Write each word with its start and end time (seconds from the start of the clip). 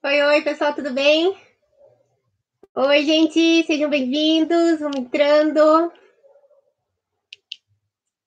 Oi, 0.00 0.22
oi, 0.22 0.42
pessoal, 0.42 0.72
tudo 0.72 0.92
bem? 0.92 1.36
Oi, 2.72 3.04
gente, 3.04 3.64
sejam 3.64 3.90
bem-vindos, 3.90 4.78
vamos 4.78 4.96
entrando. 4.96 5.92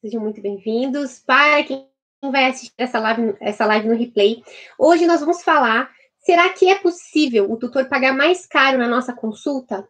Sejam 0.01 0.21
muito 0.21 0.41
bem-vindos. 0.41 1.19
Para 1.19 1.63
quem 1.63 1.87
vai 2.29 2.47
assistir 2.47 2.73
essa 2.77 2.99
live, 2.99 3.37
essa 3.39 3.65
live 3.65 3.87
no 3.87 3.95
replay, 3.95 4.43
hoje 4.77 5.07
nós 5.07 5.21
vamos 5.21 5.43
falar: 5.43 5.89
será 6.19 6.49
que 6.49 6.67
é 6.67 6.75
possível 6.75 7.49
o 7.49 7.55
tutor 7.55 7.87
pagar 7.87 8.13
mais 8.13 8.45
caro 8.45 8.77
na 8.77 8.89
nossa 8.89 9.13
consulta? 9.13 9.87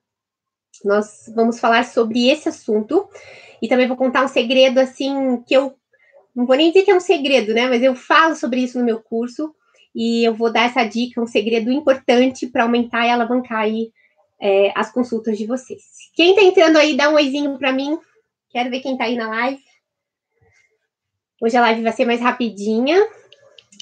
Nós 0.86 1.32
vamos 1.36 1.60
falar 1.60 1.84
sobre 1.86 2.30
esse 2.30 2.48
assunto 2.48 3.10
e 3.60 3.68
também 3.68 3.88
vou 3.88 3.98
contar 3.98 4.24
um 4.24 4.28
segredo 4.28 4.80
assim 4.80 5.42
que 5.48 5.56
eu 5.56 5.76
não 6.36 6.46
vou 6.46 6.56
nem 6.56 6.72
dizer 6.72 6.86
que 6.86 6.92
é 6.92 6.96
um 6.96 7.00
segredo, 7.00 7.56
né? 7.56 7.68
Mas 7.68 7.82
eu 7.82 7.96
falo 7.96 8.36
sobre 8.36 8.60
isso 8.60 8.78
no 8.78 8.86
meu 8.86 9.02
curso 9.02 9.56
e 9.94 10.24
eu 10.24 10.34
vou 10.34 10.52
dar 10.52 10.66
essa 10.66 10.84
dica, 10.84 11.22
um 11.22 11.28
segredo 11.28 11.72
importante 11.72 12.48
para 12.48 12.64
aumentar 12.64 13.06
e 13.06 13.10
alavancar 13.10 13.60
aí 13.60 13.92
é, 14.40 14.72
as 14.76 14.92
consultas 14.92 15.38
de 15.38 15.46
vocês. 15.46 15.82
Quem 16.16 16.32
está 16.32 16.44
entrando 16.44 16.78
aí, 16.78 16.96
dá 16.96 17.10
um 17.10 17.16
oizinho 17.16 17.58
para 17.58 17.72
mim. 17.72 17.98
Quero 18.50 18.70
ver 18.70 18.80
quem 18.80 18.94
está 18.94 19.06
aí 19.06 19.16
na 19.16 19.30
live. 19.30 19.62
Hoje 21.42 21.58
a 21.58 21.62
live 21.62 21.82
vai 21.82 21.92
ser 21.92 22.06
mais 22.06 22.22
rapidinha, 22.22 23.06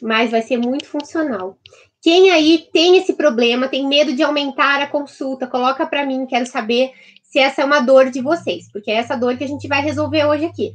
mas 0.02 0.32
vai 0.32 0.42
ser 0.42 0.58
muito 0.58 0.86
funcional. 0.86 1.58
Quem 2.02 2.32
aí 2.32 2.70
tem 2.72 2.98
esse 2.98 3.14
problema, 3.14 3.68
tem 3.68 3.86
medo 3.88 4.14
de 4.14 4.24
aumentar 4.24 4.82
a 4.82 4.88
consulta, 4.88 5.48
coloca 5.48 5.86
para 5.86 6.06
mim, 6.06 6.26
quero 6.26 6.46
saber 6.46 6.94
se 7.24 7.38
essa 7.38 7.62
é 7.62 7.66
uma 7.66 7.82
dor 7.82 8.10
de 8.10 8.22
vocês, 8.22 8.72
porque 8.72 8.90
é 8.90 8.96
essa 8.96 9.16
dor 9.16 9.38
que 9.38 9.44
a 9.44 9.48
gente 9.48 9.68
vai 9.68 9.82
resolver 9.82 10.26
hoje 10.26 10.46
aqui. 10.46 10.74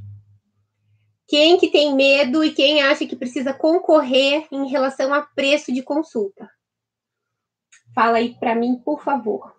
Quem 1.27 1.59
que 1.59 1.70
tem 1.70 1.95
medo 1.95 2.45
e 2.45 2.52
quem 2.52 2.83
acha 2.83 3.06
que 3.06 3.16
precisa 3.16 3.55
concorrer 3.55 4.46
em 4.52 4.69
relação 4.69 5.12
a 5.14 5.23
preço 5.23 5.73
de 5.73 5.83
consulta? 5.83 6.50
Fala 7.94 8.19
aí 8.19 8.34
para 8.39 8.55
mim, 8.55 8.77
por 8.84 9.03
favor. 9.03 9.55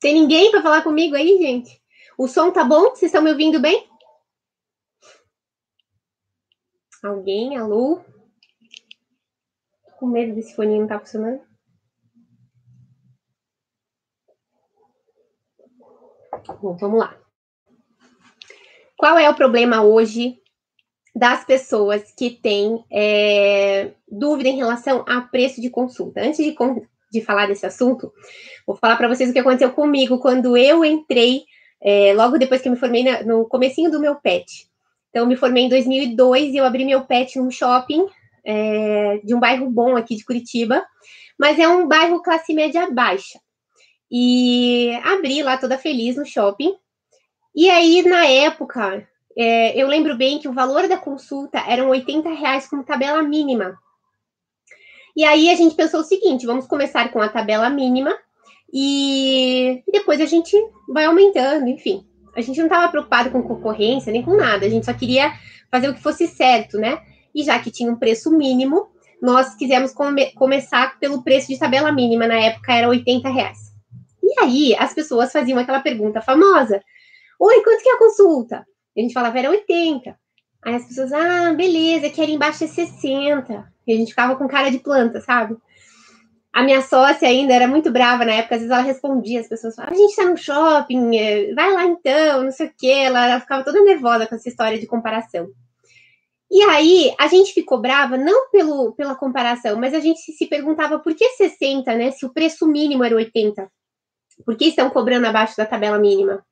Tem 0.00 0.14
ninguém 0.14 0.50
para 0.50 0.62
falar 0.62 0.82
comigo 0.82 1.16
aí, 1.16 1.38
gente? 1.38 1.82
O 2.16 2.28
som 2.28 2.52
tá 2.52 2.62
bom? 2.64 2.90
Vocês 2.90 3.04
estão 3.04 3.22
me 3.22 3.30
ouvindo 3.30 3.58
bem? 3.58 3.88
Alguém? 7.02 7.56
Alô? 7.56 8.00
Tô 9.84 9.92
com 9.98 10.06
medo 10.06 10.34
desse 10.34 10.54
fone 10.54 10.78
não 10.78 10.86
tá 10.86 10.98
funcionando. 11.00 11.47
Bom, 16.60 16.76
vamos 16.76 17.00
lá. 17.00 17.16
Qual 18.96 19.16
é 19.18 19.30
o 19.30 19.34
problema 19.34 19.82
hoje 19.82 20.38
das 21.14 21.44
pessoas 21.44 22.12
que 22.16 22.30
têm 22.30 22.84
é, 22.92 23.92
dúvida 24.10 24.48
em 24.48 24.56
relação 24.56 25.04
a 25.06 25.20
preço 25.20 25.60
de 25.60 25.70
consulta? 25.70 26.20
Antes 26.20 26.44
de, 26.44 26.56
de 27.12 27.20
falar 27.22 27.46
desse 27.46 27.64
assunto, 27.64 28.12
vou 28.66 28.76
falar 28.76 28.96
para 28.96 29.08
vocês 29.08 29.30
o 29.30 29.32
que 29.32 29.38
aconteceu 29.38 29.72
comigo 29.72 30.18
quando 30.18 30.56
eu 30.56 30.84
entrei, 30.84 31.44
é, 31.80 32.12
logo 32.12 32.38
depois 32.38 32.60
que 32.60 32.68
eu 32.68 32.72
me 32.72 32.78
formei 32.78 33.04
na, 33.04 33.22
no 33.22 33.46
comecinho 33.46 33.90
do 33.90 34.00
meu 34.00 34.16
PET. 34.16 34.68
Então, 35.10 35.22
eu 35.22 35.28
me 35.28 35.36
formei 35.36 35.64
em 35.64 35.68
2002 35.68 36.52
e 36.52 36.56
eu 36.56 36.64
abri 36.64 36.84
meu 36.84 37.04
PET 37.04 37.38
num 37.38 37.50
shopping 37.50 38.06
é, 38.44 39.18
de 39.22 39.34
um 39.34 39.40
bairro 39.40 39.70
bom 39.70 39.96
aqui 39.96 40.16
de 40.16 40.24
Curitiba, 40.24 40.84
mas 41.38 41.58
é 41.58 41.68
um 41.68 41.86
bairro 41.86 42.22
classe 42.22 42.52
média 42.52 42.90
baixa. 42.90 43.38
E 44.10 44.98
abri 45.04 45.42
lá 45.42 45.56
toda 45.56 45.78
feliz 45.78 46.16
no 46.16 46.24
shopping. 46.24 46.74
E 47.54 47.68
aí, 47.68 48.02
na 48.02 48.26
época, 48.26 49.06
é, 49.36 49.80
eu 49.80 49.86
lembro 49.86 50.16
bem 50.16 50.38
que 50.38 50.48
o 50.48 50.52
valor 50.52 50.88
da 50.88 50.96
consulta 50.96 51.58
eram 51.68 51.90
80 51.90 52.28
reais 52.30 52.68
como 52.68 52.84
tabela 52.84 53.22
mínima. 53.22 53.78
E 55.16 55.24
aí 55.24 55.50
a 55.50 55.54
gente 55.54 55.74
pensou 55.74 56.00
o 56.00 56.04
seguinte: 56.04 56.46
vamos 56.46 56.66
começar 56.66 57.10
com 57.10 57.20
a 57.20 57.28
tabela 57.28 57.68
mínima 57.68 58.16
e 58.72 59.82
depois 59.92 60.20
a 60.20 60.26
gente 60.26 60.56
vai 60.88 61.06
aumentando, 61.06 61.68
enfim. 61.68 62.06
A 62.36 62.40
gente 62.40 62.58
não 62.58 62.66
estava 62.66 62.88
preocupado 62.88 63.30
com 63.30 63.42
concorrência 63.42 64.12
nem 64.12 64.22
com 64.22 64.36
nada, 64.36 64.66
a 64.66 64.68
gente 64.68 64.86
só 64.86 64.92
queria 64.92 65.32
fazer 65.70 65.88
o 65.88 65.94
que 65.94 66.02
fosse 66.02 66.28
certo, 66.28 66.78
né? 66.78 67.00
E 67.34 67.42
já 67.42 67.58
que 67.58 67.70
tinha 67.70 67.90
um 67.90 67.96
preço 67.96 68.30
mínimo, 68.30 68.88
nós 69.20 69.54
quisemos 69.54 69.92
come 69.92 70.32
começar 70.32 70.98
pelo 70.98 71.22
preço 71.22 71.48
de 71.48 71.58
tabela 71.58 71.90
mínima, 71.90 72.26
na 72.26 72.38
época 72.38 72.72
era 72.72 72.88
80 72.88 73.28
reais. 73.28 73.67
E 74.28 74.40
aí 74.40 74.76
as 74.78 74.92
pessoas 74.92 75.32
faziam 75.32 75.58
aquela 75.58 75.80
pergunta 75.80 76.20
famosa: 76.20 76.82
Oi, 77.40 77.62
quanto 77.62 77.82
que 77.82 77.88
é 77.88 77.94
a 77.94 77.98
consulta? 77.98 78.66
A 78.96 79.00
gente 79.00 79.14
falava, 79.14 79.38
era 79.38 79.50
80. 79.50 80.18
Aí 80.62 80.74
as 80.74 80.84
pessoas, 80.86 81.12
ah, 81.12 81.54
beleza, 81.54 82.10
que 82.10 82.20
ali 82.20 82.34
embaixo 82.34 82.64
é 82.64 82.66
60. 82.66 83.72
E 83.86 83.92
a 83.92 83.96
gente 83.96 84.10
ficava 84.10 84.36
com 84.36 84.46
cara 84.46 84.70
de 84.70 84.80
planta, 84.80 85.20
sabe? 85.20 85.56
A 86.52 86.62
minha 86.62 86.82
sócia 86.82 87.28
ainda 87.28 87.54
era 87.54 87.68
muito 87.68 87.90
brava 87.90 88.24
na 88.24 88.32
época, 88.32 88.56
às 88.56 88.62
vezes 88.62 88.74
ela 88.74 88.82
respondia, 88.82 89.40
as 89.40 89.48
pessoas 89.48 89.76
falavam, 89.76 89.96
a 89.96 90.00
gente 90.00 90.16
tá 90.16 90.24
no 90.24 90.36
shopping, 90.36 91.16
é, 91.16 91.54
vai 91.54 91.72
lá 91.72 91.84
então, 91.84 92.42
não 92.42 92.50
sei 92.50 92.66
o 92.66 92.72
quê. 92.76 92.88
Ela, 92.88 93.28
ela 93.30 93.40
ficava 93.40 93.64
toda 93.64 93.80
nervosa 93.82 94.26
com 94.26 94.34
essa 94.34 94.48
história 94.48 94.78
de 94.78 94.86
comparação. 94.86 95.48
E 96.50 96.62
aí, 96.62 97.14
a 97.18 97.28
gente 97.28 97.52
ficou 97.52 97.80
brava, 97.80 98.16
não 98.16 98.50
pelo, 98.50 98.92
pela 98.92 99.14
comparação, 99.14 99.78
mas 99.78 99.94
a 99.94 100.00
gente 100.00 100.18
se 100.18 100.46
perguntava 100.46 100.98
por 100.98 101.14
que 101.14 101.28
60, 101.30 101.94
né? 101.94 102.10
Se 102.10 102.26
o 102.26 102.32
preço 102.32 102.66
mínimo 102.66 103.04
era 103.04 103.14
80. 103.14 103.70
Por 104.44 104.56
que 104.56 104.66
estão 104.66 104.90
cobrando 104.90 105.26
abaixo 105.26 105.56
da 105.56 105.66
tabela 105.66 105.98
mínima? 105.98 106.44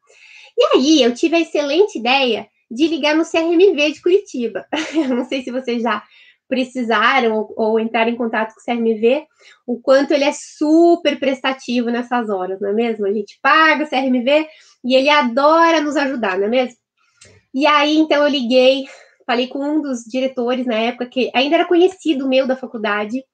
E 0.57 0.77
aí, 0.77 1.03
eu 1.03 1.15
tive 1.15 1.37
a 1.37 1.41
excelente 1.41 1.99
ideia 1.99 2.49
de 2.71 2.89
ligar 2.89 3.15
no 3.15 3.25
CRMV 3.25 3.93
de 3.93 4.03
Curitiba. 4.03 4.67
Eu 4.95 5.15
não 5.15 5.25
sei 5.25 5.43
se 5.43 5.51
vocês 5.51 5.83
já 5.83 6.03
precisaram 6.49 7.37
ou, 7.37 7.55
ou 7.57 7.81
entraram 7.81 8.11
em 8.11 8.17
contato 8.17 8.55
com 8.55 8.61
o 8.61 8.65
CRMV, 8.65 9.27
o 9.67 9.81
quanto 9.81 10.13
ele 10.13 10.25
é 10.25 10.33
super 10.33 11.19
prestativo 11.19 11.91
nessas 11.91 12.31
horas, 12.31 12.61
não 12.61 12.71
é 12.71 12.73
mesmo? 12.73 13.07
A 13.07 13.13
gente 13.13 13.39
paga 13.43 13.85
o 13.85 13.89
CRMV 13.89 14.47
e 14.85 14.95
ele 14.95 15.09
adora 15.09 15.81
nos 15.81 15.97
ajudar, 15.97 16.39
não 16.39 16.47
é 16.47 16.49
mesmo? 16.49 16.77
E 17.53 17.67
aí, 17.67 17.97
então, 17.97 18.23
eu 18.23 18.29
liguei, 18.29 18.85
falei 19.27 19.49
com 19.49 19.59
um 19.59 19.83
dos 19.83 20.05
diretores 20.05 20.67
na 20.67 20.77
época, 20.77 21.07
que 21.07 21.31
ainda 21.35 21.57
era 21.57 21.65
conhecido 21.65 22.29
meu 22.29 22.47
da 22.47 22.57
faculdade, 22.57 23.25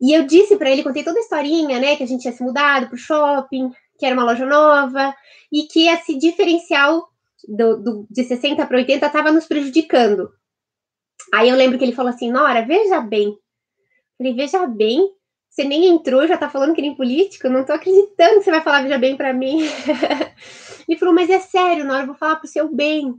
e 0.00 0.12
eu 0.12 0.24
disse 0.24 0.56
para 0.56 0.70
ele, 0.70 0.82
contei 0.82 1.04
toda 1.04 1.18
a 1.18 1.22
historinha, 1.22 1.78
né, 1.78 1.96
que 1.96 2.02
a 2.02 2.06
gente 2.06 2.22
tinha 2.22 2.32
se 2.32 2.42
mudado 2.42 2.86
para 2.86 2.94
o 2.94 2.98
shopping, 2.98 3.70
que 3.98 4.06
era 4.06 4.14
uma 4.14 4.24
loja 4.24 4.46
nova, 4.46 5.14
e 5.52 5.64
que 5.64 5.88
esse 5.88 6.16
diferencial 6.16 7.08
do, 7.46 7.76
do 7.76 8.06
de 8.10 8.24
60 8.24 8.64
para 8.66 8.78
80 8.78 9.06
estava 9.06 9.30
nos 9.30 9.46
prejudicando. 9.46 10.30
Aí 11.32 11.48
eu 11.48 11.56
lembro 11.56 11.78
que 11.78 11.84
ele 11.84 11.94
falou 11.94 12.10
assim, 12.10 12.30
Nora, 12.30 12.64
veja 12.64 13.00
bem. 13.00 13.36
falei, 14.16 14.34
veja 14.34 14.66
bem, 14.66 15.06
você 15.48 15.64
nem 15.64 15.86
entrou, 15.86 16.26
já 16.26 16.38
tá 16.38 16.48
falando 16.48 16.74
que 16.74 16.80
nem 16.80 16.94
político, 16.94 17.48
não 17.48 17.64
tô 17.64 17.72
acreditando 17.72 18.38
que 18.38 18.44
você 18.44 18.50
vai 18.50 18.62
falar 18.62 18.82
veja 18.82 18.98
bem 18.98 19.16
para 19.16 19.32
mim. 19.32 19.60
ele 20.88 20.98
falou, 20.98 21.14
mas 21.14 21.28
é 21.28 21.40
sério, 21.40 21.84
Nora, 21.84 22.02
eu 22.02 22.06
vou 22.06 22.14
falar 22.16 22.36
pro 22.36 22.48
seu 22.48 22.72
bem. 22.72 23.14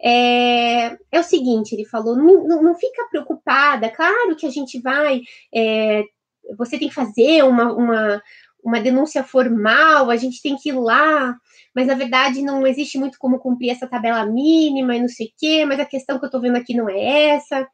É, 0.00 0.96
é 1.12 1.20
o 1.20 1.22
seguinte, 1.22 1.74
ele 1.74 1.84
falou, 1.84 2.16
não, 2.16 2.44
não, 2.44 2.62
não, 2.62 2.74
fica 2.74 3.06
preocupada, 3.08 3.88
claro 3.88 4.34
que 4.34 4.46
a 4.46 4.50
gente 4.50 4.80
vai 4.80 5.20
é, 5.54 6.02
você 6.56 6.78
tem 6.78 6.88
que 6.88 6.94
fazer 6.94 7.42
uma, 7.44 7.72
uma, 7.72 8.22
uma 8.62 8.80
denúncia 8.80 9.24
formal, 9.24 10.10
a 10.10 10.16
gente 10.16 10.40
tem 10.40 10.56
que 10.56 10.68
ir 10.68 10.78
lá, 10.78 11.36
mas 11.74 11.86
na 11.86 11.94
verdade 11.94 12.42
não 12.42 12.66
existe 12.66 12.98
muito 12.98 13.18
como 13.18 13.38
cumprir 13.38 13.70
essa 13.70 13.86
tabela 13.86 14.24
mínima 14.26 14.94
e 14.96 15.00
não 15.00 15.08
sei 15.08 15.26
o 15.26 15.32
quê, 15.36 15.64
mas 15.64 15.80
a 15.80 15.84
questão 15.84 16.18
que 16.18 16.24
eu 16.24 16.28
estou 16.28 16.40
vendo 16.40 16.56
aqui 16.56 16.74
não 16.74 16.88
é 16.88 17.30
essa. 17.30 17.66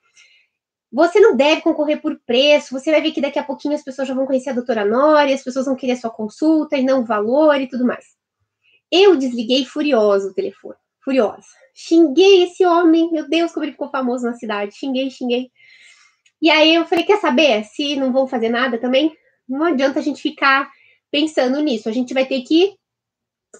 Você 0.90 1.20
não 1.20 1.36
deve 1.36 1.60
concorrer 1.60 2.00
por 2.00 2.18
preço, 2.24 2.72
você 2.72 2.90
vai 2.90 3.02
ver 3.02 3.12
que 3.12 3.20
daqui 3.20 3.38
a 3.38 3.44
pouquinho 3.44 3.74
as 3.74 3.84
pessoas 3.84 4.08
já 4.08 4.14
vão 4.14 4.26
conhecer 4.26 4.50
a 4.50 4.54
doutora 4.54 4.86
Nori, 4.86 5.34
as 5.34 5.44
pessoas 5.44 5.66
vão 5.66 5.76
querer 5.76 5.96
sua 5.96 6.10
consulta 6.10 6.78
e 6.78 6.82
não 6.82 7.00
o 7.02 7.04
valor 7.04 7.60
e 7.60 7.68
tudo 7.68 7.84
mais. 7.84 8.04
Eu 8.90 9.16
desliguei 9.16 9.66
furioso 9.66 10.28
o 10.28 10.34
telefone, 10.34 10.76
furiosa. 11.04 11.46
Xinguei 11.74 12.44
esse 12.44 12.64
homem, 12.64 13.10
meu 13.12 13.28
Deus, 13.28 13.52
como 13.52 13.64
ele 13.64 13.72
ficou 13.72 13.90
famoso 13.90 14.24
na 14.24 14.32
cidade. 14.34 14.74
Xinguei, 14.74 15.10
xinguei. 15.10 15.50
E 16.40 16.50
aí 16.50 16.75
eu 16.75 16.87
falei, 16.87 17.05
quer 17.05 17.19
saber? 17.19 17.64
Se 17.64 17.96
não 17.96 18.12
vão 18.12 18.26
fazer 18.26 18.49
nada 18.49 18.79
também, 18.79 19.17
não 19.49 19.64
adianta 19.64 19.99
a 19.99 20.02
gente 20.02 20.23
ficar 20.23 20.70
pensando 21.11 21.61
nisso. 21.61 21.88
A 21.88 21.93
gente 21.93 22.14
vai 22.14 22.26
ter 22.26 22.43
que 22.43 22.75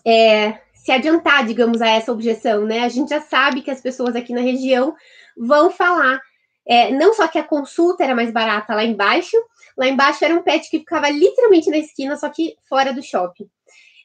é, 0.07 0.61
se 0.75 0.93
adiantar, 0.93 1.45
digamos, 1.47 1.81
a 1.83 1.89
essa 1.89 2.13
objeção, 2.13 2.65
né? 2.65 2.81
A 2.81 2.89
gente 2.89 3.11
já 3.11 3.21
sabe 3.21 3.63
que 3.63 3.71
as 3.71 3.81
pessoas 3.81 4.15
aqui 4.15 4.33
na 4.33 4.41
região 4.41 4.95
vão 5.37 5.71
falar. 5.71 6.21
É, 6.67 6.91
não 6.91 7.15
só 7.15 7.27
que 7.27 7.39
a 7.39 7.45
consulta 7.45 8.05
era 8.05 8.15
mais 8.15 8.31
barata 8.31 8.75
lá 8.75 8.85
embaixo, 8.85 9.37
lá 9.77 9.89
embaixo 9.89 10.25
era 10.25 10.35
um 10.35 10.43
pet 10.43 10.69
que 10.71 10.81
ficava 10.81 11.09
literalmente 11.09 11.71
na 11.71 11.79
esquina, 11.79 12.17
só 12.17 12.29
que 12.29 12.57
fora 12.69 12.93
do 12.93 13.03
shopping. 13.03 13.49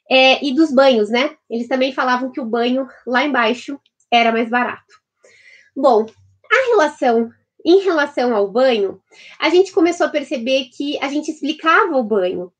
É, 0.09 0.43
e 0.43 0.53
dos 0.53 0.73
banhos, 0.73 1.09
né? 1.09 1.35
Eles 1.49 1.67
também 1.67 1.93
falavam 1.93 2.31
que 2.31 2.39
o 2.39 2.45
banho 2.45 2.87
lá 3.05 3.23
embaixo 3.23 3.79
era 4.11 4.31
mais 4.31 4.49
barato. 4.49 5.01
Bom, 5.75 6.05
a 6.51 6.69
relação 6.69 7.31
em 7.65 7.83
relação 7.83 8.35
ao 8.35 8.49
banho, 8.49 8.99
a 9.39 9.49
gente 9.49 9.71
começou 9.71 10.07
a 10.07 10.09
perceber 10.09 10.65
que 10.75 10.97
a 11.01 11.07
gente 11.07 11.31
explicava 11.31 11.95
o 11.97 12.03
banho. 12.03 12.51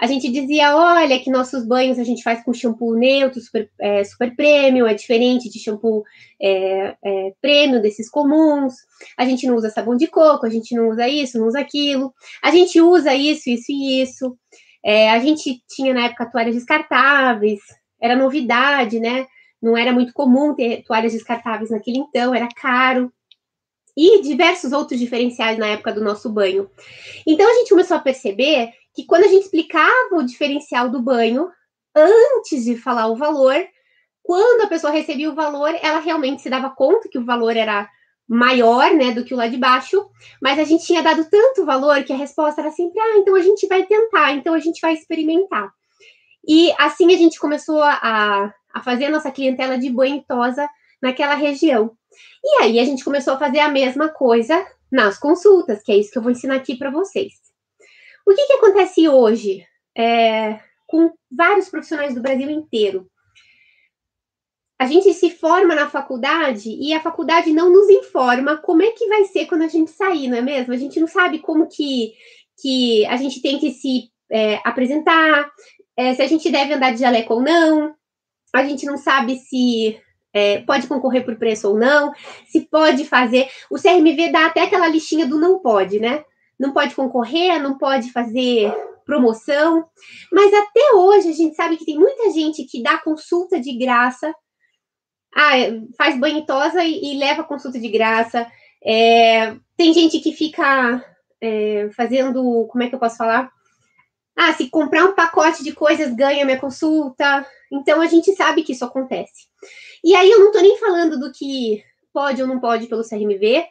a 0.00 0.06
gente 0.06 0.30
dizia, 0.30 0.76
olha, 0.76 1.18
que 1.18 1.30
nossos 1.30 1.66
banhos 1.66 1.98
a 1.98 2.04
gente 2.04 2.22
faz 2.22 2.44
com 2.44 2.52
shampoo 2.52 2.94
neutro, 2.94 3.40
super, 3.40 3.68
é, 3.80 4.04
super 4.04 4.34
premium, 4.36 4.86
é 4.86 4.94
diferente 4.94 5.50
de 5.50 5.58
shampoo 5.58 6.04
é, 6.40 6.96
é, 7.04 7.32
premium 7.40 7.80
desses 7.80 8.08
comuns. 8.08 8.74
A 9.16 9.24
gente 9.24 9.46
não 9.46 9.56
usa 9.56 9.70
sabão 9.70 9.96
de 9.96 10.06
coco, 10.06 10.46
a 10.46 10.50
gente 10.50 10.74
não 10.74 10.88
usa 10.90 11.08
isso, 11.08 11.38
não 11.38 11.48
usa 11.48 11.58
aquilo. 11.60 12.14
A 12.42 12.52
gente 12.52 12.80
usa 12.80 13.12
isso, 13.14 13.50
isso 13.50 13.72
e 13.72 14.00
isso. 14.02 14.38
É, 14.84 15.10
a 15.10 15.18
gente 15.18 15.62
tinha 15.68 15.92
na 15.92 16.04
época 16.06 16.30
toalhas 16.30 16.54
descartáveis, 16.54 17.60
era 18.00 18.14
novidade, 18.14 19.00
né? 19.00 19.26
Não 19.60 19.76
era 19.76 19.92
muito 19.92 20.12
comum 20.12 20.54
ter 20.54 20.84
toalhas 20.84 21.12
descartáveis 21.12 21.70
naquele 21.70 21.98
então, 21.98 22.34
era 22.34 22.48
caro. 22.54 23.12
E 24.00 24.22
diversos 24.22 24.72
outros 24.72 25.00
diferenciais 25.00 25.58
na 25.58 25.66
época 25.66 25.92
do 25.92 26.04
nosso 26.04 26.30
banho. 26.30 26.70
Então 27.26 27.50
a 27.50 27.54
gente 27.54 27.70
começou 27.70 27.96
a 27.96 28.00
perceber 28.00 28.70
que 28.94 29.04
quando 29.04 29.24
a 29.24 29.28
gente 29.28 29.44
explicava 29.44 30.14
o 30.14 30.22
diferencial 30.22 30.88
do 30.88 31.02
banho, 31.02 31.48
antes 31.94 32.64
de 32.64 32.76
falar 32.76 33.08
o 33.08 33.16
valor, 33.16 33.56
quando 34.22 34.62
a 34.62 34.68
pessoa 34.68 34.92
recebia 34.92 35.28
o 35.28 35.34
valor, 35.34 35.74
ela 35.82 35.98
realmente 35.98 36.42
se 36.42 36.50
dava 36.50 36.70
conta 36.70 37.08
que 37.08 37.18
o 37.18 37.24
valor 37.24 37.56
era 37.56 37.88
maior, 38.28 38.94
né, 38.94 39.10
do 39.10 39.24
que 39.24 39.32
o 39.32 39.36
lá 39.36 39.48
de 39.48 39.56
baixo, 39.56 40.06
mas 40.40 40.58
a 40.58 40.64
gente 40.64 40.84
tinha 40.84 41.02
dado 41.02 41.24
tanto 41.30 41.64
valor 41.64 42.04
que 42.04 42.12
a 42.12 42.16
resposta 42.16 42.60
era 42.60 42.70
sempre, 42.70 43.00
ah, 43.00 43.16
então 43.16 43.34
a 43.34 43.40
gente 43.40 43.66
vai 43.66 43.84
tentar, 43.86 44.34
então 44.34 44.52
a 44.52 44.58
gente 44.58 44.80
vai 44.80 44.92
experimentar. 44.92 45.72
E 46.46 46.70
assim 46.78 47.12
a 47.12 47.16
gente 47.16 47.38
começou 47.38 47.82
a, 47.82 48.52
a 48.74 48.82
fazer 48.82 49.06
a 49.06 49.10
nossa 49.10 49.30
clientela 49.30 49.78
de 49.78 49.88
banho 49.90 50.22
tosa 50.28 50.68
naquela 51.00 51.34
região. 51.34 51.96
E 52.48 52.62
aí 52.62 52.80
a 52.80 52.84
gente 52.84 53.04
começou 53.04 53.34
a 53.34 53.38
fazer 53.38 53.58
a 53.58 53.68
mesma 53.68 54.08
coisa 54.08 54.66
nas 54.90 55.18
consultas, 55.18 55.82
que 55.82 55.92
é 55.92 55.96
isso 55.96 56.10
que 56.10 56.16
eu 56.16 56.22
vou 56.22 56.32
ensinar 56.32 56.56
aqui 56.56 56.76
para 56.76 56.90
vocês. 56.90 57.34
O 58.26 58.34
que, 58.34 58.46
que 58.46 58.52
acontece 58.54 59.06
hoje 59.06 59.66
é, 59.96 60.58
com 60.86 61.12
vários 61.30 61.68
profissionais 61.68 62.14
do 62.14 62.22
Brasil 62.22 62.48
inteiro? 62.48 63.06
A 64.78 64.86
gente 64.86 65.12
se 65.12 65.28
forma 65.28 65.74
na 65.74 65.90
faculdade 65.90 66.70
e 66.70 66.94
a 66.94 67.02
faculdade 67.02 67.52
não 67.52 67.70
nos 67.70 67.90
informa 67.90 68.56
como 68.56 68.82
é 68.82 68.92
que 68.92 69.08
vai 69.08 69.24
ser 69.24 69.46
quando 69.46 69.62
a 69.62 69.68
gente 69.68 69.90
sair, 69.90 70.28
não 70.28 70.38
é 70.38 70.40
mesmo? 70.40 70.72
A 70.72 70.76
gente 70.76 70.98
não 70.98 71.08
sabe 71.08 71.40
como 71.40 71.68
que, 71.68 72.14
que 72.62 73.04
a 73.06 73.16
gente 73.16 73.42
tem 73.42 73.58
que 73.58 73.72
se 73.72 74.10
é, 74.30 74.60
apresentar, 74.64 75.50
é, 75.96 76.14
se 76.14 76.22
a 76.22 76.26
gente 76.26 76.50
deve 76.50 76.72
andar 76.72 76.92
de 76.94 77.00
jaleco 77.00 77.34
ou 77.34 77.42
não, 77.42 77.94
a 78.54 78.64
gente 78.64 78.86
não 78.86 78.96
sabe 78.96 79.36
se 79.36 80.00
é, 80.38 80.60
pode 80.62 80.86
concorrer 80.86 81.24
por 81.24 81.36
preço 81.36 81.68
ou 81.68 81.78
não, 81.78 82.12
se 82.46 82.60
pode 82.62 83.04
fazer. 83.04 83.48
O 83.70 83.76
CRMV 83.76 84.30
dá 84.30 84.46
até 84.46 84.62
aquela 84.62 84.88
listinha 84.88 85.26
do 85.26 85.38
não 85.38 85.58
pode, 85.58 85.98
né? 85.98 86.24
não 86.58 86.72
pode 86.72 86.94
concorrer, 86.94 87.62
não 87.62 87.78
pode 87.78 88.10
fazer 88.10 88.74
promoção. 89.06 89.86
Mas 90.32 90.52
até 90.52 90.92
hoje 90.94 91.28
a 91.28 91.32
gente 91.32 91.54
sabe 91.54 91.76
que 91.76 91.84
tem 91.84 91.98
muita 91.98 92.30
gente 92.30 92.64
que 92.64 92.82
dá 92.82 92.98
consulta 92.98 93.60
de 93.60 93.76
graça, 93.78 94.34
ah, 95.34 95.52
faz 95.96 96.18
banho 96.18 96.44
tosa 96.44 96.82
e, 96.82 97.12
e 97.12 97.18
leva 97.18 97.44
consulta 97.44 97.78
de 97.78 97.88
graça. 97.88 98.50
É, 98.84 99.54
tem 99.76 99.92
gente 99.94 100.18
que 100.20 100.32
fica 100.32 101.04
é, 101.40 101.88
fazendo, 101.96 102.66
como 102.68 102.82
é 102.82 102.88
que 102.88 102.94
eu 102.94 102.98
posso 102.98 103.16
falar? 103.16 103.50
Ah, 104.40 104.52
se 104.52 104.70
comprar 104.70 105.04
um 105.04 105.16
pacote 105.16 105.64
de 105.64 105.72
coisas 105.72 106.14
ganha 106.14 106.44
minha 106.44 106.60
consulta. 106.60 107.44
Então 107.72 108.00
a 108.00 108.06
gente 108.06 108.32
sabe 108.36 108.62
que 108.62 108.70
isso 108.70 108.84
acontece. 108.84 109.48
E 110.04 110.14
aí 110.14 110.30
eu 110.30 110.38
não 110.38 110.46
estou 110.46 110.62
nem 110.62 110.78
falando 110.78 111.18
do 111.18 111.32
que 111.32 111.82
pode 112.12 112.40
ou 112.40 112.46
não 112.46 112.60
pode 112.60 112.86
pelo 112.86 113.02
CRMV, 113.02 113.66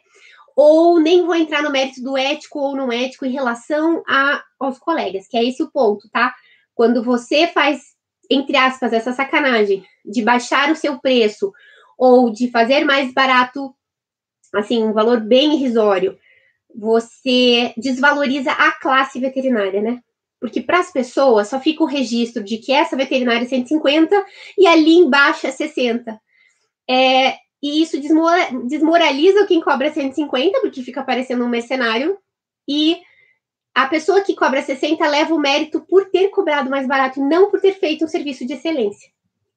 ou 0.54 1.00
nem 1.00 1.24
vou 1.24 1.34
entrar 1.34 1.62
no 1.62 1.70
mérito 1.70 2.02
do 2.02 2.18
ético 2.18 2.58
ou 2.58 2.76
não 2.76 2.92
ético 2.92 3.24
em 3.24 3.32
relação 3.32 4.02
a, 4.06 4.42
aos 4.60 4.78
colegas, 4.78 5.26
que 5.26 5.38
é 5.38 5.44
esse 5.44 5.62
o 5.62 5.70
ponto, 5.70 6.06
tá? 6.10 6.34
Quando 6.74 7.02
você 7.02 7.46
faz, 7.46 7.94
entre 8.30 8.56
aspas, 8.58 8.92
essa 8.92 9.12
sacanagem 9.12 9.82
de 10.04 10.20
baixar 10.22 10.70
o 10.70 10.76
seu 10.76 10.98
preço 11.00 11.50
ou 11.96 12.30
de 12.30 12.50
fazer 12.50 12.84
mais 12.84 13.10
barato, 13.14 13.74
assim, 14.54 14.84
um 14.84 14.92
valor 14.92 15.20
bem 15.20 15.54
irrisório, 15.54 16.18
você 16.74 17.72
desvaloriza 17.76 18.52
a 18.52 18.72
classe 18.72 19.18
veterinária, 19.18 19.80
né? 19.80 20.02
Porque 20.40 20.60
para 20.60 20.78
as 20.78 20.92
pessoas 20.92 21.48
só 21.48 21.58
fica 21.60 21.82
o 21.82 21.86
registro 21.86 22.42
de 22.42 22.58
que 22.58 22.72
essa 22.72 22.96
veterinária 22.96 23.44
é 23.44 23.48
150 23.48 24.24
e 24.56 24.66
ali 24.66 24.96
embaixo 24.96 25.46
é 25.46 25.50
60. 25.50 26.20
É, 26.88 27.36
e 27.62 27.82
isso 27.82 28.00
desmoraliza 28.64 29.46
quem 29.46 29.60
cobra 29.60 29.92
150, 29.92 30.60
porque 30.60 30.82
fica 30.82 31.02
parecendo 31.02 31.44
um 31.44 31.48
mercenário. 31.48 32.18
E 32.68 33.00
a 33.74 33.86
pessoa 33.86 34.20
que 34.22 34.34
cobra 34.34 34.62
60 34.62 35.06
leva 35.06 35.34
o 35.34 35.40
mérito 35.40 35.80
por 35.80 36.06
ter 36.06 36.28
cobrado 36.28 36.70
mais 36.70 36.86
barato 36.86 37.20
e 37.20 37.22
não 37.22 37.50
por 37.50 37.60
ter 37.60 37.74
feito 37.74 38.04
um 38.04 38.08
serviço 38.08 38.46
de 38.46 38.54
excelência. 38.54 39.10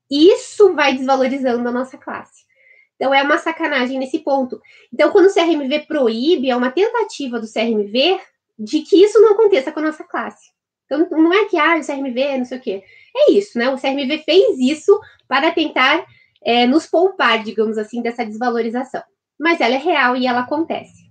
Isso 0.09 0.73
vai 0.73 0.93
desvalorizando 0.93 1.67
a 1.67 1.71
nossa 1.71 1.97
classe. 1.97 2.41
Então, 2.95 3.13
é 3.13 3.23
uma 3.23 3.39
sacanagem 3.39 3.97
nesse 3.97 4.19
ponto. 4.19 4.61
Então, 4.93 5.09
quando 5.11 5.25
o 5.25 5.33
CRMV 5.33 5.87
proíbe, 5.87 6.51
é 6.51 6.55
uma 6.55 6.69
tentativa 6.69 7.39
do 7.39 7.51
CRMV 7.51 8.19
de 8.59 8.81
que 8.81 9.01
isso 9.03 9.19
não 9.19 9.31
aconteça 9.31 9.71
com 9.71 9.79
a 9.79 9.83
nossa 9.83 10.03
classe. 10.03 10.51
Então, 10.91 11.07
não 11.11 11.33
é 11.33 11.45
que, 11.45 11.57
ah, 11.57 11.77
o 11.77 11.85
CRMV, 11.85 12.37
não 12.39 12.45
sei 12.45 12.57
o 12.57 12.61
quê. 12.61 12.83
É 13.15 13.31
isso, 13.31 13.57
né? 13.57 13.69
O 13.69 13.77
CRMV 13.77 14.23
fez 14.25 14.59
isso 14.59 14.99
para 15.27 15.51
tentar 15.51 16.05
é, 16.43 16.65
nos 16.65 16.85
poupar, 16.85 17.41
digamos 17.43 17.77
assim, 17.77 18.01
dessa 18.01 18.25
desvalorização. 18.25 19.01
Mas 19.39 19.61
ela 19.61 19.75
é 19.75 19.77
real 19.77 20.17
e 20.17 20.27
ela 20.27 20.41
acontece. 20.41 21.09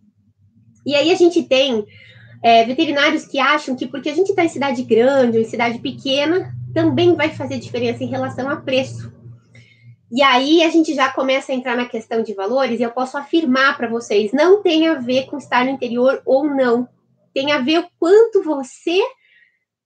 E 0.84 0.94
aí 0.94 1.10
a 1.10 1.14
gente 1.14 1.42
tem 1.42 1.84
é, 2.42 2.64
veterinários 2.64 3.24
que 3.24 3.38
acham 3.38 3.74
que 3.74 3.86
porque 3.86 4.10
a 4.10 4.14
gente 4.14 4.30
está 4.30 4.44
em 4.44 4.48
cidade 4.48 4.82
grande 4.82 5.38
ou 5.38 5.42
em 5.42 5.48
cidade 5.48 5.78
pequena, 5.78 6.54
também 6.74 7.14
vai 7.14 7.30
fazer 7.30 7.58
diferença 7.58 8.04
em 8.04 8.08
relação 8.08 8.48
a 8.50 8.56
preço. 8.56 9.12
E 10.12 10.22
aí 10.22 10.62
a 10.62 10.68
gente 10.68 10.94
já 10.94 11.10
começa 11.10 11.52
a 11.52 11.54
entrar 11.54 11.76
na 11.76 11.86
questão 11.86 12.22
de 12.22 12.34
valores, 12.34 12.80
e 12.80 12.82
eu 12.82 12.90
posso 12.90 13.16
afirmar 13.16 13.76
para 13.76 13.88
vocês, 13.88 14.32
não 14.32 14.62
tem 14.62 14.88
a 14.88 14.94
ver 14.94 15.26
com 15.26 15.38
estar 15.38 15.64
no 15.64 15.70
interior 15.70 16.20
ou 16.26 16.44
não. 16.44 16.88
Tem 17.32 17.52
a 17.52 17.58
ver 17.58 17.78
o 17.78 17.88
quanto 17.98 18.42
você 18.42 19.00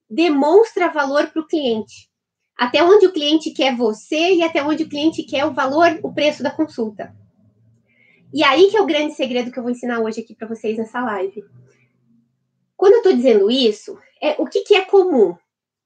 demonstra 0.09 0.91
valor 0.91 1.29
para 1.29 1.43
o 1.43 1.47
cliente 1.47 2.09
até 2.57 2.83
onde 2.83 3.07
o 3.07 3.13
cliente 3.13 3.51
quer 3.51 3.77
você 3.77 4.35
e 4.35 4.43
até 4.43 4.63
onde 4.63 4.85
o 4.85 4.89
cliente 4.89 5.25
quer 5.25 5.45
o 5.45 5.53
valor, 5.53 5.99
o 6.03 6.13
preço 6.13 6.43
da 6.43 6.51
consulta. 6.51 7.15
E 8.33 8.43
aí 8.43 8.71
que 8.71 8.77
é 8.77 8.81
o 8.81 8.87
grande 8.87 9.15
segredo 9.15 9.51
que 9.51 9.59
eu 9.59 9.63
vou 9.63 9.73
ensinar 9.73 10.01
hoje 10.01 10.21
aqui 10.21 10.35
para 10.35 10.49
vocês 10.49 10.79
nessa 10.79 11.01
live. 11.01 11.45
Quando 12.77 12.95
eu 12.95 12.99
estou 12.99 13.13
dizendo 13.13 13.51
isso, 13.51 13.99
é 14.21 14.37
o 14.39 14.47
que, 14.47 14.63
que, 14.63 14.75
é 14.75 14.85
comum? 14.85 15.37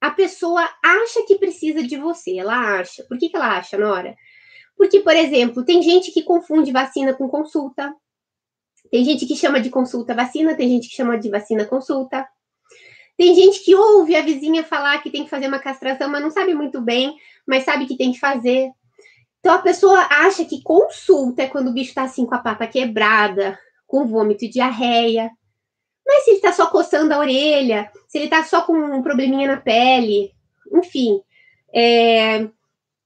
A 0.00 0.10
pessoa 0.10 0.62
acha 0.82 1.24
que 1.26 1.36
precisa 1.36 1.82
de 1.82 1.96
você, 1.96 2.38
ela 2.38 2.78
acha. 2.78 3.04
Por 3.04 3.18
que, 3.18 3.28
que 3.28 3.36
ela 3.36 3.58
acha, 3.58 3.76
Nora? 3.76 4.16
Porque, 4.76 5.00
por 5.00 5.14
exemplo, 5.14 5.64
tem 5.64 5.82
gente 5.82 6.12
que 6.12 6.22
confunde 6.22 6.72
vacina 6.72 7.12
com 7.14 7.28
consulta. 7.28 7.94
Tem 8.90 9.04
gente 9.04 9.26
que 9.26 9.37
chama 9.37 9.60
de 9.60 9.70
consulta 9.70 10.14
vacina, 10.14 10.56
tem 10.56 10.68
gente 10.68 10.88
que 10.88 10.94
chama 10.94 11.18
de 11.18 11.28
vacina 11.28 11.66
consulta. 11.66 12.26
Tem 13.18 13.34
gente 13.34 13.64
que 13.64 13.75
ouve 13.75 14.14
a 14.14 14.22
vizinha 14.22 14.62
falar 14.62 15.02
que 15.02 15.10
tem 15.10 15.25
que 15.25 15.30
fazer 15.30 15.48
uma 15.48 15.58
castração, 15.58 16.08
mas 16.08 16.22
não 16.22 16.30
sabe 16.30 16.54
muito 16.54 16.80
bem, 16.80 17.16
mas 17.44 17.64
sabe 17.64 17.84
que 17.84 17.96
tem 17.96 18.12
que 18.12 18.20
fazer. 18.20 18.70
Então 19.40 19.52
a 19.54 19.58
pessoa 19.58 19.98
acha 20.08 20.44
que 20.44 20.62
consulta 20.62 21.42
é 21.42 21.48
quando 21.48 21.68
o 21.68 21.72
bicho 21.72 21.92
tá 21.92 22.04
assim 22.04 22.25
com 22.25 22.37
a 22.37 22.38
pata 22.38 22.64
quebrada, 22.64 23.58
com 23.88 24.06
vômito 24.06 24.44
e 24.44 24.48
diarreia. 24.48 25.32
Mas 26.06 26.25
se 26.25 26.30
ele 26.30 26.40
tá 26.40 26.52
só 26.52 26.68
coçando 26.68 27.12
a 27.12 27.18
orelha, 27.18 27.90
se 28.06 28.18
ele 28.18 28.28
tá 28.28 28.44
só 28.44 28.62
com 28.62 28.72
um 28.72 29.02
probleminha 29.02 29.48
na 29.48 29.56
pele, 29.56 30.32
enfim. 30.72 31.20
É... 31.75 32.48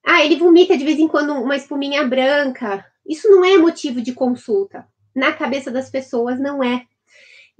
Ah, 0.04 0.23
ele 0.23 0.37
vomita 0.37 0.76
de 0.76 0.85
vez 0.85 0.99
em 0.99 1.09
quando 1.09 1.33
uma 1.33 1.57
espuminha 1.57 2.07
branca. 2.07 2.85
Isso 3.07 3.31
não 3.31 3.42
é 3.42 3.57
motivo 3.57 4.02
de 4.02 4.12
consulta. 4.12 4.87
Na 5.14 5.33
cabeça 5.33 5.71
das 5.71 5.88
pessoas, 5.88 6.38
não 6.38 6.62
é 6.62 6.87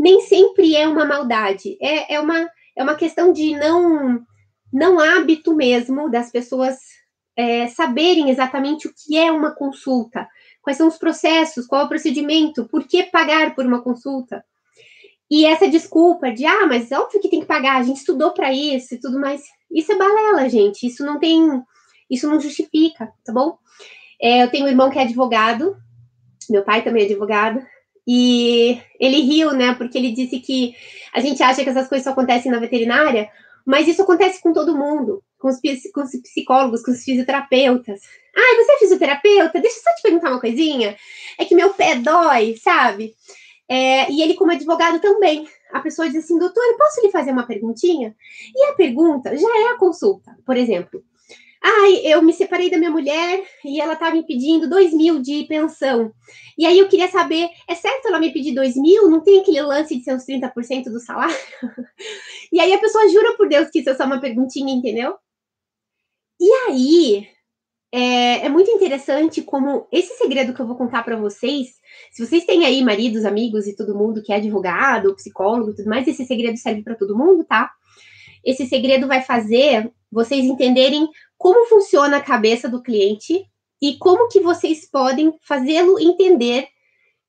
nem 0.03 0.21
sempre 0.23 0.75
é 0.75 0.89
uma 0.89 1.05
maldade, 1.05 1.79
é, 1.81 2.15
é, 2.15 2.21
uma, 2.21 2.51
é 2.75 2.83
uma 2.83 2.97
questão 2.97 3.33
de 3.33 3.55
não, 3.55 4.21
não 4.73 4.99
hábito 4.99 5.55
mesmo 5.55 6.11
das 6.11 6.29
pessoas 6.29 6.77
é, 7.37 7.69
saberem 7.69 8.29
exatamente 8.29 8.89
o 8.89 8.93
que 8.93 9.17
é 9.17 9.31
uma 9.31 9.53
consulta, 9.55 10.29
quais 10.61 10.77
são 10.77 10.89
os 10.89 10.99
processos, 10.99 11.69
qual 11.69 11.83
é 11.83 11.85
o 11.85 11.89
procedimento, 11.89 12.69
por 12.69 12.83
que 12.83 13.05
pagar 13.05 13.55
por 13.55 13.65
uma 13.65 13.81
consulta. 13.81 14.45
E 15.31 15.47
essa 15.47 15.69
desculpa 15.69 16.33
de, 16.33 16.45
ah, 16.47 16.67
mas 16.67 16.91
óbvio 16.91 17.21
que 17.21 17.31
tem 17.31 17.39
que 17.39 17.47
pagar, 17.47 17.77
a 17.77 17.85
gente 17.85 17.99
estudou 17.99 18.33
para 18.33 18.53
isso 18.53 18.97
e 18.97 18.99
tudo 18.99 19.21
mais. 19.21 19.41
Isso 19.71 19.93
é 19.93 19.97
balela, 19.97 20.49
gente. 20.49 20.85
Isso 20.85 21.07
não 21.07 21.21
tem. 21.21 21.63
Isso 22.11 22.29
não 22.29 22.41
justifica, 22.41 23.11
tá 23.25 23.33
bom? 23.33 23.57
É, 24.21 24.43
eu 24.43 24.51
tenho 24.51 24.67
um 24.67 24.69
irmão 24.69 24.91
que 24.91 24.99
é 24.99 25.03
advogado, 25.03 25.77
meu 26.51 26.65
pai 26.65 26.83
também 26.83 27.05
é 27.05 27.07
advogado, 27.07 27.65
e 28.07 28.81
ele 28.99 29.21
riu, 29.21 29.53
né? 29.53 29.75
Porque 29.75 29.99
ele 29.99 30.13
disse 30.13 30.41
que 30.41 30.75
a 31.13 31.21
gente 31.21 31.43
acha 31.43 31.63
que 31.63 31.71
essas 31.71 31.89
coisas 31.89 32.05
só 32.05 32.11
acontecem 32.11 32.51
na 32.51 32.59
veterinária, 32.59 33.31
mas 33.65 33.87
isso 33.87 34.03
acontece 34.03 34.41
com 34.41 34.53
todo 34.53 34.77
mundo, 34.77 35.23
com 35.39 35.49
os, 35.49 35.59
com 35.93 36.03
os 36.03 36.11
psicólogos, 36.23 36.83
com 36.83 36.91
os 36.91 37.05
fisioterapeutas. 37.05 38.01
Ah, 38.35 38.57
você 38.57 38.73
é 38.73 38.79
fisioterapeuta? 38.79 39.61
Deixa 39.61 39.79
eu 39.79 39.83
só 39.83 39.95
te 39.95 40.03
perguntar 40.03 40.31
uma 40.31 40.41
coisinha. 40.41 40.97
É 41.39 41.45
que 41.45 41.55
meu 41.55 41.71
pé 41.75 41.97
dói, 41.97 42.57
sabe? 42.57 43.15
É, 43.69 44.11
e 44.11 44.21
ele, 44.23 44.35
como 44.35 44.53
advogado, 44.53 45.01
também. 45.01 45.49
a 45.73 45.81
pessoa 45.81 46.09
diz 46.09 46.25
assim, 46.25 46.39
doutora, 46.39 46.77
posso 46.77 47.01
lhe 47.01 47.11
fazer 47.11 47.31
uma 47.31 47.47
perguntinha? 47.47 48.15
E 48.55 48.65
a 48.67 48.73
pergunta 48.75 49.37
já 49.37 49.49
é 49.49 49.73
a 49.73 49.79
consulta. 49.79 50.37
Por 50.45 50.57
exemplo, 50.57 51.03
Ai, 51.65 52.01
eu 52.05 52.21
me 52.23 52.33
separei 52.33 52.69
da 52.69 52.77
minha 52.77 52.91
mulher 52.91 53.45
e 53.65 53.81
ela 53.81 53.95
tá 53.95 54.11
me 54.11 54.27
pedindo 54.27 54.69
dois 54.69 54.93
mil 54.93 55.21
de 55.21 55.45
pensão. 55.45 56.13
E 56.59 56.67
aí 56.67 56.79
eu 56.79 56.89
queria 56.89 57.09
saber, 57.09 57.49
é 57.69 57.75
certo 57.75 58.09
ela 58.09 58.19
me 58.19 58.33
pedir 58.33 58.53
dois 58.53 58.77
mil? 58.77 59.09
Não 59.09 59.21
tem 59.23 59.41
aquele 59.41 59.63
lance 59.63 59.97
de 59.97 60.03
ser 60.03 60.15
uns 60.15 60.27
30% 60.27 60.85
do 60.85 60.99
salário? 60.99 61.37
e 62.53 62.61
aí 62.61 62.73
a 62.73 62.79
pessoa 62.79 63.09
jura 63.09 63.37
por 63.37 63.49
Deus 63.49 63.71
que 63.71 63.79
isso 63.79 63.91
é 63.91 63.95
só 63.95 64.05
uma 64.05 64.21
perguntinha, 64.21 64.75
entendeu? 64.75 65.15
E 66.41 66.51
aí, 66.67 67.29
é, 67.93 68.47
é, 68.47 68.49
muito 68.49 68.71
interessante 68.71 69.43
como 69.43 69.87
esse 69.93 70.17
segredo 70.17 70.53
que 70.53 70.61
eu 70.61 70.67
vou 70.67 70.77
contar 70.77 71.05
para 71.05 71.15
vocês, 71.15 71.75
se 72.11 72.27
vocês 72.27 72.45
têm 72.45 72.65
aí 72.65 72.83
maridos, 72.83 73.25
amigos 73.25 73.69
e 73.69 73.77
todo 73.77 73.95
mundo 73.95 74.23
que 74.23 74.33
é 74.33 74.37
advogado, 74.37 75.15
psicólogo 75.15 75.71
e 75.71 75.77
tudo 75.77 75.89
mais, 75.89 76.09
esse 76.09 76.25
segredo 76.25 76.57
serve 76.57 76.83
para 76.83 76.97
todo 76.97 77.17
mundo, 77.17 77.45
tá? 77.45 77.71
Esse 78.45 78.67
segredo 78.67 79.07
vai 79.07 79.23
fazer 79.23 79.93
vocês 80.11 80.45
entenderem 80.45 81.09
como 81.43 81.67
funciona 81.67 82.19
a 82.19 82.23
cabeça 82.23 82.69
do 82.69 82.81
cliente 82.81 83.45
e 83.81 83.99
como 83.99 84.29
que 84.29 84.39
vocês 84.39 84.89
podem 84.89 85.37
fazê-lo 85.43 85.99
entender 85.99 86.69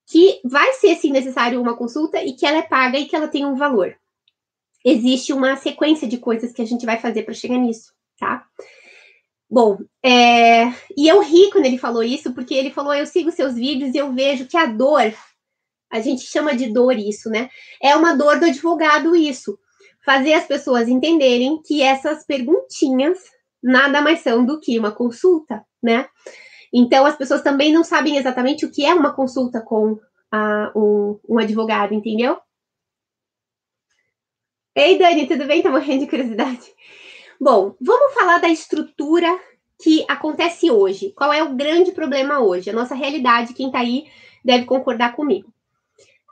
que 0.05 0.39
vai 0.46 0.72
ser 0.74 0.96
sim 0.98 1.12
necessário 1.12 1.60
uma 1.60 1.75
consulta 1.75 2.24
e 2.24 2.34
que 2.34 2.46
ela 2.46 2.60
é 2.60 2.62
paga 2.62 3.00
e 3.00 3.05
que 3.05 3.15
ela 3.15 3.27
tem 3.27 3.43
um 3.43 3.55
valor. 3.55 3.98
Existe 4.86 5.34
uma 5.34 5.58
sequência 5.58 6.08
de 6.08 6.20
coisas 6.20 6.51
que 6.51 6.62
a 6.62 6.65
gente 6.65 6.86
vai 6.86 7.00
fazer 7.00 7.24
para 7.24 7.34
chegar 7.34 7.58
nisso, 7.58 7.91
tá? 8.20 8.46
Bom, 9.50 9.79
é... 10.05 10.65
e 10.96 11.08
eu 11.08 11.20
ri 11.24 11.50
quando 11.50 11.65
ele 11.65 11.79
falou 11.79 12.03
isso, 12.03 12.36
porque 12.36 12.53
ele 12.53 12.70
falou: 12.70 12.93
eu 12.93 13.08
sigo 13.08 13.32
seus 13.32 13.55
vídeos 13.55 13.96
e 13.96 13.98
eu 13.98 14.13
vejo 14.13 14.46
que 14.46 14.58
a 14.58 14.67
dor, 14.67 15.12
a 15.89 16.00
gente 16.00 16.22
chama 16.22 16.55
de 16.55 16.72
dor 16.72 17.00
isso, 17.00 17.32
né? 17.32 17.50
É 17.82 17.96
uma 17.96 18.15
dor 18.15 18.39
do 18.39 18.46
advogado, 18.46 19.15
isso. 19.15 19.58
Fazer 20.05 20.34
as 20.34 20.46
pessoas 20.46 20.88
entenderem 20.88 21.60
que 21.63 21.82
essas 21.82 22.24
perguntinhas 22.24 23.33
nada 23.63 24.01
mais 24.01 24.20
são 24.20 24.46
do 24.46 24.60
que 24.60 24.77
uma 24.77 24.91
consulta, 24.91 25.65
né? 25.82 26.08
Então, 26.74 27.05
as 27.05 27.15
pessoas 27.15 27.41
também 27.41 27.72
não 27.72 27.84
sabem 27.84 28.17
exatamente 28.17 28.65
o 28.65 28.72
que 28.72 28.84
é 28.84 28.93
uma 28.93 29.13
consulta 29.13 29.62
com 29.62 30.00
um, 30.75 31.20
um, 31.29 31.39
advogado, 31.39 31.93
entendeu? 31.93 32.38
Ei, 34.75 34.98
Dani, 34.98 35.27
tudo 35.27 35.46
bem? 35.46 35.62
Tá 35.62 35.70
morrendo 35.70 36.01
de 36.01 36.10
curiosidade. 36.10 36.74
Bom, 37.39 37.75
vamos 37.79 38.13
falar 38.15 38.39
da 38.39 38.50
estrutura 38.50 39.27
que 39.82 40.03
acontece 40.08 40.72
hoje. 40.72 41.13
Qual 41.15 41.32
é 41.32 41.43
o 41.43 41.55
grande 41.55 41.91
problema 41.91 42.39
hoje? 42.39 42.72
A 42.72 42.74
nossa 42.74 42.96
realidade, 42.96 43.53
quem 43.53 43.72
tá 43.72 43.79
aí 43.79 44.05
deve 44.43 44.65
concordar 44.65 45.15
comigo. 45.15 45.53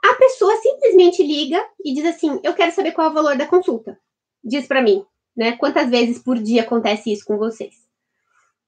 A 0.04 0.14
pessoa 0.14 0.56
simplesmente 0.56 1.22
liga 1.22 1.64
e 1.84 1.94
diz 1.94 2.04
assim: 2.04 2.40
Eu 2.42 2.54
quero 2.54 2.72
saber 2.72 2.90
qual 2.90 3.06
é 3.06 3.10
o 3.10 3.14
valor 3.14 3.36
da 3.36 3.46
consulta. 3.46 3.96
Diz 4.42 4.66
para 4.66 4.82
mim 4.82 5.06
né? 5.36 5.52
Quantas 5.52 5.88
vezes 5.88 6.18
por 6.18 6.38
dia 6.38 6.62
acontece 6.62 7.12
isso 7.12 7.24
com 7.24 7.36
vocês? 7.36 7.74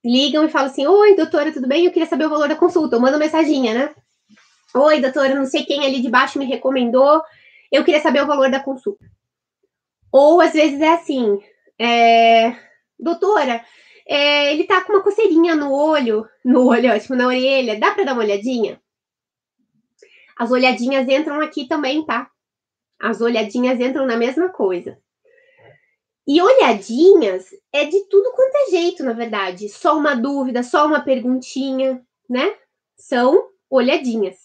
Ligam 0.04 0.44
e 0.44 0.50
falam 0.50 0.68
assim: 0.68 0.86
Oi, 0.86 1.16
doutora, 1.16 1.52
tudo 1.52 1.68
bem? 1.68 1.86
Eu 1.86 1.92
queria 1.92 2.08
saber 2.08 2.26
o 2.26 2.30
valor 2.30 2.48
da 2.48 2.56
consulta. 2.56 2.96
Eu 2.96 3.00
mando 3.00 3.18
mensaginha, 3.18 3.74
né? 3.74 3.94
Oi, 4.74 5.00
doutora, 5.00 5.34
não 5.34 5.46
sei 5.46 5.64
quem 5.64 5.84
ali 5.84 6.00
de 6.00 6.10
baixo 6.10 6.38
me 6.38 6.44
recomendou. 6.44 7.22
Eu 7.70 7.84
queria 7.84 8.00
saber 8.00 8.22
o 8.22 8.26
valor 8.26 8.50
da 8.50 8.60
consulta. 8.60 9.04
Ou 10.12 10.40
às 10.40 10.52
vezes 10.52 10.80
é 10.80 10.92
assim: 10.92 11.38
é, 11.78 12.54
Doutora, 12.98 13.64
é, 14.06 14.52
ele 14.52 14.64
tá 14.64 14.82
com 14.82 14.92
uma 14.92 15.02
coceirinha 15.02 15.54
no 15.56 15.72
olho, 15.72 16.28
no 16.44 16.66
olho, 16.66 16.92
ótimo, 16.92 17.16
na 17.16 17.26
orelha. 17.26 17.78
Dá 17.78 17.92
para 17.92 18.04
dar 18.04 18.12
uma 18.12 18.22
olhadinha? 18.22 18.80
As 20.36 20.50
olhadinhas 20.50 21.08
entram 21.08 21.40
aqui 21.40 21.66
também, 21.66 22.04
tá? 22.04 22.30
As 23.00 23.20
olhadinhas 23.20 23.80
entram 23.80 24.06
na 24.06 24.16
mesma 24.16 24.48
coisa. 24.48 24.98
E 26.26 26.40
olhadinhas 26.40 27.50
é 27.72 27.84
de 27.84 28.08
tudo 28.08 28.32
quanto 28.32 28.54
é 28.56 28.70
jeito, 28.70 29.04
na 29.04 29.12
verdade. 29.12 29.68
Só 29.68 29.96
uma 29.96 30.14
dúvida, 30.14 30.62
só 30.62 30.86
uma 30.86 31.00
perguntinha, 31.00 32.02
né? 32.28 32.54
São 32.96 33.48
olhadinhas. 33.68 34.36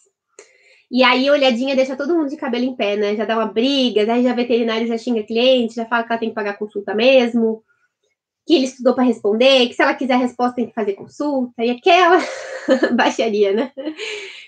E 0.92 1.04
aí, 1.04 1.30
olhadinha 1.30 1.76
deixa 1.76 1.96
todo 1.96 2.16
mundo 2.16 2.30
de 2.30 2.36
cabelo 2.36 2.66
em 2.66 2.76
pé, 2.76 2.98
né? 2.98 3.16
Já 3.16 3.24
dá 3.24 3.36
uma 3.38 3.46
briga, 3.46 4.06
daí 4.06 4.24
já 4.24 4.34
veterinário 4.34 4.88
já 4.88 4.98
xinga 4.98 5.24
cliente, 5.24 5.76
já 5.76 5.86
fala 5.86 6.04
que 6.04 6.12
ela 6.12 6.20
tem 6.20 6.30
que 6.30 6.36
pagar 6.36 6.58
consulta 6.58 6.96
mesmo, 6.96 7.64
que 8.46 8.56
ele 8.56 8.66
estudou 8.66 8.96
para 8.96 9.04
responder, 9.04 9.68
que 9.68 9.76
se 9.76 9.84
ela 9.84 9.94
quiser 9.94 10.18
resposta 10.18 10.56
tem 10.56 10.68
que 10.68 10.74
fazer 10.74 10.94
consulta, 10.94 11.64
e 11.64 11.70
aquela 11.70 12.18
baixaria, 12.98 13.54
né? 13.54 13.72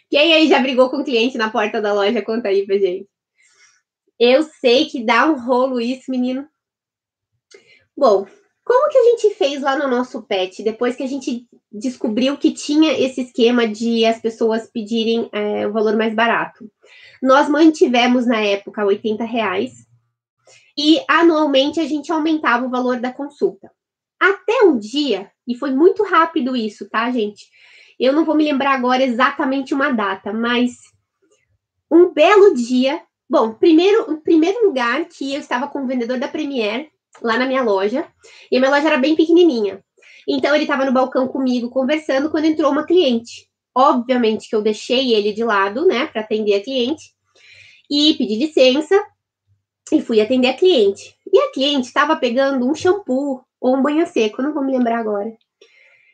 Quem 0.09 0.33
aí 0.33 0.47
já 0.49 0.59
brigou 0.59 0.89
com 0.89 0.97
o 0.97 1.05
cliente 1.05 1.37
na 1.37 1.51
porta 1.51 1.79
da 1.79 1.93
loja? 1.93 2.21
Conta 2.23 2.49
aí 2.49 2.65
pra 2.65 2.77
gente. 2.77 3.07
Eu 4.19 4.43
sei 4.43 4.85
que 4.85 5.03
dá 5.03 5.27
um 5.27 5.39
rolo 5.39 5.79
isso, 5.79 6.09
menino. 6.09 6.47
Bom, 8.01 8.25
como 8.65 8.89
que 8.89 8.97
a 8.97 9.03
gente 9.03 9.35
fez 9.35 9.61
lá 9.61 9.77
no 9.77 9.87
nosso 9.87 10.23
pet, 10.23 10.63
depois 10.63 10.95
que 10.95 11.03
a 11.03 11.07
gente 11.07 11.47
descobriu 11.71 12.35
que 12.35 12.49
tinha 12.49 12.99
esse 12.99 13.21
esquema 13.21 13.67
de 13.67 14.03
as 14.07 14.19
pessoas 14.19 14.65
pedirem 14.65 15.29
é, 15.31 15.67
o 15.67 15.71
valor 15.71 15.95
mais 15.95 16.11
barato? 16.15 16.67
Nós 17.21 17.47
mantivemos 17.47 18.25
na 18.25 18.41
época 18.41 18.83
80 18.83 19.23
reais 19.23 19.85
e 20.75 20.99
anualmente 21.07 21.79
a 21.79 21.85
gente 21.85 22.11
aumentava 22.11 22.65
o 22.65 22.71
valor 22.71 22.99
da 22.99 23.13
consulta. 23.13 23.71
Até 24.19 24.63
um 24.63 24.79
dia, 24.79 25.29
e 25.47 25.55
foi 25.55 25.69
muito 25.69 26.03
rápido 26.03 26.55
isso, 26.55 26.89
tá, 26.89 27.11
gente? 27.11 27.45
Eu 27.99 28.13
não 28.13 28.25
vou 28.25 28.33
me 28.33 28.43
lembrar 28.43 28.73
agora 28.73 29.03
exatamente 29.03 29.75
uma 29.75 29.91
data, 29.91 30.33
mas 30.33 30.71
um 31.91 32.11
belo 32.11 32.55
dia. 32.55 32.99
Bom, 33.29 33.53
primeiro, 33.53 34.11
em 34.11 34.17
primeiro 34.19 34.65
lugar, 34.65 35.05
que 35.05 35.35
eu 35.35 35.39
estava 35.39 35.67
com 35.67 35.83
o 35.83 35.87
vendedor 35.87 36.17
da 36.17 36.27
Premier 36.27 36.90
lá 37.21 37.37
na 37.37 37.45
minha 37.45 37.61
loja. 37.61 38.07
E 38.51 38.57
a 38.57 38.59
minha 38.59 38.71
loja 38.71 38.87
era 38.87 38.97
bem 38.97 39.15
pequenininha. 39.15 39.83
Então 40.27 40.53
ele 40.53 40.63
estava 40.63 40.85
no 40.85 40.91
balcão 40.91 41.27
comigo 41.27 41.69
conversando 41.69 42.29
quando 42.29 42.45
entrou 42.45 42.71
uma 42.71 42.85
cliente. 42.85 43.49
Obviamente 43.75 44.49
que 44.49 44.55
eu 44.55 44.61
deixei 44.61 45.13
ele 45.13 45.33
de 45.33 45.43
lado, 45.43 45.85
né, 45.85 46.07
para 46.07 46.21
atender 46.21 46.55
a 46.55 46.63
cliente. 46.63 47.13
E 47.89 48.15
pedi 48.15 48.35
licença 48.35 49.01
e 49.91 50.01
fui 50.01 50.21
atender 50.21 50.47
a 50.47 50.53
cliente. 50.53 51.15
E 51.31 51.37
a 51.39 51.51
cliente 51.51 51.87
estava 51.87 52.15
pegando 52.15 52.69
um 52.69 52.75
shampoo 52.75 53.41
ou 53.59 53.75
um 53.75 53.81
banho 53.81 54.05
seco, 54.07 54.41
não 54.41 54.53
vou 54.53 54.63
me 54.63 54.71
lembrar 54.71 54.99
agora. 54.99 55.31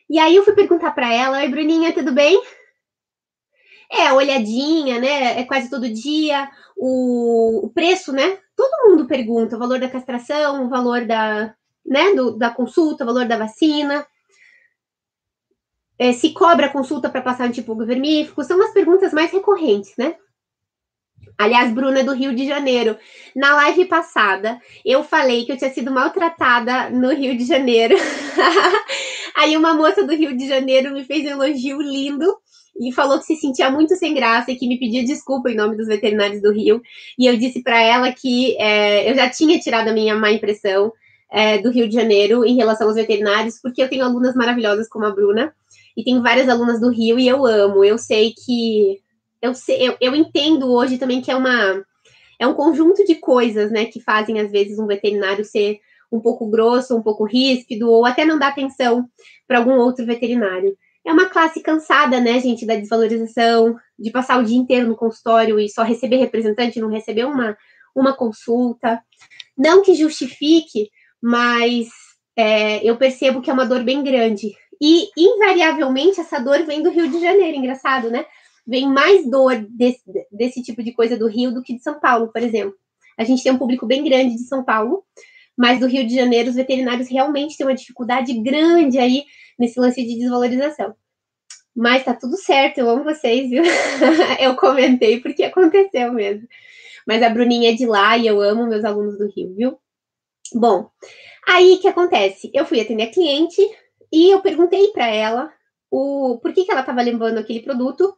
E 0.10 0.20
aí 0.20 0.36
eu 0.36 0.44
fui 0.44 0.54
perguntar 0.54 0.92
para 0.92 1.14
ela: 1.14 1.38
"Oi, 1.40 1.48
Bruninha, 1.48 1.94
tudo 1.94 2.12
bem?" 2.12 2.42
É, 3.92 4.12
olhadinha, 4.12 5.00
né? 5.00 5.40
É 5.40 5.44
quase 5.44 5.70
todo 5.70 5.92
dia. 5.92 6.50
O, 6.76 7.66
o 7.66 7.70
preço, 7.70 8.12
né? 8.12 8.38
todo 8.58 8.90
mundo 8.90 9.08
pergunta 9.08 9.56
o 9.56 9.60
valor 9.60 9.80
da 9.80 9.88
castração, 9.88 10.66
o 10.66 10.70
valor 10.70 11.06
da, 11.06 11.54
né, 11.86 12.14
do, 12.16 12.36
da 12.36 12.50
consulta, 12.50 13.04
o 13.04 13.08
valor 13.08 13.26
da 13.26 13.38
vacina. 13.38 14.06
É, 16.00 16.12
se 16.12 16.34
cobra 16.34 16.70
consulta 16.70 17.10
para 17.10 17.22
passar 17.22 17.46
antipulgo 17.46 17.86
vermífugo, 17.86 18.44
são 18.44 18.62
as 18.62 18.74
perguntas 18.74 19.14
mais 19.14 19.32
recorrentes, 19.32 19.94
né? 19.98 20.16
Aliás, 21.38 21.72
Bruna 21.72 22.00
é 22.00 22.04
do 22.04 22.14
Rio 22.14 22.36
de 22.36 22.48
Janeiro. 22.48 22.98
Na 23.36 23.56
live 23.56 23.86
passada, 23.86 24.60
eu 24.84 25.04
falei 25.04 25.46
que 25.46 25.52
eu 25.52 25.58
tinha 25.58 25.72
sido 25.72 25.92
maltratada 25.92 26.90
no 26.90 27.14
Rio 27.14 27.38
de 27.38 27.46
Janeiro. 27.46 27.96
Aí 29.38 29.56
uma 29.56 29.76
moça 29.76 30.04
do 30.04 30.16
Rio 30.16 30.36
de 30.36 30.48
Janeiro 30.48 30.92
me 30.94 31.04
fez 31.04 31.26
um 31.26 31.44
elogio 31.44 31.80
lindo 31.80 32.36
e 32.80 32.92
falou 32.92 33.18
que 33.20 33.26
se 33.26 33.36
sentia 33.36 33.70
muito 33.70 33.96
sem 33.96 34.14
graça 34.14 34.52
e 34.52 34.56
que 34.56 34.68
me 34.68 34.80
pedia 34.80 35.04
desculpa 35.04 35.50
em 35.50 35.56
nome 35.56 35.76
dos 35.76 35.88
veterinários 35.88 36.42
do 36.42 36.52
Rio. 36.52 36.82
E 37.18 37.26
eu 37.26 37.38
disse 37.38 37.62
para 37.62 37.82
ela 37.82 38.12
que 38.12 38.56
é, 38.60 39.10
eu 39.10 39.16
já 39.16 39.30
tinha 39.30 39.60
tirado 39.60 39.88
a 39.88 39.94
minha 39.94 40.16
má 40.16 40.32
impressão 40.32 40.92
é, 41.32 41.58
do 41.58 41.72
Rio 41.72 41.88
de 41.88 41.96
Janeiro 41.96 42.46
em 42.46 42.56
relação 42.56 42.88
aos 42.88 42.96
veterinários, 42.96 43.60
porque 43.62 43.82
eu 43.82 43.90
tenho 43.90 44.06
alunas 44.06 44.36
maravilhosas 44.36 44.88
como 44.88 45.06
a 45.06 45.12
Bruna 45.12 45.54
e 45.96 46.04
tenho 46.04 46.22
várias 46.22 46.48
alunas 46.48 46.80
do 46.80 46.90
Rio 46.90 47.20
e 47.20 47.28
eu 47.28 47.46
amo. 47.46 47.84
Eu 47.84 47.98
sei 47.98 48.34
que 48.34 49.00
eu, 49.42 49.54
sei, 49.54 49.88
eu, 49.88 49.98
eu 50.00 50.16
entendo 50.16 50.72
hoje 50.72 50.98
também 50.98 51.22
que 51.22 51.32
é 51.32 51.36
uma 51.36 51.84
é 52.40 52.46
um 52.46 52.54
conjunto 52.54 53.04
de 53.04 53.16
coisas, 53.16 53.72
né, 53.72 53.86
que 53.86 54.00
fazem 54.00 54.40
às 54.40 54.52
vezes 54.52 54.78
um 54.78 54.86
veterinário 54.86 55.44
ser 55.44 55.80
um 56.12 56.20
pouco 56.20 56.46
grosso, 56.48 56.96
um 56.96 57.02
pouco 57.02 57.26
ríspido, 57.26 57.90
ou 57.90 58.06
até 58.06 58.24
não 58.24 58.38
dar 58.38 58.50
atenção 58.50 59.10
para 59.48 59.58
algum 59.58 59.74
outro 59.74 60.06
veterinário 60.06 60.78
é 61.08 61.14
uma 61.14 61.30
classe 61.30 61.62
cansada, 61.62 62.20
né, 62.20 62.38
gente, 62.42 62.66
da 62.66 62.76
desvalorização, 62.76 63.78
de 63.98 64.12
passar 64.12 64.40
o 64.40 64.44
dia 64.44 64.58
inteiro 64.58 64.90
no 64.90 64.96
consultório 64.96 65.58
e 65.58 65.70
só 65.70 65.82
receber 65.82 66.18
representante, 66.18 66.82
não 66.82 66.90
receber 66.90 67.24
uma, 67.24 67.58
uma 67.96 68.14
consulta. 68.14 69.02
Não 69.58 69.82
que 69.82 69.96
justifique, 69.96 70.90
mas 71.22 71.88
é, 72.36 72.86
eu 72.88 72.98
percebo 72.98 73.42
que 73.42 73.50
é 73.50 73.54
uma 73.54 73.66
dor 73.66 73.86
bem 73.86 74.04
grande. 74.04 74.52
E, 74.82 75.08
invariavelmente, 75.18 76.20
essa 76.20 76.40
dor 76.40 76.66
vem 76.66 76.84
do 76.84 76.90
Rio 76.90 77.10
de 77.10 77.22
Janeiro, 77.22 77.58
engraçado, 77.58 78.12
né? 78.12 78.26
Vem 78.68 78.86
mais 78.86 79.26
dor 79.32 79.66
desse, 79.70 80.04
desse 80.30 80.62
tipo 80.62 80.84
de 80.84 80.92
coisa 80.92 81.18
do 81.18 81.30
Rio 81.30 81.54
do 81.54 81.64
que 81.64 81.74
de 81.74 81.82
São 81.82 82.02
Paulo, 82.02 82.34
por 82.34 82.44
exemplo. 82.44 82.76
A 83.18 83.24
gente 83.24 83.42
tem 83.42 83.54
um 83.54 83.58
público 83.58 83.86
bem 83.86 84.04
grande 84.04 84.36
de 84.36 84.44
São 84.44 84.62
Paulo, 84.62 85.06
mas 85.58 85.80
do 85.80 85.88
Rio 85.88 86.06
de 86.06 86.14
Janeiro, 86.14 86.50
os 86.50 86.56
veterinários 86.56 87.08
realmente 87.08 87.56
têm 87.56 87.66
uma 87.66 87.74
dificuldade 87.74 88.34
grande 88.42 89.00
aí 89.00 89.24
nesse 89.58 89.80
lance 89.80 90.04
de 90.04 90.18
desvalorização. 90.18 90.96
Mas 91.76 92.04
tá 92.04 92.14
tudo 92.14 92.36
certo, 92.38 92.80
eu 92.80 92.90
amo 92.90 93.04
vocês, 93.04 93.50
viu? 93.50 93.64
eu 94.40 94.56
comentei 94.56 95.20
porque 95.22 95.44
aconteceu 95.44 96.12
mesmo. 96.12 96.48
Mas 97.06 97.22
a 97.22 97.30
Bruninha 97.30 97.72
é 97.72 97.74
de 97.74 97.86
lá 97.86 98.18
e 98.18 98.28
eu 98.28 98.42
amo 98.42 98.68
meus 98.68 98.84
alunos 98.84 99.18
do 99.18 99.28
Rio, 99.28 99.54
viu? 99.56 99.80
Bom, 100.54 100.90
aí 101.48 101.78
que 101.78 101.88
acontece? 101.88 102.50
Eu 102.54 102.66
fui 102.66 102.82
atender 102.82 103.04
a 103.04 103.12
cliente 103.12 103.62
e 104.12 104.32
eu 104.32 104.42
perguntei 104.42 104.88
para 104.90 105.08
ela 105.08 105.52
o 105.90 106.40
por 106.42 106.54
que, 106.54 106.66
que 106.66 106.72
ela 106.72 106.82
estava 106.82 107.02
levando 107.02 107.38
aquele 107.38 107.62
produto. 107.62 108.14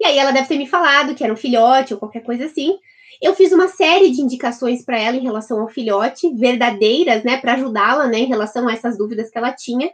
E 0.00 0.06
aí 0.06 0.18
ela 0.18 0.32
deve 0.32 0.48
ter 0.48 0.58
me 0.58 0.66
falado 0.66 1.14
que 1.14 1.22
era 1.22 1.32
um 1.32 1.36
filhote 1.36 1.94
ou 1.94 2.00
qualquer 2.00 2.22
coisa 2.22 2.46
assim. 2.46 2.78
Eu 3.22 3.34
fiz 3.34 3.52
uma 3.52 3.68
série 3.68 4.10
de 4.10 4.20
indicações 4.20 4.84
para 4.84 4.98
ela 4.98 5.16
em 5.16 5.22
relação 5.22 5.60
ao 5.60 5.68
filhote, 5.68 6.34
verdadeiras, 6.34 7.22
né, 7.22 7.36
para 7.36 7.54
ajudá-la, 7.54 8.06
né, 8.06 8.18
em 8.18 8.26
relação 8.26 8.66
a 8.66 8.72
essas 8.72 8.98
dúvidas 8.98 9.30
que 9.30 9.38
ela 9.38 9.52
tinha. 9.52 9.90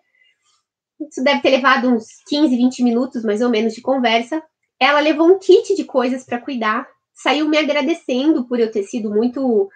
Isso 1.08 1.22
deve 1.22 1.40
ter 1.40 1.50
levado 1.50 1.88
uns 1.88 2.06
15, 2.28 2.56
20 2.56 2.82
minutos 2.82 3.24
mais 3.24 3.40
ou 3.40 3.48
menos 3.48 3.74
de 3.74 3.80
conversa. 3.80 4.42
Ela 4.78 5.00
levou 5.00 5.28
um 5.28 5.38
kit 5.38 5.74
de 5.74 5.84
coisas 5.84 6.24
para 6.24 6.40
cuidar, 6.40 6.86
saiu 7.12 7.48
me 7.48 7.58
agradecendo 7.58 8.46
por 8.46 8.58
eu 8.58 8.70
ter 8.70 8.82
sido 8.84 9.10
muito, 9.10 9.68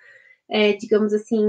é, 0.49 0.73
digamos 0.75 1.12
assim, 1.12 1.43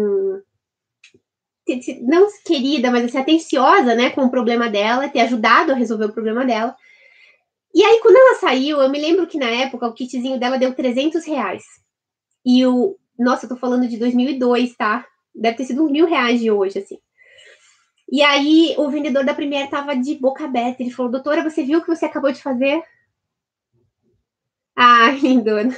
não 2.01 2.27
querida, 2.45 2.91
mas 2.91 3.05
assim, 3.05 3.17
atenciosa, 3.17 3.95
né, 3.95 4.09
com 4.11 4.25
o 4.25 4.29
problema 4.29 4.69
dela, 4.69 5.09
ter 5.09 5.21
ajudado 5.21 5.71
a 5.71 5.75
resolver 5.75 6.05
o 6.05 6.13
problema 6.13 6.45
dela. 6.45 6.75
E 7.73 7.83
aí, 7.83 7.99
quando 8.01 8.15
ela 8.15 8.35
saiu, 8.35 8.81
eu 8.81 8.89
me 8.89 8.99
lembro 8.99 9.27
que 9.27 9.37
na 9.37 9.49
época 9.49 9.87
o 9.87 9.93
kitzinho 9.93 10.39
dela 10.39 10.57
deu 10.57 10.73
300 10.73 11.25
reais. 11.25 11.63
E 12.45 12.65
o. 12.65 12.97
Nossa, 13.17 13.45
eu 13.45 13.49
tô 13.49 13.57
falando 13.57 13.87
de 13.87 13.97
2002, 13.97 14.75
tá? 14.75 15.05
Deve 15.33 15.57
ter 15.57 15.65
sido 15.65 15.83
uns 15.83 15.91
mil 15.91 16.05
reais 16.05 16.39
de 16.39 16.51
hoje, 16.51 16.79
assim. 16.79 16.97
E 18.11 18.21
aí, 18.21 18.75
o 18.77 18.89
vendedor 18.89 19.25
da 19.25 19.33
Premier 19.33 19.69
tava 19.69 19.95
de 19.95 20.15
boca 20.15 20.45
aberta. 20.45 20.81
Ele 20.83 20.91
falou: 20.91 21.11
Doutora, 21.11 21.43
você 21.43 21.63
viu 21.63 21.79
o 21.79 21.81
que 21.81 21.87
você 21.87 22.05
acabou 22.05 22.31
de 22.31 22.41
fazer? 22.41 22.81
Ah, 24.75 25.11
lindona. 25.21 25.75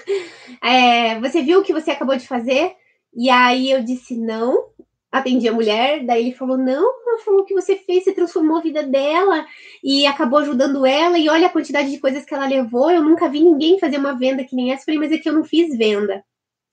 É, 0.62 1.20
você 1.20 1.42
viu 1.42 1.60
o 1.60 1.64
que 1.64 1.74
você 1.74 1.92
acabou 1.92 2.18
de 2.18 2.28
fazer? 2.28 2.76
E 3.16 3.30
aí 3.30 3.72
eu 3.72 3.84
disse: 3.84 4.16
Não 4.16 4.70
atendi 5.12 5.48
a 5.48 5.54
mulher, 5.54 6.06
daí 6.06 6.28
ele 6.28 6.36
falou: 6.36 6.58
Não, 6.58 6.84
ela 7.08 7.20
falou 7.24 7.46
que 7.46 7.54
você 7.54 7.76
fez, 7.78 8.04
você 8.04 8.14
transformou 8.14 8.58
a 8.58 8.62
vida 8.62 8.84
dela 8.84 9.46
e 9.84 10.06
acabou 10.06 10.40
ajudando 10.40 10.86
ela, 10.86 11.18
e 11.18 11.30
olha 11.30 11.48
a 11.48 11.52
quantidade 11.52 11.90
de 11.92 12.00
coisas 12.00 12.26
que 12.26 12.34
ela 12.34 12.48
levou. 12.48 12.92
Eu 12.92 13.04
nunca 13.04 13.30
vi 13.30 13.42
ninguém 13.42 13.80
fazer 13.80 13.98
uma 13.98 14.18
venda 14.18 14.44
que 14.44 14.56
nem 14.56 14.72
essa. 14.72 14.82
Eu 14.82 14.86
falei, 14.86 15.00
mas 15.00 15.12
é 15.12 15.18
que 15.18 15.30
eu 15.30 15.34
não 15.34 15.44
fiz 15.44 15.76
venda. 15.78 16.24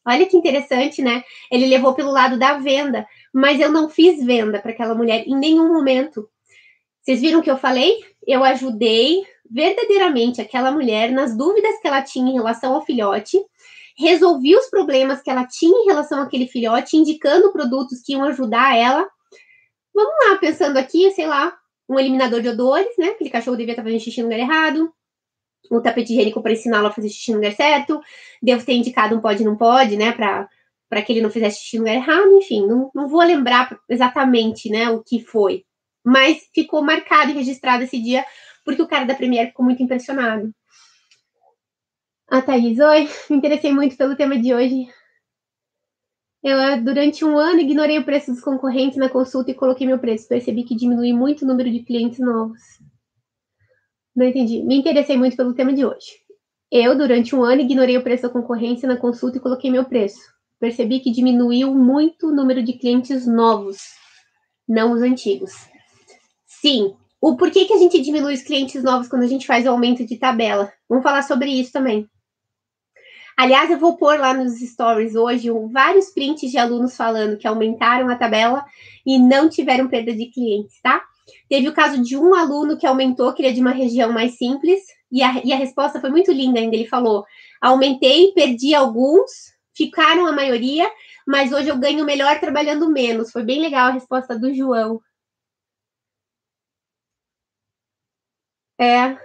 Olha 0.06 0.26
que 0.26 0.36
interessante, 0.36 1.00
né? 1.00 1.24
Ele 1.50 1.66
levou 1.66 1.94
pelo 1.94 2.10
lado 2.10 2.38
da 2.38 2.58
venda, 2.58 3.06
mas 3.34 3.60
eu 3.60 3.70
não 3.70 3.88
fiz 3.90 4.24
venda 4.24 4.60
para 4.60 4.70
aquela 4.70 4.94
mulher 4.94 5.24
em 5.26 5.36
nenhum 5.36 5.68
momento. 5.68 6.28
Vocês 7.02 7.20
viram 7.20 7.40
o 7.40 7.42
que 7.42 7.50
eu 7.50 7.58
falei? 7.58 7.98
Eu 8.26 8.44
ajudei 8.44 9.22
verdadeiramente 9.50 10.40
aquela 10.40 10.70
mulher 10.70 11.10
nas 11.10 11.36
dúvidas 11.36 11.78
que 11.80 11.88
ela 11.88 12.00
tinha 12.00 12.30
em 12.30 12.34
relação 12.34 12.74
ao 12.74 12.84
filhote 12.84 13.38
resolvi 13.96 14.56
os 14.56 14.66
problemas 14.66 15.22
que 15.22 15.30
ela 15.30 15.46
tinha 15.46 15.76
em 15.82 15.86
relação 15.86 16.20
àquele 16.20 16.46
filhote, 16.46 16.96
indicando 16.96 17.52
produtos 17.52 18.02
que 18.02 18.12
iam 18.12 18.24
ajudar 18.24 18.76
ela. 18.76 19.08
Vamos 19.94 20.12
lá, 20.26 20.36
pensando 20.38 20.76
aqui, 20.76 21.10
sei 21.12 21.26
lá, 21.26 21.56
um 21.88 21.98
eliminador 21.98 22.40
de 22.40 22.48
odores, 22.48 22.96
né? 22.98 23.08
Aquele 23.08 23.30
cachorro 23.30 23.56
devia 23.56 23.72
estar 23.72 23.82
fazendo 23.82 24.00
xixi 24.00 24.20
no 24.20 24.28
lugar 24.28 24.40
errado. 24.40 24.92
Um 25.70 25.80
tapete 25.80 26.12
higiênico 26.12 26.42
para 26.42 26.52
ensiná-lo 26.52 26.88
a 26.88 26.92
fazer 26.92 27.08
xixi 27.08 27.30
no 27.30 27.38
lugar 27.38 27.52
certo. 27.52 28.00
Devo 28.42 28.64
ter 28.64 28.74
indicado 28.74 29.14
um 29.14 29.20
pode 29.20 29.44
não 29.44 29.56
pode, 29.56 29.96
né? 29.96 30.12
Para 30.12 30.48
que 31.02 31.12
ele 31.12 31.22
não 31.22 31.30
fizesse 31.30 31.60
xixi 31.60 31.76
no 31.76 31.84
lugar 31.84 31.96
errado. 31.96 32.36
Enfim, 32.38 32.66
não, 32.66 32.90
não 32.94 33.08
vou 33.08 33.22
lembrar 33.22 33.76
exatamente, 33.88 34.68
né? 34.70 34.90
O 34.90 35.02
que 35.02 35.20
foi. 35.20 35.64
Mas 36.04 36.48
ficou 36.54 36.82
marcado 36.82 37.30
e 37.30 37.34
registrado 37.34 37.84
esse 37.84 38.00
dia 38.00 38.24
porque 38.64 38.82
o 38.82 38.88
cara 38.88 39.04
da 39.04 39.14
Premiere 39.14 39.48
ficou 39.48 39.64
muito 39.64 39.82
impressionado. 39.82 40.52
A 42.28 42.40
Thaís, 42.40 42.78
oi, 42.80 43.08
me 43.30 43.36
interessei 43.36 43.72
muito 43.72 43.96
pelo 43.96 44.16
tema 44.16 44.38
de 44.38 44.54
hoje. 44.54 44.86
Eu, 46.42 46.82
durante 46.82 47.24
um 47.24 47.38
ano, 47.38 47.60
ignorei 47.60 47.98
o 47.98 48.04
preço 48.04 48.30
dos 48.30 48.40
concorrentes 48.40 48.98
na 48.98 49.08
consulta 49.08 49.50
e 49.50 49.54
coloquei 49.54 49.86
meu 49.86 49.98
preço. 49.98 50.28
Percebi 50.28 50.64
que 50.64 50.74
diminui 50.74 51.12
muito 51.12 51.42
o 51.42 51.48
número 51.48 51.70
de 51.70 51.82
clientes 51.82 52.18
novos. 52.18 52.60
Não 54.14 54.26
entendi. 54.26 54.62
Me 54.62 54.76
interessei 54.76 55.16
muito 55.16 55.36
pelo 55.36 55.54
tema 55.54 55.72
de 55.72 55.84
hoje. 55.86 56.06
Eu, 56.70 56.96
durante 56.96 57.34
um 57.34 57.42
ano, 57.42 57.62
ignorei 57.62 57.96
o 57.96 58.02
preço 58.02 58.24
da 58.24 58.28
concorrência 58.28 58.86
na 58.86 58.96
consulta 58.96 59.38
e 59.38 59.40
coloquei 59.40 59.70
meu 59.70 59.84
preço. 59.84 60.33
Percebi 60.58 61.00
que 61.00 61.10
diminuiu 61.10 61.74
muito 61.74 62.28
o 62.28 62.34
número 62.34 62.62
de 62.62 62.72
clientes 62.74 63.26
novos, 63.26 63.78
não 64.68 64.92
os 64.92 65.02
antigos. 65.02 65.52
Sim. 66.46 66.94
O 67.20 67.36
porquê 67.36 67.64
que 67.64 67.72
a 67.72 67.78
gente 67.78 68.00
diminui 68.00 68.34
os 68.34 68.42
clientes 68.42 68.82
novos 68.82 69.08
quando 69.08 69.22
a 69.22 69.26
gente 69.26 69.46
faz 69.46 69.66
o 69.66 69.70
aumento 69.70 70.04
de 70.04 70.16
tabela? 70.16 70.72
Vamos 70.88 71.02
falar 71.02 71.22
sobre 71.22 71.50
isso 71.50 71.72
também. 71.72 72.08
Aliás, 73.36 73.70
eu 73.70 73.78
vou 73.78 73.96
pôr 73.96 74.18
lá 74.18 74.32
nos 74.32 74.60
stories 74.60 75.16
hoje 75.16 75.50
vários 75.72 76.10
prints 76.10 76.50
de 76.50 76.56
alunos 76.56 76.96
falando 76.96 77.36
que 77.36 77.46
aumentaram 77.46 78.08
a 78.08 78.16
tabela 78.16 78.64
e 79.04 79.18
não 79.18 79.48
tiveram 79.48 79.88
perda 79.88 80.14
de 80.14 80.26
clientes, 80.26 80.80
tá? 80.80 81.02
Teve 81.48 81.68
o 81.68 81.72
caso 81.72 82.02
de 82.02 82.16
um 82.16 82.34
aluno 82.34 82.76
que 82.76 82.86
aumentou, 82.86 83.32
que 83.32 83.42
ele 83.42 83.48
é 83.48 83.52
de 83.52 83.60
uma 83.60 83.72
região 83.72 84.12
mais 84.12 84.36
simples, 84.36 84.80
e 85.10 85.22
a, 85.22 85.40
e 85.44 85.52
a 85.52 85.56
resposta 85.56 86.00
foi 86.00 86.10
muito 86.10 86.30
linda 86.32 86.60
ainda. 86.60 86.76
Ele 86.76 86.86
falou: 86.86 87.24
aumentei, 87.60 88.32
perdi 88.32 88.74
alguns, 88.74 89.30
ficaram 89.74 90.26
a 90.26 90.32
maioria, 90.32 90.90
mas 91.26 91.52
hoje 91.52 91.68
eu 91.68 91.78
ganho 91.78 92.04
melhor 92.04 92.38
trabalhando 92.40 92.90
menos. 92.90 93.30
Foi 93.30 93.42
bem 93.42 93.60
legal 93.60 93.88
a 93.88 93.92
resposta 93.92 94.38
do 94.38 94.54
João. 94.54 95.00
É, 98.78 99.16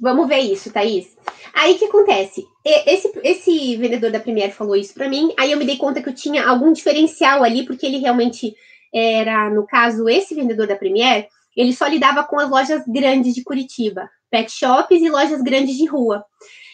Vamos 0.00 0.28
ver 0.28 0.38
isso, 0.38 0.72
Thaís. 0.72 1.16
Aí 1.52 1.74
o 1.74 1.78
que 1.78 1.86
acontece? 1.86 2.46
Esse, 2.64 3.12
esse 3.24 3.76
vendedor 3.76 4.10
da 4.12 4.20
Premier 4.20 4.52
falou 4.52 4.76
isso 4.76 4.94
para 4.94 5.08
mim, 5.08 5.32
aí 5.38 5.50
eu 5.50 5.58
me 5.58 5.64
dei 5.64 5.76
conta 5.76 6.00
que 6.00 6.08
eu 6.08 6.14
tinha 6.14 6.46
algum 6.46 6.72
diferencial 6.72 7.42
ali, 7.42 7.64
porque 7.66 7.84
ele 7.84 7.98
realmente 7.98 8.54
era, 8.94 9.50
no 9.50 9.66
caso, 9.66 10.08
esse 10.08 10.34
vendedor 10.34 10.66
da 10.66 10.76
Premier, 10.76 11.26
ele 11.56 11.72
só 11.72 11.86
lidava 11.86 12.22
com 12.22 12.38
as 12.38 12.48
lojas 12.48 12.84
grandes 12.86 13.34
de 13.34 13.42
Curitiba, 13.42 14.08
pet 14.30 14.50
shops 14.50 15.02
e 15.02 15.10
lojas 15.10 15.42
grandes 15.42 15.76
de 15.76 15.86
rua. 15.86 16.24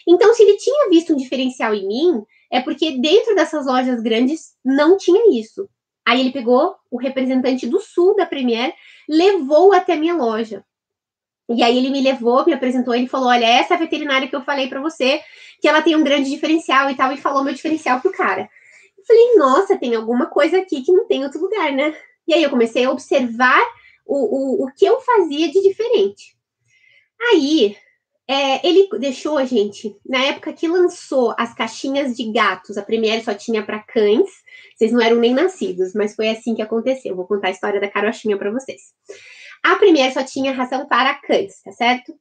Então, 0.07 0.33
se 0.33 0.43
ele 0.43 0.57
tinha 0.57 0.89
visto 0.89 1.13
um 1.13 1.17
diferencial 1.17 1.73
em 1.73 1.87
mim, 1.87 2.23
é 2.51 2.61
porque 2.61 2.99
dentro 2.99 3.35
dessas 3.35 3.65
lojas 3.65 4.01
grandes 4.01 4.55
não 4.63 4.97
tinha 4.97 5.39
isso. 5.39 5.67
Aí 6.05 6.19
ele 6.19 6.31
pegou 6.31 6.75
o 6.91 6.97
representante 6.97 7.65
do 7.65 7.79
sul 7.79 8.15
da 8.15 8.25
Premier, 8.25 8.73
levou 9.09 9.73
até 9.73 9.93
a 9.93 9.97
minha 9.97 10.15
loja. 10.15 10.63
E 11.49 11.63
aí 11.63 11.77
ele 11.77 11.89
me 11.89 12.01
levou, 12.01 12.45
me 12.45 12.53
apresentou, 12.53 12.93
ele 12.93 13.07
falou: 13.07 13.29
"Olha, 13.29 13.45
essa 13.45 13.75
é 13.75 13.77
veterinária 13.77 14.27
que 14.27 14.35
eu 14.35 14.43
falei 14.43 14.67
para 14.67 14.81
você, 14.81 15.21
que 15.61 15.67
ela 15.67 15.81
tem 15.81 15.95
um 15.95 16.03
grande 16.03 16.29
diferencial 16.29 16.89
e 16.89 16.95
tal", 16.95 17.11
e 17.11 17.17
falou 17.17 17.43
meu 17.43 17.53
diferencial 17.53 18.01
pro 18.01 18.11
cara. 18.11 18.49
Eu 18.97 19.03
falei: 19.05 19.35
"Nossa, 19.35 19.77
tem 19.77 19.95
alguma 19.95 20.27
coisa 20.27 20.59
aqui 20.59 20.81
que 20.81 20.91
não 20.91 21.07
tem 21.07 21.21
em 21.21 21.23
outro 21.23 21.41
lugar, 21.41 21.71
né?". 21.71 21.95
E 22.27 22.33
aí 22.33 22.43
eu 22.43 22.49
comecei 22.49 22.85
a 22.85 22.91
observar 22.91 23.63
o, 24.05 24.63
o, 24.63 24.65
o 24.65 24.71
que 24.73 24.85
eu 24.85 24.99
fazia 25.01 25.51
de 25.51 25.61
diferente. 25.61 26.35
Aí 27.31 27.75
é, 28.27 28.67
ele 28.67 28.89
deixou 28.99 29.37
a 29.37 29.45
gente, 29.45 29.95
na 30.05 30.23
época 30.25 30.51
que 30.51 30.67
lançou 30.67 31.35
as 31.37 31.53
caixinhas 31.53 32.15
de 32.15 32.31
gatos, 32.31 32.77
a 32.77 32.81
Premiere 32.81 33.23
só 33.23 33.33
tinha 33.33 33.63
para 33.63 33.79
cães, 33.79 34.29
vocês 34.75 34.91
não 34.91 35.01
eram 35.01 35.17
nem 35.17 35.33
nascidos, 35.33 35.93
mas 35.93 36.15
foi 36.15 36.29
assim 36.29 36.55
que 36.55 36.61
aconteceu. 36.61 37.15
Vou 37.15 37.27
contar 37.27 37.49
a 37.49 37.51
história 37.51 37.79
da 37.79 37.89
carochinha 37.89 38.37
para 38.37 38.51
vocês. 38.51 38.81
A 39.63 39.75
primeira 39.75 40.11
só 40.11 40.23
tinha 40.23 40.51
ração 40.51 40.87
para 40.87 41.13
cães, 41.15 41.61
tá 41.63 41.71
certo? 41.71 42.13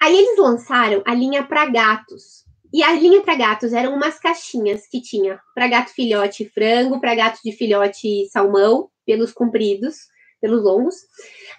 Aí 0.00 0.16
eles 0.16 0.38
lançaram 0.38 1.02
a 1.04 1.14
linha 1.14 1.44
para 1.44 1.66
gatos. 1.66 2.44
E 2.72 2.82
a 2.84 2.92
linha 2.92 3.20
para 3.20 3.34
gatos 3.34 3.72
eram 3.72 3.94
umas 3.94 4.18
caixinhas 4.20 4.86
que 4.86 5.02
tinha 5.02 5.40
para 5.54 5.66
gato 5.66 5.92
filhote 5.92 6.48
frango, 6.48 7.00
para 7.00 7.16
gato 7.16 7.40
de 7.44 7.50
filhote 7.52 8.28
salmão, 8.30 8.88
pelos 9.04 9.32
compridos, 9.32 9.96
pelos 10.40 10.62
longos. 10.62 10.94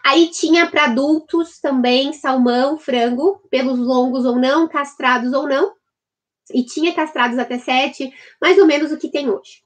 Aí 0.03 0.29
tinha 0.29 0.69
para 0.69 0.85
adultos 0.85 1.59
também 1.59 2.13
salmão, 2.13 2.77
frango, 2.77 3.41
pelos 3.49 3.79
longos 3.79 4.25
ou 4.25 4.37
não, 4.37 4.67
castrados 4.67 5.33
ou 5.33 5.47
não. 5.47 5.73
E 6.53 6.63
tinha 6.63 6.93
castrados 6.93 7.37
até 7.37 7.57
sete, 7.59 8.11
mais 8.41 8.57
ou 8.57 8.65
menos 8.65 8.91
o 8.91 8.97
que 8.97 9.09
tem 9.09 9.29
hoje. 9.29 9.63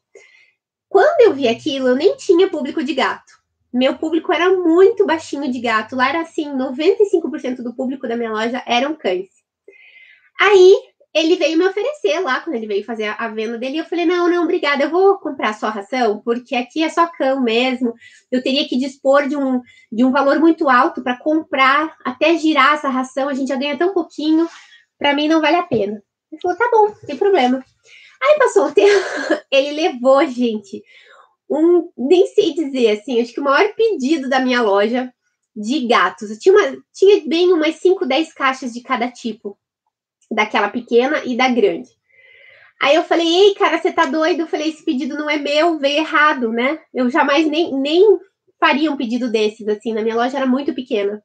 Quando 0.90 1.22
eu 1.22 1.34
vi 1.34 1.48
aquilo, 1.48 1.90
eu 1.90 1.96
nem 1.96 2.16
tinha 2.16 2.50
público 2.50 2.84
de 2.84 2.94
gato 2.94 3.46
meu 3.76 3.98
público 3.98 4.32
era 4.32 4.50
muito 4.50 5.06
baixinho 5.06 5.52
de 5.52 5.60
gato. 5.60 5.98
Lá 5.98 6.08
era 6.08 6.22
assim, 6.22 6.46
95% 6.46 7.58
do 7.58 7.76
público 7.76 8.08
da 8.08 8.16
minha 8.16 8.32
loja 8.32 8.64
eram 8.66 8.96
cães. 8.96 9.28
Aí 10.40 10.74
ele 11.16 11.38
veio 11.38 11.58
me 11.58 11.66
oferecer 11.66 12.20
lá, 12.20 12.42
quando 12.42 12.58
ele 12.58 12.68
veio 12.68 12.84
fazer 12.84 13.16
a 13.18 13.28
venda 13.30 13.58
dele, 13.58 13.78
eu 13.78 13.86
falei: 13.86 14.06
não, 14.06 14.28
não, 14.28 14.44
obrigada, 14.44 14.84
eu 14.84 14.90
vou 14.90 15.18
comprar 15.18 15.54
só 15.54 15.70
ração, 15.70 16.22
porque 16.26 16.54
aqui 16.58 16.84
é 16.84 16.90
só 16.90 17.08
cão 17.08 17.42
mesmo. 17.42 17.94
Eu 18.30 18.44
teria 18.44 18.68
que 18.68 18.78
dispor 18.78 19.26
de 19.26 19.38
um, 19.38 19.62
de 19.90 20.04
um 20.04 20.12
valor 20.12 20.40
muito 20.40 20.70
alto 20.70 21.02
para 21.02 21.18
comprar, 21.18 21.96
até 22.04 22.36
girar 22.38 22.74
essa 22.74 22.90
ração, 22.90 23.30
a 23.30 23.34
gente 23.34 23.48
já 23.48 23.56
ganha 23.56 23.78
tão 23.78 23.94
pouquinho, 23.94 24.46
para 25.00 25.14
mim 25.14 25.30
não 25.30 25.40
vale 25.40 25.56
a 25.56 25.64
pena. 25.64 26.04
Ele 26.30 26.42
falou: 26.42 26.58
tá 26.58 26.70
bom, 26.70 26.94
tem 27.08 27.16
problema. 27.16 27.64
Aí 28.22 28.38
passou 28.38 28.68
o 28.68 28.74
tempo, 28.76 29.06
ele 29.50 29.72
levou, 29.72 30.26
gente, 30.28 30.84
um, 31.50 31.90
nem 31.98 32.28
sei 32.28 32.54
dizer, 32.54 32.92
assim, 32.92 33.22
acho 33.22 33.34
que 33.34 33.40
o 33.40 33.44
maior 33.44 33.74
pedido 33.74 34.28
da 34.28 34.42
minha 34.42 34.62
loja 34.62 35.10
de 35.56 35.88
gatos. 35.88 36.30
Eu 36.30 36.38
tinha, 36.38 36.54
uma, 36.54 36.78
tinha 36.94 37.26
bem 37.26 37.54
umas 37.54 37.76
5, 37.76 38.06
10 38.06 38.34
caixas 38.34 38.74
de 38.74 38.82
cada 38.82 39.10
tipo. 39.10 39.58
Daquela 40.32 40.70
pequena 40.70 41.22
e 41.26 41.36
da 41.36 41.48
grande. 41.50 41.90
Aí 42.82 42.96
eu 42.96 43.04
falei, 43.04 43.28
ei, 43.28 43.56
cara, 43.56 43.78
você 43.78 43.92
tá 43.92 44.06
doido? 44.06 44.42
Eu 44.42 44.48
falei, 44.48 44.70
esse 44.70 44.84
pedido 44.84 45.18
não 45.18 45.30
é 45.30 45.38
meu, 45.38 45.80
veio 45.80 46.00
errado, 46.00 46.52
né? 46.52 46.80
Eu 46.94 47.10
jamais 47.10 47.48
nem, 47.48 47.74
nem 47.74 48.04
faria 48.60 48.92
um 48.92 48.98
pedido 48.98 49.32
desses, 49.32 49.68
assim, 49.68 49.94
na 49.94 50.02
minha 50.02 50.16
loja 50.16 50.38
era 50.38 50.46
muito 50.46 50.74
pequena. 50.74 51.22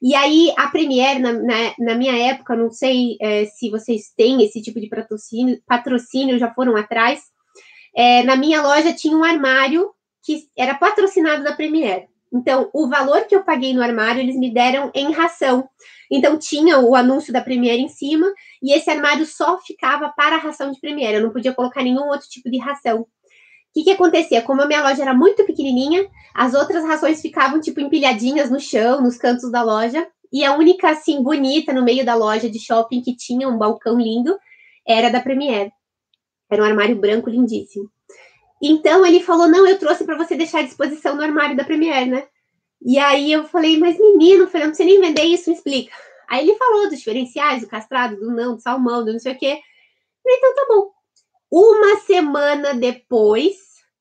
E 0.00 0.16
aí, 0.16 0.52
a 0.56 0.66
Premiere, 0.66 1.20
na, 1.20 1.32
na, 1.32 1.74
na 1.78 1.94
minha 1.94 2.30
época, 2.30 2.56
não 2.56 2.70
sei 2.72 3.16
é, 3.20 3.44
se 3.44 3.70
vocês 3.70 4.12
têm 4.16 4.42
esse 4.42 4.60
tipo 4.60 4.80
de 4.80 4.88
patrocínio, 4.88 5.62
patrocínio 5.64 6.38
já 6.38 6.52
foram 6.52 6.76
atrás, 6.76 7.22
é, 7.94 8.24
na 8.24 8.34
minha 8.34 8.60
loja 8.62 8.92
tinha 8.92 9.16
um 9.16 9.22
armário 9.22 9.90
que 10.24 10.48
era 10.58 10.74
patrocinado 10.74 11.44
da 11.44 11.54
Premiere. 11.54 12.06
Então, 12.32 12.70
o 12.72 12.88
valor 12.88 13.26
que 13.26 13.36
eu 13.36 13.44
paguei 13.44 13.74
no 13.74 13.82
armário, 13.82 14.20
eles 14.22 14.36
me 14.36 14.52
deram 14.52 14.90
em 14.94 15.12
ração. 15.12 15.68
Então, 16.10 16.38
tinha 16.38 16.78
o 16.78 16.94
anúncio 16.94 17.32
da 17.32 17.42
Premiere 17.42 17.82
em 17.82 17.88
cima, 17.88 18.32
e 18.62 18.72
esse 18.72 18.90
armário 18.90 19.26
só 19.26 19.58
ficava 19.60 20.08
para 20.16 20.36
a 20.36 20.38
ração 20.38 20.72
de 20.72 20.80
Premiere. 20.80 21.16
Eu 21.16 21.22
não 21.22 21.30
podia 21.30 21.52
colocar 21.52 21.82
nenhum 21.82 22.08
outro 22.08 22.26
tipo 22.28 22.50
de 22.50 22.58
ração. 22.58 23.00
O 23.00 23.06
que, 23.74 23.84
que 23.84 23.90
acontecia? 23.90 24.40
Como 24.42 24.62
a 24.62 24.66
minha 24.66 24.82
loja 24.82 25.02
era 25.02 25.14
muito 25.14 25.44
pequenininha, 25.44 26.06
as 26.34 26.54
outras 26.54 26.84
rações 26.84 27.20
ficavam, 27.20 27.60
tipo, 27.60 27.80
empilhadinhas 27.80 28.50
no 28.50 28.60
chão, 28.60 29.02
nos 29.02 29.18
cantos 29.18 29.50
da 29.50 29.62
loja, 29.62 30.06
e 30.32 30.44
a 30.44 30.56
única, 30.56 30.90
assim, 30.90 31.22
bonita 31.22 31.72
no 31.72 31.84
meio 31.84 32.04
da 32.04 32.14
loja 32.14 32.48
de 32.48 32.58
shopping 32.58 33.02
que 33.02 33.14
tinha 33.14 33.46
um 33.48 33.58
balcão 33.58 33.98
lindo 33.98 34.38
era 34.86 35.10
da 35.10 35.20
Premiere. 35.20 35.70
Era 36.50 36.62
um 36.62 36.66
armário 36.66 36.96
branco 36.96 37.28
lindíssimo. 37.28 37.90
Então 38.62 39.04
ele 39.04 39.20
falou: 39.20 39.48
Não, 39.48 39.66
eu 39.66 39.78
trouxe 39.78 40.04
para 40.04 40.16
você 40.16 40.36
deixar 40.36 40.60
à 40.60 40.62
disposição 40.62 41.16
no 41.16 41.22
armário 41.22 41.56
da 41.56 41.64
Premiere, 41.64 42.08
né? 42.08 42.28
E 42.80 42.96
aí 42.98 43.32
eu 43.32 43.44
falei: 43.44 43.76
Mas 43.76 43.98
menino, 43.98 44.44
eu 44.44 44.48
falei, 44.48 44.66
não 44.66 44.72
precisa 44.72 44.88
nem 44.88 45.00
vender 45.00 45.24
isso, 45.24 45.50
me 45.50 45.56
explica. 45.56 45.92
Aí 46.28 46.48
ele 46.48 46.56
falou 46.56 46.88
dos 46.88 46.98
diferenciais, 46.98 47.60
do 47.60 47.68
castrado, 47.68 48.16
do 48.16 48.30
não, 48.30 48.54
do 48.54 48.62
salmão, 48.62 49.04
do 49.04 49.12
não 49.12 49.18
sei 49.18 49.32
o 49.32 49.38
quê. 49.38 49.60
então 50.24 50.54
tá 50.54 50.66
bom. 50.68 50.90
Uma 51.50 51.96
semana 52.00 52.72
depois, 52.72 53.56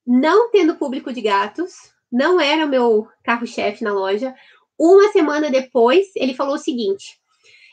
não 0.06 0.50
tendo 0.52 0.78
público 0.78 1.12
de 1.12 1.21
gatos, 1.21 1.74
não 2.12 2.39
era 2.39 2.65
o 2.65 2.69
meu 2.69 3.08
carro-chefe 3.24 3.84
na 3.84 3.91
loja. 3.91 4.34
Uma 4.80 5.12
semana 5.12 5.50
depois, 5.50 6.08
ele 6.15 6.36
falou 6.36 6.56
o 6.56 6.60
seguinte: 6.60 7.19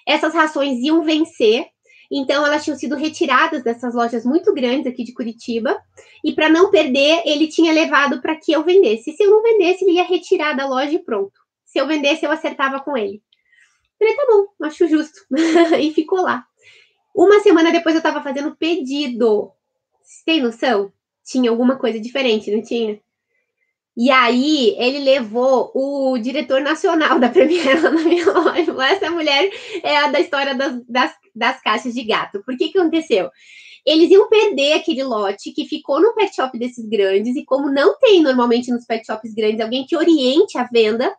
essas 0.06 0.34
rações 0.34 0.78
iam 0.78 1.04
vencer 1.04 1.66
então, 2.10 2.46
elas 2.46 2.64
tinham 2.64 2.78
sido 2.78 2.96
retiradas 2.96 3.62
dessas 3.62 3.94
lojas 3.94 4.24
muito 4.24 4.52
grandes 4.54 4.86
aqui 4.86 5.04
de 5.04 5.12
Curitiba. 5.12 5.78
E 6.24 6.32
para 6.32 6.48
não 6.48 6.70
perder, 6.70 7.22
ele 7.26 7.48
tinha 7.48 7.72
levado 7.72 8.22
para 8.22 8.34
que 8.36 8.52
eu 8.52 8.64
vendesse. 8.64 9.12
Se 9.12 9.22
eu 9.22 9.30
não 9.30 9.42
vendesse, 9.42 9.84
ele 9.84 9.96
ia 9.96 10.04
retirar 10.04 10.54
da 10.54 10.66
loja 10.66 10.92
e 10.92 10.98
pronto. 10.98 11.38
Se 11.66 11.78
eu 11.78 11.86
vendesse, 11.86 12.24
eu 12.24 12.30
acertava 12.30 12.80
com 12.80 12.96
ele. 12.96 13.22
Falei, 13.98 14.14
tá 14.14 14.26
bom, 14.26 14.66
acho 14.66 14.88
justo. 14.88 15.20
e 15.78 15.92
ficou 15.92 16.22
lá. 16.22 16.46
Uma 17.14 17.40
semana 17.40 17.70
depois 17.70 17.94
eu 17.94 17.98
estava 17.98 18.22
fazendo 18.22 18.56
pedido. 18.56 19.52
Você 20.02 20.22
tem 20.24 20.40
noção? 20.40 20.90
Tinha 21.24 21.50
alguma 21.50 21.76
coisa 21.76 22.00
diferente, 22.00 22.50
não 22.50 22.62
tinha? 22.62 22.98
E 24.00 24.12
aí 24.12 24.76
ele 24.78 25.00
levou 25.00 25.72
o 25.74 26.16
diretor 26.18 26.60
nacional 26.60 27.18
da 27.18 27.28
Premiere 27.28 27.80
na 27.80 27.90
minha 27.90 28.24
loja. 28.30 28.72
Essa 28.84 29.10
mulher 29.10 29.50
é 29.82 29.96
a 29.96 30.06
da 30.06 30.20
história 30.20 30.54
das, 30.54 30.80
das, 30.88 31.12
das 31.34 31.60
caixas 31.60 31.92
de 31.94 32.04
gato. 32.04 32.40
Por 32.44 32.56
que 32.56 32.68
que 32.68 32.78
aconteceu? 32.78 33.28
Eles 33.84 34.08
iam 34.08 34.28
perder 34.28 34.74
aquele 34.74 35.02
lote 35.02 35.50
que 35.50 35.66
ficou 35.66 36.00
no 36.00 36.14
pet 36.14 36.32
shop 36.36 36.56
desses 36.56 36.88
grandes, 36.88 37.34
e 37.34 37.44
como 37.44 37.68
não 37.68 37.98
tem 37.98 38.22
normalmente 38.22 38.70
nos 38.70 38.84
pet 38.84 39.04
shops 39.04 39.34
grandes 39.34 39.60
alguém 39.60 39.84
que 39.84 39.96
oriente 39.96 40.56
a 40.56 40.68
venda, 40.72 41.12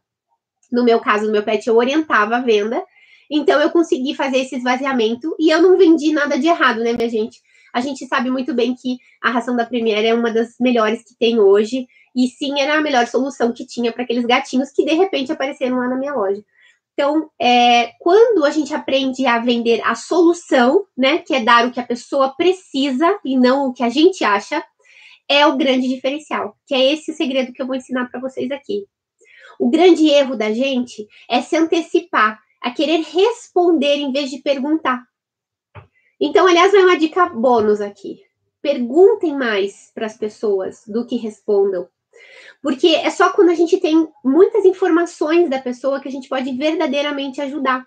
no 0.72 0.86
meu 0.86 1.02
caso, 1.02 1.26
no 1.26 1.34
meu 1.34 1.44
pet, 1.44 1.68
eu 1.68 1.76
orientava 1.76 2.38
a 2.38 2.42
venda, 2.42 2.82
então 3.30 3.60
eu 3.60 3.72
consegui 3.72 4.16
fazer 4.16 4.38
esse 4.38 4.56
esvaziamento 4.56 5.36
e 5.38 5.50
eu 5.50 5.62
não 5.62 5.78
vendi 5.78 6.14
nada 6.14 6.40
de 6.40 6.48
errado, 6.48 6.80
né, 6.80 6.94
minha 6.94 7.10
gente? 7.10 7.42
A 7.74 7.82
gente 7.82 8.06
sabe 8.08 8.30
muito 8.30 8.54
bem 8.54 8.74
que 8.74 8.98
a 9.22 9.32
ração 9.32 9.56
da 9.56 9.66
Premiere 9.66 10.08
é 10.08 10.14
uma 10.14 10.32
das 10.32 10.56
melhores 10.60 11.04
que 11.04 11.16
tem 11.18 11.40
hoje. 11.40 11.88
E 12.16 12.28
sim, 12.28 12.60
era 12.60 12.78
a 12.78 12.82
melhor 12.82 13.08
solução 13.08 13.52
que 13.52 13.66
tinha 13.66 13.92
para 13.92 14.04
aqueles 14.04 14.26
gatinhos 14.26 14.72
que 14.72 14.86
de 14.86 14.94
repente 14.94 15.32
apareceram 15.32 15.78
lá 15.78 15.88
na 15.88 15.98
minha 15.98 16.14
loja. 16.14 16.44
Então, 16.94 17.30
é, 17.40 17.94
quando 18.00 18.44
a 18.44 18.50
gente 18.50 18.74
aprende 18.74 19.26
a 19.26 19.40
vender 19.40 19.82
a 19.86 19.96
solução, 19.96 20.86
né, 20.98 21.20
que 21.20 21.34
é 21.34 21.42
dar 21.42 21.66
o 21.66 21.72
que 21.72 21.80
a 21.80 21.86
pessoa 21.86 22.36
precisa 22.36 23.18
e 23.24 23.38
não 23.38 23.68
o 23.68 23.74
que 23.74 23.84
a 23.84 23.90
gente 23.90 24.24
acha, 24.24 24.62
é 25.30 25.46
o 25.46 25.56
grande 25.56 25.88
diferencial, 25.88 26.58
que 26.68 26.74
é 26.74 26.92
esse 26.92 27.14
segredo 27.14 27.54
que 27.54 27.62
eu 27.62 27.68
vou 27.68 27.76
ensinar 27.76 28.10
para 28.10 28.20
vocês 28.20 28.52
aqui. 28.52 28.86
O 29.60 29.70
grande 29.70 30.10
erro 30.10 30.36
da 30.36 30.52
gente 30.52 31.08
é 31.30 31.42
se 31.42 31.56
antecipar, 31.56 32.40
a 32.62 32.72
querer 32.72 33.02
responder 33.02 33.96
em 33.96 34.12
vez 34.12 34.30
de 34.30 34.40
perguntar. 34.40 35.02
Então, 36.20 36.48
aliás, 36.48 36.72
vai 36.72 36.82
uma 36.82 36.98
dica 36.98 37.28
bônus 37.28 37.80
aqui. 37.80 38.22
Perguntem 38.62 39.34
mais 39.38 39.90
para 39.94 40.06
as 40.06 40.18
pessoas 40.18 40.84
do 40.86 41.06
que 41.06 41.16
respondam. 41.16 41.88
Porque 42.62 42.88
é 42.88 43.10
só 43.10 43.32
quando 43.32 43.50
a 43.50 43.56
gente 43.56 43.78
tem 43.78 44.08
muitas 44.24 44.66
informações 44.66 45.50
da 45.50 45.60
pessoa 45.60 46.00
que 46.00 46.08
a 46.08 46.12
gente 46.12 46.28
pode 46.28 46.52
verdadeiramente 46.52 47.40
ajudar. 47.42 47.86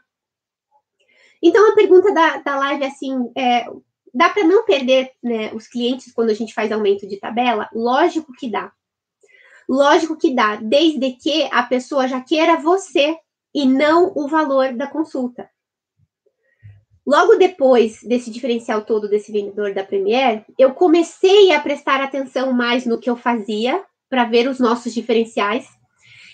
Então, 1.42 1.70
a 1.70 1.74
pergunta 1.74 2.12
da, 2.14 2.38
da 2.38 2.58
live, 2.58 2.84
assim, 2.84 3.30
é, 3.36 3.66
dá 4.14 4.30
para 4.30 4.44
não 4.44 4.64
perder 4.64 5.10
né, 5.22 5.52
os 5.52 5.66
clientes 5.66 6.12
quando 6.12 6.30
a 6.30 6.34
gente 6.34 6.54
faz 6.54 6.70
aumento 6.70 7.06
de 7.06 7.18
tabela? 7.18 7.68
Lógico 7.74 8.32
que 8.32 8.48
dá. 8.48 8.72
Lógico 9.68 10.16
que 10.16 10.34
dá, 10.34 10.56
desde 10.56 11.12
que 11.12 11.48
a 11.50 11.62
pessoa 11.62 12.06
já 12.06 12.20
queira 12.20 12.56
você 12.56 13.16
e 13.54 13.66
não 13.66 14.12
o 14.14 14.28
valor 14.28 14.72
da 14.72 14.86
consulta. 14.86 15.48
Logo 17.06 17.34
depois 17.34 18.00
desse 18.02 18.30
diferencial 18.30 18.82
todo 18.82 19.08
desse 19.08 19.32
vendedor 19.32 19.74
da 19.74 19.84
Premier, 19.84 20.44
eu 20.56 20.72
comecei 20.72 21.52
a 21.52 21.60
prestar 21.60 22.00
atenção 22.00 22.52
mais 22.52 22.86
no 22.86 22.98
que 22.98 23.10
eu 23.10 23.16
fazia 23.16 23.84
para 24.12 24.26
ver 24.26 24.46
os 24.46 24.60
nossos 24.60 24.92
diferenciais. 24.92 25.66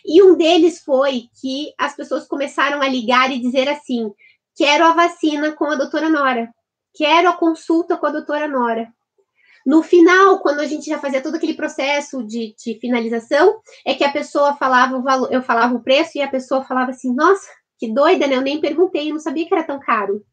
E 0.05 0.21
um 0.21 0.37
deles 0.37 0.83
foi 0.83 1.29
que 1.41 1.73
as 1.79 1.95
pessoas 1.95 2.27
começaram 2.27 2.83
a 2.83 2.89
ligar 2.89 3.31
e 3.31 3.39
dizer 3.39 3.69
assim: 3.69 4.11
quero 4.57 4.85
a 4.85 4.93
vacina 4.93 5.53
com 5.53 5.67
a 5.67 5.77
doutora 5.77 6.11
Nora, 6.11 6.53
quero 6.93 7.29
a 7.29 7.37
consulta 7.37 7.97
com 7.97 8.07
a 8.07 8.11
doutora 8.11 8.49
Nora. 8.49 8.89
No 9.65 9.81
final, 9.81 10.41
quando 10.41 10.59
a 10.59 10.67
gente 10.67 10.87
já 10.87 10.99
fazia 10.99 11.23
todo 11.23 11.37
aquele 11.37 11.55
processo 11.55 12.25
de, 12.25 12.53
de 12.59 12.81
finalização, 12.81 13.61
é 13.87 13.95
que 13.95 14.03
a 14.03 14.11
pessoa 14.11 14.57
falava 14.57 14.97
o 14.97 15.03
valor, 15.03 15.33
eu 15.33 15.43
falava 15.43 15.77
o 15.77 15.83
preço 15.83 16.19
e 16.19 16.21
a 16.21 16.29
pessoa 16.29 16.65
falava 16.65 16.91
assim: 16.91 17.15
nossa, 17.15 17.49
que 17.79 17.93
doida, 17.93 18.27
né? 18.27 18.35
Eu 18.35 18.43
nem 18.43 18.61
perguntei, 18.61 19.09
eu 19.09 19.15
não 19.15 19.21
sabia 19.21 19.47
que 19.47 19.55
era 19.55 19.63
tão 19.63 19.79
caro. 19.79 20.25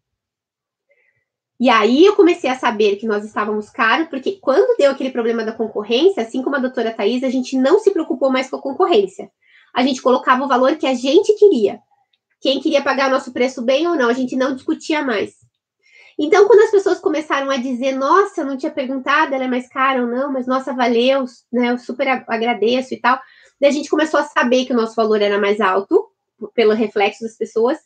E 1.60 1.70
aí 1.70 2.06
eu 2.06 2.16
comecei 2.16 2.50
a 2.50 2.58
saber 2.58 2.98
que 2.98 3.08
nós 3.08 3.24
estávamos 3.24 3.70
caros, 3.70 4.10
porque 4.10 4.34
quando 4.42 4.76
deu 4.78 4.92
aquele 4.92 5.10
problema 5.10 5.44
da 5.44 5.54
concorrência, 5.54 6.22
assim 6.22 6.44
como 6.44 6.58
a 6.58 6.60
doutora 6.60 6.92
Thais, 6.92 7.24
a 7.24 7.30
gente 7.30 7.58
não 7.58 7.80
se 7.80 7.92
preocupou 7.92 8.30
mais 8.30 8.50
com 8.50 8.58
a 8.58 8.62
concorrência. 8.62 9.32
A 9.74 9.82
gente 9.82 10.02
colocava 10.02 10.44
o 10.44 10.48
valor 10.48 10.76
que 10.76 10.86
a 10.86 10.94
gente 10.94 11.34
queria. 11.36 11.80
Quem 12.42 12.60
queria 12.60 12.82
pagar 12.82 13.08
o 13.08 13.12
nosso 13.12 13.32
preço 13.32 13.62
bem 13.62 13.88
ou 13.88 13.96
não, 13.96 14.10
a 14.10 14.14
gente 14.14 14.36
não 14.36 14.54
discutia 14.54 15.02
mais. 15.02 15.34
Então, 16.20 16.46
quando 16.48 16.62
as 16.62 16.72
pessoas 16.72 17.00
começaram 17.00 17.50
a 17.50 17.58
dizer, 17.58 17.94
nossa, 17.94 18.42
eu 18.42 18.46
não 18.46 18.58
tinha 18.58 18.72
perguntado, 18.72 19.34
ela 19.34 19.46
é 19.46 19.48
mais 19.48 19.68
cara 19.68 20.02
ou 20.02 20.08
não, 20.08 20.32
mas 20.32 20.48
nossa, 20.48 20.74
valeu, 20.74 21.26
né? 21.52 21.72
Eu 21.72 21.78
super 21.78 22.08
agradeço 22.28 22.94
e 22.94 23.00
tal. 23.00 23.20
Daí 23.60 23.70
a 23.70 23.74
gente 23.74 23.90
começou 23.90 24.20
a 24.20 24.24
saber 24.24 24.66
que 24.66 24.74
o 24.74 24.76
nosso 24.76 24.96
valor 24.96 25.22
era 25.22 25.40
mais 25.40 25.62
alto, 25.62 26.10
pelo 26.54 26.74
reflexo 26.74 27.24
das 27.24 27.38
pessoas, 27.38 27.78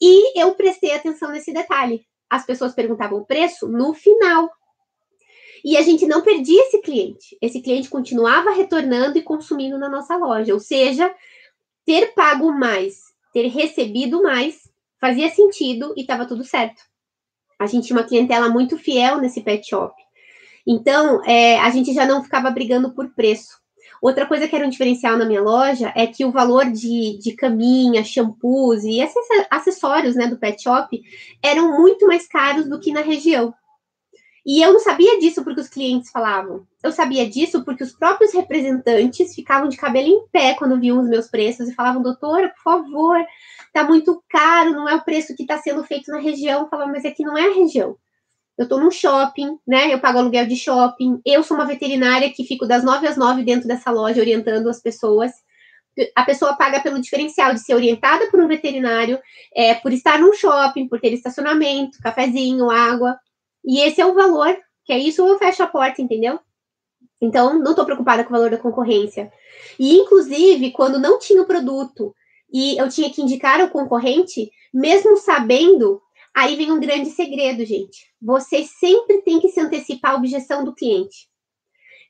e 0.00 0.40
eu 0.40 0.52
prestei 0.56 0.92
atenção 0.92 1.30
nesse 1.30 1.52
detalhe 1.52 2.04
as 2.32 2.46
pessoas 2.46 2.74
perguntavam 2.74 3.18
o 3.18 3.26
preço 3.26 3.68
no 3.68 3.92
final. 3.92 4.50
E 5.62 5.76
a 5.76 5.82
gente 5.82 6.06
não 6.06 6.22
perdia 6.22 6.62
esse 6.62 6.80
cliente. 6.80 7.36
Esse 7.42 7.60
cliente 7.60 7.90
continuava 7.90 8.52
retornando 8.52 9.18
e 9.18 9.22
consumindo 9.22 9.78
na 9.78 9.86
nossa 9.86 10.16
loja. 10.16 10.54
Ou 10.54 10.58
seja, 10.58 11.14
ter 11.84 12.14
pago 12.14 12.50
mais, 12.50 13.02
ter 13.34 13.48
recebido 13.48 14.22
mais, 14.22 14.62
fazia 14.98 15.28
sentido 15.28 15.92
e 15.94 16.00
estava 16.00 16.24
tudo 16.24 16.42
certo. 16.42 16.80
A 17.58 17.66
gente 17.66 17.88
tinha 17.88 17.98
uma 17.98 18.08
clientela 18.08 18.48
muito 18.48 18.78
fiel 18.78 19.18
nesse 19.18 19.42
pet 19.42 19.68
shop. 19.68 19.94
Então, 20.66 21.22
é, 21.26 21.60
a 21.60 21.68
gente 21.68 21.92
já 21.92 22.06
não 22.06 22.24
ficava 22.24 22.50
brigando 22.50 22.94
por 22.94 23.10
preço. 23.14 23.60
Outra 24.02 24.26
coisa 24.26 24.48
que 24.48 24.56
era 24.56 24.66
um 24.66 24.68
diferencial 24.68 25.16
na 25.16 25.24
minha 25.24 25.40
loja 25.40 25.92
é 25.94 26.08
que 26.08 26.24
o 26.24 26.32
valor 26.32 26.64
de, 26.64 27.16
de 27.18 27.36
caminha, 27.36 28.02
shampoos 28.02 28.82
e 28.82 28.98
esses 28.98 29.24
acessórios 29.48 30.16
né, 30.16 30.26
do 30.26 30.36
pet 30.36 30.60
shop 30.60 31.00
eram 31.40 31.78
muito 31.78 32.04
mais 32.08 32.26
caros 32.26 32.68
do 32.68 32.80
que 32.80 32.92
na 32.92 33.00
região. 33.00 33.54
E 34.44 34.60
eu 34.60 34.72
não 34.72 34.80
sabia 34.80 35.20
disso 35.20 35.44
porque 35.44 35.60
os 35.60 35.68
clientes 35.68 36.10
falavam. 36.10 36.66
Eu 36.82 36.90
sabia 36.90 37.30
disso 37.30 37.64
porque 37.64 37.84
os 37.84 37.92
próprios 37.92 38.34
representantes 38.34 39.36
ficavam 39.36 39.68
de 39.68 39.76
cabelo 39.76 40.08
em 40.08 40.26
pé 40.32 40.54
quando 40.54 40.80
viam 40.80 41.00
os 41.00 41.08
meus 41.08 41.28
preços 41.28 41.68
e 41.68 41.74
falavam, 41.74 42.02
doutora, 42.02 42.48
por 42.48 42.62
favor, 42.64 43.24
tá 43.72 43.84
muito 43.84 44.20
caro, 44.28 44.72
não 44.72 44.88
é 44.88 44.96
o 44.96 45.04
preço 45.04 45.36
que 45.36 45.42
está 45.42 45.58
sendo 45.58 45.84
feito 45.84 46.10
na 46.10 46.18
região. 46.18 46.62
Eu 46.62 46.68
falava, 46.68 46.90
mas 46.90 47.04
aqui 47.04 47.22
não 47.22 47.38
é 47.38 47.46
a 47.46 47.54
região 47.54 47.96
eu 48.56 48.64
estou 48.64 48.78
num 48.78 48.90
shopping, 48.90 49.58
né? 49.66 49.92
Eu 49.92 49.98
pago 49.98 50.18
aluguel 50.18 50.46
de 50.46 50.56
shopping. 50.56 51.20
Eu 51.24 51.42
sou 51.42 51.56
uma 51.56 51.66
veterinária 51.66 52.30
que 52.30 52.44
fico 52.44 52.66
das 52.66 52.84
nove 52.84 53.06
às 53.06 53.16
nove 53.16 53.42
dentro 53.42 53.66
dessa 53.66 53.90
loja 53.90 54.20
orientando 54.20 54.68
as 54.68 54.80
pessoas. 54.80 55.32
A 56.14 56.24
pessoa 56.24 56.54
paga 56.54 56.80
pelo 56.80 57.00
diferencial 57.00 57.54
de 57.54 57.60
ser 57.60 57.74
orientada 57.74 58.30
por 58.30 58.40
um 58.40 58.48
veterinário, 58.48 59.18
é, 59.54 59.74
por 59.74 59.92
estar 59.92 60.18
num 60.18 60.32
shopping, 60.32 60.88
por 60.88 61.00
ter 61.00 61.12
estacionamento, 61.12 61.98
cafezinho, 62.02 62.70
água. 62.70 63.16
E 63.64 63.80
esse 63.80 64.00
é 64.00 64.06
o 64.06 64.14
valor, 64.14 64.56
que 64.84 64.92
é 64.92 64.98
isso 64.98 65.26
eu 65.26 65.38
fecho 65.38 65.62
a 65.62 65.66
porta, 65.66 66.02
entendeu? 66.02 66.38
Então, 67.20 67.58
não 67.58 67.70
estou 67.70 67.84
preocupada 67.84 68.24
com 68.24 68.30
o 68.30 68.36
valor 68.36 68.50
da 68.50 68.58
concorrência. 68.58 69.32
E, 69.78 69.96
inclusive, 69.96 70.72
quando 70.72 70.98
não 70.98 71.18
tinha 71.18 71.40
o 71.40 71.46
produto 71.46 72.14
e 72.52 72.76
eu 72.76 72.88
tinha 72.88 73.10
que 73.10 73.22
indicar 73.22 73.60
ao 73.60 73.70
concorrente, 73.70 74.50
mesmo 74.74 75.16
sabendo, 75.16 76.02
aí 76.34 76.56
vem 76.56 76.72
um 76.72 76.80
grande 76.80 77.10
segredo, 77.10 77.64
gente. 77.64 78.06
Você 78.20 78.64
sempre 78.64 79.22
tem 79.22 79.40
que 79.40 79.48
se 79.48 79.60
antecipar 79.60 80.12
à 80.12 80.16
objeção 80.16 80.64
do 80.64 80.74
cliente. 80.74 81.28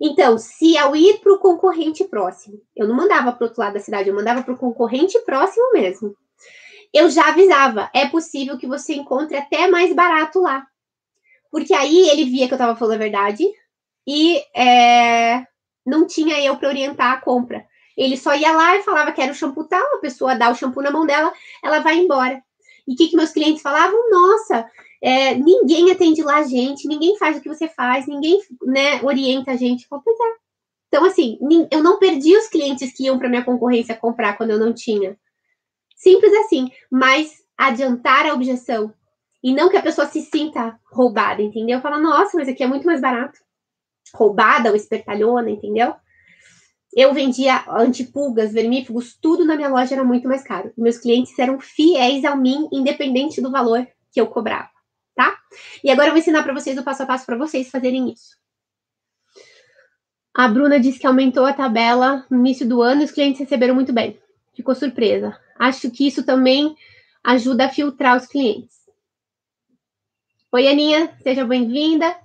Então, 0.01 0.37
se 0.37 0.77
ao 0.77 0.97
ir 0.97 1.19
para 1.21 1.33
o 1.33 1.39
concorrente 1.39 2.05
próximo, 2.05 2.61
eu 2.75 2.89
não 2.89 2.97
mandava 2.97 3.33
para 3.33 3.45
o 3.45 3.47
outro 3.47 3.61
lado 3.61 3.75
da 3.75 3.81
cidade, 3.81 4.09
eu 4.09 4.15
mandava 4.15 4.43
para 4.43 4.53
o 4.53 4.59
concorrente 4.59 5.19
próximo 5.21 5.73
mesmo. 5.73 6.17
Eu 6.93 7.09
já 7.09 7.29
avisava, 7.29 7.89
é 7.95 8.09
possível 8.09 8.59
que 8.59 8.67
você 8.67 8.95
encontre 8.95 9.37
até 9.37 9.69
mais 9.69 9.95
barato 9.95 10.41
lá. 10.41 10.67
Porque 11.51 11.73
aí 11.73 12.09
ele 12.09 12.25
via 12.25 12.49
que 12.49 12.53
eu 12.53 12.57
estava 12.57 12.77
falando 12.77 12.97
a 12.97 12.99
verdade 12.99 13.45
e 14.07 14.43
é, 14.57 15.47
não 15.87 16.07
tinha 16.07 16.41
eu 16.41 16.57
para 16.57 16.69
orientar 16.69 17.13
a 17.13 17.21
compra. 17.21 17.65
Ele 17.97 18.17
só 18.17 18.35
ia 18.35 18.53
lá 18.53 18.77
e 18.77 18.83
falava 18.83 19.13
que 19.13 19.21
era 19.21 19.33
o 19.33 19.35
shampoo 19.35 19.69
tal, 19.69 19.97
a 19.97 20.01
pessoa 20.01 20.35
dá 20.35 20.51
o 20.51 20.55
shampoo 20.55 20.83
na 20.83 20.91
mão 20.91 21.07
dela, 21.07 21.33
ela 21.63 21.79
vai 21.81 21.99
embora. 21.99 22.43
E 22.87 22.95
o 22.95 22.97
que, 22.97 23.09
que 23.09 23.17
meus 23.17 23.31
clientes 23.31 23.63
falavam? 23.63 24.11
Nossa, 24.11 24.69
é, 25.03 25.35
ninguém 25.35 25.91
atende 25.91 26.23
lá 26.23 26.39
a 26.39 26.45
gente, 26.45 26.89
ninguém 26.89 27.17
faz 27.17 27.37
o 27.37 27.41
que 27.41 27.49
você 27.49 27.69
faz, 27.69 28.07
ninguém 28.07 28.41
né, 28.65 29.03
orienta 29.03 29.53
a 29.53 29.57
gente. 29.57 29.87
Então, 30.89 31.05
assim, 31.05 31.39
eu 31.71 31.83
não 31.83 31.99
perdi 31.99 32.37
os 32.37 32.49
clientes 32.49 32.93
que 32.93 33.05
iam 33.05 33.19
para 33.19 33.29
minha 33.29 33.45
concorrência 33.45 33.97
comprar 33.97 34.37
quando 34.37 34.51
eu 34.51 34.59
não 34.59 34.73
tinha. 34.73 35.17
Simples 35.97 36.33
assim, 36.35 36.69
mas 36.91 37.43
adiantar 37.57 38.27
a 38.27 38.35
objeção. 38.35 38.93
E 39.43 39.53
não 39.53 39.69
que 39.69 39.77
a 39.77 39.83
pessoa 39.83 40.07
se 40.07 40.21
sinta 40.21 40.79
roubada, 40.93 41.43
entendeu? 41.43 41.81
Fala, 41.81 41.99
nossa, 41.99 42.37
mas 42.37 42.49
aqui 42.49 42.63
é 42.63 42.67
muito 42.67 42.87
mais 42.87 43.01
barato. 43.01 43.39
Roubada 44.15 44.71
ou 44.71 44.77
espertalhona, 44.77 45.51
entendeu? 45.51 45.95
Eu 46.95 47.15
vendia 47.15 47.65
antipulgas, 47.69 48.53
vermífugos, 48.53 49.17
tudo 49.21 49.45
na 49.45 49.57
minha 49.57 49.69
loja 49.69 49.95
era 49.95 50.05
muito 50.05 50.29
mais 50.29 50.43
caro. 50.43 50.73
Meus 50.77 50.99
clientes 50.99 51.39
eram 51.39 51.59
fiéis 51.59 52.25
a 52.25 52.37
mim, 52.37 52.69
independente 52.73 53.41
do 53.41 53.51
valor 53.51 53.87
que 54.13 54.21
eu 54.21 54.27
cobrava 54.27 54.73
tá? 55.15 55.39
E 55.83 55.91
agora 55.91 56.09
eu 56.09 56.13
vou 56.13 56.21
ensinar 56.21 56.43
para 56.43 56.55
vocês 56.55 56.77
o 56.79 56.83
passo 56.83 57.03
a 57.03 57.07
passo 57.07 57.27
para 57.27 57.37
vocês 57.37 57.71
fazerem 57.71 58.11
isso. 58.11 58.37
A 60.35 60.49
Bruna 60.49 60.81
disse 60.81 60.99
que 60.99 61.07
aumentou 61.07 61.45
a 61.45 61.53
tabela 61.53 62.27
no 62.31 62.39
início 62.39 62.67
do 62.67 62.81
ano 62.81 63.03
e 63.03 63.05
os 63.05 63.11
clientes 63.11 63.41
receberam 63.41 63.75
muito 63.75 63.93
bem. 63.93 64.19
Ficou 64.55 64.75
surpresa. 64.75 65.39
Acho 65.59 65.91
que 65.91 66.07
isso 66.07 66.25
também 66.25 66.75
ajuda 67.23 67.67
a 67.67 67.69
filtrar 67.69 68.17
os 68.17 68.27
clientes. 68.27 68.81
Oi, 70.51 70.69
Aninha, 70.69 71.15
seja 71.23 71.45
bem-vinda. 71.45 72.17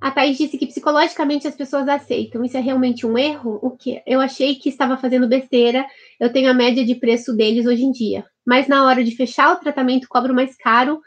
A 0.00 0.10
Thaís 0.10 0.38
disse 0.38 0.56
que 0.56 0.66
psicologicamente 0.66 1.48
as 1.48 1.56
pessoas 1.56 1.88
aceitam. 1.88 2.44
Isso 2.44 2.56
é 2.56 2.60
realmente 2.60 3.04
um 3.04 3.18
erro? 3.18 3.58
O 3.62 3.70
que? 3.70 4.00
Eu 4.06 4.20
achei 4.20 4.54
que 4.54 4.68
estava 4.68 4.96
fazendo 4.96 5.28
besteira. 5.28 5.84
Eu 6.20 6.32
tenho 6.32 6.50
a 6.50 6.54
média 6.54 6.84
de 6.84 6.94
preço 6.94 7.34
deles 7.34 7.66
hoje 7.66 7.84
em 7.84 7.90
dia 7.90 8.24
mas 8.48 8.66
na 8.66 8.86
hora 8.86 9.04
de 9.04 9.14
fechar 9.14 9.52
o 9.52 9.60
tratamento 9.60 10.08
cobro 10.08 10.34
mais 10.34 10.56
caro 10.56 11.02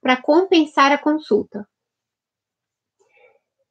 para 0.00 0.16
compensar 0.16 0.92
a 0.92 0.98
consulta. 0.98 1.66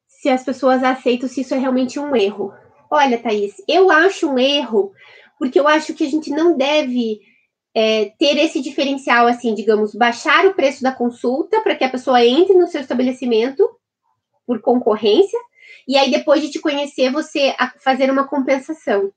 Se 0.06 0.28
as 0.28 0.44
pessoas 0.44 0.84
aceitam 0.84 1.26
se 1.26 1.40
isso 1.40 1.54
é 1.54 1.58
realmente 1.58 1.98
um 1.98 2.14
erro. 2.14 2.52
Olha, 2.90 3.16
Thaís, 3.16 3.54
eu 3.66 3.90
acho 3.90 4.28
um 4.28 4.38
erro, 4.38 4.92
porque 5.38 5.58
eu 5.58 5.66
acho 5.66 5.94
que 5.94 6.04
a 6.04 6.06
gente 6.06 6.28
não 6.28 6.54
deve 6.54 7.18
é, 7.74 8.12
ter 8.18 8.36
esse 8.36 8.60
diferencial, 8.60 9.26
assim, 9.26 9.54
digamos, 9.54 9.94
baixar 9.94 10.44
o 10.44 10.52
preço 10.52 10.82
da 10.82 10.92
consulta 10.92 11.62
para 11.62 11.74
que 11.74 11.84
a 11.84 11.90
pessoa 11.90 12.22
entre 12.22 12.54
no 12.54 12.66
seu 12.66 12.82
estabelecimento 12.82 13.66
por 14.46 14.60
concorrência, 14.60 15.38
e 15.86 15.96
aí 15.96 16.10
depois 16.10 16.42
de 16.42 16.50
te 16.50 16.60
conhecer, 16.60 17.10
você 17.10 17.54
fazer 17.82 18.10
uma 18.10 18.26
compensação. 18.26 19.12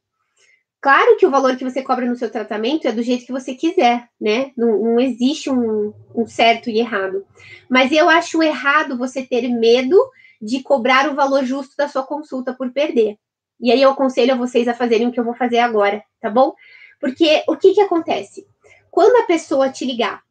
Claro 0.79 1.17
que 1.17 1.25
o 1.25 1.31
valor 1.31 1.57
que 1.57 1.63
você 1.63 1.81
cobra 1.81 2.05
no 2.05 2.15
seu 2.15 2.29
tratamento 2.29 2.87
é 2.87 2.91
do 2.91 3.01
jeito 3.01 3.25
que 3.25 3.31
você 3.31 3.55
quiser, 3.55 4.07
né? 4.21 4.51
Não, 4.55 4.77
não 4.79 4.99
existe 4.99 5.49
um, 5.49 5.91
um, 6.13 6.27
certo 6.27 6.69
e 6.69 6.79
errado. 6.79 7.25
Mas 7.69 7.91
eu 7.91 8.07
acho 8.07 8.43
errado 8.43 8.97
você 8.97 9.25
ter 9.25 9.47
medo 9.49 9.97
de 10.39 10.61
cobrar 10.61 11.09
o 11.09 11.15
valor 11.15 11.43
justo 11.43 11.75
da 11.75 11.87
sua 11.87 12.03
consulta 12.03 12.53
por 12.53 12.71
perder. 12.71 13.17
E 13.59 13.71
aí 13.71 13.81
eu 13.81 13.89
aconselho 13.89 14.33
a 14.33 14.37
vocês 14.37 14.67
a 14.67 14.73
fazerem 14.73 15.07
o 15.07 15.11
que 15.11 15.19
eu 15.19 15.23
vou 15.23 15.33
fazer 15.33 15.57
agora, 15.57 16.03
tá 16.21 16.29
bom? 16.29 16.53
Porque 16.99 17.43
o 17.47 17.57
que 17.57 17.73
que 17.73 17.81
acontece? 17.81 18.45
Quando 18.91 19.17
a 19.17 19.25
pessoa 19.25 19.69
te 19.69 19.83
ligar 19.83 20.21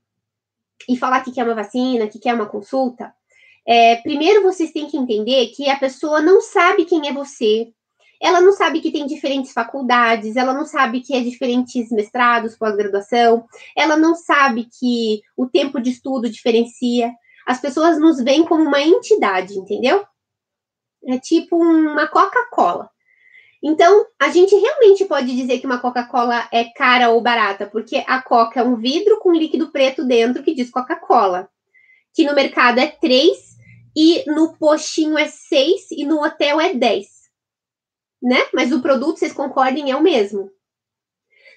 e 0.88 0.96
falar 0.96 1.22
que 1.22 1.32
quer 1.32 1.44
uma 1.44 1.54
vacina, 1.54 2.06
que 2.06 2.20
quer 2.20 2.34
uma 2.34 2.46
consulta, 2.46 3.12
é, 3.66 3.96
primeiro 3.96 4.42
vocês 4.42 4.70
têm 4.70 4.86
que 4.86 4.96
entender 4.96 5.48
que 5.48 5.68
a 5.68 5.76
pessoa 5.76 6.20
não 6.20 6.40
sabe 6.40 6.84
quem 6.84 7.08
é 7.08 7.12
você, 7.12 7.72
ela 8.20 8.40
não 8.40 8.52
sabe 8.52 8.80
que 8.80 8.90
tem 8.90 9.06
diferentes 9.06 9.52
faculdades, 9.52 10.36
ela 10.36 10.54
não 10.54 10.64
sabe 10.64 11.00
que 11.00 11.14
é 11.14 11.20
diferentes 11.20 11.90
mestrados, 11.90 12.56
pós-graduação, 12.56 13.44
ela 13.76 13.96
não 13.96 14.14
sabe 14.14 14.68
que 14.78 15.20
o 15.36 15.46
tempo 15.46 15.80
de 15.80 15.90
estudo 15.90 16.30
diferencia. 16.30 17.12
As 17.46 17.60
pessoas 17.60 17.98
nos 17.98 18.22
veem 18.22 18.44
como 18.44 18.62
uma 18.62 18.80
entidade, 18.80 19.58
entendeu? 19.58 20.04
É 21.06 21.18
tipo 21.18 21.56
uma 21.56 22.08
Coca-Cola. 22.08 22.88
Então, 23.62 24.06
a 24.20 24.28
gente 24.30 24.54
realmente 24.54 25.04
pode 25.04 25.34
dizer 25.34 25.58
que 25.58 25.66
uma 25.66 25.78
Coca-Cola 25.78 26.48
é 26.52 26.64
cara 26.64 27.10
ou 27.10 27.20
barata, 27.20 27.66
porque 27.66 28.02
a 28.06 28.22
Coca 28.22 28.60
é 28.60 28.62
um 28.62 28.76
vidro 28.76 29.18
com 29.18 29.32
líquido 29.32 29.70
preto 29.70 30.04
dentro 30.04 30.42
que 30.42 30.54
diz 30.54 30.70
Coca-Cola, 30.70 31.48
que 32.14 32.24
no 32.24 32.34
mercado 32.34 32.78
é 32.78 32.86
3 32.86 33.55
e 33.96 34.24
no 34.30 34.56
postinho 34.58 35.18
é 35.18 35.26
6 35.26 35.90
e 35.92 36.04
no 36.04 36.22
hotel 36.22 36.60
é 36.60 36.74
10 36.74 37.16
né? 38.22 38.38
Mas 38.52 38.72
o 38.72 38.82
produto, 38.82 39.18
vocês 39.18 39.32
concordem, 39.32 39.90
é 39.90 39.96
o 39.96 40.02
mesmo. 40.02 40.50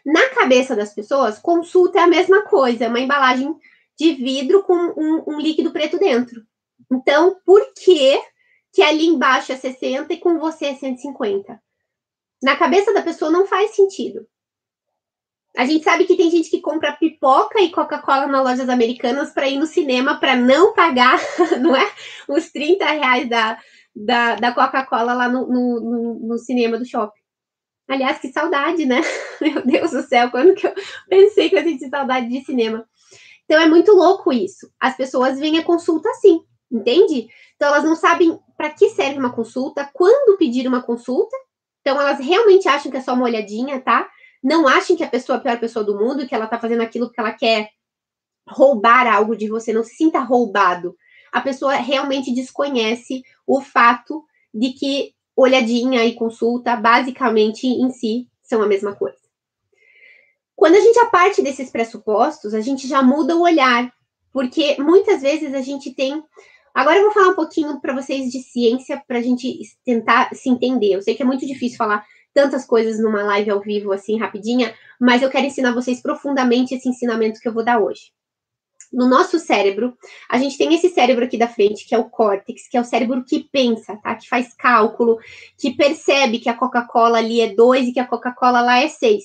Na 0.06 0.30
cabeça 0.30 0.75
das 0.75 0.93
pessoas, 0.93 1.39
consulta 1.39 1.99
é 1.99 2.04
a 2.04 2.08
mesma 2.08 2.43
coisa, 2.43 2.86
é 2.86 2.88
uma 2.88 2.99
embalagem 2.99 3.54
de 3.97 4.13
vidro 4.13 4.63
com 4.63 4.75
um, 4.75 5.23
um 5.28 5.39
líquido 5.39 5.71
preto 5.71 5.97
dentro. 5.97 6.45
Então, 6.91 7.39
por 7.45 7.73
que 7.73 8.21
que 8.71 8.82
ali 8.82 9.08
embaixo 9.08 9.52
é 9.52 9.58
60 9.58 10.13
e 10.13 10.19
com 10.19 10.39
você 10.39 10.67
é 10.67 10.75
150? 10.75 11.62
Na 12.41 12.56
cabeça 12.56 12.93
da 12.93 13.02
pessoa 13.02 13.30
não 13.32 13.45
faz 13.45 13.71
sentido. 13.71 14.25
A 15.59 15.65
gente 15.65 15.83
sabe 15.83 16.05
que 16.05 16.15
tem 16.15 16.31
gente 16.31 16.49
que 16.49 16.61
compra 16.61 16.95
pipoca 16.95 17.59
e 17.59 17.69
Coca-Cola 17.69 18.27
nas 18.27 18.41
lojas 18.45 18.69
americanas 18.69 19.33
para 19.33 19.49
ir 19.49 19.59
no 19.59 19.65
cinema 19.65 20.17
para 20.17 20.33
não 20.33 20.73
pagar, 20.73 21.19
não 21.59 21.75
é? 21.75 21.85
Os 22.29 22.49
30 22.49 22.85
reais 22.85 23.27
da, 23.27 23.59
da, 23.93 24.35
da 24.35 24.53
Coca-Cola 24.53 25.13
lá 25.13 25.27
no, 25.27 25.45
no, 25.49 25.81
no, 25.81 26.27
no 26.29 26.37
cinema 26.37 26.77
do 26.77 26.85
shopping. 26.85 27.19
Aliás, 27.89 28.19
que 28.19 28.31
saudade, 28.31 28.85
né? 28.85 29.01
Meu 29.41 29.61
Deus 29.65 29.91
do 29.91 30.01
céu, 30.01 30.31
quando 30.31 30.55
que 30.55 30.65
eu 30.65 30.73
pensei 31.09 31.49
que 31.49 31.57
eu 31.57 31.63
senti 31.63 31.89
saudade 31.89 32.29
de 32.29 32.39
cinema? 32.45 32.87
Então 33.43 33.61
é 33.61 33.67
muito 33.67 33.91
louco 33.91 34.31
isso. 34.31 34.71
As 34.79 34.95
pessoas 34.95 35.37
vêm 35.37 35.57
a 35.57 35.65
consulta 35.65 36.07
assim, 36.11 36.39
entende? 36.71 37.27
Então 37.57 37.67
elas 37.67 37.83
não 37.83 37.97
sabem 37.97 38.39
para 38.55 38.69
que 38.69 38.91
serve 38.91 39.19
uma 39.19 39.33
consulta, 39.33 39.89
quando 39.93 40.37
pedir 40.37 40.65
uma 40.69 40.81
consulta. 40.81 41.35
Então 41.81 41.99
elas 41.99 42.17
realmente 42.17 42.69
acham 42.69 42.89
que 42.89 42.95
é 42.95 43.01
só 43.01 43.13
uma 43.13 43.25
olhadinha, 43.25 43.81
tá? 43.81 44.09
Não 44.41 44.67
achem 44.67 44.95
que 44.95 45.04
a 45.04 45.10
pessoa 45.10 45.38
é 45.38 45.39
a 45.39 45.41
pior 45.41 45.60
pessoa 45.60 45.84
do 45.84 45.97
mundo, 45.97 46.28
que 46.28 46.34
ela 46.34 46.47
tá 46.47 46.60
fazendo 46.60 46.82
aquilo 46.82 47.08
porque 47.08 47.19
ela 47.19 47.34
quer 47.34 47.69
roubar 48.47 49.08
algo 49.08 49.36
de 49.36 49.47
você. 49.47 49.73
Não 49.73 49.84
se 49.84 49.95
sinta 49.95 50.19
roubado 50.19 50.95
a 51.32 51.41
pessoa 51.41 51.75
realmente 51.75 52.34
desconhece 52.34 53.23
o 53.45 53.62
fato 53.62 54.23
de 54.54 54.71
que 54.71 55.13
olhadinha 55.36 56.04
e 56.06 56.15
consulta, 56.15 56.75
basicamente 56.75 57.67
em 57.67 57.89
si, 57.91 58.28
são 58.41 58.62
a 58.62 58.67
mesma 58.67 58.95
coisa. 58.95 59.17
Quando 60.56 60.75
a 60.75 60.82
gente 60.82 60.99
parte 61.10 61.41
desses 61.41 61.69
pressupostos, 61.69 62.54
a 62.54 62.60
gente 62.60 62.88
já 62.88 63.02
muda 63.02 63.36
o 63.36 63.41
olhar, 63.41 63.91
porque 64.34 64.75
muitas 64.82 65.21
vezes 65.21 65.54
a 65.54 65.62
gente 65.62 65.93
tem. 65.93 66.21
Agora 66.73 66.97
eu 66.97 67.04
vou 67.04 67.13
falar 67.13 67.30
um 67.30 67.36
pouquinho 67.36 67.80
para 67.80 67.93
vocês 67.93 68.30
de 68.30 68.41
ciência, 68.41 69.02
para 69.08 69.19
a 69.19 69.21
gente 69.21 69.60
tentar 69.86 70.34
se 70.36 70.49
entender. 70.49 70.93
Eu 70.93 71.02
sei 71.02 71.15
que 71.15 71.23
é 71.23 71.25
muito 71.25 71.45
difícil 71.45 71.78
falar 71.78 72.06
tantas 72.39 72.65
coisas 72.65 73.02
numa 73.02 73.21
live 73.23 73.52
ao 73.52 73.60
vivo, 73.60 73.91
assim, 73.91 74.17
rapidinha, 74.17 74.73
mas 74.97 75.21
eu 75.21 75.30
quero 75.30 75.45
ensinar 75.45 75.73
vocês 75.73 76.02
profundamente 76.02 76.73
esse 76.73 76.88
ensinamento 76.88 77.39
que 77.41 77.47
eu 77.47 77.54
vou 77.54 77.65
dar 77.65 77.80
hoje 77.82 78.12
no 78.91 79.08
nosso 79.08 79.38
cérebro, 79.39 79.95
a 80.28 80.38
gente 80.38 80.58
tem 80.58 80.73
esse 80.73 80.89
cérebro 80.89 81.23
aqui 81.23 81.38
da 81.38 81.47
frente, 81.47 81.86
que 81.86 81.93
é 81.93 81.97
o 81.97 82.10
córtex, 82.10 82.67
que 82.67 82.75
é 82.75 82.82
o 82.82 82.86
cérebro 82.86 83.23
que 83.23 83.47
pensa, 83.52 83.95
tá? 83.97 84.15
Que 84.15 84.28
faz 84.28 84.54
cálculo, 84.54 85.19
que 85.58 85.75
percebe 85.75 86.39
que 86.39 86.49
a 86.49 86.56
Coca-Cola 86.56 87.19
ali 87.19 87.39
é 87.39 87.54
2 87.54 87.88
e 87.88 87.93
que 87.93 87.99
a 87.99 88.08
Coca-Cola 88.08 88.62
lá 88.62 88.80
é 88.80 88.88
6, 88.88 89.23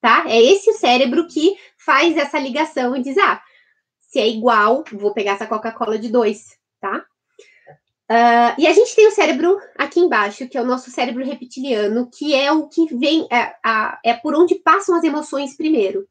tá? 0.00 0.24
É 0.26 0.40
esse 0.40 0.70
o 0.70 0.74
cérebro 0.74 1.26
que 1.26 1.54
faz 1.76 2.16
essa 2.16 2.38
ligação 2.38 2.96
e 2.96 3.02
diz: 3.02 3.18
ah, 3.18 3.42
se 4.00 4.18
é 4.18 4.26
igual, 4.26 4.82
vou 4.92 5.12
pegar 5.12 5.32
essa 5.32 5.46
Coca-Cola 5.46 5.98
de 5.98 6.08
2, 6.08 6.56
tá? 6.80 7.04
Uh, 8.12 8.52
e 8.58 8.66
a 8.66 8.74
gente 8.74 8.94
tem 8.94 9.06
o 9.06 9.10
cérebro 9.10 9.58
aqui 9.74 9.98
embaixo, 9.98 10.46
que 10.46 10.58
é 10.58 10.60
o 10.60 10.66
nosso 10.66 10.90
cérebro 10.90 11.24
reptiliano, 11.24 12.10
que 12.12 12.34
é 12.34 12.52
o 12.52 12.68
que 12.68 12.94
vem, 12.94 13.26
é, 13.32 13.54
a, 13.64 13.98
é 14.04 14.12
por 14.12 14.34
onde 14.34 14.56
passam 14.56 14.94
as 14.94 15.02
emoções 15.02 15.56
primeiro. 15.56 16.06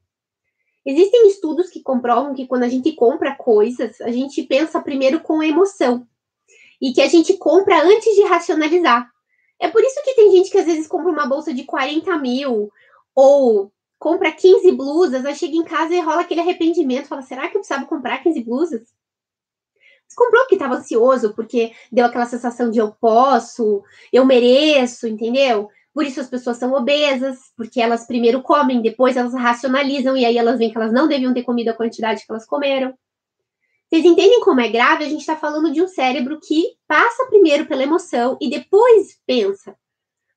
Existem 0.83 1.27
estudos 1.27 1.69
que 1.69 1.83
comprovam 1.83 2.33
que 2.33 2.47
quando 2.47 2.63
a 2.63 2.67
gente 2.67 2.91
compra 2.93 3.35
coisas, 3.35 4.01
a 4.01 4.09
gente 4.09 4.41
pensa 4.41 4.81
primeiro 4.81 5.19
com 5.19 5.43
emoção. 5.43 6.07
E 6.81 6.91
que 6.91 7.01
a 7.01 7.07
gente 7.07 7.37
compra 7.37 7.83
antes 7.83 8.15
de 8.15 8.23
racionalizar. 8.23 9.07
É 9.59 9.67
por 9.67 9.83
isso 9.83 10.01
que 10.03 10.15
tem 10.15 10.31
gente 10.31 10.49
que 10.49 10.57
às 10.57 10.65
vezes 10.65 10.87
compra 10.87 11.11
uma 11.11 11.27
bolsa 11.27 11.53
de 11.53 11.65
40 11.65 12.17
mil, 12.17 12.71
ou 13.13 13.71
compra 13.99 14.31
15 14.31 14.71
blusas, 14.71 15.23
aí 15.23 15.35
chega 15.35 15.55
em 15.55 15.63
casa 15.63 15.93
e 15.93 15.99
rola 15.99 16.21
aquele 16.21 16.41
arrependimento, 16.41 17.07
fala, 17.07 17.21
será 17.21 17.43
que 17.43 17.57
eu 17.57 17.61
precisava 17.61 17.85
comprar 17.85 18.23
15 18.23 18.43
blusas? 18.43 18.81
Comprou 20.15 20.41
porque 20.43 20.55
estava 20.55 20.75
ansioso, 20.75 21.33
porque 21.33 21.71
deu 21.91 22.05
aquela 22.05 22.25
sensação 22.25 22.69
de 22.69 22.79
eu 22.79 22.91
posso, 22.91 23.83
eu 24.11 24.25
mereço, 24.25 25.07
entendeu? 25.07 25.69
Por 25.93 26.05
isso 26.05 26.21
as 26.21 26.29
pessoas 26.29 26.57
são 26.57 26.73
obesas, 26.73 27.37
porque 27.55 27.81
elas 27.81 28.07
primeiro 28.07 28.41
comem, 28.41 28.81
depois 28.81 29.17
elas 29.17 29.33
racionalizam 29.33 30.15
e 30.15 30.25
aí 30.25 30.37
elas 30.37 30.57
veem 30.57 30.71
que 30.71 30.77
elas 30.77 30.93
não 30.93 31.07
deviam 31.07 31.33
ter 31.33 31.43
comido 31.43 31.69
a 31.69 31.73
quantidade 31.73 32.25
que 32.25 32.31
elas 32.31 32.45
comeram. 32.45 32.93
Vocês 33.89 34.05
entendem 34.05 34.39
como 34.39 34.61
é 34.61 34.69
grave? 34.69 35.03
A 35.03 35.09
gente 35.09 35.19
está 35.19 35.35
falando 35.35 35.71
de 35.71 35.81
um 35.81 35.87
cérebro 35.87 36.39
que 36.41 36.77
passa 36.87 37.25
primeiro 37.25 37.65
pela 37.65 37.83
emoção 37.83 38.37
e 38.39 38.49
depois 38.49 39.19
pensa. 39.27 39.75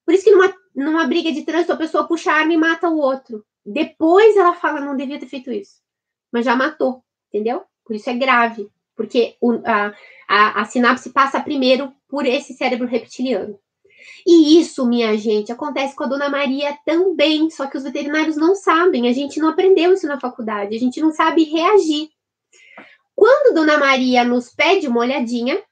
Por 0.05 0.13
isso 0.13 0.25
que 0.25 0.33
numa, 0.33 0.53
numa 0.75 1.07
briga 1.07 1.31
de 1.31 1.43
trânsito 1.43 1.73
a 1.73 1.77
pessoa 1.77 2.07
puxa 2.07 2.33
a 2.33 2.35
arma 2.35 2.53
e 2.53 2.57
mata 2.57 2.89
o 2.89 2.99
outro. 2.99 3.45
Depois 3.65 4.37
ela 4.37 4.55
fala, 4.55 4.81
não 4.81 4.97
devia 4.97 5.21
ter 5.21 5.27
feito 5.27 5.53
isso. 5.53 5.81
Mas 6.33 6.45
já 6.45 6.57
matou, 6.57 7.05
entendeu? 7.29 7.63
Por 7.85 7.95
isso 7.95 8.11
é 8.11 8.15
grave 8.15 8.69
porque 8.97 9.37
o, 9.41 9.61
a, 9.65 9.93
a, 10.29 10.63
a 10.63 10.65
sinapse 10.65 11.11
passa 11.11 11.41
primeiro 11.41 11.93
por 12.09 12.27
esse 12.27 12.55
cérebro 12.55 12.87
reptiliano. 12.87 13.59
E 14.27 14.59
isso, 14.59 14.87
minha 14.87 15.17
gente, 15.17 15.53
acontece 15.53 15.95
com 15.95 16.05
a 16.05 16.07
dona 16.07 16.29
Maria 16.29 16.77
também, 16.85 17.51
só 17.51 17.67
que 17.67 17.77
os 17.77 17.85
veterinários 17.85 18.37
não 18.37 18.55
sabem, 18.55 19.09
a 19.09 19.13
gente 19.13 19.39
não 19.39 19.49
aprendeu 19.49 19.93
isso 19.93 20.07
na 20.07 20.19
faculdade, 20.19 20.75
a 20.75 20.79
gente 20.79 21.01
não 21.01 21.13
sabe 21.13 21.45
reagir. 21.45 22.09
Quando 23.15 23.55
dona 23.55 23.79
Maria 23.79 24.25
nos 24.25 24.51
pede 24.51 24.89
uma 24.89 25.01
olhadinha, 25.01 25.63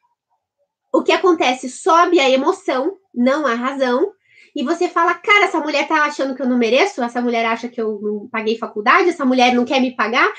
o 0.92 1.02
que 1.02 1.12
acontece? 1.12 1.70
Sobe 1.70 2.20
a 2.20 2.28
emoção, 2.28 2.98
não 3.14 3.46
a 3.46 3.54
razão, 3.54 4.12
e 4.54 4.62
você 4.62 4.86
fala, 4.88 5.14
cara, 5.14 5.46
essa 5.46 5.60
mulher 5.60 5.88
tá 5.88 6.04
achando 6.04 6.34
que 6.34 6.42
eu 6.42 6.48
não 6.48 6.58
mereço, 6.58 7.02
essa 7.02 7.22
mulher 7.22 7.46
acha 7.46 7.68
que 7.68 7.80
eu 7.80 7.98
não 8.02 8.28
paguei 8.28 8.58
faculdade, 8.58 9.08
essa 9.08 9.24
mulher 9.24 9.54
não 9.54 9.64
quer 9.64 9.80
me 9.80 9.96
pagar, 9.96 10.30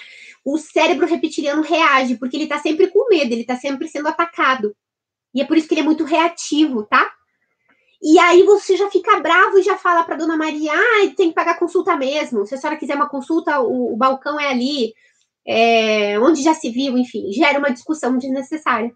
o 0.46 0.58
cérebro 0.58 1.06
reptiliano 1.06 1.62
reage, 1.62 2.18
porque 2.18 2.36
ele 2.36 2.48
tá 2.48 2.60
sempre 2.60 2.88
com 2.88 3.08
medo, 3.10 3.32
ele 3.32 3.46
tá 3.46 3.56
sempre 3.56 3.88
sendo 3.88 4.08
atacado. 4.08 4.76
E 5.34 5.42
é 5.42 5.46
por 5.46 5.58
isso 5.58 5.68
que 5.68 5.74
ele 5.74 5.82
é 5.82 5.86
muito 5.86 6.04
reativo, 6.04 6.84
tá? 6.84 7.12
E 8.02 8.20
aí 8.20 8.44
você 8.44 8.76
já 8.76 8.92
fica 8.92 9.20
bravo 9.22 9.58
e 9.58 9.64
já 9.64 9.78
fala 9.78 10.04
para 10.04 10.18
dona 10.18 10.36
Maria, 10.36 10.74
ah, 10.74 11.14
tem 11.16 11.30
que 11.30 11.36
pagar 11.36 11.58
consulta 11.58 11.96
mesmo. 11.96 12.46
Se 12.46 12.54
a 12.54 12.58
senhora 12.58 12.78
quiser 12.78 12.96
uma 12.96 13.08
consulta, 13.08 13.62
o, 13.62 13.94
o 13.94 13.98
balcão 13.98 14.38
é 14.38 14.50
ali, 14.50 14.94
é, 15.46 16.20
onde 16.20 16.44
já 16.44 16.54
se 16.54 16.70
viu, 16.70 16.98
enfim, 16.98 17.32
gera 17.32 17.60
uma 17.60 17.72
discussão 17.72 18.18
desnecessária. 18.18 18.94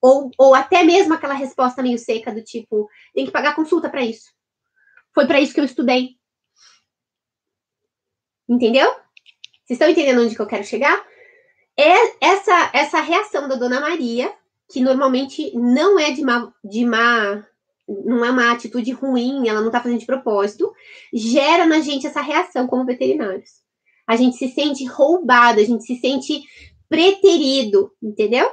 Ou, 0.00 0.30
ou 0.36 0.54
até 0.54 0.84
mesmo 0.84 1.14
aquela 1.14 1.32
resposta 1.32 1.82
meio 1.82 1.98
seca 1.98 2.34
do 2.34 2.42
tipo, 2.42 2.88
tem 3.14 3.24
que 3.24 3.32
pagar 3.32 3.56
consulta 3.56 3.88
para 3.88 4.04
isso. 4.04 4.30
Foi 5.14 5.26
para 5.26 5.40
isso 5.40 5.54
que 5.54 5.60
eu 5.60 5.64
estudei. 5.64 6.16
Entendeu? 8.46 8.94
Vocês 9.64 9.78
estão 9.78 9.88
entendendo 9.88 10.22
onde 10.22 10.34
que 10.34 10.42
eu 10.42 10.46
quero 10.46 10.64
chegar? 10.64 11.04
É 11.78 12.24
essa, 12.26 12.70
essa 12.72 13.00
reação 13.00 13.48
da 13.48 13.54
Dona 13.54 13.80
Maria, 13.80 14.32
que 14.70 14.80
normalmente 14.80 15.52
não 15.54 15.98
é 15.98 16.10
de 16.10 16.22
má, 16.22 16.52
de 16.64 16.84
má 16.84 17.46
não 17.88 18.24
é 18.24 18.30
uma 18.30 18.52
atitude 18.52 18.90
ruim, 18.92 19.48
ela 19.48 19.60
não 19.60 19.68
está 19.68 19.80
fazendo 19.80 20.00
de 20.00 20.06
propósito, 20.06 20.72
gera 21.12 21.66
na 21.66 21.80
gente 21.80 22.06
essa 22.06 22.20
reação 22.20 22.66
como 22.66 22.84
veterinários. 22.84 23.62
A 24.06 24.16
gente 24.16 24.36
se 24.36 24.48
sente 24.48 24.84
roubado, 24.84 25.60
a 25.60 25.64
gente 25.64 25.84
se 25.84 25.96
sente 25.96 26.42
preterido, 26.88 27.92
entendeu? 28.02 28.48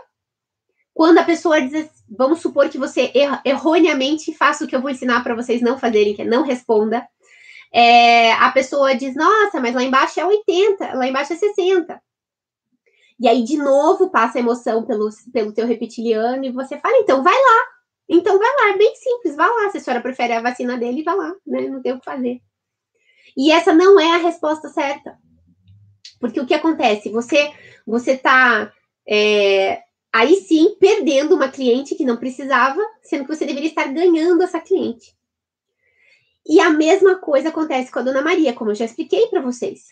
Quando 0.94 1.18
a 1.20 1.24
pessoa 1.24 1.62
diz, 1.62 1.90
vamos 2.10 2.40
supor 2.42 2.70
que 2.70 2.78
você 2.78 3.12
erroneamente 3.46 4.34
faça 4.34 4.64
o 4.64 4.68
que 4.68 4.76
eu 4.76 4.82
vou 4.82 4.90
ensinar 4.90 5.24
para 5.24 5.36
vocês 5.36 5.62
não 5.62 5.78
fazerem, 5.78 6.14
que 6.14 6.22
é 6.22 6.26
não 6.26 6.44
responda 6.44 7.08
é, 7.72 8.32
a 8.34 8.52
pessoa 8.52 8.96
diz, 8.96 9.16
nossa, 9.16 9.60
mas 9.60 9.76
lá 9.76 9.84
embaixo 9.84 10.20
é 10.20 10.26
80, 10.26 10.94
lá 10.94 11.08
embaixo 11.08 11.34
é 11.34 11.36
60. 11.36 12.02
E 13.20 13.28
aí, 13.28 13.44
de 13.44 13.58
novo, 13.58 14.10
passa 14.10 14.38
a 14.38 14.42
emoção 14.42 14.86
pelo, 14.86 15.10
pelo 15.34 15.54
teu 15.54 15.68
reptiliano 15.68 16.46
e 16.46 16.52
você 16.52 16.78
fala, 16.78 16.98
então 16.98 17.22
vai 17.22 17.34
lá. 17.34 17.64
Então 18.08 18.40
vai 18.40 18.48
lá, 18.48 18.74
é 18.74 18.78
bem 18.78 18.96
simples, 18.96 19.36
vai 19.36 19.48
lá. 19.48 19.70
Se 19.70 19.78
a 19.78 19.82
senhora 19.82 20.02
prefere 20.02 20.34
a 20.34 20.42
vacina 20.42 20.78
dele, 20.78 21.04
vai 21.04 21.16
lá, 21.16 21.36
né? 21.46 21.62
Não 21.68 21.82
tem 21.82 21.94
o 21.94 22.00
que 22.00 22.06
fazer. 22.06 22.42
E 23.38 23.52
essa 23.52 23.74
não 23.74 24.00
é 24.00 24.16
a 24.16 24.18
resposta 24.18 24.70
certa. 24.70 25.18
Porque 26.20 26.40
o 26.40 26.46
que 26.46 26.54
acontece? 26.54 27.10
Você, 27.10 27.52
você 27.86 28.18
tá 28.18 28.72
é, 29.08 29.82
aí 30.12 30.36
sim 30.38 30.76
perdendo 30.80 31.36
uma 31.36 31.50
cliente 31.50 31.96
que 31.96 32.06
não 32.06 32.18
precisava, 32.18 32.82
sendo 33.04 33.26
que 33.26 33.36
você 33.36 33.46
deveria 33.46 33.70
estar 33.70 33.88
ganhando 33.94 34.42
essa 34.42 34.60
cliente. 34.60 35.16
E 36.48 36.60
a 36.60 36.70
mesma 36.70 37.16
coisa 37.16 37.50
acontece 37.50 37.92
com 37.92 38.00
a 38.00 38.02
Dona 38.02 38.22
Maria, 38.22 38.54
como 38.54 38.72
eu 38.72 38.76
já 38.76 38.86
expliquei 38.86 39.28
para 39.28 39.42
vocês. 39.42 39.88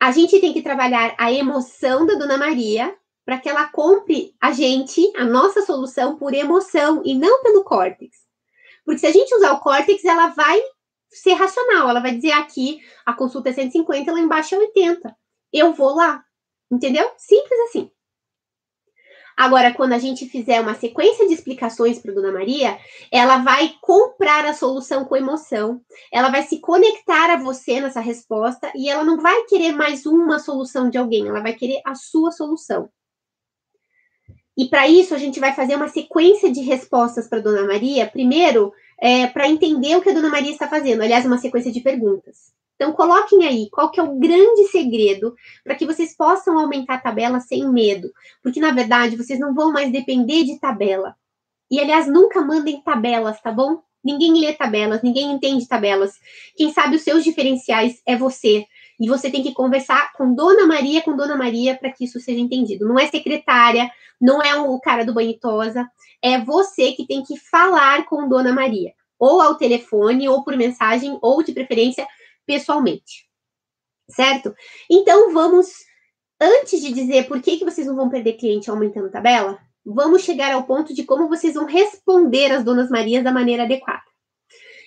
A 0.00 0.12
gente 0.12 0.40
tem 0.40 0.52
que 0.52 0.62
trabalhar 0.62 1.14
a 1.18 1.32
emoção 1.32 2.06
da 2.06 2.14
Dona 2.14 2.36
Maria 2.38 2.94
para 3.24 3.38
que 3.38 3.48
ela 3.48 3.68
compre 3.68 4.34
a 4.40 4.52
gente, 4.52 5.12
a 5.16 5.24
nossa 5.24 5.62
solução, 5.62 6.16
por 6.16 6.32
emoção 6.32 7.02
e 7.04 7.14
não 7.14 7.42
pelo 7.42 7.64
córtex. 7.64 8.16
Porque 8.84 9.00
se 9.00 9.06
a 9.06 9.12
gente 9.12 9.34
usar 9.34 9.52
o 9.52 9.60
córtex, 9.60 10.04
ela 10.04 10.28
vai 10.28 10.60
ser 11.10 11.34
racional. 11.34 11.90
Ela 11.90 12.00
vai 12.00 12.14
dizer 12.14 12.32
aqui 12.32 12.80
a 13.04 13.12
consulta 13.12 13.50
é 13.50 13.52
150, 13.52 14.12
lá 14.12 14.20
embaixo 14.20 14.54
é 14.54 14.58
80. 14.58 15.14
Eu 15.52 15.72
vou 15.72 15.94
lá. 15.94 16.24
Entendeu? 16.70 17.10
Simples 17.16 17.60
assim. 17.68 17.90
Agora, 19.38 19.72
quando 19.72 19.92
a 19.92 19.98
gente 19.98 20.28
fizer 20.28 20.60
uma 20.60 20.74
sequência 20.74 21.28
de 21.28 21.32
explicações 21.32 22.00
para 22.00 22.12
Dona 22.12 22.32
Maria, 22.32 22.76
ela 23.08 23.38
vai 23.38 23.72
comprar 23.80 24.44
a 24.44 24.52
solução 24.52 25.04
com 25.04 25.14
emoção, 25.14 25.80
ela 26.12 26.28
vai 26.28 26.42
se 26.42 26.58
conectar 26.58 27.30
a 27.30 27.36
você 27.36 27.80
nessa 27.80 28.00
resposta 28.00 28.72
e 28.74 28.90
ela 28.90 29.04
não 29.04 29.20
vai 29.20 29.44
querer 29.44 29.70
mais 29.70 30.04
uma 30.06 30.40
solução 30.40 30.90
de 30.90 30.98
alguém, 30.98 31.28
ela 31.28 31.40
vai 31.40 31.52
querer 31.52 31.80
a 31.84 31.94
sua 31.94 32.32
solução. 32.32 32.90
E 34.56 34.68
para 34.68 34.88
isso, 34.88 35.14
a 35.14 35.18
gente 35.18 35.38
vai 35.38 35.54
fazer 35.54 35.76
uma 35.76 35.86
sequência 35.86 36.50
de 36.50 36.62
respostas 36.62 37.28
para 37.28 37.38
Dona 37.38 37.64
Maria, 37.64 38.08
primeiro, 38.08 38.72
é, 39.00 39.28
para 39.28 39.48
entender 39.48 39.94
o 39.94 40.02
que 40.02 40.10
a 40.10 40.14
Dona 40.14 40.30
Maria 40.30 40.50
está 40.50 40.66
fazendo. 40.66 41.02
Aliás, 41.02 41.24
uma 41.24 41.38
sequência 41.38 41.70
de 41.70 41.80
perguntas. 41.80 42.57
Então, 42.78 42.92
coloquem 42.92 43.44
aí 43.44 43.68
qual 43.70 43.90
que 43.90 43.98
é 43.98 44.02
o 44.04 44.20
grande 44.20 44.68
segredo 44.70 45.34
para 45.64 45.74
que 45.74 45.84
vocês 45.84 46.16
possam 46.16 46.56
aumentar 46.56 46.94
a 46.94 47.00
tabela 47.00 47.40
sem 47.40 47.68
medo. 47.68 48.08
Porque, 48.40 48.60
na 48.60 48.70
verdade, 48.70 49.16
vocês 49.16 49.40
não 49.40 49.52
vão 49.52 49.72
mais 49.72 49.90
depender 49.90 50.44
de 50.44 50.60
tabela. 50.60 51.16
E, 51.68 51.80
aliás, 51.80 52.06
nunca 52.06 52.40
mandem 52.40 52.80
tabelas, 52.80 53.40
tá 53.40 53.50
bom? 53.50 53.82
Ninguém 54.04 54.40
lê 54.40 54.52
tabelas, 54.52 55.02
ninguém 55.02 55.32
entende 55.32 55.66
tabelas. 55.66 56.12
Quem 56.56 56.72
sabe 56.72 56.94
os 56.94 57.02
seus 57.02 57.24
diferenciais 57.24 58.00
é 58.06 58.16
você. 58.16 58.64
E 59.00 59.08
você 59.08 59.28
tem 59.28 59.42
que 59.42 59.52
conversar 59.52 60.12
com 60.12 60.32
Dona 60.32 60.64
Maria, 60.64 61.02
com 61.02 61.16
Dona 61.16 61.36
Maria, 61.36 61.76
para 61.76 61.90
que 61.90 62.04
isso 62.04 62.20
seja 62.20 62.38
entendido. 62.38 62.86
Não 62.86 62.96
é 62.96 63.08
secretária, 63.08 63.90
não 64.20 64.40
é 64.40 64.56
o 64.56 64.78
cara 64.78 65.04
do 65.04 65.12
banhitosa, 65.12 65.84
é 66.22 66.38
você 66.38 66.92
que 66.92 67.06
tem 67.06 67.24
que 67.24 67.36
falar 67.36 68.06
com 68.06 68.28
Dona 68.28 68.52
Maria. 68.52 68.92
Ou 69.18 69.40
ao 69.40 69.56
telefone, 69.56 70.28
ou 70.28 70.44
por 70.44 70.56
mensagem, 70.56 71.18
ou 71.20 71.42
de 71.42 71.52
preferência 71.52 72.06
pessoalmente. 72.48 73.28
Certo? 74.10 74.54
Então 74.90 75.34
vamos, 75.34 75.68
antes 76.40 76.80
de 76.80 76.90
dizer 76.90 77.28
por 77.28 77.42
que, 77.42 77.58
que 77.58 77.64
vocês 77.64 77.86
não 77.86 77.94
vão 77.94 78.08
perder 78.08 78.38
cliente 78.38 78.70
aumentando 78.70 79.10
tabela, 79.10 79.58
vamos 79.84 80.22
chegar 80.22 80.50
ao 80.52 80.64
ponto 80.64 80.94
de 80.94 81.04
como 81.04 81.28
vocês 81.28 81.54
vão 81.54 81.66
responder 81.66 82.50
às 82.50 82.64
donas 82.64 82.88
Marias 82.88 83.22
da 83.22 83.30
maneira 83.30 83.64
adequada. 83.64 84.02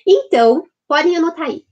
Então, 0.06 0.64
podem 0.88 1.16
anotar 1.16 1.46
aí. 1.46 1.64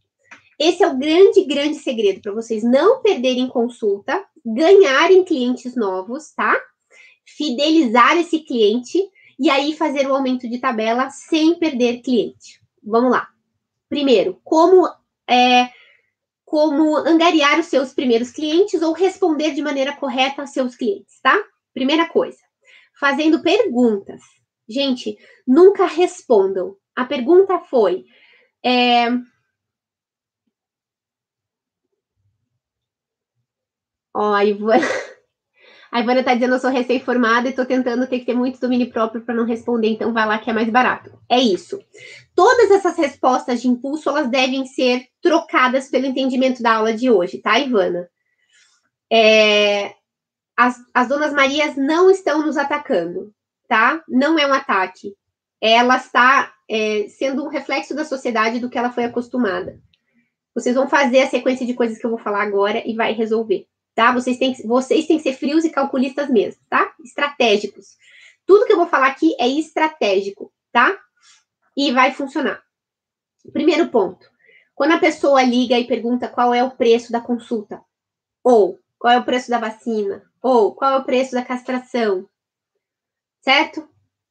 Esse 0.60 0.84
é 0.84 0.88
o 0.88 0.98
grande, 0.98 1.44
grande 1.46 1.76
segredo 1.76 2.22
para 2.22 2.34
vocês 2.34 2.64
não 2.64 3.02
perderem 3.02 3.48
consulta, 3.48 4.24
ganharem 4.46 5.24
clientes 5.24 5.76
novos, 5.76 6.32
tá? 6.36 6.56
Fidelizar 7.26 8.18
esse 8.18 8.42
cliente 8.42 9.00
e 9.40 9.50
aí 9.50 9.74
fazer 9.74 10.06
o 10.06 10.14
aumento 10.14 10.48
de 10.48 10.60
tabela 10.60 11.10
sem 11.10 11.58
perder 11.58 12.02
cliente. 12.02 12.60
Vamos 12.84 13.10
lá. 13.10 13.28
Primeiro, 13.88 14.40
como 14.44 14.88
é, 15.28 15.70
como 16.50 16.98
angariar 16.98 17.60
os 17.60 17.68
seus 17.68 17.94
primeiros 17.94 18.32
clientes 18.32 18.82
ou 18.82 18.92
responder 18.92 19.54
de 19.54 19.62
maneira 19.62 19.96
correta 19.96 20.42
aos 20.42 20.50
seus 20.50 20.76
clientes, 20.76 21.20
tá? 21.22 21.40
Primeira 21.76 22.10
coisa, 22.10 22.40
fazendo 23.00 23.44
perguntas. 23.44 24.20
Gente, 24.68 25.16
nunca 25.48 25.86
respondam. 25.86 26.76
A 26.96 27.06
pergunta 27.06 27.60
foi. 27.60 28.04
É... 28.66 29.10
Ó, 34.14 34.34
a 34.34 34.44
Ivana... 34.44 34.82
A 35.92 36.00
Ivana 36.00 36.24
tá 36.24 36.34
dizendo 36.34 36.54
eu 36.54 36.60
sou 36.60 36.70
recém-formada 36.70 37.50
e 37.50 37.54
tô 37.54 37.66
tentando 37.66 38.06
ter 38.08 38.20
que 38.20 38.26
ter 38.26 38.36
muito 38.36 38.60
domínio 38.60 38.90
próprio 38.92 39.22
para 39.22 39.34
não 39.34 39.44
responder, 39.44 39.90
então 39.90 40.14
vai 40.14 40.26
lá 40.26 40.38
que 40.38 40.50
é 40.50 40.54
mais 40.54 40.70
barato. 40.70 41.12
É 41.28 41.40
isso. 41.40 41.80
Todas 42.36 42.70
essas 42.70 42.96
respostas 42.96 43.62
de 43.62 43.68
impulso, 43.68 44.10
elas 44.10 44.30
devem 44.30 44.66
ser 44.66 45.08
trocadas 45.22 45.90
pelo 45.90 46.06
entendimento 46.06 46.62
da 46.62 46.76
aula 46.76 46.94
de 46.94 47.10
hoje, 47.10 47.40
tá, 47.40 47.60
Ivana? 47.60 48.08
É, 49.12 49.96
as, 50.56 50.78
as 50.94 51.08
donas 51.08 51.34
Marias 51.34 51.76
não 51.76 52.12
estão 52.12 52.46
nos 52.46 52.58
atacando, 52.58 53.34
tá? 53.68 54.04
Não 54.08 54.38
é 54.38 54.46
um 54.46 54.54
ataque. 54.54 55.16
Ela 55.60 55.98
está 55.98 56.54
é, 56.70 57.08
sendo 57.10 57.44
um 57.44 57.50
reflexo 57.50 57.96
da 57.96 58.06
sociedade 58.06 58.60
do 58.60 58.70
que 58.70 58.78
ela 58.78 58.92
foi 58.92 59.06
acostumada. 59.06 59.80
Vocês 60.54 60.76
vão 60.76 60.88
fazer 60.88 61.22
a 61.22 61.28
sequência 61.28 61.66
de 61.66 61.74
coisas 61.74 61.98
que 61.98 62.06
eu 62.06 62.10
vou 62.10 62.20
falar 62.20 62.44
agora 62.44 62.84
e 62.86 62.94
vai 62.94 63.14
resolver, 63.14 63.66
tá? 64.00 64.14
Vocês 64.14 64.38
têm, 64.38 64.54
vocês 64.64 65.06
têm 65.06 65.18
que 65.18 65.24
ser 65.24 65.34
frios 65.34 65.66
e 65.66 65.70
calculistas 65.70 66.30
mesmo, 66.30 66.62
tá? 66.70 66.94
Estratégicos. 67.04 67.98
Tudo 68.46 68.66
que 68.66 68.72
eu 68.72 68.78
vou 68.78 68.88
falar 68.88 69.08
aqui 69.08 69.36
é 69.38 69.46
estratégico, 69.46 70.54
tá? 70.72 70.98
E 71.76 71.92
vai 71.92 72.14
funcionar. 72.14 72.64
Primeiro 73.52 73.90
ponto. 73.90 74.26
Quando 74.74 74.94
a 74.94 75.00
pessoa 75.00 75.44
liga 75.44 75.78
e 75.78 75.86
pergunta 75.86 76.30
qual 76.30 76.54
é 76.54 76.64
o 76.64 76.72
preço 76.72 77.12
da 77.12 77.20
consulta, 77.20 77.82
ou 78.42 78.80
qual 78.98 79.16
é 79.16 79.18
o 79.18 79.26
preço 79.26 79.50
da 79.50 79.60
vacina, 79.60 80.24
ou 80.42 80.74
qual 80.74 80.94
é 80.94 80.98
o 81.00 81.04
preço 81.04 81.34
da 81.34 81.44
castração, 81.44 82.26
certo? 83.42 83.86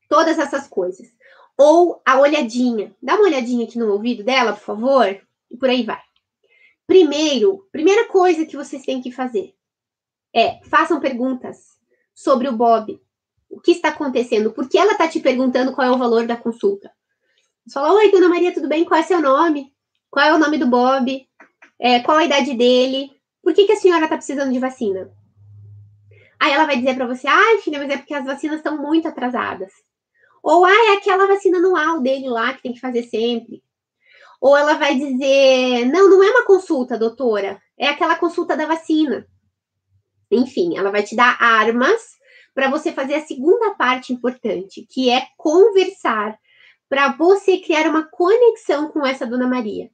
Todas 0.08 0.38
essas 0.38 0.66
coisas. 0.66 1.12
Ou 1.58 2.00
a 2.06 2.18
olhadinha. 2.18 2.96
Dá 3.02 3.16
uma 3.16 3.26
olhadinha 3.26 3.66
aqui 3.66 3.78
no 3.78 3.92
ouvido 3.92 4.24
dela, 4.24 4.54
por 4.54 4.62
favor, 4.62 5.20
e 5.50 5.56
por 5.58 5.68
aí 5.68 5.82
vai. 5.82 6.00
Primeiro, 6.86 7.68
primeira 7.70 8.08
coisa 8.08 8.46
que 8.46 8.56
vocês 8.56 8.82
têm 8.82 9.02
que 9.02 9.12
fazer 9.12 9.57
é 10.34 10.60
façam 10.64 11.00
perguntas 11.00 11.78
sobre 12.14 12.48
o 12.48 12.56
Bob. 12.56 13.00
O 13.48 13.60
que 13.60 13.72
está 13.72 13.88
acontecendo? 13.88 14.52
Por 14.52 14.68
que 14.68 14.78
ela 14.78 14.92
está 14.92 15.08
te 15.08 15.20
perguntando 15.20 15.72
qual 15.72 15.86
é 15.86 15.90
o 15.90 15.98
valor 15.98 16.26
da 16.26 16.36
consulta? 16.36 16.90
Você 17.66 17.74
fala, 17.74 17.94
oi, 17.94 18.10
dona 18.10 18.28
Maria, 18.28 18.52
tudo 18.52 18.68
bem? 18.68 18.84
Qual 18.84 18.98
é 18.98 19.02
seu 19.02 19.20
nome? 19.20 19.72
Qual 20.10 20.24
é 20.24 20.32
o 20.32 20.38
nome 20.38 20.58
do 20.58 20.66
Bob? 20.66 21.26
É, 21.78 22.00
qual 22.00 22.16
a 22.16 22.24
idade 22.24 22.54
dele? 22.54 23.10
Por 23.42 23.54
que, 23.54 23.66
que 23.66 23.72
a 23.72 23.76
senhora 23.76 24.04
está 24.04 24.16
precisando 24.16 24.52
de 24.52 24.58
vacina? 24.58 25.10
Aí 26.40 26.52
ela 26.52 26.66
vai 26.66 26.76
dizer 26.76 26.94
para 26.94 27.06
você, 27.06 27.26
ai, 27.26 27.58
filha, 27.58 27.78
mas 27.78 27.90
é 27.90 27.96
porque 27.96 28.14
as 28.14 28.24
vacinas 28.24 28.58
estão 28.58 28.76
muito 28.76 29.08
atrasadas. 29.08 29.72
Ou, 30.42 30.64
ah, 30.64 30.90
é 30.90 30.92
aquela 30.94 31.26
vacina 31.26 31.58
anual 31.58 32.00
dele 32.00 32.28
lá 32.28 32.54
que 32.54 32.62
tem 32.62 32.72
que 32.72 32.80
fazer 32.80 33.02
sempre. 33.04 33.62
Ou 34.40 34.56
ela 34.56 34.74
vai 34.74 34.94
dizer, 34.94 35.86
não, 35.86 36.08
não 36.08 36.22
é 36.22 36.30
uma 36.30 36.46
consulta, 36.46 36.98
doutora, 36.98 37.60
é 37.76 37.88
aquela 37.88 38.16
consulta 38.16 38.56
da 38.56 38.66
vacina. 38.66 39.26
Enfim, 40.30 40.76
ela 40.76 40.90
vai 40.90 41.02
te 41.02 41.16
dar 41.16 41.36
armas 41.40 42.16
para 42.54 42.70
você 42.70 42.92
fazer 42.92 43.14
a 43.14 43.26
segunda 43.26 43.74
parte 43.74 44.12
importante, 44.12 44.86
que 44.90 45.10
é 45.10 45.26
conversar, 45.36 46.38
para 46.88 47.12
você 47.12 47.58
criar 47.58 47.88
uma 47.88 48.08
conexão 48.10 48.90
com 48.90 49.06
essa 49.06 49.26
dona 49.26 49.46
Maria. 49.46 49.90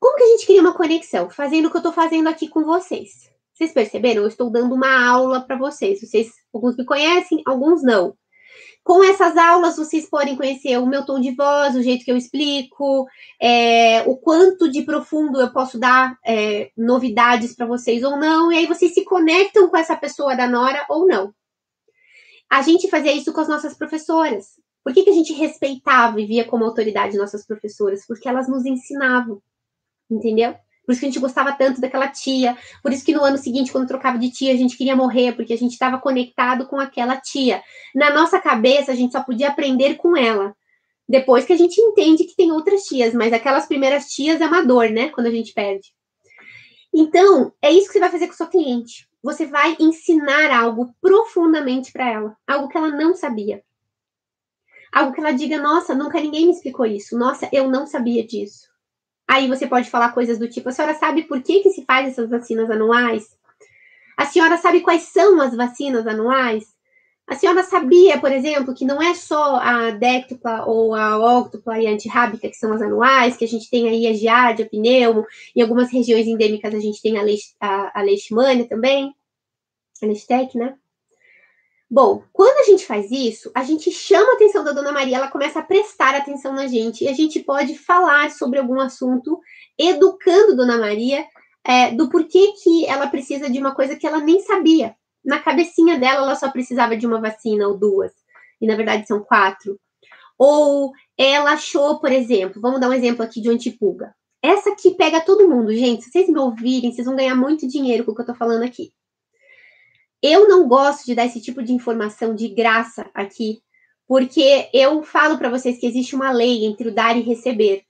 Como 0.00 0.16
que 0.16 0.24
a 0.24 0.28
gente 0.28 0.46
cria 0.46 0.60
uma 0.60 0.74
conexão? 0.74 1.28
Fazendo 1.30 1.66
o 1.66 1.70
que 1.70 1.76
eu 1.76 1.80
estou 1.80 1.92
fazendo 1.92 2.28
aqui 2.28 2.48
com 2.48 2.64
vocês. 2.64 3.30
Vocês 3.52 3.72
perceberam? 3.72 4.22
Eu 4.22 4.28
estou 4.28 4.50
dando 4.50 4.74
uma 4.74 5.08
aula 5.08 5.40
para 5.40 5.56
vocês. 5.56 6.00
Vocês, 6.00 6.30
alguns 6.52 6.76
me 6.76 6.84
conhecem, 6.84 7.42
alguns 7.46 7.82
não. 7.82 8.16
Com 8.86 9.02
essas 9.02 9.36
aulas, 9.36 9.76
vocês 9.76 10.08
podem 10.08 10.36
conhecer 10.36 10.78
o 10.78 10.86
meu 10.86 11.04
tom 11.04 11.18
de 11.18 11.34
voz, 11.34 11.74
o 11.74 11.82
jeito 11.82 12.04
que 12.04 12.12
eu 12.12 12.16
explico, 12.16 13.04
é, 13.42 14.02
o 14.02 14.16
quanto 14.16 14.70
de 14.70 14.82
profundo 14.82 15.40
eu 15.40 15.52
posso 15.52 15.76
dar 15.76 16.16
é, 16.24 16.70
novidades 16.76 17.52
para 17.52 17.66
vocês 17.66 18.04
ou 18.04 18.16
não, 18.16 18.52
e 18.52 18.58
aí 18.58 18.66
vocês 18.66 18.94
se 18.94 19.02
conectam 19.02 19.68
com 19.68 19.76
essa 19.76 19.96
pessoa 19.96 20.36
da 20.36 20.46
Nora 20.46 20.86
ou 20.88 21.04
não. 21.04 21.34
A 22.48 22.62
gente 22.62 22.88
fazia 22.88 23.12
isso 23.12 23.32
com 23.32 23.40
as 23.40 23.48
nossas 23.48 23.76
professoras. 23.76 24.50
Por 24.84 24.94
que, 24.94 25.02
que 25.02 25.10
a 25.10 25.14
gente 25.14 25.32
respeitava 25.32 26.20
e 26.20 26.26
via 26.26 26.44
como 26.44 26.64
autoridade 26.64 27.18
nossas 27.18 27.44
professoras? 27.44 28.06
Porque 28.06 28.28
elas 28.28 28.48
nos 28.48 28.64
ensinavam, 28.64 29.42
entendeu? 30.08 30.54
Por 30.86 30.92
isso 30.92 31.00
que 31.00 31.06
a 31.06 31.10
gente 31.10 31.20
gostava 31.20 31.52
tanto 31.52 31.80
daquela 31.80 32.06
tia. 32.06 32.56
Por 32.80 32.92
isso 32.92 33.04
que 33.04 33.12
no 33.12 33.24
ano 33.24 33.36
seguinte, 33.36 33.72
quando 33.72 33.88
trocava 33.88 34.16
de 34.16 34.30
tia, 34.30 34.52
a 34.52 34.56
gente 34.56 34.76
queria 34.76 34.94
morrer, 34.94 35.32
porque 35.32 35.52
a 35.52 35.58
gente 35.58 35.72
estava 35.72 35.98
conectado 35.98 36.66
com 36.66 36.78
aquela 36.78 37.16
tia. 37.16 37.60
Na 37.92 38.10
nossa 38.10 38.40
cabeça, 38.40 38.92
a 38.92 38.94
gente 38.94 39.12
só 39.12 39.22
podia 39.22 39.48
aprender 39.48 39.96
com 39.96 40.16
ela. 40.16 40.54
Depois 41.08 41.44
que 41.44 41.52
a 41.52 41.56
gente 41.56 41.80
entende 41.80 42.24
que 42.24 42.36
tem 42.36 42.52
outras 42.52 42.84
tias, 42.84 43.12
mas 43.12 43.32
aquelas 43.32 43.66
primeiras 43.66 44.06
tias 44.06 44.40
é 44.40 44.46
uma 44.46 44.64
dor, 44.64 44.88
né? 44.90 45.08
Quando 45.08 45.26
a 45.26 45.30
gente 45.30 45.52
perde. 45.52 45.92
Então, 46.94 47.52
é 47.60 47.70
isso 47.70 47.88
que 47.88 47.94
você 47.94 48.00
vai 48.00 48.10
fazer 48.10 48.28
com 48.28 48.32
seu 48.32 48.46
cliente. 48.46 49.08
Você 49.22 49.44
vai 49.46 49.76
ensinar 49.80 50.50
algo 50.52 50.94
profundamente 51.00 51.92
para 51.92 52.08
ela, 52.08 52.36
algo 52.46 52.68
que 52.68 52.78
ela 52.78 52.90
não 52.90 53.14
sabia. 53.14 53.62
Algo 54.92 55.12
que 55.12 55.20
ela 55.20 55.32
diga: 55.32 55.58
Nossa, 55.60 55.94
nunca 55.94 56.20
ninguém 56.20 56.46
me 56.46 56.52
explicou 56.52 56.86
isso. 56.86 57.18
Nossa, 57.18 57.48
eu 57.52 57.68
não 57.68 57.86
sabia 57.86 58.24
disso. 58.24 58.65
Aí 59.28 59.48
você 59.48 59.66
pode 59.66 59.90
falar 59.90 60.12
coisas 60.12 60.38
do 60.38 60.48
tipo: 60.48 60.68
a 60.68 60.72
senhora 60.72 60.94
sabe 60.94 61.24
por 61.24 61.42
que, 61.42 61.60
que 61.60 61.70
se 61.70 61.84
faz 61.84 62.08
essas 62.08 62.30
vacinas 62.30 62.70
anuais? 62.70 63.36
A 64.16 64.24
senhora 64.24 64.56
sabe 64.56 64.80
quais 64.80 65.02
são 65.02 65.40
as 65.40 65.54
vacinas 65.54 66.06
anuais? 66.06 66.74
A 67.26 67.34
senhora 67.34 67.64
sabia, 67.64 68.20
por 68.20 68.30
exemplo, 68.30 68.72
que 68.72 68.84
não 68.84 69.02
é 69.02 69.12
só 69.12 69.56
a 69.56 69.90
déctupla 69.90 70.64
ou 70.64 70.94
a 70.94 71.18
óctupla 71.18 71.78
e 71.78 71.86
a 71.86 71.90
antirrábica 71.90 72.48
que 72.48 72.54
são 72.54 72.72
as 72.72 72.80
anuais, 72.80 73.36
que 73.36 73.44
a 73.44 73.48
gente 73.48 73.68
tem 73.68 73.88
aí 73.88 74.06
a 74.06 74.14
giardia, 74.14 74.64
a 74.64 74.68
pneumo, 74.68 75.26
em 75.54 75.60
algumas 75.60 75.90
regiões 75.90 76.26
endêmicas 76.28 76.72
a 76.72 76.78
gente 76.78 77.02
tem 77.02 77.18
a, 77.18 78.02
leishmania 78.02 78.68
também, 78.68 79.12
a 80.00 80.06
leishtec, 80.06 80.56
né? 80.56 80.76
Bom, 81.88 82.24
quando 82.32 82.58
a 82.58 82.64
gente 82.64 82.84
faz 82.84 83.12
isso, 83.12 83.50
a 83.54 83.62
gente 83.62 83.92
chama 83.92 84.32
a 84.32 84.34
atenção 84.34 84.64
da 84.64 84.72
Dona 84.72 84.90
Maria, 84.90 85.18
ela 85.18 85.30
começa 85.30 85.60
a 85.60 85.62
prestar 85.62 86.16
atenção 86.16 86.52
na 86.52 86.66
gente 86.66 87.04
e 87.04 87.08
a 87.08 87.12
gente 87.12 87.38
pode 87.40 87.78
falar 87.78 88.32
sobre 88.32 88.58
algum 88.58 88.80
assunto, 88.80 89.38
educando 89.78 90.56
Dona 90.56 90.78
Maria 90.78 91.24
é, 91.64 91.92
do 91.92 92.08
porquê 92.08 92.54
que 92.62 92.86
ela 92.86 93.06
precisa 93.06 93.48
de 93.48 93.58
uma 93.60 93.72
coisa 93.72 93.94
que 93.94 94.06
ela 94.06 94.18
nem 94.18 94.40
sabia. 94.40 94.96
Na 95.24 95.38
cabecinha 95.38 95.98
dela, 95.98 96.22
ela 96.22 96.34
só 96.34 96.50
precisava 96.50 96.96
de 96.96 97.06
uma 97.06 97.20
vacina 97.20 97.68
ou 97.68 97.78
duas, 97.78 98.12
e 98.60 98.66
na 98.66 98.74
verdade 98.74 99.06
são 99.06 99.20
quatro. 99.20 99.78
Ou 100.36 100.92
ela 101.16 101.52
achou, 101.52 102.00
por 102.00 102.10
exemplo, 102.10 102.60
vamos 102.60 102.80
dar 102.80 102.88
um 102.88 102.92
exemplo 102.92 103.24
aqui 103.24 103.40
de 103.40 103.48
antipulga. 103.48 104.12
Essa 104.42 104.70
aqui 104.70 104.92
pega 104.92 105.20
todo 105.20 105.48
mundo, 105.48 105.72
gente. 105.72 106.04
Se 106.04 106.10
vocês 106.10 106.28
me 106.28 106.38
ouvirem, 106.38 106.92
vocês 106.92 107.06
vão 107.06 107.16
ganhar 107.16 107.34
muito 107.34 107.66
dinheiro 107.66 108.04
com 108.04 108.12
o 108.12 108.14
que 108.14 108.22
eu 108.22 108.26
tô 108.26 108.34
falando 108.34 108.62
aqui. 108.64 108.92
Eu 110.22 110.48
não 110.48 110.66
gosto 110.66 111.04
de 111.04 111.14
dar 111.14 111.26
esse 111.26 111.40
tipo 111.40 111.62
de 111.62 111.72
informação 111.72 112.34
de 112.34 112.48
graça 112.48 113.08
aqui, 113.14 113.62
porque 114.06 114.68
eu 114.72 115.02
falo 115.02 115.38
para 115.38 115.50
vocês 115.50 115.78
que 115.78 115.86
existe 115.86 116.14
uma 116.14 116.32
lei 116.32 116.64
entre 116.64 116.88
o 116.88 116.94
dar 116.94 117.16
e 117.16 117.22
receber. 117.22 117.82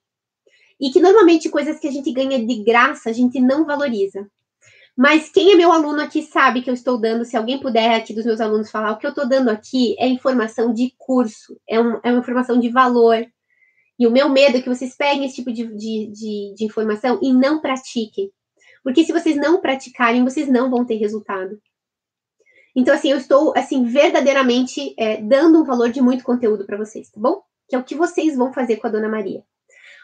E 0.81 0.91
que 0.91 1.01
normalmente 1.01 1.49
coisas 1.49 1.79
que 1.79 1.89
a 1.89 1.91
gente 1.91 2.13
ganha 2.13 2.45
de 2.45 2.63
graça 2.63 3.11
a 3.11 3.13
gente 3.13 3.41
não 3.41 3.65
valoriza. 3.65 4.29
Mas 4.97 5.29
quem 5.29 5.53
é 5.53 5.55
meu 5.55 5.71
aluno 5.71 6.01
aqui 6.01 6.23
sabe 6.23 6.63
que 6.63 6.71
eu 6.71 6.75
estou 6.75 6.99
dando, 6.99 7.25
se 7.25 7.37
alguém 7.37 7.61
puder 7.61 7.95
aqui 7.95 8.15
dos 8.15 8.25
meus 8.25 8.41
alunos 8.41 8.71
falar, 8.71 8.93
o 8.93 8.99
que 8.99 9.07
eu 9.07 9.11
estou 9.11 9.29
dando 9.29 9.51
aqui 9.51 9.95
é 9.99 10.09
informação 10.09 10.73
de 10.73 10.95
curso, 10.97 11.61
é, 11.69 11.79
um, 11.79 12.01
é 12.03 12.11
uma 12.11 12.21
informação 12.21 12.59
de 12.59 12.71
valor. 12.71 13.27
E 13.99 14.07
o 14.07 14.11
meu 14.11 14.31
medo 14.31 14.57
é 14.57 14.63
que 14.63 14.69
vocês 14.69 14.97
peguem 14.97 15.27
esse 15.27 15.37
tipo 15.37 15.53
de, 15.53 15.67
de, 15.67 16.07
de, 16.07 16.55
de 16.57 16.65
informação 16.65 17.19
e 17.23 17.33
não 17.33 17.61
pratiquem. 17.61 18.31
Porque 18.83 19.05
se 19.05 19.13
vocês 19.13 19.37
não 19.37 19.61
praticarem, 19.61 20.25
vocês 20.25 20.49
não 20.49 20.71
vão 20.71 20.85
ter 20.85 20.97
resultado. 20.97 21.61
Então, 22.77 22.95
assim, 22.95 23.11
eu 23.11 23.17
estou, 23.17 23.55
assim, 23.57 23.85
verdadeiramente 23.85 24.95
é, 24.99 25.17
dando 25.17 25.63
um 25.63 25.65
valor 25.65 25.91
de 25.91 26.03
muito 26.03 26.23
conteúdo 26.23 26.67
para 26.67 26.77
vocês, 26.77 27.09
tá 27.09 27.19
bom? 27.19 27.43
Que 27.67 27.75
é 27.75 27.79
o 27.79 27.83
que 27.83 27.95
vocês 27.95 28.37
vão 28.37 28.53
fazer 28.53 28.77
com 28.77 28.87
a 28.87 28.91
Dona 28.91 29.09
Maria. 29.09 29.43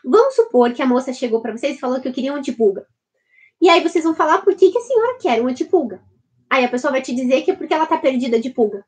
Vamos 0.02 0.34
supor 0.34 0.72
que 0.72 0.80
a 0.80 0.86
moça 0.86 1.12
chegou 1.12 1.42
para 1.42 1.54
vocês 1.54 1.76
e 1.76 1.80
falou 1.80 2.00
que 2.00 2.08
eu 2.08 2.12
queria 2.12 2.32
um 2.32 2.36
antipulga. 2.36 2.86
E 3.60 3.68
aí 3.68 3.82
vocês 3.82 4.02
vão 4.02 4.14
falar 4.14 4.38
por 4.38 4.54
que, 4.56 4.72
que 4.72 4.78
a 4.78 4.80
senhora 4.80 5.18
quer 5.20 5.42
um 5.42 5.48
antipulga. 5.48 6.02
Aí 6.48 6.64
a 6.64 6.68
pessoa 6.68 6.90
vai 6.90 7.02
te 7.02 7.14
dizer 7.14 7.42
que 7.42 7.50
é 7.50 7.54
porque 7.54 7.74
ela 7.74 7.86
tá 7.86 7.98
perdida 7.98 8.40
de 8.40 8.48
pulga. 8.48 8.84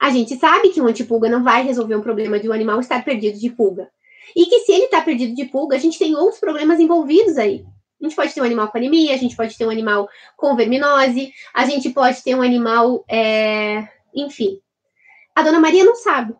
A 0.00 0.10
gente 0.10 0.36
sabe 0.36 0.70
que 0.70 0.80
um 0.80 0.86
antipulga 0.86 1.28
não 1.28 1.42
vai 1.42 1.64
resolver 1.64 1.96
um 1.96 2.00
problema 2.00 2.38
de 2.38 2.48
um 2.48 2.52
animal 2.52 2.78
estar 2.78 3.04
perdido 3.04 3.38
de 3.38 3.50
pulga. 3.50 3.90
E 4.36 4.46
que 4.46 4.60
se 4.60 4.72
ele 4.72 4.84
está 4.84 5.00
perdido 5.00 5.34
de 5.34 5.46
pulga, 5.46 5.74
a 5.74 5.80
gente 5.80 5.98
tem 5.98 6.14
outros 6.14 6.38
problemas 6.38 6.78
envolvidos 6.78 7.36
aí. 7.36 7.66
A 8.00 8.04
gente 8.04 8.14
pode 8.14 8.32
ter 8.32 8.40
um 8.40 8.44
animal 8.44 8.68
com 8.68 8.78
anemia, 8.78 9.14
a 9.14 9.18
gente 9.18 9.34
pode 9.34 9.56
ter 9.56 9.66
um 9.66 9.70
animal 9.70 10.08
com 10.36 10.54
verminose, 10.54 11.32
a 11.52 11.64
gente 11.64 11.90
pode 11.90 12.22
ter 12.22 12.34
um 12.34 12.42
animal, 12.42 13.04
é... 13.08 13.88
enfim. 14.14 14.60
A 15.34 15.42
dona 15.42 15.58
Maria 15.58 15.84
não 15.84 15.96
sabe. 15.96 16.34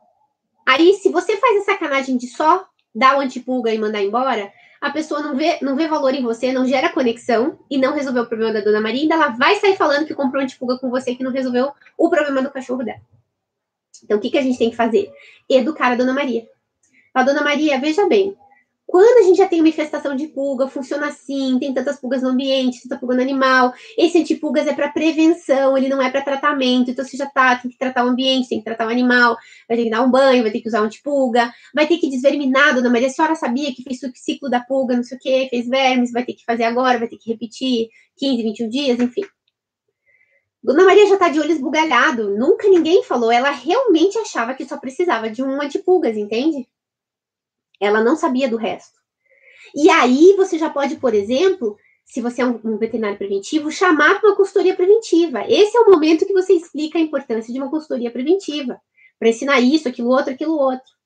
Aí, 0.67 0.95
se 0.95 1.09
você 1.11 1.37
faz 1.37 1.63
a 1.63 1.65
sacanagem 1.65 2.17
de 2.17 2.29
só 2.29 2.67
dar 2.95 3.17
o 3.17 3.21
antipulga 3.21 3.73
e 3.73 3.79
mandar 3.79 4.03
embora, 4.03 4.53
a 4.81 4.91
pessoa 4.91 5.21
não 5.21 5.37
vê, 5.37 5.59
não 5.61 5.75
vê 5.75 5.89
valor 5.89 6.15
em 6.15 6.23
você, 6.23 6.53
não 6.53 6.67
gera 6.67 6.93
conexão 6.93 7.59
e 7.71 7.77
não 7.77 7.95
resolveu 7.95 8.23
o 8.23 8.27
problema 8.27 8.53
da 8.53 8.61
dona 8.61 8.81
Maria, 8.81 9.03
ainda 9.03 9.15
ela 9.15 9.29
vai 9.29 9.57
sair 9.57 9.77
falando 9.77 10.07
que 10.07 10.15
comprou 10.15 10.43
antipulga 10.43 10.79
com 10.79 10.91
você 10.91 11.15
que 11.15 11.25
não 11.25 11.33
resolveu 11.33 11.73
o 11.97 12.09
problema 12.09 12.43
do 12.43 12.51
cachorro 12.51 12.85
dela. 12.85 13.01
Então, 14.05 14.19
o 14.19 14.21
que, 14.21 14.31
que 14.31 14.39
a 14.39 14.43
gente 14.43 14.59
tem 14.59 14.71
que 14.71 14.77
fazer? 14.77 15.11
Educar 15.49 15.93
a 15.93 15.97
dona 15.97 16.13
Maria. 16.13 16.47
A 17.13 17.23
dona 17.25 17.43
Maria, 17.43 17.81
veja 17.81 18.07
bem, 18.07 18.37
Quando 18.89 19.19
a 19.19 19.23
gente 19.23 19.37
já 19.37 19.47
tem 19.47 19.61
uma 19.61 19.69
infestação 19.69 20.17
de 20.17 20.29
pulga, 20.29 20.67
funciona 20.67 21.09
assim, 21.09 21.59
tem 21.61 21.75
tantas 21.75 22.01
pulgas 22.01 22.23
no 22.23 22.31
ambiente, 22.31 22.81
tanta 22.83 22.97
pulga 22.97 23.17
no 23.17 23.21
animal. 23.21 23.75
Esse 23.99 24.19
antipulgas 24.19 24.67
é 24.67 24.73
para 24.73 24.89
prevenção, 24.89 25.77
ele 25.77 25.91
não 25.91 26.01
é 26.01 26.11
para 26.11 26.23
tratamento. 26.23 26.91
Então, 26.91 27.05
você 27.05 27.15
já 27.15 27.27
tá, 27.27 27.57
tem 27.57 27.71
que 27.71 27.77
tratar 27.77 28.07
o 28.07 28.09
ambiente, 28.09 28.49
tem 28.49 28.61
que 28.61 28.65
tratar 28.65 28.87
o 28.87 28.91
animal, 28.91 29.37
vai 29.69 29.77
ter 29.77 29.85
que 29.85 29.91
dar 29.91 30.03
um 30.03 30.11
banho, 30.11 30.43
vai 30.43 30.51
ter 30.51 30.63
que 30.63 30.69
usar 30.69 30.81
um 30.81 30.87
antipulga, 30.87 31.53
vai 31.75 31.87
ter 31.87 31.99
que 31.99 32.09
desverminar, 32.09 32.75
dona 32.75 32.89
Maria. 32.89 33.09
A 33.09 33.11
senhora 33.11 33.35
sabia 33.35 33.75
que 33.75 33.83
fez 33.83 34.03
o 34.03 34.11
ciclo 34.15 34.49
da 34.49 34.61
pulga, 34.61 34.97
não 34.97 35.05
sei 35.05 35.19
o 35.19 35.21
quê, 35.21 35.49
fez 35.51 35.69
vermes, 35.69 36.11
vai 36.11 36.25
ter 36.25 36.33
que 36.33 36.45
fazer 36.47 36.65
agora, 36.65 36.99
vai 36.99 37.09
ter 37.09 37.19
que 37.19 37.31
repetir 37.31 37.91
15, 38.17 38.43
21 38.43 38.69
dias, 38.71 39.01
enfim. 39.01 39.23
Dona 40.63 40.85
Maria 40.85 41.07
já 41.07 41.19
tá 41.19 41.29
de 41.29 41.39
olho 41.39 41.53
esbugalhado. 41.53 42.35
Nunca 42.39 42.67
ninguém 42.67 43.03
falou. 43.03 43.31
Ela 43.31 43.51
realmente 43.51 44.19
achava 44.19 44.55
que 44.55 44.65
só 44.65 44.79
precisava 44.79 45.29
de 45.29 45.43
um 45.43 45.61
antipulgas, 45.61 46.17
entende? 46.17 46.67
Ela 47.81 48.03
não 48.03 48.17
sabia 48.17 48.49
do 48.49 48.57
resto. 48.57 48.99
E 49.75 49.91
aí 49.91 50.35
você 50.37 50.59
já 50.59 50.71
pode, 50.71 50.97
por 50.97 51.15
exemplo, 51.15 51.77
se 52.05 52.21
você 52.23 52.41
é 52.41 52.47
um, 52.47 52.79
veterinário 52.79 53.19
preventivo, 53.19 53.71
chamar 53.71 54.19
para 54.19 54.31
uma 54.31 54.37
consultoria 54.37 54.75
preventiva. 54.75 55.45
Esse 55.47 55.77
é 55.77 55.81
o 55.81 55.91
momento 55.91 56.27
que 56.27 56.33
você 56.33 56.55
explica 56.55 56.99
a 56.99 57.03
importância 57.03 57.53
de 57.53 57.61
uma 57.61 57.71
consultoria 57.71 58.11
preventiva, 58.11 58.81
para 59.19 59.29
ensinar 59.29 59.61
isso, 59.61 59.89
aquilo 59.89 60.09
outro, 60.09 60.33
aquilo 60.33 60.57
outro. 60.57 60.99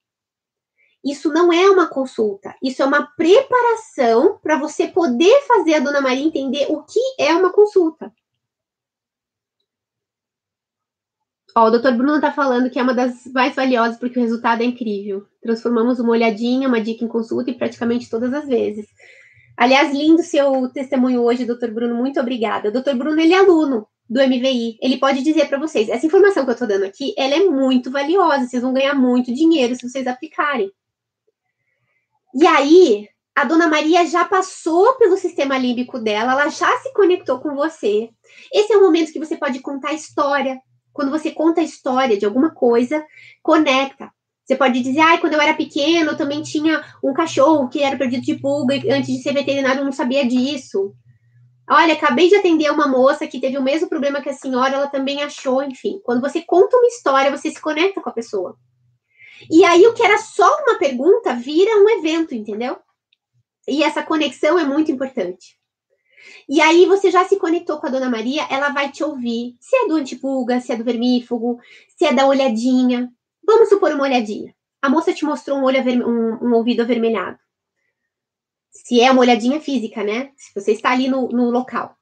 Isso 1.05 1.29
não 1.31 1.53
é 1.53 1.69
uma 1.69 1.89
consulta, 1.89 2.55
isso 2.63 2.81
é 2.81 2.85
uma 2.85 3.05
preparação 3.17 4.39
para 4.41 4.57
você 4.57 4.87
poder 4.87 5.41
fazer 5.49 5.75
a 5.75 5.81
dona 5.81 6.01
Maria 6.01 6.25
entender 6.25 6.67
o 6.71 6.85
que 6.85 7.01
é 7.19 7.35
uma 7.35 7.53
consulta. 7.53 8.13
Ó, 11.55 11.67
o 11.67 11.71
doutor 11.71 11.93
Bruno 11.93 12.17
está 12.17 12.33
falando 12.33 12.71
que 12.71 12.79
é 12.79 12.83
uma 12.83 12.95
das 12.95 13.27
mais 13.27 13.55
valiosas 13.55 13.99
porque 13.99 14.19
o 14.19 14.23
resultado 14.23 14.63
é 14.63 14.65
incrível. 14.65 15.27
Transformamos 15.43 16.01
uma 16.01 16.13
olhadinha, 16.13 16.69
uma 16.69 16.81
dica 16.81 17.05
em 17.05 17.09
consulta 17.09 17.51
e 17.51 17.55
praticamente 17.55 18.09
todas 18.09 18.33
as 18.33 18.47
vezes. 18.47 18.87
Aliás, 19.57 19.93
lindo 19.93 20.23
seu 20.23 20.69
testemunho 20.71 21.23
hoje, 21.23 21.45
doutor 21.45 21.71
Bruno. 21.71 21.95
Muito 21.95 22.19
obrigada. 22.19 22.71
O 22.71 22.73
doutor 22.73 22.95
Bruno, 22.95 23.21
ele 23.21 23.35
é 23.35 23.39
aluno 23.39 23.87
do 24.09 24.21
MVI. 24.21 24.79
Ele 24.81 24.97
pode 24.99 25.23
dizer 25.23 25.49
para 25.49 25.59
vocês, 25.59 25.89
essa 25.89 26.07
informação 26.07 26.45
que 26.45 26.51
eu 26.51 26.55
estou 26.55 26.69
dando 26.69 26.85
aqui, 26.85 27.15
ela 27.19 27.35
é 27.35 27.41
muito 27.41 27.91
valiosa. 27.91 28.47
Vocês 28.47 28.63
vão 28.63 28.73
ganhar 28.73 28.95
muito 28.95 29.33
dinheiro 29.33 29.75
se 29.77 29.89
vocês 29.89 30.07
aplicarem. 30.07 30.71
E 32.35 32.47
aí, 32.47 33.09
a 33.35 33.45
dona 33.45 33.69
Maria 33.69 34.07
já 34.07 34.25
passou 34.25 34.95
pelo 34.95 35.17
sistema 35.17 35.57
límbico 35.59 35.99
dela, 35.99 36.33
ela 36.33 36.49
já 36.49 36.71
se 36.79 36.93
conectou 36.95 37.41
com 37.41 37.55
você. 37.55 38.11
Esse 38.53 38.73
é 38.73 38.77
o 38.77 38.83
momento 38.83 39.13
que 39.13 39.19
você 39.19 39.37
pode 39.37 39.61
contar 39.61 39.91
a 39.91 39.95
história, 39.95 40.59
quando 40.93 41.11
você 41.11 41.31
conta 41.31 41.61
a 41.61 41.65
história 41.65 42.19
de 42.19 42.25
alguma 42.25 42.51
coisa, 42.51 43.05
conecta. 43.43 44.11
Você 44.45 44.57
pode 44.57 44.81
dizer, 44.81 45.01
ah, 45.01 45.19
quando 45.19 45.35
eu 45.35 45.41
era 45.41 45.55
pequeno, 45.55 46.11
eu 46.11 46.17
também 46.17 46.43
tinha 46.43 46.85
um 47.03 47.13
cachorro 47.13 47.69
que 47.69 47.83
era 47.83 47.97
perdido 47.97 48.25
de 48.25 48.35
pulga, 48.35 48.75
e 48.77 48.91
antes 48.91 49.15
de 49.15 49.23
ser 49.23 49.33
veterinário 49.33 49.81
eu 49.81 49.85
não 49.85 49.93
sabia 49.93 50.27
disso. 50.27 50.95
Olha, 51.71 51.95
acabei 51.95 52.29
de 52.29 52.35
atender 52.35 52.71
uma 52.71 52.89
moça 52.89 53.27
que 53.27 53.41
teve 53.41 53.57
o 53.57 53.63
mesmo 53.63 53.89
problema 53.89 54.21
que 54.21 54.29
a 54.29 54.35
senhora, 54.35 54.75
ela 54.75 54.89
também 54.89 55.23
achou, 55.23 55.63
enfim. 55.63 56.01
Quando 56.05 56.21
você 56.21 56.43
conta 56.43 56.77
uma 56.77 56.89
história, 56.89 57.31
você 57.31 57.51
se 57.51 57.61
conecta 57.61 58.01
com 58.01 58.11
a 58.11 58.13
pessoa. 58.13 58.57
E 59.51 59.65
aí, 59.65 59.87
o 59.87 59.95
que 59.95 60.03
era 60.03 60.19
só 60.19 60.49
uma 60.63 60.79
pergunta 60.79 61.35
vira 61.35 61.71
um 61.77 61.89
evento, 61.99 62.35
entendeu? 62.35 62.77
E 63.67 63.83
essa 63.83 64.03
conexão 64.03 64.59
é 64.59 64.65
muito 64.65 64.91
importante. 64.91 65.57
E 66.49 66.61
aí 66.61 66.87
você 66.87 67.11
já 67.11 67.25
se 67.25 67.37
conectou 67.39 67.79
com 67.79 67.87
a 67.87 67.91
Dona 67.91 68.11
Maria, 68.11 68.47
ela 68.51 68.71
vai 68.71 68.91
te 68.91 69.03
ouvir. 69.03 69.57
Se 69.61 69.77
é 69.77 69.89
do 69.89 69.95
antipulga, 69.95 70.61
se 70.61 70.73
é 70.73 70.77
do 70.77 70.85
vermífugo, 70.85 71.61
se 71.97 72.05
é 72.05 72.13
da 72.13 72.27
olhadinha. 72.27 73.13
Vamos 73.45 73.69
supor 73.69 73.93
uma 73.93 74.05
olhadinha. 74.05 74.55
A 74.81 74.89
moça 74.89 75.13
te 75.13 75.25
mostrou 75.25 75.59
um, 75.59 75.65
olho 75.65 75.81
um, 76.07 76.49
um 76.49 76.55
ouvido 76.55 76.83
avermelhado. 76.83 77.39
Se 78.71 79.01
é 79.01 79.11
uma 79.11 79.21
olhadinha 79.21 79.61
física, 79.61 80.03
né? 80.03 80.31
Se 80.37 80.53
você 80.55 80.73
está 80.73 80.91
ali 80.91 81.09
no, 81.09 81.29
no 81.29 81.51
local. 81.51 81.97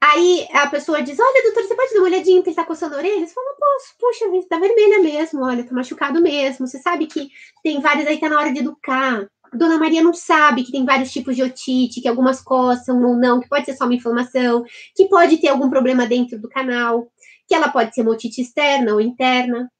Aí 0.00 0.48
a 0.52 0.66
pessoa 0.66 1.02
diz: 1.02 1.18
Olha, 1.20 1.42
doutor, 1.42 1.62
você 1.64 1.74
pode 1.74 1.92
dar 1.92 2.00
uma 2.00 2.08
olhadinha 2.08 2.42
que 2.42 2.48
ele 2.48 2.56
tá 2.56 2.64
coçando 2.64 2.94
a 2.94 2.98
orelha? 2.98 3.26
Você 3.26 3.34
fala: 3.34 3.54
Posso, 3.58 3.94
puxa, 3.98 4.24
tá 4.48 4.58
vermelha 4.58 5.02
mesmo, 5.02 5.44
olha, 5.44 5.62
tá 5.62 5.74
machucado 5.74 6.22
mesmo. 6.22 6.66
Você 6.66 6.78
sabe 6.78 7.06
que 7.06 7.30
tem 7.62 7.80
várias 7.80 8.06
aí, 8.06 8.18
tá 8.18 8.28
na 8.28 8.38
hora 8.38 8.52
de 8.52 8.60
educar. 8.60 9.28
Dona 9.52 9.78
Maria 9.78 10.02
não 10.02 10.14
sabe 10.14 10.62
que 10.62 10.72
tem 10.72 10.84
vários 10.84 11.10
tipos 11.12 11.34
de 11.34 11.42
otite, 11.42 12.00
que 12.00 12.08
algumas 12.08 12.40
coçam 12.40 13.02
ou 13.02 13.16
não, 13.16 13.40
que 13.40 13.48
pode 13.48 13.64
ser 13.64 13.76
só 13.76 13.84
uma 13.84 13.94
inflamação, 13.94 14.64
que 14.94 15.08
pode 15.08 15.38
ter 15.38 15.48
algum 15.48 15.68
problema 15.68 16.06
dentro 16.06 16.38
do 16.38 16.48
canal, 16.48 17.08
que 17.46 17.54
ela 17.54 17.68
pode 17.68 17.94
ser 17.94 18.02
uma 18.02 18.12
otite 18.12 18.40
externa 18.40 18.92
ou 18.92 19.00
interna. 19.00 19.70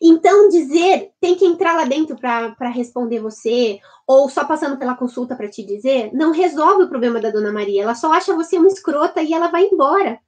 Então, 0.00 0.48
dizer, 0.48 1.10
tem 1.20 1.34
que 1.34 1.44
entrar 1.44 1.74
lá 1.74 1.84
dentro 1.84 2.16
para 2.16 2.68
responder 2.68 3.20
você, 3.20 3.80
ou 4.06 4.28
só 4.28 4.44
passando 4.44 4.78
pela 4.78 4.96
consulta 4.96 5.34
para 5.34 5.48
te 5.48 5.64
dizer, 5.64 6.10
não 6.12 6.30
resolve 6.32 6.84
o 6.84 6.88
problema 6.88 7.20
da 7.20 7.30
Dona 7.30 7.52
Maria. 7.52 7.82
Ela 7.82 7.94
só 7.94 8.12
acha 8.12 8.34
você 8.34 8.58
uma 8.58 8.68
escrota 8.68 9.22
e 9.22 9.32
ela 9.32 9.48
vai 9.48 9.64
embora. 9.64 10.20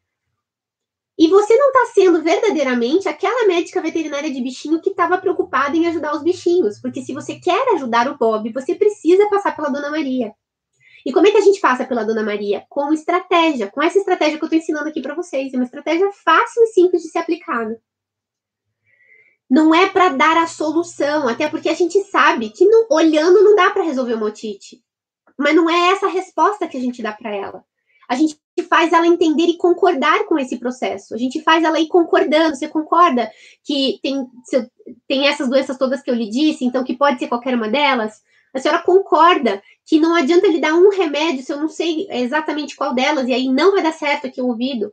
E 1.20 1.28
você 1.28 1.54
não 1.54 1.66
está 1.66 1.92
sendo 1.92 2.22
verdadeiramente 2.22 3.06
aquela 3.06 3.46
médica 3.46 3.82
veterinária 3.82 4.32
de 4.32 4.40
bichinho 4.40 4.80
que 4.80 4.88
estava 4.88 5.18
preocupada 5.18 5.76
em 5.76 5.86
ajudar 5.86 6.16
os 6.16 6.22
bichinhos. 6.22 6.80
Porque 6.80 7.02
se 7.02 7.12
você 7.12 7.34
quer 7.38 7.74
ajudar 7.74 8.08
o 8.08 8.16
Bob, 8.16 8.50
você 8.54 8.74
precisa 8.74 9.28
passar 9.28 9.54
pela 9.54 9.68
Dona 9.68 9.90
Maria. 9.90 10.32
E 11.04 11.12
como 11.12 11.26
é 11.26 11.30
que 11.30 11.36
a 11.36 11.42
gente 11.42 11.60
passa 11.60 11.84
pela 11.84 12.04
Dona 12.04 12.22
Maria? 12.22 12.64
Com 12.70 12.90
estratégia, 12.90 13.70
com 13.70 13.82
essa 13.82 13.98
estratégia 13.98 14.38
que 14.38 14.44
eu 14.44 14.46
estou 14.46 14.58
ensinando 14.58 14.88
aqui 14.88 15.02
para 15.02 15.14
vocês. 15.14 15.52
É 15.52 15.56
uma 15.58 15.64
estratégia 15.66 16.10
fácil 16.24 16.62
e 16.62 16.68
simples 16.68 17.02
de 17.02 17.10
ser 17.10 17.18
aplicada. 17.18 17.78
Não 19.50 19.74
é 19.74 19.90
para 19.90 20.08
dar 20.08 20.38
a 20.38 20.46
solução, 20.46 21.28
até 21.28 21.50
porque 21.50 21.68
a 21.68 21.74
gente 21.74 22.02
sabe 22.04 22.48
que 22.48 22.64
não, 22.64 22.86
olhando 22.90 23.44
não 23.44 23.54
dá 23.54 23.70
para 23.70 23.82
resolver 23.82 24.14
uma 24.14 24.24
otite. 24.24 24.82
Mas 25.38 25.54
não 25.54 25.68
é 25.68 25.90
essa 25.90 26.06
a 26.06 26.10
resposta 26.10 26.66
que 26.66 26.78
a 26.78 26.80
gente 26.80 27.02
dá 27.02 27.12
para 27.12 27.36
ela 27.36 27.62
a 28.10 28.16
gente 28.16 28.36
faz 28.68 28.92
ela 28.92 29.06
entender 29.06 29.44
e 29.44 29.56
concordar 29.56 30.24
com 30.24 30.36
esse 30.36 30.58
processo. 30.58 31.14
A 31.14 31.16
gente 31.16 31.40
faz 31.42 31.62
ela 31.62 31.78
ir 31.78 31.86
concordando. 31.86 32.56
Você 32.56 32.66
concorda 32.66 33.30
que 33.62 34.00
tem, 34.02 34.26
tem 35.06 35.28
essas 35.28 35.48
doenças 35.48 35.78
todas 35.78 36.02
que 36.02 36.10
eu 36.10 36.14
lhe 36.16 36.28
disse, 36.28 36.64
então 36.64 36.82
que 36.82 36.96
pode 36.96 37.20
ser 37.20 37.28
qualquer 37.28 37.54
uma 37.54 37.68
delas? 37.68 38.20
A 38.52 38.58
senhora 38.58 38.82
concorda 38.82 39.62
que 39.86 40.00
não 40.00 40.16
adianta 40.16 40.48
lhe 40.48 40.60
dar 40.60 40.74
um 40.74 40.90
remédio 40.90 41.44
se 41.44 41.52
eu 41.52 41.56
não 41.56 41.68
sei 41.68 42.08
exatamente 42.10 42.74
qual 42.74 42.92
delas, 42.92 43.28
e 43.28 43.32
aí 43.32 43.48
não 43.48 43.70
vai 43.70 43.82
dar 43.82 43.92
certo 43.92 44.26
aqui 44.26 44.42
o 44.42 44.48
ouvido? 44.48 44.92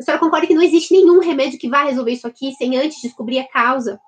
A 0.00 0.02
senhora 0.02 0.20
concorda 0.20 0.48
que 0.48 0.54
não 0.54 0.62
existe 0.62 0.92
nenhum 0.92 1.20
remédio 1.20 1.60
que 1.60 1.68
vá 1.68 1.84
resolver 1.84 2.10
isso 2.10 2.26
aqui 2.26 2.52
sem 2.54 2.76
antes 2.76 3.00
descobrir 3.00 3.38
a 3.38 3.48
causa? 3.48 4.00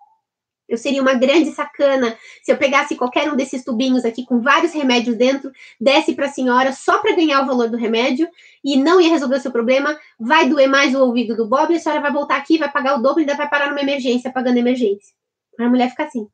Eu 0.71 0.79
seria 0.79 1.03
uma 1.03 1.15
grande 1.15 1.51
sacana 1.51 2.17
se 2.43 2.53
eu 2.53 2.57
pegasse 2.57 2.95
qualquer 2.95 3.31
um 3.31 3.35
desses 3.35 3.65
tubinhos 3.65 4.05
aqui 4.05 4.25
com 4.25 4.41
vários 4.41 4.73
remédios 4.73 5.17
dentro, 5.17 5.51
desse 5.81 6.15
para 6.15 6.27
a 6.27 6.31
senhora 6.31 6.73
só 6.73 7.01
para 7.01 7.17
ganhar 7.17 7.43
o 7.43 7.47
valor 7.47 7.69
do 7.69 7.77
remédio 7.77 8.29
e 8.63 8.77
não 8.77 9.01
ia 9.01 9.11
resolver 9.11 9.37
o 9.37 9.41
seu 9.41 9.51
problema. 9.51 9.99
Vai 10.19 10.49
doer 10.49 10.69
mais 10.69 10.95
o 10.95 11.01
ouvido 11.01 11.35
do 11.35 11.49
Bob 11.49 11.73
e 11.73 11.77
a 11.77 11.81
senhora 11.81 12.01
vai 12.01 12.13
voltar 12.13 12.37
aqui, 12.37 12.57
vai 12.57 12.71
pagar 12.71 12.97
o 12.97 13.03
dobro 13.03 13.21
e 13.21 13.23
ainda 13.23 13.35
vai 13.35 13.51
parar 13.51 13.69
numa 13.69 13.81
emergência, 13.81 14.33
pagando 14.33 14.59
emergência. 14.59 15.13
A 15.59 15.69
mulher 15.69 15.91
fica 15.91 16.05
assim. 16.05 16.29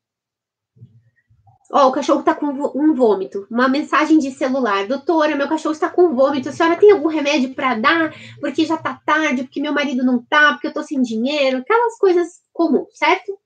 Ó, 1.73 1.87
oh, 1.87 1.89
o 1.89 1.93
cachorro 1.93 2.23
tá 2.23 2.35
com 2.35 2.47
um 2.47 2.95
vômito. 2.95 3.47
Uma 3.51 3.69
mensagem 3.69 4.19
de 4.19 4.31
celular. 4.31 4.87
Doutora, 4.87 5.35
meu 5.35 5.49
cachorro 5.49 5.73
está 5.73 5.89
com 5.89 6.15
vômito. 6.15 6.49
A 6.49 6.53
senhora 6.53 6.77
tem 6.77 6.93
algum 6.93 7.09
remédio 7.09 7.55
para 7.55 7.75
dar? 7.75 8.15
Porque 8.41 8.65
já 8.65 8.77
tá 8.77 9.01
tarde, 9.05 9.43
porque 9.43 9.61
meu 9.61 9.73
marido 9.73 10.05
não 10.05 10.23
tá, 10.23 10.53
porque 10.53 10.69
eu 10.69 10.73
tô 10.73 10.83
sem 10.83 11.03
dinheiro. 11.03 11.59
Aquelas 11.59 11.99
coisas 11.99 12.41
comuns, 12.53 12.97
certo? 12.97 13.37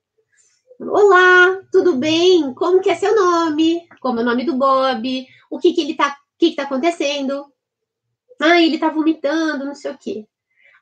Olá, 0.83 1.61
tudo 1.71 1.95
bem? 1.95 2.55
Como 2.55 2.81
que 2.81 2.89
é 2.89 2.95
seu 2.95 3.15
nome? 3.15 3.87
Como 3.99 4.19
é 4.19 4.23
o 4.23 4.25
nome 4.25 4.43
do 4.43 4.57
Bob? 4.57 5.27
O 5.51 5.59
que 5.59 5.73
que 5.73 5.81
ele 5.81 5.93
tá, 5.93 6.07
o 6.07 6.39
que 6.39 6.49
que 6.49 6.55
tá 6.55 6.63
acontecendo? 6.63 7.45
Ah, 8.41 8.59
ele 8.59 8.79
tá 8.79 8.89
vomitando, 8.89 9.63
não 9.63 9.75
sei 9.75 9.91
o 9.91 9.97
quê. 9.97 10.25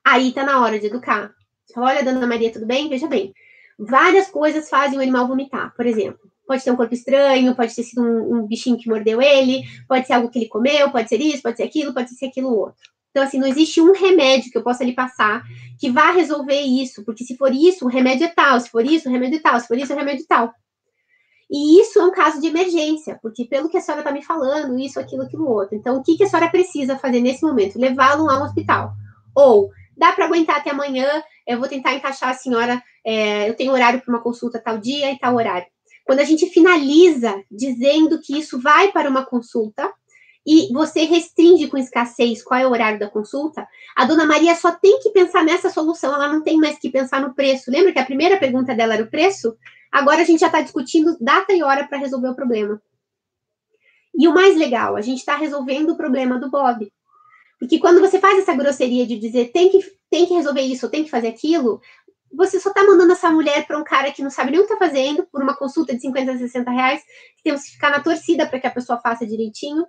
Aí 0.02 0.32
tá 0.32 0.46
na 0.46 0.62
hora 0.62 0.80
de 0.80 0.88
educar. 0.88 1.34
Olha, 1.76 2.02
dona 2.02 2.26
Maria, 2.26 2.52
tudo 2.52 2.66
bem? 2.66 2.88
Veja 2.88 3.08
bem. 3.08 3.34
Várias 3.78 4.30
coisas 4.30 4.70
fazem 4.70 4.98
o 4.98 5.02
animal 5.02 5.28
vomitar. 5.28 5.76
Por 5.76 5.86
exemplo, 5.86 6.32
pode 6.48 6.64
ter 6.64 6.72
um 6.72 6.78
corpo 6.78 6.94
estranho, 6.94 7.54
pode 7.54 7.76
ter 7.76 7.84
sido 7.84 8.02
um, 8.02 8.36
um 8.38 8.48
bichinho 8.48 8.78
que 8.78 8.88
mordeu 8.88 9.22
ele, 9.22 9.64
pode 9.86 10.08
ser 10.08 10.14
algo 10.14 10.30
que 10.30 10.40
ele 10.40 10.48
comeu, 10.48 10.90
pode 10.92 11.10
ser 11.10 11.20
isso, 11.20 11.44
pode 11.44 11.58
ser 11.58 11.64
aquilo, 11.64 11.94
pode 11.94 12.10
ser 12.12 12.28
aquilo 12.28 12.56
outro. 12.56 12.90
Então, 13.20 13.28
assim, 13.28 13.38
não 13.38 13.48
existe 13.48 13.82
um 13.82 13.92
remédio 13.92 14.50
que 14.50 14.58
eu 14.58 14.64
possa 14.64 14.82
lhe 14.82 14.94
passar 14.94 15.44
que 15.78 15.92
vá 15.92 16.12
resolver 16.12 16.62
isso, 16.62 17.04
porque 17.04 17.26
se 17.26 17.36
for 17.36 17.54
isso, 17.54 17.84
o 17.84 17.90
remédio 17.90 18.26
é 18.26 18.30
tal, 18.30 18.58
se 18.62 18.70
for 18.70 18.86
isso, 18.86 19.10
o 19.10 19.12
remédio 19.12 19.40
é 19.40 19.42
tal, 19.42 19.60
se 19.60 19.68
for 19.68 19.78
isso, 19.78 19.92
o 19.92 19.96
remédio 19.96 20.24
é 20.24 20.26
tal. 20.26 20.54
E 21.52 21.82
isso 21.82 22.00
é 22.00 22.06
um 22.06 22.12
caso 22.12 22.40
de 22.40 22.48
emergência, 22.48 23.20
porque 23.22 23.44
pelo 23.44 23.68
que 23.68 23.78
a 23.78 23.82
senhora 23.82 24.02
está 24.02 24.14
me 24.14 24.24
falando, 24.24 24.80
isso, 24.80 24.98
aquilo, 25.02 25.24
aquilo 25.24 25.50
outro. 25.50 25.76
Então, 25.76 25.98
o 25.98 26.04
que, 26.04 26.16
que 26.16 26.24
a 26.24 26.28
senhora 26.28 26.50
precisa 26.50 26.98
fazer 26.98 27.20
nesse 27.20 27.44
momento? 27.44 27.78
Levá-lo 27.78 28.30
a 28.30 28.40
um 28.40 28.44
hospital. 28.44 28.94
Ou, 29.36 29.70
dá 29.98 30.14
para 30.14 30.24
aguentar 30.24 30.58
até 30.58 30.70
amanhã, 30.70 31.22
eu 31.46 31.60
vou 31.60 31.68
tentar 31.68 31.94
encaixar 31.94 32.30
a 32.30 32.34
senhora, 32.34 32.82
é, 33.06 33.50
eu 33.50 33.54
tenho 33.54 33.74
horário 33.74 34.00
para 34.00 34.14
uma 34.14 34.24
consulta 34.24 34.62
tal 34.64 34.78
dia 34.78 35.12
e 35.12 35.20
tal 35.20 35.36
horário. 35.36 35.68
Quando 36.06 36.20
a 36.20 36.24
gente 36.24 36.46
finaliza 36.48 37.36
dizendo 37.52 38.22
que 38.22 38.38
isso 38.40 38.62
vai 38.62 38.94
para 38.94 39.10
uma 39.10 39.26
consulta, 39.26 39.92
e 40.46 40.72
você 40.74 41.04
restringe 41.04 41.68
com 41.68 41.78
escassez 41.78 42.44
qual 42.44 42.60
é 42.60 42.66
o 42.66 42.72
horário 42.72 43.00
da 43.00 43.10
consulta, 43.10 43.68
a 43.96 44.06
dona 44.06 44.26
Maria 44.26 44.56
só 44.56 44.72
tem 44.72 45.00
que 45.00 45.12
pensar 45.12 45.44
nessa 45.44 45.70
solução, 45.70 46.14
ela 46.14 46.28
não 46.28 46.42
tem 46.42 46.58
mais 46.58 46.80
que 46.80 46.90
pensar 46.90 47.22
no 47.22 47.34
preço. 47.34 47.70
Lembra 47.70 47.92
que 47.92 48.00
a 48.00 48.06
primeira 48.06 48.38
pergunta 48.38 48.74
dela 48.74 48.94
era 48.94 49.04
o 49.04 49.10
preço? 49.10 49.56
Agora 49.92 50.22
a 50.22 50.26
gente 50.26 50.40
já 50.40 50.48
está 50.48 50.62
discutindo 50.62 51.18
data 51.20 51.54
e 51.54 51.62
hora 51.62 51.88
para 51.88 51.98
resolver 51.98 52.30
o 52.30 52.36
problema. 52.36 52.82
E 54.18 54.28
o 54.28 54.34
mais 54.34 54.56
legal, 54.56 54.96
a 54.96 55.02
gente 55.02 55.20
está 55.20 55.36
resolvendo 55.36 55.92
o 55.92 55.98
problema 55.98 56.40
do 56.40 56.50
Bob. 56.50 56.92
Porque 57.60 57.78
quando 57.78 58.00
você 58.00 58.20
faz 58.20 58.40
essa 58.40 58.56
grosseria 58.56 59.06
de 59.06 59.20
dizer 59.20 59.52
tem 59.52 59.70
que, 59.70 59.80
tem 60.10 60.26
que 60.26 60.34
resolver 60.34 60.62
isso, 60.62 60.90
tem 60.90 61.04
que 61.04 61.10
fazer 61.10 61.28
aquilo, 61.28 61.82
você 62.32 62.60
só 62.60 62.70
está 62.70 62.84
mandando 62.84 63.12
essa 63.12 63.30
mulher 63.30 63.66
para 63.66 63.78
um 63.78 63.84
cara 63.84 64.12
que 64.12 64.24
não 64.24 64.30
sabe 64.30 64.52
nem 64.52 64.60
o 64.60 64.66
que 64.66 64.72
está 64.72 64.86
fazendo, 64.86 65.26
por 65.32 65.42
uma 65.42 65.56
consulta 65.56 65.94
de 65.94 66.02
50, 66.02 66.38
60 66.38 66.72
reais, 66.72 67.02
que 67.36 67.44
temos 67.44 67.64
que 67.64 67.72
ficar 67.72 67.90
na 67.90 68.02
torcida 68.02 68.48
para 68.48 68.60
que 68.60 68.68
a 68.68 68.72
pessoa 68.72 69.00
faça 69.00 69.26
direitinho. 69.26 69.86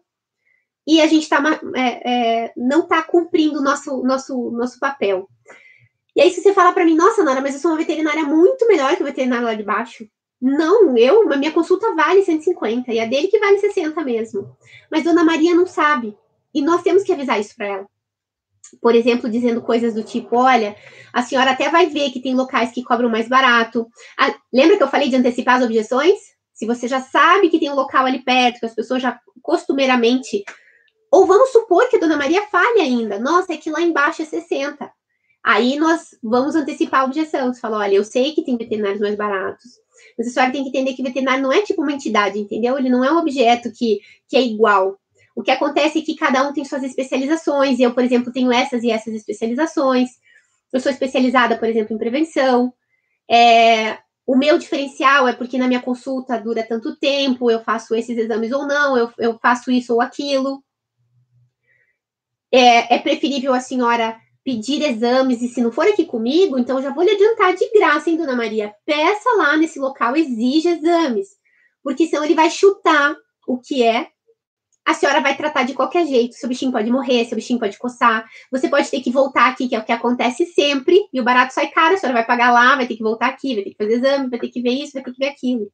E 0.86 1.00
a 1.00 1.06
gente 1.06 1.28
tá, 1.28 1.42
é, 1.76 2.44
é, 2.44 2.52
não 2.56 2.80
está 2.80 3.02
cumprindo 3.02 3.58
o 3.58 3.62
nosso, 3.62 4.02
nosso, 4.02 4.50
nosso 4.50 4.78
papel. 4.78 5.28
E 6.16 6.20
aí, 6.20 6.30
se 6.30 6.42
você 6.42 6.52
fala 6.52 6.72
para 6.72 6.84
mim, 6.84 6.96
nossa, 6.96 7.22
Nora, 7.22 7.40
mas 7.40 7.54
eu 7.54 7.60
sou 7.60 7.70
uma 7.70 7.78
veterinária 7.78 8.24
muito 8.24 8.66
melhor 8.66 8.96
que 8.96 9.02
o 9.02 9.06
veterinário 9.06 9.44
lá 9.44 9.54
de 9.54 9.62
baixo. 9.62 10.08
Não, 10.40 10.96
eu, 10.96 11.30
a 11.30 11.36
minha 11.36 11.52
consulta 11.52 11.94
vale 11.94 12.22
150 12.22 12.92
e 12.92 12.98
a 12.98 13.06
dele 13.06 13.28
que 13.28 13.38
vale 13.38 13.58
60 13.58 14.02
mesmo. 14.02 14.56
Mas 14.90 15.04
Dona 15.04 15.22
Maria 15.22 15.54
não 15.54 15.66
sabe. 15.66 16.16
E 16.52 16.62
nós 16.62 16.82
temos 16.82 17.02
que 17.04 17.12
avisar 17.12 17.38
isso 17.38 17.54
para 17.54 17.66
ela. 17.66 17.86
Por 18.80 18.94
exemplo, 18.94 19.28
dizendo 19.28 19.60
coisas 19.60 19.94
do 19.94 20.02
tipo: 20.02 20.36
olha, 20.36 20.76
a 21.12 21.22
senhora 21.22 21.50
até 21.50 21.68
vai 21.68 21.86
ver 21.86 22.10
que 22.10 22.22
tem 22.22 22.34
locais 22.34 22.72
que 22.72 22.82
cobram 22.82 23.08
mais 23.08 23.28
barato. 23.28 23.86
Ah, 24.18 24.34
lembra 24.52 24.76
que 24.76 24.82
eu 24.82 24.88
falei 24.88 25.08
de 25.08 25.16
antecipar 25.16 25.56
as 25.56 25.64
objeções? 25.64 26.18
Se 26.54 26.66
você 26.66 26.86
já 26.88 27.00
sabe 27.00 27.48
que 27.48 27.58
tem 27.58 27.70
um 27.70 27.74
local 27.74 28.06
ali 28.06 28.22
perto, 28.22 28.60
que 28.60 28.66
as 28.66 28.74
pessoas 28.74 29.02
já 29.02 29.18
costumeiramente. 29.42 30.44
Ou 31.10 31.26
vamos 31.26 31.50
supor 31.50 31.88
que 31.88 31.96
a 31.96 32.00
dona 32.00 32.16
Maria 32.16 32.46
fale 32.46 32.80
ainda. 32.80 33.18
Nossa, 33.18 33.52
é 33.52 33.56
que 33.56 33.70
lá 33.70 33.80
embaixo 33.80 34.22
é 34.22 34.24
60. 34.24 34.90
Aí 35.42 35.78
nós 35.78 36.16
vamos 36.22 36.54
antecipar 36.54 37.00
a 37.00 37.04
objeção. 37.04 37.52
Você 37.52 37.60
fala: 37.60 37.78
olha, 37.78 37.94
eu 37.94 38.04
sei 38.04 38.32
que 38.32 38.44
tem 38.44 38.56
veterinários 38.56 39.00
mais 39.00 39.16
baratos. 39.16 39.70
Mas 40.16 40.28
a 40.28 40.30
senhora 40.30 40.52
tem 40.52 40.62
que 40.62 40.68
entender 40.68 40.94
que 40.94 41.02
veterinário 41.02 41.42
não 41.42 41.52
é 41.52 41.62
tipo 41.62 41.82
uma 41.82 41.92
entidade, 41.92 42.38
entendeu? 42.38 42.78
Ele 42.78 42.88
não 42.88 43.04
é 43.04 43.12
um 43.12 43.18
objeto 43.18 43.70
que, 43.72 44.00
que 44.28 44.36
é 44.36 44.42
igual. 44.42 44.98
O 45.34 45.42
que 45.42 45.50
acontece 45.50 45.98
é 45.98 46.02
que 46.02 46.16
cada 46.16 46.46
um 46.46 46.52
tem 46.52 46.64
suas 46.64 46.82
especializações. 46.82 47.80
Eu, 47.80 47.94
por 47.94 48.04
exemplo, 48.04 48.32
tenho 48.32 48.52
essas 48.52 48.82
e 48.82 48.90
essas 48.90 49.14
especializações. 49.14 50.10
Eu 50.72 50.80
sou 50.80 50.92
especializada, 50.92 51.56
por 51.58 51.68
exemplo, 51.68 51.94
em 51.94 51.98
prevenção. 51.98 52.72
É, 53.30 53.98
o 54.26 54.36
meu 54.36 54.58
diferencial 54.58 55.26
é 55.26 55.32
porque 55.32 55.58
na 55.58 55.66
minha 55.66 55.82
consulta 55.82 56.38
dura 56.38 56.62
tanto 56.62 56.96
tempo, 56.96 57.50
eu 57.50 57.60
faço 57.60 57.94
esses 57.94 58.16
exames 58.16 58.52
ou 58.52 58.66
não, 58.66 58.96
eu, 58.96 59.10
eu 59.18 59.38
faço 59.38 59.70
isso 59.70 59.94
ou 59.94 60.00
aquilo. 60.00 60.62
É, 62.52 62.96
é, 62.96 62.98
preferível 62.98 63.52
a 63.52 63.60
senhora 63.60 64.16
pedir 64.44 64.82
exames, 64.82 65.42
e 65.42 65.48
se 65.48 65.60
não 65.60 65.70
for 65.70 65.86
aqui 65.86 66.04
comigo, 66.04 66.58
então 66.58 66.82
já 66.82 66.92
vou 66.92 67.04
lhe 67.04 67.10
adiantar 67.10 67.54
de 67.54 67.70
graça, 67.70 68.08
hein, 68.10 68.16
dona 68.16 68.34
Maria? 68.34 68.74
Peça 68.84 69.28
lá 69.36 69.56
nesse 69.56 69.78
local, 69.78 70.16
exige 70.16 70.68
exames, 70.68 71.28
porque 71.82 72.06
senão 72.06 72.24
ele 72.24 72.34
vai 72.34 72.50
chutar 72.50 73.14
o 73.46 73.58
que 73.58 73.82
é 73.82 74.08
a 74.90 74.94
senhora 74.94 75.20
vai 75.20 75.36
tratar 75.36 75.62
de 75.62 75.74
qualquer 75.74 76.06
jeito. 76.06 76.34
Seu 76.34 76.48
bichinho 76.48 76.72
pode 76.72 76.90
morrer, 76.90 77.24
seu 77.24 77.36
bichinho 77.36 77.60
pode 77.60 77.78
coçar. 77.78 78.24
Você 78.50 78.68
pode 78.68 78.90
ter 78.90 79.00
que 79.00 79.10
voltar 79.10 79.48
aqui, 79.48 79.68
que 79.68 79.74
é 79.74 79.78
o 79.78 79.84
que 79.84 79.92
acontece 79.92 80.46
sempre, 80.46 80.98
e 81.12 81.20
o 81.20 81.24
barato 81.24 81.54
sai 81.54 81.68
caro, 81.68 81.94
a 81.94 81.96
senhora 81.96 82.18
vai 82.18 82.26
pagar 82.26 82.52
lá, 82.52 82.74
vai 82.74 82.86
ter 82.86 82.96
que 82.96 83.02
voltar 83.02 83.28
aqui, 83.28 83.54
vai 83.54 83.64
ter 83.64 83.70
que 83.70 83.76
fazer 83.76 83.94
exame, 83.94 84.28
vai 84.28 84.38
ter 84.40 84.48
que 84.48 84.60
ver 84.60 84.70
isso, 84.70 84.92
vai 84.92 85.02
ter 85.02 85.12
que 85.12 85.18
ver 85.18 85.28
aquilo. 85.28 85.70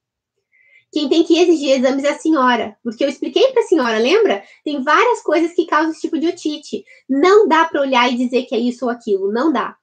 Quem 0.93 1.09
tem 1.09 1.25
que 1.25 1.39
exigir 1.39 1.73
exames 1.73 2.05
é 2.05 2.11
a 2.11 2.19
senhora, 2.19 2.77
porque 2.83 3.05
eu 3.05 3.09
expliquei 3.09 3.49
para 3.49 3.63
a 3.63 3.67
senhora, 3.67 3.99
lembra? 3.99 4.43
Tem 4.65 4.83
várias 4.83 5.23
coisas 5.23 5.53
que 5.53 5.67
causam 5.67 5.91
esse 5.91 6.01
tipo 6.01 6.19
de 6.19 6.29
otite. 6.29 6.85
Não 7.09 7.47
dá 7.47 7.65
para 7.65 7.81
olhar 7.81 8.11
e 8.11 8.17
dizer 8.17 8.45
que 8.45 8.55
é 8.55 8.59
isso 8.59 8.85
ou 8.85 8.91
aquilo, 8.91 9.33
não 9.33 9.53
dá. 9.53 9.77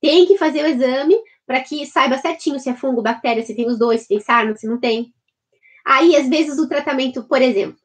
Tem 0.00 0.26
que 0.26 0.38
fazer 0.38 0.64
o 0.64 0.68
exame 0.68 1.16
para 1.46 1.60
que 1.60 1.86
saiba 1.86 2.18
certinho 2.18 2.58
se 2.58 2.68
é 2.68 2.74
fungo, 2.74 3.02
bactéria, 3.02 3.44
se 3.44 3.54
tem 3.54 3.68
os 3.68 3.78
dois, 3.78 4.02
se 4.02 4.08
tem 4.08 4.20
sarna, 4.20 4.56
se 4.56 4.66
não 4.66 4.80
tem. 4.80 5.12
Aí, 5.84 6.16
às 6.16 6.28
vezes, 6.28 6.58
o 6.58 6.68
tratamento, 6.68 7.22
por 7.24 7.40
exemplo, 7.40 7.78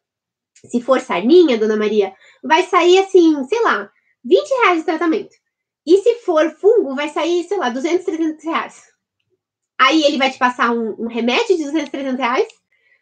se 0.66 0.82
for 0.82 1.00
sarninha, 1.00 1.58
dona 1.58 1.78
Maria, 1.78 2.14
vai 2.44 2.64
sair 2.64 2.98
assim, 3.00 3.44
sei 3.46 3.62
lá, 3.62 3.90
20 4.24 4.50
reais 4.50 4.82
o 4.82 4.86
tratamento. 4.86 5.36
E 5.86 5.98
se 5.98 6.16
for 6.16 6.50
fungo, 6.60 6.96
vai 6.96 7.10
sair, 7.10 7.44
sei 7.44 7.58
lá, 7.58 7.70
200, 7.70 8.06
300 8.06 8.44
reais. 8.44 8.84
Aí 9.80 10.04
ele 10.04 10.18
vai 10.18 10.32
te 10.32 10.38
passar 10.38 10.72
um, 10.72 10.96
um 11.00 11.08
remédio 11.08 11.58
de 11.58 11.64
200, 11.64 11.90
300 11.90 12.20
reais. 12.20 12.48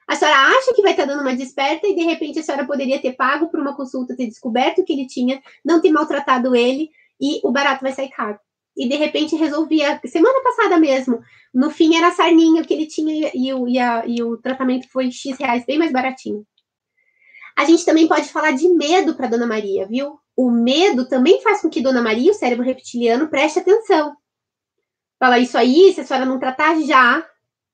A 0.10 0.16
senhora 0.16 0.38
acha 0.38 0.74
que 0.74 0.82
vai 0.82 0.94
estar 0.94 1.06
dando 1.06 1.22
uma 1.22 1.36
desperta 1.36 1.88
e 1.88 1.94
de 1.94 2.02
repente 2.02 2.40
a 2.40 2.44
senhora 2.44 2.66
poderia 2.66 3.00
ter 3.00 3.14
pago 3.14 3.48
por 3.48 3.60
uma 3.60 3.76
consulta, 3.76 4.16
ter 4.16 4.26
descoberto 4.26 4.84
que 4.84 4.92
ele 4.92 5.06
tinha, 5.06 5.40
não 5.64 5.80
ter 5.80 5.92
maltratado 5.92 6.56
ele 6.56 6.90
e 7.22 7.40
o 7.44 7.52
barato 7.52 7.84
vai 7.84 7.92
sair 7.92 8.10
caro. 8.10 8.40
E 8.76 8.90
de 8.90 8.96
repente 8.96 9.36
resolvia, 9.36 10.02
semana 10.08 10.42
passada 10.42 10.80
mesmo, 10.80 11.22
no 11.54 11.70
fim 11.70 11.96
era 11.96 12.10
sarninha 12.10 12.64
que 12.64 12.74
ele 12.74 12.88
tinha 12.88 13.30
e 13.36 13.54
o, 13.54 13.68
e, 13.68 13.78
a, 13.78 14.04
e 14.08 14.24
o 14.24 14.36
tratamento 14.38 14.90
foi 14.90 15.12
X 15.12 15.38
reais, 15.38 15.64
bem 15.64 15.78
mais 15.78 15.92
baratinho. 15.92 16.44
A 17.56 17.66
gente 17.66 17.86
também 17.86 18.08
pode 18.08 18.30
falar 18.30 18.54
de 18.54 18.68
medo 18.68 19.14
para 19.14 19.28
Dona 19.28 19.46
Maria, 19.46 19.86
viu? 19.86 20.18
O 20.36 20.50
medo 20.50 21.08
também 21.08 21.40
faz 21.44 21.62
com 21.62 21.70
que 21.70 21.82
Dona 21.82 22.02
Maria, 22.02 22.32
o 22.32 22.36
cérebro 22.36 22.66
reptiliano, 22.66 23.28
preste 23.28 23.60
atenção. 23.60 24.16
Fala 25.20 25.38
isso 25.38 25.56
aí, 25.56 25.94
se 25.94 26.02
a 26.02 26.04
senhora 26.04 26.26
não 26.26 26.40
tratar 26.40 26.82
já, 26.82 27.24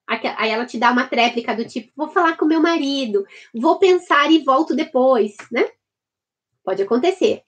aí 0.08 0.50
ela 0.50 0.66
te 0.66 0.78
dá 0.78 0.92
uma 0.92 1.08
tréplica 1.08 1.56
do 1.56 1.66
tipo, 1.66 1.92
vou 1.96 2.10
falar 2.10 2.38
com 2.38 2.46
meu 2.46 2.62
marido, 2.62 3.26
vou 3.54 3.80
pensar 3.80 4.32
e 4.32 4.44
volto 4.44 4.76
depois, 4.76 5.36
né? 5.52 5.68
Pode 6.64 6.82
acontecer. 6.82 7.44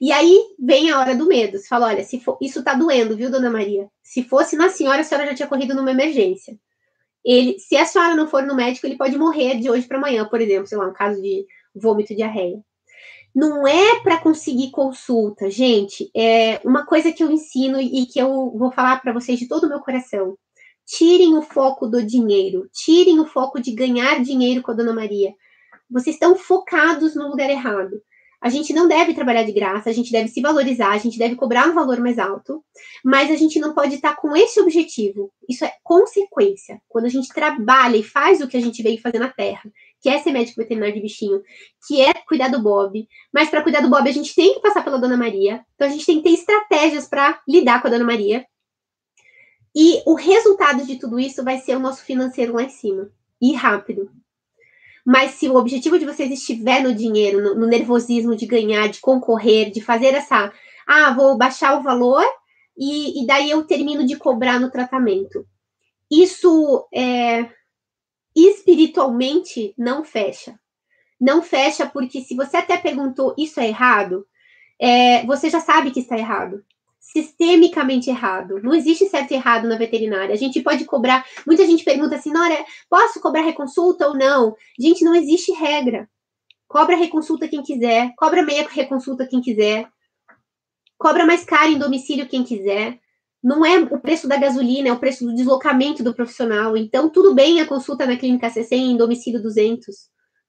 E 0.00 0.10
aí 0.10 0.36
vem 0.58 0.90
a 0.90 0.98
hora 0.98 1.14
do 1.14 1.26
medo. 1.26 1.58
Você 1.58 1.68
fala, 1.68 1.86
olha, 1.86 2.04
se 2.04 2.18
for, 2.20 2.36
isso 2.40 2.62
tá 2.62 2.74
doendo, 2.74 3.16
viu, 3.16 3.30
dona 3.30 3.50
Maria? 3.50 3.88
Se 4.02 4.24
fosse 4.24 4.56
na 4.56 4.68
senhora, 4.68 5.00
a 5.00 5.04
senhora 5.04 5.28
já 5.28 5.34
tinha 5.34 5.48
corrido 5.48 5.74
numa 5.74 5.92
emergência. 5.92 6.58
Ele, 7.24 7.58
se 7.58 7.76
a 7.76 7.86
senhora 7.86 8.16
não 8.16 8.26
for 8.26 8.42
no 8.42 8.56
médico, 8.56 8.86
ele 8.86 8.96
pode 8.96 9.16
morrer 9.16 9.60
de 9.60 9.70
hoje 9.70 9.86
para 9.86 9.98
amanhã, 9.98 10.24
por 10.24 10.40
exemplo, 10.40 10.66
sei 10.66 10.76
lá, 10.76 10.88
um 10.88 10.92
caso 10.92 11.22
de 11.22 11.46
vômito, 11.74 12.14
diarreia. 12.14 12.60
Não 13.34 13.66
é 13.66 14.00
para 14.00 14.18
conseguir 14.18 14.72
consulta, 14.72 15.48
gente. 15.48 16.10
É 16.14 16.60
uma 16.64 16.84
coisa 16.84 17.12
que 17.12 17.22
eu 17.22 17.30
ensino 17.30 17.80
e 17.80 18.04
que 18.06 18.18
eu 18.18 18.50
vou 18.56 18.72
falar 18.72 19.00
para 19.00 19.12
vocês 19.12 19.38
de 19.38 19.48
todo 19.48 19.64
o 19.64 19.68
meu 19.68 19.80
coração. 19.80 20.36
Tirem 20.98 21.34
o 21.38 21.40
foco 21.40 21.86
do 21.86 22.04
dinheiro, 22.04 22.68
tirem 22.70 23.18
o 23.18 23.24
foco 23.24 23.58
de 23.58 23.72
ganhar 23.72 24.22
dinheiro 24.22 24.60
com 24.60 24.72
a 24.72 24.74
Dona 24.74 24.92
Maria. 24.92 25.32
Vocês 25.90 26.16
estão 26.16 26.36
focados 26.36 27.14
no 27.14 27.28
lugar 27.28 27.48
errado. 27.48 28.02
A 28.42 28.50
gente 28.50 28.74
não 28.74 28.86
deve 28.86 29.14
trabalhar 29.14 29.44
de 29.44 29.52
graça, 29.52 29.88
a 29.88 29.92
gente 29.92 30.12
deve 30.12 30.28
se 30.28 30.42
valorizar, 30.42 30.90
a 30.90 30.98
gente 30.98 31.16
deve 31.16 31.36
cobrar 31.36 31.68
um 31.68 31.74
valor 31.74 31.98
mais 32.00 32.18
alto, 32.18 32.62
mas 33.02 33.30
a 33.30 33.36
gente 33.36 33.58
não 33.58 33.72
pode 33.72 33.94
estar 33.94 34.16
com 34.16 34.36
esse 34.36 34.60
objetivo. 34.60 35.32
Isso 35.48 35.64
é 35.64 35.72
consequência. 35.82 36.82
Quando 36.88 37.06
a 37.06 37.08
gente 37.08 37.28
trabalha 37.28 37.96
e 37.96 38.02
faz 38.02 38.40
o 38.40 38.48
que 38.48 38.56
a 38.56 38.60
gente 38.60 38.82
veio 38.82 39.00
fazer 39.00 39.18
na 39.18 39.28
Terra, 39.28 39.62
que 40.00 40.10
é 40.10 40.18
ser 40.18 40.32
médico 40.32 40.60
veterinário 40.60 40.96
de 40.96 41.00
bichinho, 41.00 41.40
que 41.86 42.02
é 42.02 42.12
cuidar 42.28 42.48
do 42.48 42.60
Bob, 42.60 43.06
mas 43.32 43.48
para 43.48 43.62
cuidar 43.62 43.80
do 43.80 43.88
Bob 43.88 44.06
a 44.06 44.12
gente 44.12 44.34
tem 44.34 44.54
que 44.54 44.60
passar 44.60 44.82
pela 44.82 44.98
Dona 44.98 45.16
Maria, 45.16 45.64
então 45.74 45.86
a 45.86 45.90
gente 45.90 46.04
tem 46.04 46.16
que 46.16 46.24
ter 46.24 46.34
estratégias 46.34 47.08
para 47.08 47.40
lidar 47.48 47.80
com 47.80 47.88
a 47.88 47.90
Dona 47.90 48.04
Maria. 48.04 48.44
E 49.74 50.02
o 50.04 50.14
resultado 50.14 50.84
de 50.84 50.96
tudo 50.96 51.18
isso 51.18 51.42
vai 51.42 51.58
ser 51.58 51.76
o 51.76 51.80
nosso 51.80 52.04
financeiro 52.04 52.54
lá 52.54 52.62
em 52.62 52.68
cima, 52.68 53.10
e 53.40 53.54
rápido. 53.54 54.10
Mas 55.04 55.32
se 55.32 55.48
o 55.48 55.56
objetivo 55.56 55.98
de 55.98 56.04
vocês 56.04 56.30
estiver 56.30 56.82
no 56.82 56.94
dinheiro, 56.94 57.42
no, 57.42 57.54
no 57.60 57.66
nervosismo 57.66 58.36
de 58.36 58.46
ganhar, 58.46 58.88
de 58.88 59.00
concorrer, 59.00 59.70
de 59.70 59.80
fazer 59.80 60.14
essa, 60.14 60.52
ah, 60.86 61.12
vou 61.12 61.36
baixar 61.36 61.78
o 61.78 61.82
valor 61.82 62.24
e, 62.76 63.22
e 63.22 63.26
daí 63.26 63.50
eu 63.50 63.64
termino 63.64 64.06
de 64.06 64.16
cobrar 64.16 64.60
no 64.60 64.70
tratamento. 64.70 65.44
Isso 66.10 66.86
é, 66.94 67.48
espiritualmente 68.36 69.74
não 69.76 70.04
fecha. 70.04 70.58
Não 71.20 71.42
fecha 71.42 71.86
porque 71.86 72.20
se 72.20 72.36
você 72.36 72.58
até 72.58 72.76
perguntou 72.76 73.34
isso 73.38 73.58
é 73.58 73.68
errado, 73.68 74.26
é, 74.78 75.24
você 75.24 75.48
já 75.48 75.60
sabe 75.60 75.90
que 75.90 76.00
está 76.00 76.16
errado 76.16 76.62
sistemicamente 77.02 78.08
errado. 78.08 78.62
Não 78.62 78.72
existe 78.72 79.06
certo 79.06 79.32
e 79.32 79.34
errado 79.34 79.66
na 79.66 79.76
veterinária. 79.76 80.32
A 80.32 80.38
gente 80.38 80.62
pode 80.62 80.84
cobrar. 80.84 81.26
Muita 81.44 81.66
gente 81.66 81.84
pergunta 81.84 82.14
assim, 82.14 82.32
Nora, 82.32 82.64
posso 82.88 83.20
cobrar 83.20 83.42
reconsulta 83.42 84.06
ou 84.06 84.14
não? 84.14 84.54
Gente, 84.78 85.04
não 85.04 85.14
existe 85.14 85.52
regra. 85.52 86.08
Cobra 86.68 86.96
reconsulta 86.96 87.48
quem 87.48 87.62
quiser, 87.62 88.14
cobra 88.16 88.42
meia 88.42 88.66
reconsulta 88.66 89.26
quem 89.26 89.42
quiser, 89.42 89.86
cobra 90.96 91.26
mais 91.26 91.44
caro 91.44 91.70
em 91.70 91.78
domicílio 91.78 92.26
quem 92.26 92.42
quiser. 92.42 92.98
Não 93.42 93.66
é 93.66 93.78
o 93.78 94.00
preço 94.00 94.26
da 94.26 94.36
gasolina, 94.36 94.88
é 94.88 94.92
o 94.92 94.98
preço 94.98 95.26
do 95.26 95.34
deslocamento 95.34 96.02
do 96.02 96.14
profissional. 96.14 96.74
Então, 96.76 97.10
tudo 97.10 97.34
bem 97.34 97.60
a 97.60 97.66
consulta 97.66 98.06
na 98.06 98.16
clínica 98.16 98.48
C100 98.48 98.72
em 98.72 98.96
domicílio 98.96 99.42
200. 99.42 99.94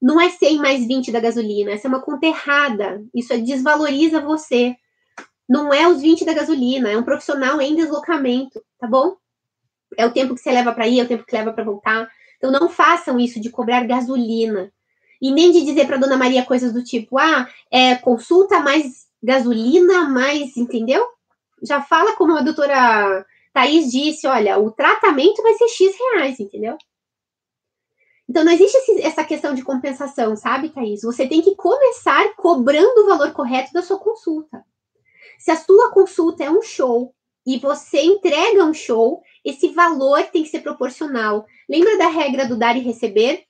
Não 0.01 0.21
é 0.21 0.29
100 0.29 0.57
mais 0.59 0.85
20 0.85 1.11
da 1.11 1.19
gasolina. 1.19 1.71
Essa 1.71 1.87
é 1.87 1.89
uma 1.89 2.01
conta 2.01 2.27
errada. 2.27 3.03
Isso 3.13 3.33
é, 3.33 3.37
desvaloriza 3.37 4.21
você. 4.21 4.75
Não 5.47 5.73
é 5.73 5.87
os 5.87 6.01
20 6.01 6.25
da 6.25 6.33
gasolina, 6.33 6.89
é 6.89 6.97
um 6.97 7.03
profissional 7.03 7.61
em 7.61 7.75
deslocamento, 7.75 8.63
tá 8.79 8.87
bom? 8.87 9.15
É 9.97 10.05
o 10.05 10.11
tempo 10.11 10.33
que 10.33 10.41
você 10.41 10.51
leva 10.51 10.73
para 10.73 10.87
ir, 10.87 10.99
é 10.99 11.03
o 11.03 11.07
tempo 11.07 11.25
que 11.25 11.35
leva 11.35 11.53
para 11.53 11.63
voltar. 11.63 12.09
Então 12.37 12.51
não 12.51 12.69
façam 12.69 13.19
isso 13.19 13.39
de 13.39 13.49
cobrar 13.49 13.85
gasolina. 13.85 14.71
E 15.21 15.31
nem 15.31 15.51
de 15.51 15.63
dizer 15.63 15.87
para 15.87 15.97
dona 15.97 16.17
Maria 16.17 16.43
coisas 16.43 16.73
do 16.73 16.83
tipo, 16.83 17.17
ah, 17.17 17.47
é 17.71 17.95
consulta 17.95 18.59
mais 18.59 19.07
gasolina, 19.21 20.09
mais, 20.09 20.57
entendeu? 20.57 21.05
Já 21.61 21.81
fala 21.81 22.13
como 22.17 22.35
a 22.35 22.41
doutora 22.41 23.25
Thaís 23.53 23.89
disse, 23.89 24.27
olha, 24.27 24.57
o 24.59 24.71
tratamento 24.71 25.41
vai 25.41 25.53
ser 25.53 25.69
X 25.69 25.95
reais, 25.97 26.39
entendeu? 26.39 26.77
Então, 28.27 28.43
não 28.43 28.51
existe 28.51 28.75
esse, 28.77 29.01
essa 29.01 29.23
questão 29.23 29.53
de 29.53 29.63
compensação, 29.63 30.35
sabe, 30.35 30.69
Thaís? 30.69 31.03
Você 31.03 31.27
tem 31.27 31.41
que 31.41 31.55
começar 31.55 32.35
cobrando 32.35 33.01
o 33.01 33.05
valor 33.05 33.31
correto 33.31 33.71
da 33.71 33.81
sua 33.81 33.99
consulta. 33.99 34.65
Se 35.43 35.51
a 35.51 35.57
sua 35.57 35.91
consulta 35.91 36.41
é 36.41 36.49
um 36.49 36.61
show 36.61 37.13
e 37.45 37.59
você 37.59 38.01
entrega 38.01 38.63
um 38.63 38.73
show, 38.73 39.21
esse 39.43 39.67
valor 39.73 40.23
tem 40.27 40.41
que 40.41 40.47
ser 40.47 40.61
proporcional. 40.61 41.45
Lembra 41.69 41.97
da 41.97 42.07
regra 42.07 42.47
do 42.47 42.55
dar 42.55 42.77
e 42.77 42.79
receber? 42.79 43.43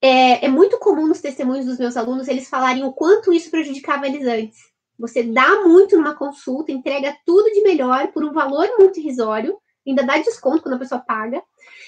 É, 0.00 0.46
é 0.46 0.48
muito 0.48 0.78
comum 0.78 1.06
nos 1.06 1.20
testemunhos 1.20 1.66
dos 1.66 1.78
meus 1.78 1.98
alunos 1.98 2.28
eles 2.28 2.48
falarem 2.48 2.82
o 2.82 2.94
quanto 2.94 3.30
isso 3.30 3.50
prejudicava 3.50 4.06
eles 4.06 4.26
antes. 4.26 4.58
Você 4.98 5.22
dá 5.22 5.60
muito 5.66 5.98
numa 5.98 6.14
consulta, 6.14 6.72
entrega 6.72 7.14
tudo 7.26 7.52
de 7.52 7.60
melhor 7.60 8.10
por 8.10 8.24
um 8.24 8.32
valor 8.32 8.66
muito 8.78 9.00
irrisório, 9.00 9.58
ainda 9.86 10.02
dá 10.02 10.16
desconto 10.16 10.62
quando 10.62 10.76
a 10.76 10.78
pessoa 10.78 11.02
paga, 11.02 11.42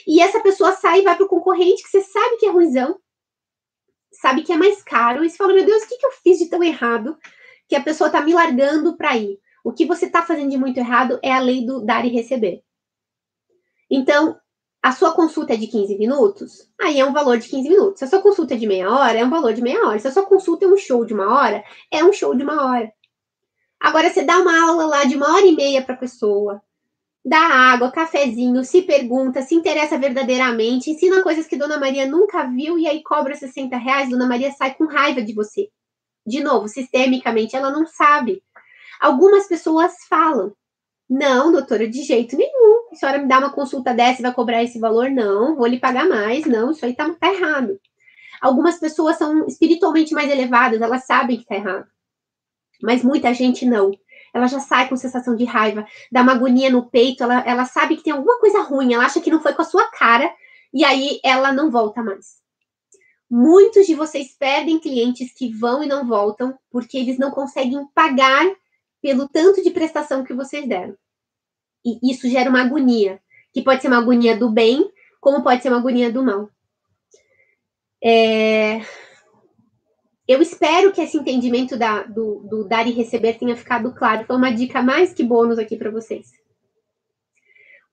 e 0.06 0.20
essa 0.20 0.40
pessoa 0.40 0.72
sai 0.72 1.00
e 1.00 1.02
vai 1.02 1.16
para 1.16 1.24
o 1.24 1.30
concorrente 1.30 1.82
que 1.82 1.88
você 1.88 2.02
sabe 2.02 2.36
que 2.36 2.44
é 2.44 2.50
ruimzão, 2.50 2.98
sabe 4.12 4.42
que 4.42 4.52
é 4.52 4.56
mais 4.58 4.82
caro, 4.82 5.24
e 5.24 5.30
você 5.30 5.36
fala, 5.38 5.54
meu 5.54 5.64
Deus, 5.64 5.82
o 5.82 5.88
que, 5.88 5.96
que 5.96 6.04
eu 6.04 6.12
fiz 6.22 6.38
de 6.38 6.50
tão 6.50 6.62
errado 6.62 7.16
que 7.72 7.76
a 7.76 7.82
pessoa 7.82 8.08
está 8.08 8.20
me 8.20 8.34
largando 8.34 8.98
para 8.98 9.16
ir? 9.16 9.40
O 9.64 9.72
que 9.72 9.86
você 9.86 10.04
está 10.04 10.22
fazendo 10.22 10.50
de 10.50 10.58
muito 10.58 10.76
errado 10.76 11.18
é 11.22 11.32
a 11.32 11.38
lei 11.38 11.64
do 11.64 11.80
dar 11.80 12.04
e 12.04 12.10
receber. 12.10 12.62
Então, 13.90 14.36
a 14.82 14.92
sua 14.92 15.14
consulta 15.14 15.54
é 15.54 15.56
de 15.56 15.66
15 15.66 15.96
minutos, 15.96 16.70
aí 16.78 17.00
é 17.00 17.06
um 17.06 17.14
valor 17.14 17.38
de 17.38 17.48
15 17.48 17.70
minutos. 17.70 17.98
Se 18.00 18.04
a 18.04 18.08
sua 18.08 18.20
consulta 18.20 18.52
é 18.52 18.58
de 18.58 18.66
meia 18.66 18.90
hora, 18.90 19.18
é 19.18 19.24
um 19.24 19.30
valor 19.30 19.54
de 19.54 19.62
meia 19.62 19.86
hora. 19.86 19.98
Se 19.98 20.06
a 20.06 20.12
sua 20.12 20.26
consulta 20.26 20.66
é 20.66 20.68
um 20.68 20.76
show 20.76 21.02
de 21.06 21.14
uma 21.14 21.34
hora, 21.34 21.64
é 21.90 22.04
um 22.04 22.12
show 22.12 22.34
de 22.34 22.42
uma 22.42 22.62
hora. 22.62 22.92
Agora, 23.80 24.10
você 24.10 24.22
dá 24.22 24.38
uma 24.38 24.68
aula 24.68 24.84
lá 24.84 25.04
de 25.04 25.16
uma 25.16 25.34
hora 25.34 25.46
e 25.46 25.56
meia 25.56 25.80
para 25.80 25.94
a 25.94 25.98
pessoa, 25.98 26.60
dá 27.24 27.40
água, 27.40 27.90
cafezinho, 27.90 28.62
se 28.64 28.82
pergunta, 28.82 29.40
se 29.40 29.54
interessa 29.54 29.96
verdadeiramente, 29.96 30.90
ensina 30.90 31.22
coisas 31.22 31.46
que 31.46 31.56
Dona 31.56 31.78
Maria 31.78 32.06
nunca 32.06 32.44
viu 32.44 32.78
e 32.78 32.86
aí 32.86 33.02
cobra 33.02 33.34
60 33.34 33.78
reais, 33.78 34.10
Dona 34.10 34.26
Maria 34.26 34.52
sai 34.52 34.74
com 34.74 34.84
raiva 34.84 35.22
de 35.22 35.32
você. 35.32 35.70
De 36.26 36.42
novo, 36.42 36.68
sistemicamente, 36.68 37.56
ela 37.56 37.70
não 37.70 37.86
sabe. 37.86 38.42
Algumas 39.00 39.48
pessoas 39.48 39.92
falam, 40.08 40.54
não, 41.08 41.52
doutora, 41.52 41.88
de 41.88 42.02
jeito 42.02 42.36
nenhum. 42.36 42.88
A 42.92 42.96
senhora 42.96 43.18
me 43.18 43.28
dá 43.28 43.38
uma 43.38 43.52
consulta 43.52 43.92
dessa 43.92 44.20
e 44.20 44.22
vai 44.22 44.32
cobrar 44.32 44.62
esse 44.62 44.78
valor? 44.78 45.10
Não, 45.10 45.56
vou 45.56 45.66
lhe 45.66 45.78
pagar 45.78 46.08
mais. 46.08 46.46
Não, 46.46 46.70
isso 46.70 46.84
aí 46.84 46.94
tá, 46.94 47.12
tá 47.14 47.32
errado. 47.32 47.78
Algumas 48.40 48.78
pessoas 48.78 49.16
são 49.18 49.46
espiritualmente 49.46 50.14
mais 50.14 50.30
elevadas, 50.30 50.80
elas 50.80 51.04
sabem 51.04 51.38
que 51.38 51.46
tá 51.46 51.54
errado. 51.54 51.86
Mas 52.82 53.04
muita 53.04 53.32
gente 53.32 53.64
não. 53.64 53.92
Ela 54.34 54.48
já 54.48 54.58
sai 54.58 54.88
com 54.88 54.96
sensação 54.96 55.36
de 55.36 55.44
raiva, 55.44 55.86
dá 56.10 56.22
uma 56.22 56.32
agonia 56.32 56.70
no 56.70 56.90
peito, 56.90 57.22
ela, 57.22 57.40
ela 57.46 57.64
sabe 57.66 57.96
que 57.96 58.02
tem 58.02 58.12
alguma 58.12 58.40
coisa 58.40 58.62
ruim, 58.62 58.94
ela 58.94 59.04
acha 59.04 59.20
que 59.20 59.30
não 59.30 59.40
foi 59.40 59.52
com 59.52 59.62
a 59.62 59.66
sua 59.66 59.88
cara, 59.90 60.32
e 60.72 60.84
aí 60.84 61.20
ela 61.22 61.52
não 61.52 61.70
volta 61.70 62.02
mais. 62.02 62.41
Muitos 63.34 63.86
de 63.86 63.94
vocês 63.94 64.36
perdem 64.38 64.78
clientes 64.78 65.32
que 65.32 65.50
vão 65.50 65.82
e 65.82 65.86
não 65.86 66.06
voltam 66.06 66.54
porque 66.70 66.98
eles 66.98 67.18
não 67.18 67.30
conseguem 67.30 67.86
pagar 67.94 68.44
pelo 69.00 69.26
tanto 69.26 69.62
de 69.62 69.70
prestação 69.70 70.22
que 70.22 70.34
vocês 70.34 70.68
deram. 70.68 70.94
E 71.82 72.12
isso 72.12 72.28
gera 72.28 72.50
uma 72.50 72.60
agonia, 72.60 73.22
que 73.50 73.62
pode 73.62 73.80
ser 73.80 73.88
uma 73.88 73.96
agonia 73.96 74.36
do 74.36 74.50
bem, 74.50 74.86
como 75.18 75.42
pode 75.42 75.62
ser 75.62 75.70
uma 75.70 75.78
agonia 75.78 76.12
do 76.12 76.22
mal. 76.22 76.50
É... 78.04 78.82
Eu 80.28 80.42
espero 80.42 80.92
que 80.92 81.00
esse 81.00 81.16
entendimento 81.16 81.74
da, 81.78 82.02
do, 82.02 82.40
do, 82.40 82.68
dar 82.68 82.86
e 82.86 82.90
receber 82.90 83.38
tenha 83.38 83.56
ficado 83.56 83.94
claro. 83.94 84.26
Foi 84.26 84.36
uma 84.36 84.52
dica 84.52 84.82
mais 84.82 85.14
que 85.14 85.24
bônus 85.24 85.58
aqui 85.58 85.78
para 85.78 85.90
vocês. 85.90 86.30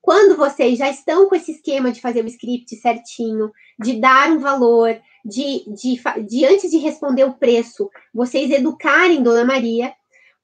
Quando 0.10 0.36
vocês 0.36 0.80
já 0.80 0.89
estão 0.89 1.30
com 1.30 1.36
esse 1.36 1.51
esquema 1.51 1.91
de 1.91 2.01
fazer 2.01 2.26
o 2.26 2.28
script 2.28 2.76
certinho, 2.78 3.51
de 3.78 4.01
dar 4.01 4.32
um 4.32 4.39
valor, 4.39 4.99
de, 5.24 5.64
de, 5.72 6.01
de 6.28 6.45
antes 6.45 6.72
de 6.72 6.80
responder 6.80 7.26
o 7.26 7.36
preço, 7.36 7.88
vocês 8.12 8.49
educarem 8.49 9.22
Dona 9.22 9.45
Maria, 9.45 9.93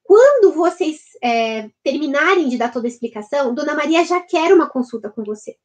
quando 0.03 0.53
vocês 0.53 0.99
é, 1.19 1.67
terminarem 1.81 2.47
de 2.47 2.59
dar 2.59 2.71
toda 2.71 2.85
a 2.85 2.87
explicação, 2.87 3.55
Dona 3.55 3.73
Maria 3.73 4.05
já 4.05 4.21
quer 4.21 4.53
uma 4.53 4.69
consulta 4.69 5.09
com 5.09 5.23
você. 5.23 5.55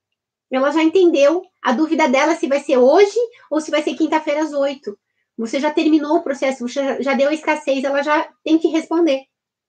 Ela 0.50 0.70
já 0.70 0.82
entendeu 0.82 1.42
a 1.60 1.72
dúvida 1.72 2.08
dela 2.08 2.34
se 2.34 2.46
vai 2.46 2.60
ser 2.60 2.78
hoje 2.78 3.20
ou 3.50 3.60
se 3.60 3.70
vai 3.70 3.82
ser 3.82 3.92
quinta-feira 3.96 4.44
às 4.44 4.54
oito. 4.54 4.98
Você 5.36 5.60
já 5.60 5.70
terminou 5.70 6.16
o 6.16 6.22
processo, 6.22 6.66
você 6.66 7.02
já 7.02 7.12
deu 7.12 7.28
a 7.28 7.34
escassez, 7.34 7.84
ela 7.84 8.02
já 8.02 8.32
tem 8.42 8.58
que 8.58 8.68
responder, 8.68 9.24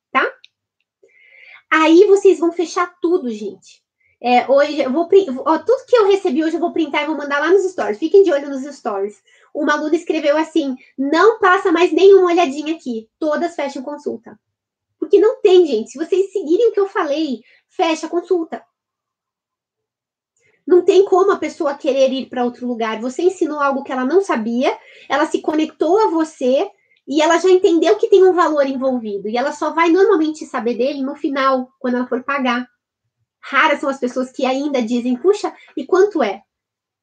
tá? 0.09 0.25
Aí 1.69 2.05
vocês 2.05 2.39
vão 2.39 2.53
fechar 2.53 2.95
tudo, 3.01 3.29
gente. 3.29 3.81
É, 4.23 4.49
hoje 4.49 4.79
eu 4.79 4.91
vou 4.91 5.09
ó, 5.45 5.57
tudo 5.57 5.85
que 5.87 5.97
eu 5.97 6.05
recebi 6.07 6.43
hoje 6.43 6.55
eu 6.55 6.59
vou 6.59 6.71
printar 6.71 7.03
e 7.03 7.07
vou 7.07 7.17
mandar 7.17 7.39
lá 7.39 7.49
nos 7.49 7.63
stories. 7.71 7.97
Fiquem 7.97 8.21
de 8.21 8.31
olho 8.31 8.49
nos 8.49 8.63
stories. 8.75 9.21
Uma 9.51 9.73
aluna 9.73 9.95
escreveu 9.95 10.37
assim: 10.37 10.75
não 10.95 11.39
passa 11.39 11.71
mais 11.71 11.91
nenhuma 11.91 12.27
olhadinha 12.27 12.75
aqui. 12.75 13.09
Todas 13.17 13.55
fecham 13.55 13.81
consulta. 13.81 14.39
Porque 14.99 15.19
não 15.19 15.41
tem, 15.41 15.65
gente. 15.65 15.89
Se 15.89 15.97
vocês 15.97 16.31
seguirem 16.31 16.69
o 16.69 16.71
que 16.71 16.79
eu 16.79 16.87
falei, 16.87 17.41
fecha 17.67 18.05
a 18.05 18.09
consulta. 18.09 18.63
Não 20.67 20.85
tem 20.85 21.03
como 21.03 21.31
a 21.31 21.37
pessoa 21.37 21.73
querer 21.73 22.11
ir 22.13 22.29
para 22.29 22.45
outro 22.45 22.67
lugar. 22.67 23.01
Você 23.01 23.23
ensinou 23.23 23.59
algo 23.59 23.83
que 23.83 23.91
ela 23.91 24.05
não 24.05 24.21
sabia, 24.21 24.77
ela 25.09 25.25
se 25.25 25.41
conectou 25.41 25.99
a 25.99 26.07
você 26.07 26.69
e 27.07 27.21
ela 27.21 27.39
já 27.39 27.49
entendeu 27.49 27.97
que 27.97 28.07
tem 28.07 28.23
um 28.23 28.33
valor 28.33 28.67
envolvido. 28.67 29.27
E 29.27 29.35
ela 29.35 29.51
só 29.51 29.71
vai 29.73 29.89
normalmente 29.89 30.45
saber 30.45 30.75
dele 30.75 31.01
no 31.01 31.15
final, 31.15 31.73
quando 31.79 31.97
ela 31.97 32.07
for 32.07 32.23
pagar. 32.23 32.70
Raras 33.41 33.79
são 33.79 33.89
as 33.89 33.99
pessoas 33.99 34.31
que 34.31 34.45
ainda 34.45 34.81
dizem, 34.81 35.17
puxa, 35.17 35.53
e 35.75 35.85
quanto 35.85 36.21
é? 36.21 36.41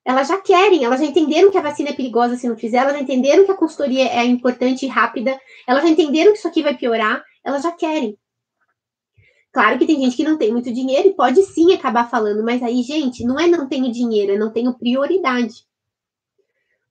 Elas 0.05 0.29
já 0.29 0.41
querem, 0.41 0.85
elas 0.85 1.01
já 1.01 1.07
entenderam 1.07 1.51
que 1.51 1.59
a 1.59 1.63
vacina 1.63 1.91
é 1.91 1.93
perigosa 1.93 2.37
se 2.37 2.49
não 2.49 2.57
fizer, 2.57 2.79
elas 2.79 2.95
já 2.95 3.01
entenderam 3.01 3.45
que 3.45 3.51
a 3.51 3.57
consultoria 3.57 4.09
é 4.09 4.25
importante 4.25 4.87
e 4.87 4.89
rápida, 4.89 5.39
elas 5.67 5.83
já 5.83 5.91
entenderam 5.91 6.33
que 6.33 6.39
isso 6.39 6.49
aqui 6.49 6.63
vai 6.63 6.75
piorar, 6.75 7.23
elas 7.45 7.63
já 7.63 7.73
querem. 7.73 8.17
Claro 9.53 9.79
que 9.79 9.87
tem 9.87 10.01
gente 10.01 10.17
que 10.17 10.25
não 10.25 10.39
tem 10.39 10.53
muito 10.53 10.73
dinheiro 10.73 11.09
e 11.09 11.15
pode 11.15 11.43
sim 11.43 11.75
acabar 11.75 12.09
falando, 12.09 12.43
mas 12.45 12.63
aí, 12.63 12.83
gente, 12.83 13.25
não 13.25 13.39
é 13.39 13.47
não 13.47 13.69
tenho 13.69 13.91
dinheiro, 13.91 14.33
é 14.33 14.39
não 14.39 14.53
tenho 14.53 14.73
prioridade. 14.79 15.68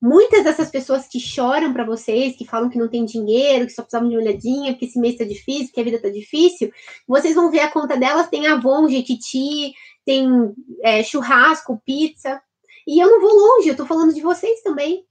Muitas 0.01 0.43
dessas 0.43 0.69
pessoas 0.69 1.07
que 1.07 1.19
choram 1.19 1.73
para 1.73 1.83
vocês, 1.83 2.35
que 2.35 2.45
falam 2.45 2.69
que 2.69 2.77
não 2.77 2.87
tem 2.87 3.03
dinheiro, 3.03 3.65
que 3.65 3.73
só 3.73 3.81
precisavam 3.81 4.09
de 4.09 4.15
uma 4.15 4.21
olhadinha, 4.21 4.71
porque 4.71 4.85
esse 4.85 4.99
mês 4.99 5.17
tá 5.17 5.23
difícil, 5.23 5.67
porque 5.67 5.81
a 5.81 5.83
vida 5.83 5.99
tá 5.99 6.09
difícil, 6.09 6.71
vocês 7.07 7.33
vão 7.33 7.49
ver 7.49 7.61
a 7.61 7.71
conta 7.71 7.97
delas, 7.97 8.29
tem 8.29 8.45
Avon, 8.45 8.87
Jequiti, 8.87 9.73
tem 10.05 10.53
é, 10.83 11.03
churrasco, 11.03 11.81
pizza. 11.83 12.39
E 12.87 12.99
eu 12.99 13.09
não 13.09 13.19
vou 13.19 13.33
longe, 13.33 13.69
eu 13.69 13.75
tô 13.75 13.85
falando 13.85 14.13
de 14.13 14.21
vocês 14.21 14.61
também. 14.61 15.03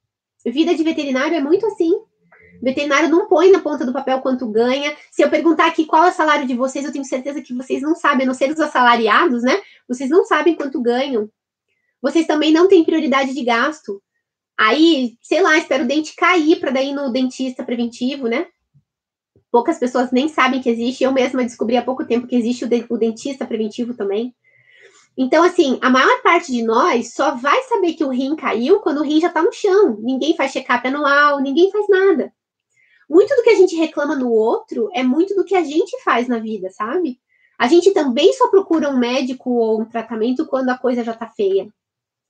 Vida 0.47 0.75
de 0.75 0.83
veterinário 0.85 1.37
é 1.37 1.41
muito 1.41 1.67
assim. 1.67 1.93
Veterinário 2.63 3.09
não 3.09 3.27
põe 3.27 3.51
na 3.51 3.61
ponta 3.61 3.85
do 3.85 3.93
papel 3.93 4.21
quanto 4.21 4.49
ganha. 4.49 4.97
Se 5.11 5.23
eu 5.23 5.29
perguntar 5.29 5.67
aqui 5.67 5.85
qual 5.85 6.05
é 6.05 6.11
o 6.11 6.15
salário 6.15 6.47
de 6.47 6.55
vocês, 6.55 6.85
eu 6.85 6.93
tenho 6.93 7.05
certeza 7.05 7.43
que 7.43 7.53
vocês 7.53 7.83
não 7.83 7.95
sabem, 7.95 8.25
a 8.25 8.27
não 8.27 8.35
ser 8.35 8.51
os 8.51 8.61
assalariados, 8.61 9.43
né? 9.43 9.61
Vocês 9.89 10.09
não 10.09 10.25
sabem 10.25 10.55
quanto 10.55 10.81
ganham. 10.81 11.29
Vocês 12.01 12.27
também 12.27 12.53
não 12.53 12.69
têm 12.69 12.85
prioridade 12.85 13.35
de 13.35 13.45
gasto. 13.45 14.03
Aí, 14.59 15.19
sei 15.21 15.43
lá, 15.43 15.59
espero 15.59 15.85
o 15.85 15.87
dente 15.87 16.17
cair 16.17 16.59
para 16.59 16.71
daí 16.71 16.93
no 16.93 17.13
dentista 17.13 17.63
preventivo, 17.63 18.27
né? 18.27 18.47
Poucas 19.51 19.79
pessoas 19.79 20.11
nem 20.11 20.29
sabem 20.29 20.61
que 20.61 20.69
existe. 20.69 21.05
Eu 21.05 21.13
mesma 21.13 21.43
descobri 21.43 21.77
há 21.77 21.83
pouco 21.83 22.07
tempo 22.07 22.27
que 22.27 22.37
existe 22.37 22.65
o, 22.65 22.69
de, 22.69 22.85
o 22.89 22.97
dentista 22.97 23.47
preventivo 23.47 23.95
também. 23.95 24.35
Então, 25.17 25.43
assim, 25.43 25.79
a 25.81 25.89
maior 25.89 26.23
parte 26.23 26.53
de 26.53 26.63
nós 26.63 27.15
só 27.15 27.35
vai 27.35 27.63
saber 27.63 27.95
que 27.95 28.05
o 28.05 28.11
rim 28.11 28.37
caiu 28.37 28.81
quando 28.81 28.99
o 28.99 29.03
rim 29.03 29.21
já 29.21 29.31
tá 29.31 29.43
no 29.43 29.53
chão. 29.53 29.99
Ninguém 30.01 30.37
faz 30.37 30.53
check-up 30.53 30.87
anual, 30.87 31.41
ninguém 31.41 31.71
faz 31.71 31.89
nada. 31.89 32.33
Muito 33.09 33.35
do 33.35 33.43
que 33.43 33.51
a 33.51 33.55
gente 33.55 33.77
reclama 33.77 34.17
no 34.17 34.31
outro 34.31 34.91
é 34.93 35.03
muito 35.03 35.35
do 35.35 35.45
que 35.45 35.55
a 35.55 35.63
gente 35.63 36.03
faz 36.03 36.29
na 36.29 36.39
vida, 36.39 36.71
sabe? 36.71 37.21
A 37.59 37.69
gente 37.69 37.93
também 37.93 38.33
só 38.35 38.49
procura 38.49 38.91
um 38.91 38.99
médico 38.99 39.51
ou 39.51 39.81
um 39.81 39.85
tratamento 39.85 40.45
quando 40.47 40.69
a 40.69 40.79
coisa 40.79 41.03
já 41.03 41.15
tá 41.15 41.27
feia. 41.29 41.69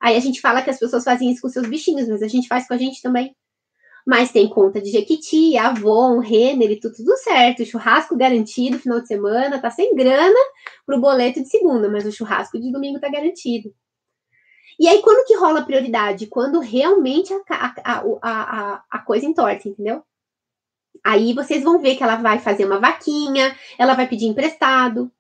Aí 0.01 0.17
a 0.17 0.21
gente 0.21 0.41
fala 0.41 0.63
que 0.63 0.71
as 0.71 0.79
pessoas 0.79 1.05
fazem 1.05 1.31
isso 1.31 1.41
com 1.43 1.49
seus 1.49 1.67
bichinhos, 1.67 2.09
mas 2.09 2.23
a 2.23 2.29
gente 2.29 2.49
faz 2.49 2.67
com 2.67 2.75
a 2.75 2.79
gente 2.79 3.03
também. 3.03 3.35
Mas 4.07 4.31
tem 4.31 4.49
conta 4.49 4.81
de 4.81 4.91
Jequiti, 4.91 5.57
Avon, 5.57 6.21
Renner 6.21 6.71
e 6.71 6.79
tudo, 6.79 6.95
tudo 6.95 7.17
certo. 7.17 7.65
Churrasco 7.65 8.17
garantido 8.17 8.79
final 8.79 9.01
de 9.01 9.09
semana, 9.09 9.61
tá 9.61 9.69
sem 9.71 9.97
grana 9.97 10.39
pro 10.87 11.01
boleto 11.01 11.43
de 11.43 11.49
segunda, 11.49 11.89
mas 11.89 12.07
o 12.07 12.13
churrasco 12.13 12.61
de 12.61 12.71
domingo 12.71 13.01
tá 13.01 13.09
garantido. 13.11 13.75
E 14.79 14.87
aí, 14.87 15.01
quando 15.03 15.27
que 15.27 15.37
rola 15.37 15.61
a 15.61 15.65
prioridade? 15.65 16.27
Quando 16.27 16.61
realmente 16.61 17.33
a, 17.33 17.75
a, 17.83 18.05
a, 18.23 18.85
a, 18.91 18.99
coisa 18.99 19.27
entorta, 19.27 19.69
entendeu? 19.69 20.03
Aí 21.05 21.33
vocês 21.33 21.65
vão 21.65 21.81
ver 21.81 21.97
que 21.97 22.03
ela 22.03 22.17
vai 22.17 22.39
fazer 22.39 22.65
uma 22.65 22.79
vaquinha, 22.79 23.57
ela 23.79 23.95
vai 23.95 24.07
pedir 24.07 24.27
emprestado. 24.27 25.11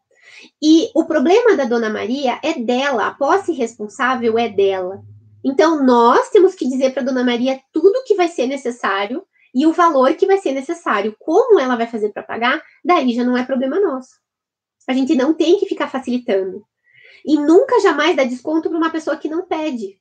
E 0.62 0.90
o 0.94 1.04
problema 1.04 1.56
da 1.56 1.64
Dona 1.64 1.90
Maria 1.90 2.38
é 2.42 2.54
dela, 2.54 3.06
a 3.06 3.14
posse 3.14 3.52
responsável 3.52 4.38
é 4.38 4.48
dela. 4.48 5.02
Então, 5.44 5.84
nós 5.84 6.28
temos 6.30 6.54
que 6.54 6.68
dizer 6.68 6.92
para 6.92 7.02
Dona 7.02 7.22
Maria 7.22 7.60
tudo 7.72 7.98
o 7.98 8.04
que 8.04 8.14
vai 8.14 8.28
ser 8.28 8.46
necessário 8.46 9.24
e 9.54 9.66
o 9.66 9.72
valor 9.72 10.14
que 10.14 10.26
vai 10.26 10.38
ser 10.38 10.52
necessário. 10.52 11.16
Como 11.18 11.60
ela 11.60 11.76
vai 11.76 11.86
fazer 11.86 12.10
para 12.10 12.22
pagar, 12.22 12.62
daí 12.84 13.14
já 13.14 13.24
não 13.24 13.36
é 13.36 13.44
problema 13.44 13.78
nosso. 13.80 14.10
A 14.88 14.92
gente 14.92 15.14
não 15.14 15.34
tem 15.34 15.58
que 15.58 15.66
ficar 15.66 15.88
facilitando. 15.88 16.64
E 17.24 17.36
nunca 17.36 17.80
jamais 17.80 18.16
dar 18.16 18.24
desconto 18.24 18.68
para 18.68 18.78
uma 18.78 18.90
pessoa 18.90 19.16
que 19.16 19.28
não 19.28 19.46
pede. 19.46 19.98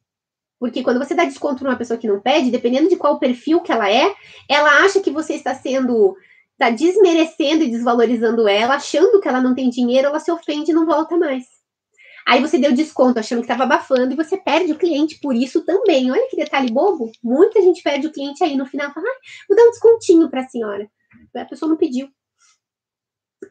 Porque 0.60 0.84
quando 0.84 1.00
você 1.00 1.14
dá 1.14 1.26
desconto 1.26 1.64
numa 1.64 1.76
pessoa 1.76 1.98
que 1.98 2.08
não 2.08 2.20
pede, 2.20 2.52
dependendo 2.52 2.90
de 2.90 2.96
qual 2.96 3.20
perfil 3.20 3.62
que 3.62 3.72
ela 3.72 3.90
é, 3.90 4.14
ela 4.50 4.84
acha 4.84 5.00
que 5.00 5.12
você 5.12 5.34
está 5.34 5.54
sendo 5.54 6.16
está 6.56 6.70
desmerecendo 6.70 7.64
e 7.64 7.70
desvalorizando 7.70 8.48
ela, 8.48 8.76
achando 8.76 9.20
que 9.20 9.28
ela 9.28 9.42
não 9.42 9.54
tem 9.54 9.70
dinheiro, 9.70 10.08
ela 10.08 10.20
se 10.20 10.32
ofende 10.32 10.72
e 10.72 10.74
não 10.74 10.86
volta 10.86 11.18
mais. 11.18 11.44
Aí 12.28 12.42
você 12.42 12.58
deu 12.58 12.74
desconto 12.74 13.20
achando 13.20 13.40
que 13.40 13.46
estava 13.46 13.64
abafando 13.64 14.14
e 14.14 14.16
você 14.16 14.36
perde 14.36 14.72
o 14.72 14.78
cliente 14.78 15.20
por 15.22 15.36
isso 15.36 15.64
também. 15.64 16.10
Olha 16.10 16.28
que 16.28 16.36
detalhe 16.36 16.72
bobo. 16.72 17.12
Muita 17.24 17.62
gente 17.62 17.84
perde 17.84 18.08
o 18.08 18.12
cliente 18.12 18.44
aí 18.44 18.58
no 18.58 18.66
final. 18.66 18.92
Fala, 18.92 19.06
ah, 19.08 19.20
vou 19.48 19.56
dar 19.56 19.64
um 19.64 19.70
descontinho 19.70 20.28
para 20.28 20.42
a 20.42 20.48
senhora. 20.48 20.90
A 21.36 21.46
pessoa 21.46 21.70
não 21.70 21.78
pediu. 21.78 22.10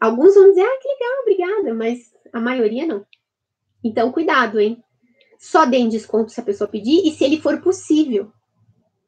Alguns 0.00 0.34
vão 0.34 0.48
dizer, 0.48 0.62
ah, 0.62 0.78
que 0.82 0.88
legal, 0.88 1.20
obrigada, 1.20 1.74
mas 1.74 1.98
a 2.32 2.40
maioria 2.40 2.84
não. 2.84 3.06
Então, 3.84 4.10
cuidado, 4.10 4.58
hein? 4.58 4.82
Só 5.38 5.64
deem 5.64 5.88
desconto 5.88 6.32
se 6.32 6.40
a 6.40 6.44
pessoa 6.44 6.66
pedir 6.66 7.06
e 7.06 7.12
se 7.12 7.22
ele 7.22 7.40
for 7.40 7.60
possível 7.60 8.32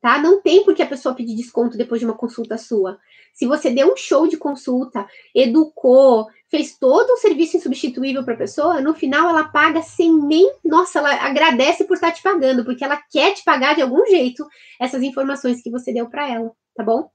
tá? 0.07 0.23
Não 0.23 0.41
tem 0.41 0.63
por 0.63 0.73
que 0.73 0.85
a 0.85 0.87
pessoa 0.87 1.17
pedir 1.17 1.35
desconto 1.35 1.77
depois 1.77 1.99
de 1.99 2.05
uma 2.05 2.17
consulta 2.17 2.57
sua. 2.57 2.97
Se 3.35 3.45
você 3.45 3.71
deu 3.71 3.93
um 3.93 3.97
show 3.97 4.29
de 4.29 4.37
consulta, 4.37 5.05
educou, 5.35 6.29
fez 6.49 6.79
todo 6.79 7.13
um 7.13 7.17
serviço 7.17 7.57
insubstituível 7.57 8.25
para 8.25 8.35
a 8.35 8.39
pessoa, 8.39 8.81
no 8.81 8.95
final 8.95 9.29
ela 9.29 9.49
paga 9.49 9.83
sem 9.83 10.17
nem, 10.17 10.49
nossa, 10.65 11.01
ela 11.01 11.13
agradece 11.13 11.83
por 11.83 11.95
estar 11.95 12.13
te 12.13 12.23
pagando, 12.23 12.65
porque 12.65 12.85
ela 12.85 13.03
quer 13.11 13.35
te 13.35 13.43
pagar 13.43 13.75
de 13.75 13.83
algum 13.83 14.07
jeito 14.07 14.47
essas 14.81 15.03
informações 15.03 15.61
que 15.61 15.73
você 15.73 15.93
deu 15.93 16.09
para 16.09 16.31
ela, 16.31 16.53
tá 16.77 16.85
bom? 16.85 17.11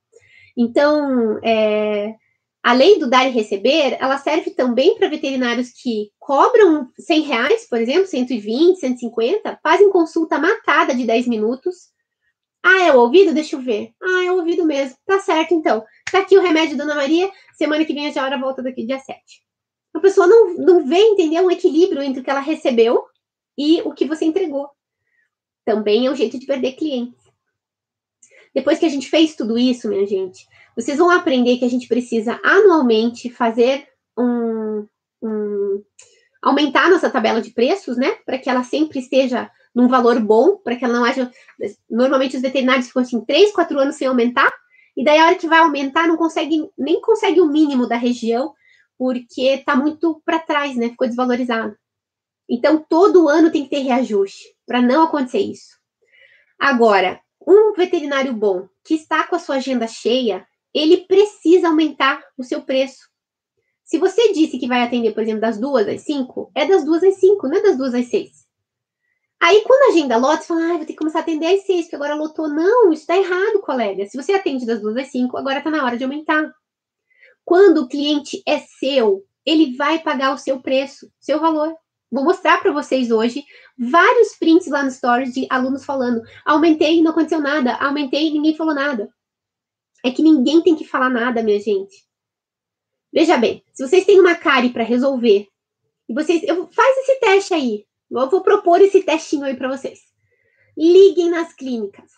Então, 0.57 1.39
é, 1.45 2.13
do 2.99 3.09
dar 3.09 3.25
e 3.25 3.31
receber, 3.31 3.95
ela 4.01 4.17
serve 4.17 4.51
também 4.51 4.95
para 4.97 5.07
veterinários 5.07 5.69
que 5.81 6.09
cobram 6.19 6.89
100 6.99 7.21
reais, 7.21 7.69
por 7.69 7.79
exemplo, 7.79 8.05
120, 8.05 8.81
150, 8.81 9.59
fazem 9.63 9.89
consulta 9.89 10.37
matada 10.37 10.93
de 10.93 11.05
10 11.05 11.27
minutos, 11.27 11.90
ah, 12.63 12.83
é 12.83 12.93
o 12.93 12.99
ouvido? 12.99 13.33
Deixa 13.33 13.55
eu 13.55 13.61
ver. 13.61 13.93
Ah, 14.01 14.25
é 14.25 14.31
o 14.31 14.35
ouvido 14.35 14.65
mesmo. 14.65 14.95
Tá 15.05 15.19
certo, 15.19 15.53
então. 15.53 15.83
Tá 16.11 16.19
aqui 16.19 16.37
o 16.37 16.41
remédio, 16.41 16.77
Dona 16.77 16.95
Maria. 16.95 17.31
Semana 17.53 17.83
que 17.85 17.93
vem 17.93 18.07
a 18.07 18.13
senhora 18.13 18.39
volta 18.39 18.61
daqui 18.61 18.85
dia 18.85 18.99
7. 18.99 19.19
A 19.93 19.99
pessoa 19.99 20.27
não, 20.27 20.53
não 20.55 20.87
vê, 20.87 20.99
entender 20.99 21.41
um 21.41 21.51
equilíbrio 21.51 22.01
entre 22.01 22.21
o 22.21 22.23
que 22.23 22.29
ela 22.29 22.39
recebeu 22.39 23.03
e 23.57 23.81
o 23.81 23.93
que 23.93 24.05
você 24.05 24.25
entregou. 24.25 24.69
Também 25.65 26.05
é 26.05 26.11
um 26.11 26.15
jeito 26.15 26.39
de 26.39 26.45
perder 26.45 26.73
clientes. 26.73 27.19
Depois 28.53 28.79
que 28.79 28.85
a 28.85 28.89
gente 28.89 29.09
fez 29.09 29.35
tudo 29.35 29.57
isso, 29.57 29.87
minha 29.87 30.05
gente, 30.05 30.45
vocês 30.75 30.97
vão 30.97 31.09
aprender 31.09 31.57
que 31.57 31.65
a 31.65 31.69
gente 31.69 31.87
precisa 31.87 32.39
anualmente 32.43 33.29
fazer 33.29 33.87
um, 34.17 34.87
um 35.21 35.83
aumentar 36.41 36.89
nossa 36.89 37.09
tabela 37.09 37.41
de 37.41 37.51
preços, 37.51 37.97
né? 37.97 38.11
Para 38.25 38.37
que 38.37 38.49
ela 38.49 38.63
sempre 38.63 38.99
esteja 38.99 39.49
num 39.73 39.87
valor 39.87 40.19
bom, 40.19 40.57
para 40.57 40.75
que 40.75 40.85
ela 40.85 40.93
não 40.93 41.05
haja. 41.05 41.31
Normalmente 41.89 42.35
os 42.35 42.41
veterinários 42.41 42.87
ficam 42.87 43.01
assim, 43.01 43.21
três, 43.21 43.51
quatro 43.51 43.79
anos 43.79 43.95
sem 43.95 44.07
aumentar, 44.07 44.51
e 44.95 45.03
daí 45.03 45.17
a 45.19 45.25
hora 45.27 45.35
que 45.35 45.47
vai 45.47 45.59
aumentar, 45.59 46.07
não 46.07 46.17
consegue, 46.17 46.69
nem 46.77 46.99
consegue 47.01 47.39
o 47.39 47.47
mínimo 47.47 47.87
da 47.87 47.95
região, 47.95 48.53
porque 48.97 49.41
está 49.41 49.75
muito 49.75 50.21
para 50.25 50.39
trás, 50.39 50.75
né? 50.75 50.89
Ficou 50.89 51.07
desvalorizado. 51.07 51.75
Então, 52.49 52.85
todo 52.87 53.29
ano 53.29 53.49
tem 53.49 53.63
que 53.63 53.69
ter 53.69 53.79
reajuste, 53.79 54.55
para 54.65 54.81
não 54.81 55.03
acontecer 55.03 55.39
isso. 55.39 55.79
Agora, 56.59 57.19
um 57.47 57.73
veterinário 57.73 58.33
bom 58.33 58.67
que 58.83 58.93
está 58.93 59.25
com 59.25 59.35
a 59.35 59.39
sua 59.39 59.55
agenda 59.55 59.87
cheia, 59.87 60.45
ele 60.73 61.05
precisa 61.07 61.69
aumentar 61.69 62.21
o 62.37 62.43
seu 62.43 62.61
preço. 62.61 63.09
Se 63.83 63.97
você 63.97 64.31
disse 64.33 64.59
que 64.59 64.67
vai 64.67 64.83
atender, 64.83 65.13
por 65.13 65.23
exemplo, 65.23 65.41
das 65.41 65.57
duas 65.57 65.87
às 65.87 66.01
cinco, 66.01 66.51
é 66.55 66.65
das 66.65 66.85
duas 66.85 67.03
às 67.03 67.15
cinco, 67.15 67.47
não 67.47 67.57
é 67.57 67.61
das 67.61 67.77
duas 67.77 67.93
às 67.93 68.07
seis. 68.07 68.40
Aí, 69.41 69.63
quando 69.65 69.89
a 69.89 69.93
agenda 69.93 70.17
lota, 70.17 70.41
você 70.41 70.47
fala, 70.47 70.65
ah, 70.65 70.77
vou 70.77 70.79
ter 70.79 70.93
que 70.93 70.95
começar 70.95 71.19
a 71.19 71.21
atender 71.21 71.47
às 71.47 71.65
seis, 71.65 71.85
porque 71.85 71.95
agora 71.95 72.13
lotou. 72.13 72.47
Não, 72.47 72.93
isso 72.93 73.01
está 73.01 73.17
errado, 73.17 73.61
colega. 73.61 74.05
Se 74.05 74.15
você 74.15 74.33
atende 74.33 74.65
das 74.65 74.81
duas 74.81 74.95
às 74.97 75.07
cinco, 75.07 75.37
agora 75.37 75.57
está 75.57 75.69
na 75.69 75.83
hora 75.83 75.97
de 75.97 76.03
aumentar. 76.03 76.53
Quando 77.43 77.79
o 77.79 77.87
cliente 77.87 78.43
é 78.47 78.59
seu, 78.59 79.25
ele 79.45 79.75
vai 79.75 79.99
pagar 79.99 80.33
o 80.33 80.37
seu 80.37 80.61
preço, 80.61 81.11
seu 81.19 81.39
valor. 81.39 81.75
Vou 82.11 82.23
mostrar 82.23 82.61
para 82.61 82.71
vocês 82.71 83.09
hoje 83.09 83.43
vários 83.77 84.35
prints 84.37 84.67
lá 84.67 84.83
no 84.83 84.91
Stories 84.91 85.33
de 85.33 85.47
alunos 85.49 85.83
falando: 85.83 86.21
aumentei 86.45 87.01
não 87.01 87.11
aconteceu 87.11 87.41
nada, 87.41 87.75
aumentei 87.77 88.31
ninguém 88.31 88.55
falou 88.55 88.75
nada. 88.75 89.09
É 90.03 90.11
que 90.11 90.21
ninguém 90.21 90.61
tem 90.61 90.75
que 90.75 90.85
falar 90.85 91.09
nada, 91.09 91.41
minha 91.41 91.59
gente. 91.59 92.05
Veja 93.11 93.37
bem, 93.37 93.63
se 93.73 93.87
vocês 93.87 94.05
têm 94.05 94.19
uma 94.19 94.35
cárie 94.35 94.71
para 94.71 94.83
resolver, 94.83 95.47
e 96.11 96.13
vocês. 96.13 96.43
Eu, 96.43 96.67
faz 96.71 96.97
esse 96.97 97.19
teste 97.19 97.53
aí. 97.53 97.85
Eu 98.11 98.29
vou 98.29 98.41
propor 98.41 98.81
esse 98.81 99.03
testinho 99.03 99.45
aí 99.45 99.55
para 99.55 99.69
vocês. 99.69 99.99
Liguem 100.77 101.29
nas 101.29 101.53
clínicas 101.53 102.11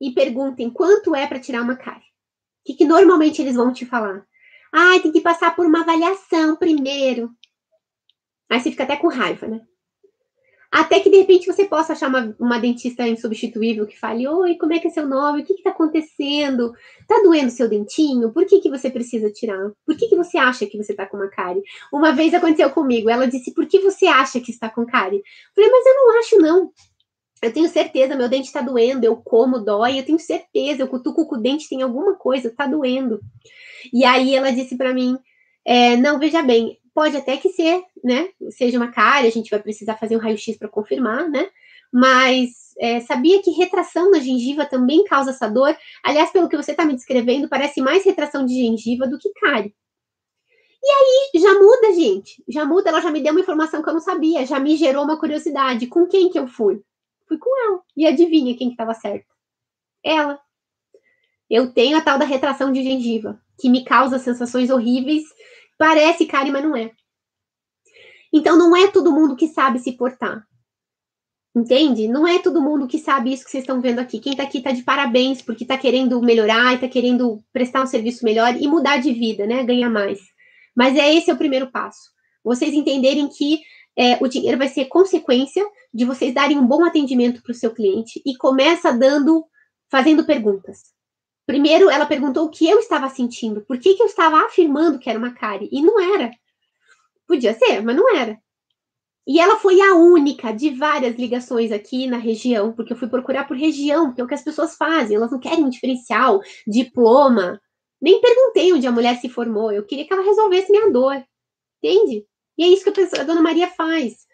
e 0.00 0.12
perguntem 0.12 0.70
quanto 0.70 1.14
é 1.14 1.26
para 1.26 1.40
tirar 1.40 1.62
uma 1.62 1.76
cárie. 1.76 2.00
O 2.00 2.64
que, 2.64 2.74
que 2.74 2.84
normalmente 2.84 3.42
eles 3.42 3.56
vão 3.56 3.72
te 3.72 3.84
falar? 3.84 4.24
Ah, 4.72 4.98
tem 5.00 5.10
que 5.12 5.20
passar 5.20 5.54
por 5.54 5.66
uma 5.66 5.80
avaliação 5.80 6.56
primeiro. 6.56 7.30
Aí 8.48 8.60
você 8.60 8.70
fica 8.70 8.84
até 8.84 8.96
com 8.96 9.08
raiva, 9.08 9.46
né? 9.46 9.60
Até 10.72 11.00
que 11.00 11.10
de 11.10 11.18
repente 11.18 11.46
você 11.46 11.66
possa 11.66 11.92
achar 11.92 12.08
uma, 12.08 12.34
uma 12.40 12.58
dentista 12.58 13.06
insubstituível 13.06 13.86
que 13.86 13.98
fale: 13.98 14.26
Oi, 14.26 14.54
como 14.56 14.72
é 14.72 14.78
que 14.78 14.88
é 14.88 14.90
seu 14.90 15.06
nome? 15.06 15.42
O 15.42 15.44
que 15.44 15.52
está 15.52 15.68
acontecendo? 15.68 16.72
Tá 17.06 17.20
doendo 17.22 17.50
seu 17.50 17.68
dentinho? 17.68 18.32
Por 18.32 18.46
que, 18.46 18.58
que 18.58 18.70
você 18.70 18.88
precisa 18.88 19.30
tirar? 19.30 19.70
Por 19.84 19.94
que, 19.94 20.08
que 20.08 20.16
você 20.16 20.38
acha 20.38 20.64
que 20.64 20.78
você 20.78 20.92
está 20.92 21.04
com 21.04 21.18
uma 21.18 21.28
cárie? 21.28 21.62
Uma 21.92 22.12
vez 22.12 22.32
aconteceu 22.32 22.70
comigo, 22.70 23.10
ela 23.10 23.28
disse: 23.28 23.52
Por 23.52 23.66
que 23.66 23.80
você 23.80 24.06
acha 24.06 24.40
que 24.40 24.50
está 24.50 24.70
com 24.70 24.86
cárie? 24.86 25.18
Eu 25.18 25.54
falei, 25.54 25.70
mas 25.70 25.86
eu 25.86 25.94
não 25.94 26.18
acho, 26.18 26.38
não. 26.38 26.72
Eu 27.42 27.52
tenho 27.52 27.68
certeza, 27.68 28.16
meu 28.16 28.28
dente 28.28 28.46
está 28.46 28.62
doendo, 28.62 29.04
eu 29.04 29.16
como, 29.16 29.58
dói, 29.58 29.98
eu 29.98 30.06
tenho 30.06 30.18
certeza, 30.18 30.82
eu 30.82 30.88
cutuco 30.88 31.26
com 31.26 31.36
o 31.36 31.40
dente, 31.40 31.68
tem 31.68 31.82
alguma 31.82 32.14
coisa, 32.14 32.48
está 32.48 32.66
doendo. 32.66 33.20
E 33.92 34.06
aí 34.06 34.34
ela 34.34 34.50
disse 34.50 34.74
para 34.74 34.94
mim: 34.94 35.18
é, 35.66 35.98
Não, 35.98 36.18
veja 36.18 36.42
bem, 36.42 36.78
pode 36.94 37.16
até 37.16 37.36
que 37.36 37.48
ser, 37.50 37.82
né, 38.02 38.28
seja 38.50 38.76
uma 38.76 38.90
cárie, 38.90 39.28
a 39.28 39.32
gente 39.32 39.50
vai 39.50 39.60
precisar 39.60 39.96
fazer 39.96 40.16
um 40.16 40.20
raio-x 40.20 40.56
para 40.56 40.68
confirmar, 40.68 41.28
né? 41.28 41.48
Mas 41.92 42.72
é, 42.78 43.00
sabia 43.00 43.42
que 43.42 43.50
retração 43.50 44.10
na 44.10 44.18
gengiva 44.18 44.64
também 44.64 45.04
causa 45.04 45.30
essa 45.30 45.48
dor? 45.48 45.76
Aliás, 46.02 46.30
pelo 46.30 46.48
que 46.48 46.56
você 46.56 46.70
está 46.70 46.84
me 46.84 46.94
descrevendo, 46.94 47.48
parece 47.48 47.80
mais 47.80 48.04
retração 48.04 48.46
de 48.46 48.54
gengiva 48.54 49.06
do 49.06 49.18
que 49.18 49.30
cárie. 49.34 49.74
E 50.82 50.90
aí, 50.90 51.40
já 51.40 51.54
muda, 51.54 51.92
gente. 51.94 52.42
Já 52.48 52.64
muda, 52.64 52.88
ela 52.88 53.00
já 53.00 53.10
me 53.10 53.20
deu 53.20 53.32
uma 53.32 53.40
informação 53.40 53.82
que 53.82 53.88
eu 53.88 53.92
não 53.92 54.00
sabia, 54.00 54.44
já 54.44 54.58
me 54.58 54.76
gerou 54.76 55.04
uma 55.04 55.18
curiosidade. 55.18 55.86
Com 55.86 56.06
quem 56.06 56.28
que 56.28 56.38
eu 56.38 56.48
fui? 56.48 56.82
Fui 57.28 57.38
com 57.38 57.50
ela. 57.66 57.80
E 57.96 58.04
adivinha 58.04 58.56
quem 58.56 58.68
que 58.68 58.74
estava 58.74 58.94
certo? 58.94 59.32
Ela. 60.02 60.40
Eu 61.48 61.72
tenho 61.72 61.96
a 61.96 62.00
tal 62.00 62.18
da 62.18 62.24
retração 62.24 62.72
de 62.72 62.82
gengiva, 62.82 63.40
que 63.60 63.68
me 63.68 63.84
causa 63.84 64.18
sensações 64.18 64.70
horríveis 64.70 65.24
Parece 65.82 66.26
cárie, 66.26 66.52
mas 66.52 66.62
não 66.62 66.76
é. 66.76 66.92
Então 68.32 68.56
não 68.56 68.76
é 68.76 68.86
todo 68.86 69.10
mundo 69.10 69.34
que 69.34 69.48
sabe 69.48 69.80
se 69.80 69.90
portar. 69.90 70.46
Entende? 71.52 72.06
Não 72.06 72.24
é 72.24 72.38
todo 72.38 72.62
mundo 72.62 72.86
que 72.86 73.00
sabe 73.00 73.32
isso 73.32 73.44
que 73.44 73.50
vocês 73.50 73.64
estão 73.64 73.80
vendo 73.80 73.98
aqui. 73.98 74.20
Quem 74.20 74.36
tá 74.36 74.44
aqui 74.44 74.62
tá 74.62 74.70
de 74.70 74.84
parabéns, 74.84 75.42
porque 75.42 75.66
tá 75.66 75.76
querendo 75.76 76.22
melhorar 76.22 76.72
e 76.72 76.78
tá 76.78 76.86
querendo 76.86 77.42
prestar 77.52 77.82
um 77.82 77.86
serviço 77.88 78.24
melhor 78.24 78.54
e 78.54 78.68
mudar 78.68 78.98
de 78.98 79.12
vida, 79.12 79.44
né? 79.44 79.64
Ganhar 79.64 79.90
mais. 79.90 80.20
Mas 80.72 80.96
é 80.96 81.12
esse 81.12 81.32
é 81.32 81.34
o 81.34 81.36
primeiro 81.36 81.68
passo. 81.68 82.12
Vocês 82.44 82.72
entenderem 82.72 83.28
que 83.28 83.58
é, 83.98 84.22
o 84.22 84.28
dinheiro 84.28 84.58
vai 84.58 84.68
ser 84.68 84.84
consequência 84.84 85.68
de 85.92 86.04
vocês 86.04 86.32
darem 86.32 86.60
um 86.60 86.66
bom 86.66 86.84
atendimento 86.84 87.42
para 87.42 87.50
o 87.50 87.56
seu 87.56 87.74
cliente 87.74 88.22
e 88.24 88.36
começa 88.36 88.92
dando, 88.92 89.44
fazendo 89.90 90.24
perguntas. 90.24 90.91
Primeiro, 91.46 91.90
ela 91.90 92.06
perguntou 92.06 92.46
o 92.46 92.50
que 92.50 92.68
eu 92.68 92.78
estava 92.78 93.08
sentindo, 93.08 93.62
por 93.62 93.78
que, 93.78 93.94
que 93.94 94.02
eu 94.02 94.06
estava 94.06 94.44
afirmando 94.46 94.98
que 94.98 95.10
era 95.10 95.18
uma 95.18 95.34
cárie, 95.34 95.68
e 95.72 95.82
não 95.82 95.98
era. 96.14 96.30
Podia 97.26 97.54
ser, 97.54 97.82
mas 97.82 97.96
não 97.96 98.14
era. 98.16 98.38
E 99.26 99.38
ela 99.38 99.56
foi 99.56 99.80
a 99.80 99.94
única 99.94 100.52
de 100.52 100.70
várias 100.70 101.16
ligações 101.16 101.70
aqui 101.70 102.06
na 102.06 102.16
região, 102.16 102.72
porque 102.72 102.92
eu 102.92 102.96
fui 102.96 103.08
procurar 103.08 103.46
por 103.46 103.56
região, 103.56 104.06
porque 104.06 104.20
é 104.20 104.24
o 104.24 104.26
que 104.26 104.34
as 104.34 104.42
pessoas 104.42 104.76
fazem, 104.76 105.16
elas 105.16 105.30
não 105.30 105.38
querem 105.38 105.64
um 105.64 105.68
diferencial, 105.68 106.40
diploma. 106.66 107.60
Nem 108.00 108.20
perguntei 108.20 108.72
onde 108.72 108.86
a 108.86 108.92
mulher 108.92 109.16
se 109.20 109.28
formou, 109.28 109.70
eu 109.70 109.84
queria 109.84 110.06
que 110.06 110.12
ela 110.12 110.24
resolvesse 110.24 110.70
minha 110.72 110.90
dor. 110.90 111.22
Entende? 111.82 112.26
E 112.58 112.64
é 112.64 112.68
isso 112.68 112.84
que 112.84 113.00
a, 113.00 113.22
dona 113.22 113.40
Maria 113.40 113.68
faz. 113.68 114.26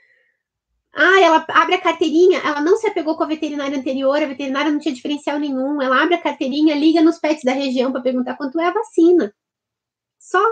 Ah, 0.95 1.21
ela 1.21 1.47
abre 1.49 1.75
a 1.75 1.81
carteirinha, 1.81 2.41
ela 2.41 2.61
não 2.61 2.77
se 2.77 2.87
apegou 2.87 3.17
com 3.17 3.23
a 3.23 3.27
veterinária 3.27 3.79
anterior, 3.79 4.17
a 4.17 4.27
veterinária 4.27 4.71
não 4.71 4.79
tinha 4.79 4.95
diferencial 4.95 5.39
nenhum. 5.39 5.81
Ela 5.81 6.03
abre 6.03 6.15
a 6.15 6.23
carteirinha, 6.23 6.75
liga 6.75 7.01
nos 7.01 7.19
pets 7.19 7.45
da 7.45 7.53
região 7.53 7.93
para 7.93 8.01
perguntar 8.01 8.37
quanto 8.37 8.59
é 8.59 8.67
a 8.67 8.73
vacina. 8.73 9.35
Só. 10.19 10.43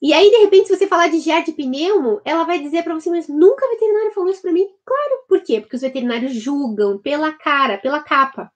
E 0.00 0.12
aí, 0.12 0.30
de 0.30 0.36
repente, 0.36 0.68
se 0.68 0.76
você 0.76 0.86
falar 0.86 1.08
de 1.08 1.18
GER 1.18 1.44
de 1.44 1.52
pneumo, 1.52 2.20
ela 2.24 2.44
vai 2.44 2.58
dizer 2.58 2.82
para 2.84 2.94
você, 2.94 3.08
mas 3.08 3.26
nunca 3.26 3.64
a 3.64 3.70
veterinária 3.70 4.12
falou 4.12 4.30
isso 4.30 4.42
para 4.42 4.52
mim. 4.52 4.66
Claro, 4.84 5.24
por 5.26 5.42
quê? 5.42 5.60
Porque 5.60 5.76
os 5.76 5.82
veterinários 5.82 6.34
julgam 6.34 6.98
pela 6.98 7.32
cara, 7.32 7.78
pela 7.78 8.02
capa. 8.02 8.52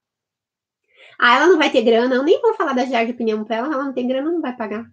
Ah, 1.18 1.36
ela 1.36 1.46
não 1.46 1.56
vai 1.56 1.70
ter 1.70 1.82
grana, 1.82 2.14
eu 2.14 2.22
nem 2.22 2.40
vou 2.40 2.54
falar 2.54 2.74
da 2.74 2.84
GER 2.84 3.06
de 3.06 3.14
pneumo 3.14 3.46
para 3.46 3.56
ela, 3.56 3.74
ela 3.74 3.84
não 3.84 3.94
tem 3.94 4.06
grana, 4.06 4.30
não 4.30 4.42
vai 4.42 4.54
pagar. 4.54 4.84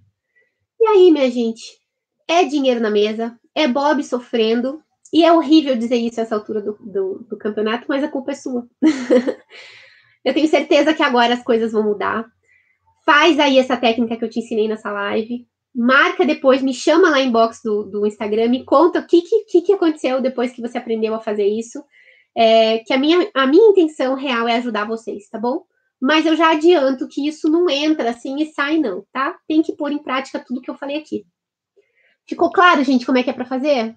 E 0.80 0.88
aí, 0.88 1.12
minha 1.12 1.30
gente, 1.30 1.78
é 2.28 2.44
dinheiro 2.46 2.80
na 2.80 2.90
mesa, 2.90 3.38
é 3.54 3.68
Bob 3.68 4.04
sofrendo, 4.04 4.82
E 5.14 5.24
é 5.24 5.32
horrível 5.32 5.76
dizer 5.76 5.98
isso 5.98 6.20
essa 6.20 6.36
altura 6.36 6.62
do, 6.62 6.78
do, 6.82 7.26
do 7.30 7.38
campeonato, 7.38 7.86
mas 7.88 8.04
a 8.04 8.08
culpa 8.08 8.32
é 8.32 8.36
sua. 8.36 8.68
eu 10.26 10.34
tenho 10.34 10.48
certeza 10.48 10.94
que 10.94 11.04
agora 11.04 11.34
as 11.34 11.44
coisas 11.44 11.72
vão 11.72 11.84
mudar. 11.84 12.26
Faz 13.06 13.40
aí 13.40 13.60
essa 13.60 13.78
técnica 13.78 14.18
que 14.18 14.26
eu 14.26 14.30
te 14.30 14.40
ensinei 14.40 14.68
nessa 14.68 14.92
live. 14.92 15.48
Marca 15.74 16.26
depois, 16.26 16.62
me 16.62 16.74
chama 16.74 17.10
lá 17.10 17.20
em 17.20 17.32
box 17.32 17.62
do, 17.64 17.84
do 17.84 18.06
Instagram, 18.08 18.48
me 18.48 18.64
conta 18.64 19.00
o 19.00 19.06
que, 19.06 19.22
que, 19.22 19.62
que 19.62 19.74
aconteceu 19.74 20.22
depois 20.22 20.52
que 20.52 20.62
você 20.62 20.78
aprendeu 20.78 21.14
a 21.14 21.20
fazer 21.20 21.46
isso. 21.46 21.84
É, 22.36 22.80
que 22.80 22.94
a 22.94 22.98
minha, 22.98 23.30
a 23.34 23.46
minha 23.46 23.70
intenção 23.70 24.16
real 24.16 24.48
é 24.48 24.58
ajudar 24.58 24.86
vocês, 24.86 25.30
tá 25.30 25.40
bom? 25.40 25.64
Mas 26.02 26.26
eu 26.26 26.36
já 26.36 26.52
adianto 26.52 27.08
que 27.08 27.28
isso 27.28 27.50
não 27.50 27.70
entra 27.70 28.10
assim 28.10 28.42
e 28.42 28.48
sai, 28.48 28.78
não, 28.78 29.06
tá? 29.12 29.38
Tem 29.48 29.62
que 29.62 29.76
pôr 29.76 29.92
em 29.92 30.04
prática 30.04 30.44
tudo 30.46 30.62
que 30.62 30.70
eu 30.70 30.76
falei 30.76 30.98
aqui. 30.98 31.26
Ficou 32.28 32.52
claro, 32.52 32.84
gente, 32.84 33.06
como 33.06 33.18
é 33.18 33.24
que 33.24 33.30
é 33.30 33.34
para 33.34 33.46
fazer? 33.46 33.96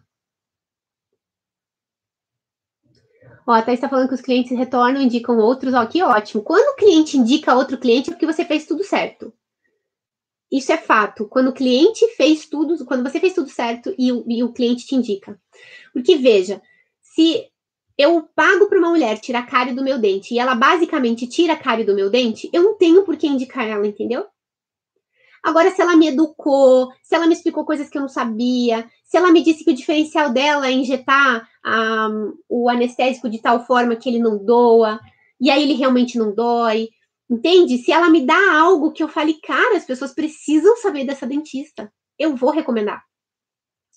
Ó, 3.48 3.52
a 3.52 3.62
Thaís 3.62 3.78
está 3.78 3.88
falando 3.88 4.08
que 4.08 4.14
os 4.14 4.20
clientes 4.20 4.54
retornam, 4.54 5.00
indicam 5.00 5.38
outros. 5.38 5.72
Ó, 5.72 5.86
que 5.86 6.02
ótimo. 6.02 6.42
Quando 6.42 6.74
o 6.74 6.76
cliente 6.76 7.16
indica 7.16 7.54
outro 7.54 7.78
cliente, 7.78 8.10
é 8.10 8.12
porque 8.12 8.26
você 8.26 8.44
fez 8.44 8.66
tudo 8.66 8.84
certo. 8.84 9.32
Isso 10.52 10.70
é 10.70 10.76
fato. 10.76 11.26
Quando 11.26 11.48
o 11.48 11.54
cliente 11.54 12.06
fez 12.08 12.44
tudo, 12.44 12.84
quando 12.84 13.02
você 13.02 13.18
fez 13.18 13.32
tudo 13.32 13.48
certo 13.48 13.94
e 13.98 14.12
o, 14.12 14.22
e 14.28 14.44
o 14.44 14.52
cliente 14.52 14.86
te 14.86 14.94
indica. 14.94 15.40
Porque, 15.94 16.16
veja, 16.16 16.60
se 17.00 17.46
eu 17.96 18.28
pago 18.34 18.66
para 18.68 18.78
uma 18.78 18.90
mulher 18.90 19.18
tirar 19.18 19.46
cárie 19.46 19.72
do 19.72 19.82
meu 19.82 19.98
dente 19.98 20.34
e 20.34 20.38
ela 20.38 20.54
basicamente 20.54 21.26
tira 21.26 21.56
cárie 21.56 21.86
do 21.86 21.94
meu 21.94 22.10
dente, 22.10 22.50
eu 22.52 22.62
não 22.62 22.76
tenho 22.76 23.02
por 23.02 23.16
que 23.16 23.26
indicar 23.26 23.66
ela, 23.66 23.86
entendeu? 23.86 24.26
Agora, 25.42 25.70
se 25.70 25.80
ela 25.80 25.96
me 25.96 26.08
educou, 26.08 26.92
se 27.02 27.14
ela 27.14 27.26
me 27.26 27.32
explicou 27.32 27.64
coisas 27.64 27.88
que 27.88 27.96
eu 27.96 28.02
não 28.02 28.08
sabia, 28.10 28.86
se 29.08 29.16
ela 29.16 29.32
me 29.32 29.42
disse 29.42 29.64
que 29.64 29.70
o 29.70 29.74
diferencial 29.74 30.30
dela 30.30 30.68
é 30.68 30.72
injetar 30.72 31.48
um, 31.66 32.34
o 32.48 32.68
anestésico 32.68 33.28
de 33.28 33.40
tal 33.40 33.64
forma 33.64 33.96
que 33.96 34.08
ele 34.08 34.18
não 34.18 34.36
doa, 34.44 35.00
e 35.40 35.50
aí 35.50 35.62
ele 35.62 35.72
realmente 35.72 36.18
não 36.18 36.34
dói, 36.34 36.90
entende? 37.28 37.78
Se 37.78 37.90
ela 37.90 38.10
me 38.10 38.26
dá 38.26 38.58
algo 38.60 38.92
que 38.92 39.02
eu 39.02 39.08
fale, 39.08 39.40
cara, 39.40 39.78
as 39.78 39.84
pessoas 39.84 40.12
precisam 40.12 40.76
saber 40.76 41.04
dessa 41.04 41.26
dentista, 41.26 41.90
eu 42.18 42.36
vou 42.36 42.50
recomendar. 42.50 43.02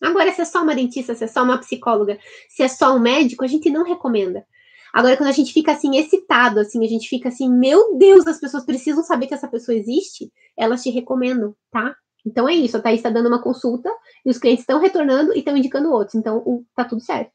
Agora, 0.02 0.32
se 0.32 0.42
é 0.42 0.46
só 0.46 0.64
uma 0.64 0.74
dentista, 0.74 1.14
se 1.14 1.26
é 1.26 1.28
só 1.28 1.44
uma 1.44 1.60
psicóloga, 1.60 2.18
se 2.48 2.64
é 2.64 2.68
só 2.70 2.96
um 2.96 3.00
médico, 3.00 3.44
a 3.44 3.48
gente 3.48 3.70
não 3.70 3.84
recomenda. 3.84 4.46
Agora, 4.94 5.18
quando 5.18 5.30
a 5.30 5.34
gente 5.34 5.54
fica 5.54 5.74
assim, 5.74 5.98
excitado, 5.98 6.60
assim, 6.60 6.84
a 6.86 6.88
gente 6.88 7.08
fica 7.10 7.28
assim, 7.30 7.50
meu 7.50 7.98
Deus, 7.98 8.26
as 8.28 8.40
pessoas 8.40 8.66
precisam 8.66 9.04
saber 9.04 9.28
que 9.28 9.34
essa 9.34 9.48
pessoa 9.48 9.78
existe, 9.78 10.32
elas 10.58 10.82
te 10.82 10.90
recomendam, 10.90 11.54
tá? 11.70 11.96
Então 12.26 12.48
é 12.48 12.54
isso, 12.54 12.78
a 12.78 12.82
Thaís 12.82 13.00
está 13.00 13.10
dando 13.10 13.28
uma 13.28 13.42
consulta 13.42 13.90
e 14.26 14.30
os 14.30 14.38
clientes 14.38 14.62
estão 14.62 14.80
retornando 14.80 15.34
e 15.34 15.40
estão 15.40 15.58
indicando 15.58 15.92
outros. 15.92 16.16
Então, 16.16 16.66
tá 16.76 16.86
tudo 16.86 17.02
certo. 17.02 17.34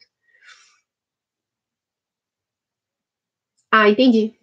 Ah, 3.70 3.88
entendi. 3.90 4.34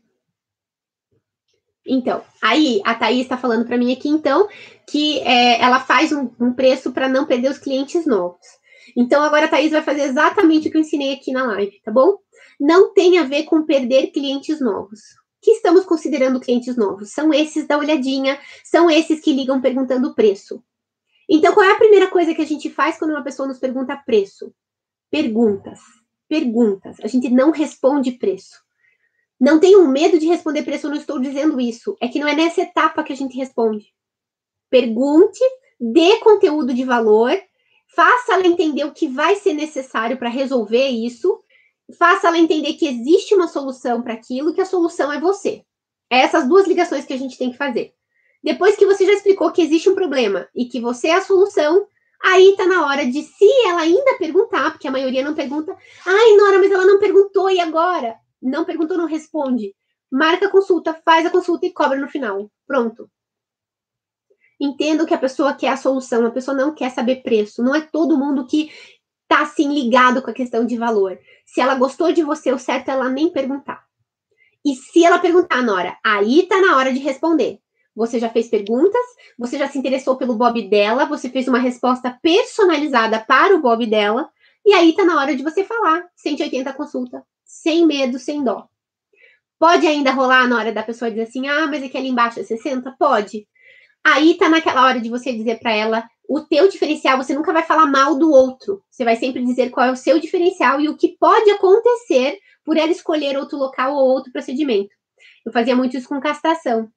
Então, 1.85 2.23
aí 2.41 2.81
a 2.85 2.95
Thaís 2.95 3.21
está 3.21 3.37
falando 3.37 3.65
para 3.65 3.77
mim 3.77 3.91
aqui, 3.91 4.07
então, 4.07 4.47
que 4.89 5.19
é, 5.19 5.61
ela 5.61 5.79
faz 5.79 6.11
um, 6.11 6.29
um 6.39 6.53
preço 6.53 6.91
para 6.93 7.09
não 7.09 7.25
perder 7.25 7.51
os 7.51 7.57
clientes 7.57 8.05
novos. 8.05 8.45
Então, 8.95 9.23
agora 9.23 9.45
a 9.45 9.49
Thaís 9.49 9.71
vai 9.71 9.81
fazer 9.81 10.03
exatamente 10.03 10.67
o 10.67 10.71
que 10.71 10.77
eu 10.77 10.81
ensinei 10.81 11.13
aqui 11.13 11.31
na 11.31 11.43
live, 11.45 11.81
tá 11.83 11.91
bom? 11.91 12.17
Não 12.59 12.93
tem 12.93 13.17
a 13.17 13.23
ver 13.23 13.43
com 13.43 13.65
perder 13.65 14.11
clientes 14.11 14.61
novos 14.61 15.01
que 15.43 15.51
estamos 15.51 15.83
considerando 15.83 16.39
clientes 16.39 16.77
novos? 16.77 17.11
São 17.11 17.33
esses 17.33 17.67
da 17.67 17.77
olhadinha, 17.77 18.39
são 18.63 18.89
esses 18.89 19.19
que 19.19 19.33
ligam 19.33 19.61
perguntando 19.61 20.15
preço. 20.15 20.63
Então, 21.29 21.53
qual 21.53 21.65
é 21.65 21.73
a 21.73 21.77
primeira 21.77 22.07
coisa 22.07 22.33
que 22.33 22.41
a 22.41 22.45
gente 22.45 22.69
faz 22.69 22.97
quando 22.97 23.11
uma 23.11 23.23
pessoa 23.23 23.47
nos 23.47 23.59
pergunta 23.59 23.95
preço? 23.95 24.53
Perguntas. 25.11 25.79
Perguntas. 26.29 26.97
A 27.01 27.07
gente 27.07 27.29
não 27.29 27.51
responde 27.51 28.13
preço. 28.13 28.63
Não 29.39 29.59
tenham 29.59 29.85
medo 29.87 30.17
de 30.17 30.25
responder 30.25 30.63
preço, 30.63 30.87
eu 30.87 30.91
não 30.91 30.97
estou 30.97 31.19
dizendo 31.19 31.59
isso. 31.59 31.97
É 31.99 32.07
que 32.07 32.19
não 32.19 32.27
é 32.27 32.35
nessa 32.35 32.61
etapa 32.61 33.03
que 33.03 33.11
a 33.11 33.15
gente 33.15 33.35
responde. 33.35 33.93
Pergunte, 34.69 35.43
dê 35.79 36.19
conteúdo 36.19 36.73
de 36.73 36.85
valor, 36.85 37.37
faça 37.93 38.33
ela 38.33 38.47
entender 38.47 38.85
o 38.85 38.93
que 38.93 39.07
vai 39.07 39.35
ser 39.35 39.53
necessário 39.53 40.17
para 40.17 40.29
resolver 40.29 40.87
isso 40.87 41.43
faça 41.97 42.27
ela 42.27 42.37
entender 42.37 42.73
que 42.73 42.87
existe 42.87 43.35
uma 43.35 43.47
solução 43.47 44.01
para 44.01 44.13
aquilo, 44.13 44.53
que 44.53 44.61
a 44.61 44.65
solução 44.65 45.11
é 45.11 45.19
você. 45.19 45.63
É 46.09 46.19
essas 46.19 46.47
duas 46.47 46.67
ligações 46.67 47.05
que 47.05 47.13
a 47.13 47.17
gente 47.17 47.37
tem 47.37 47.51
que 47.51 47.57
fazer. 47.57 47.93
Depois 48.43 48.75
que 48.75 48.85
você 48.85 49.05
já 49.05 49.13
explicou 49.13 49.51
que 49.51 49.61
existe 49.61 49.89
um 49.89 49.95
problema 49.95 50.47
e 50.53 50.65
que 50.65 50.79
você 50.79 51.07
é 51.07 51.15
a 51.15 51.21
solução, 51.21 51.87
aí 52.21 52.51
está 52.51 52.65
na 52.65 52.85
hora 52.85 53.05
de, 53.05 53.23
se 53.23 53.45
ela 53.65 53.81
ainda 53.81 54.17
perguntar, 54.17 54.71
porque 54.71 54.87
a 54.87 54.91
maioria 54.91 55.23
não 55.23 55.33
pergunta, 55.33 55.75
ai, 56.05 56.37
Nora, 56.37 56.59
mas 56.59 56.71
ela 56.71 56.85
não 56.85 56.99
perguntou, 56.99 57.49
e 57.49 57.59
agora? 57.59 58.17
Não 58.41 58.65
perguntou, 58.65 58.97
não 58.97 59.05
responde. 59.05 59.73
Marca 60.11 60.47
a 60.47 60.51
consulta, 60.51 60.93
faz 61.05 61.25
a 61.25 61.29
consulta 61.29 61.65
e 61.65 61.73
cobra 61.73 61.97
no 61.97 62.09
final. 62.09 62.51
Pronto. 62.67 63.09
Entendo 64.59 65.05
que 65.05 65.13
a 65.13 65.17
pessoa 65.17 65.53
quer 65.53 65.69
a 65.69 65.77
solução, 65.77 66.25
a 66.25 66.31
pessoa 66.31 66.55
não 66.55 66.73
quer 66.73 66.91
saber 66.91 67.23
preço. 67.23 67.63
Não 67.63 67.73
é 67.73 67.81
todo 67.81 68.17
mundo 68.17 68.45
que 68.45 68.71
tá 69.33 69.41
assim 69.41 69.73
ligado 69.73 70.21
com 70.21 70.29
a 70.29 70.33
questão 70.33 70.63
de 70.63 70.77
valor. 70.77 71.17
Se 71.43 71.59
ela 71.59 71.73
gostou 71.73 72.11
de 72.11 72.21
você, 72.21 72.51
o 72.51 72.59
certo 72.59 72.89
é 72.89 72.91
ela 72.91 73.09
nem 73.09 73.31
perguntar. 73.31 73.83
E 74.63 74.75
se 74.75 75.03
ela 75.03 75.17
perguntar, 75.17 75.63
Nora, 75.63 75.97
aí 76.05 76.43
tá 76.43 76.61
na 76.61 76.77
hora 76.77 76.93
de 76.93 76.99
responder. 76.99 77.59
Você 77.95 78.19
já 78.19 78.29
fez 78.29 78.47
perguntas, 78.47 79.01
você 79.37 79.57
já 79.57 79.67
se 79.67 79.79
interessou 79.79 80.17
pelo 80.17 80.35
Bob 80.35 80.61
dela, 80.69 81.05
você 81.05 81.29
fez 81.29 81.47
uma 81.47 81.57
resposta 81.57 82.15
personalizada 82.21 83.19
para 83.19 83.55
o 83.55 83.59
Bob 83.59 83.87
dela, 83.87 84.29
e 84.63 84.71
aí 84.71 84.93
tá 84.93 85.03
na 85.03 85.19
hora 85.19 85.35
de 85.35 85.41
você 85.41 85.63
falar. 85.63 86.05
180 86.15 86.71
consulta, 86.73 87.23
sem 87.43 87.87
medo, 87.87 88.19
sem 88.19 88.43
dó. 88.43 88.67
Pode 89.57 89.87
ainda 89.87 90.11
rolar 90.11 90.47
na 90.47 90.57
hora 90.57 90.71
da 90.71 90.83
pessoa 90.83 91.09
dizer 91.09 91.23
assim: 91.23 91.47
"Ah, 91.47 91.65
mas 91.65 91.81
aqui 91.83 91.97
ali 91.97 92.09
embaixo 92.09 92.39
é 92.39 92.43
60?" 92.43 92.95
Pode. 92.99 93.47
Aí 94.05 94.35
tá 94.37 94.49
naquela 94.49 94.85
hora 94.85 94.99
de 94.99 95.09
você 95.09 95.31
dizer 95.31 95.59
para 95.59 95.71
ela 95.71 96.09
o 96.27 96.41
teu 96.41 96.67
diferencial, 96.67 97.17
você 97.17 97.33
nunca 97.33 97.53
vai 97.53 97.63
falar 97.63 97.85
mal 97.85 98.15
do 98.15 98.31
outro. 98.31 98.83
Você 98.89 99.03
vai 99.03 99.15
sempre 99.15 99.43
dizer 99.43 99.69
qual 99.69 99.87
é 99.87 99.91
o 99.91 99.95
seu 99.95 100.19
diferencial 100.19 100.79
e 100.79 100.89
o 100.89 100.97
que 100.97 101.17
pode 101.17 101.49
acontecer 101.51 102.39
por 102.65 102.77
ela 102.77 102.91
escolher 102.91 103.37
outro 103.37 103.57
local 103.57 103.93
ou 103.95 104.09
outro 104.09 104.31
procedimento. 104.31 104.89
Eu 105.45 105.51
fazia 105.51 105.75
muito 105.75 105.97
isso 105.97 106.07
com 106.07 106.19
castração. 106.19 106.89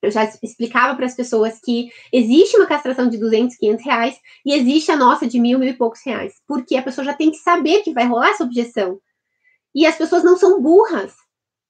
Eu 0.00 0.10
já 0.10 0.24
explicava 0.42 0.94
para 0.94 1.06
as 1.06 1.14
pessoas 1.14 1.58
que 1.64 1.90
existe 2.12 2.56
uma 2.56 2.66
castração 2.66 3.08
de 3.08 3.18
200, 3.18 3.56
500 3.56 3.84
reais 3.84 4.20
e 4.46 4.54
existe 4.54 4.92
a 4.92 4.96
nossa 4.96 5.26
de 5.26 5.40
mil, 5.40 5.58
mil 5.58 5.68
e 5.68 5.76
poucos 5.76 6.00
reais. 6.04 6.34
Porque 6.46 6.76
a 6.76 6.82
pessoa 6.82 7.04
já 7.04 7.14
tem 7.14 7.30
que 7.30 7.38
saber 7.38 7.82
que 7.82 7.92
vai 7.92 8.06
rolar 8.06 8.30
essa 8.30 8.44
objeção. 8.44 9.00
E 9.74 9.86
as 9.86 9.96
pessoas 9.96 10.22
não 10.22 10.36
são 10.36 10.62
burras. 10.62 11.14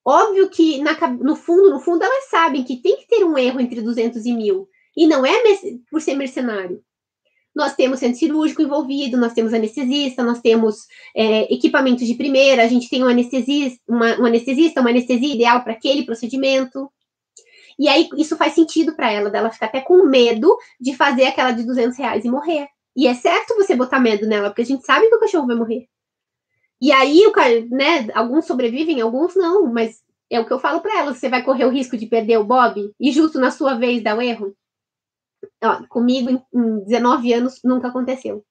Óbvio 0.09 0.49
que 0.49 0.79
na, 0.79 0.95
no 1.09 1.37
fundo, 1.37 1.71
no 1.71 1.81
fundo, 1.81 2.03
elas 2.03 2.31
sabem 2.31 2.65
que 2.65 2.81
tem 2.81 2.97
que 2.97 3.07
ter 3.07 3.25
um 3.25 3.37
erro 3.37 3.61
entre 3.61 3.83
200 3.83 4.25
e 4.25 4.33
mil. 4.33 4.69
E 4.97 5.07
não 5.07 5.25
é 5.27 5.35
por 5.91 6.01
ser 6.01 6.15
mercenário 6.15 6.83
nós 7.59 7.75
temos 7.75 7.99
centro 7.99 8.21
cirúrgico 8.21 8.63
envolvido, 8.63 9.17
nós 9.17 9.33
temos 9.33 9.53
anestesista, 9.53 10.23
nós 10.23 10.41
temos 10.41 10.87
é, 11.15 11.53
equipamentos 11.53 12.07
de 12.07 12.15
primeira, 12.15 12.63
a 12.63 12.69
gente 12.69 12.89
tem 12.89 13.03
um 13.03 13.09
anestesista, 13.09 13.81
uma, 13.89 14.17
um 14.21 14.27
anestesista, 14.27 14.81
uma 14.81 14.91
anestesia 14.91 15.35
ideal 15.35 15.65
para 15.65 15.73
aquele 15.73 16.07
procedimento. 16.07 16.89
E 17.77 17.89
aí 17.89 18.09
isso 18.17 18.37
faz 18.37 18.53
sentido 18.53 18.95
para 18.95 19.11
ela, 19.11 19.29
dela 19.29 19.51
ficar 19.51 19.67
até 19.67 19.81
com 19.81 20.05
medo 20.05 20.57
de 20.81 20.95
fazer 20.95 21.25
aquela 21.25 21.51
de 21.51 21.65
200 21.65 21.99
reais 21.99 22.25
e 22.25 22.31
morrer. 22.31 22.69
E 22.97 23.09
é 23.09 23.15
certo 23.15 23.57
você 23.57 23.75
botar 23.75 23.99
medo 23.99 24.25
nela, 24.25 24.51
porque 24.51 24.63
a 24.63 24.67
gente 24.67 24.85
sabe 24.85 25.09
que 25.09 25.17
o 25.17 25.21
cachorro 25.21 25.49
vai 25.49 25.57
morrer. 25.57 25.89
E 26.81 26.93
aí, 26.93 27.27
o 27.27 27.33
cara, 27.33 27.67
né, 27.71 28.09
alguns 28.15 28.47
sobrevivem, 28.47 29.01
alguns 29.01 29.35
não, 29.35 29.73
mas 29.73 30.01
é 30.31 30.39
o 30.39 30.47
que 30.47 30.53
eu 30.53 30.61
falo 30.61 30.81
para 30.81 30.99
ela, 31.01 31.15
você 31.15 31.29
vai 31.29 31.43
correr 31.43 31.65
o 31.65 31.71
risco 31.71 31.97
de 31.97 32.07
perder 32.07 32.39
o 32.39 32.45
Bob 32.45 32.93
e 33.01 33.13
justo 33.13 33.41
na 33.41 33.51
sua 33.51 33.75
vez 33.75 34.03
dar 34.03 34.17
o 34.17 34.23
erro? 34.23 34.55
Ó, 35.63 35.83
comigo, 35.89 36.31
em, 36.31 36.43
em 36.55 36.85
19 36.85 37.33
anos, 37.33 37.61
nunca 37.65 37.89
aconteceu. 37.89 38.45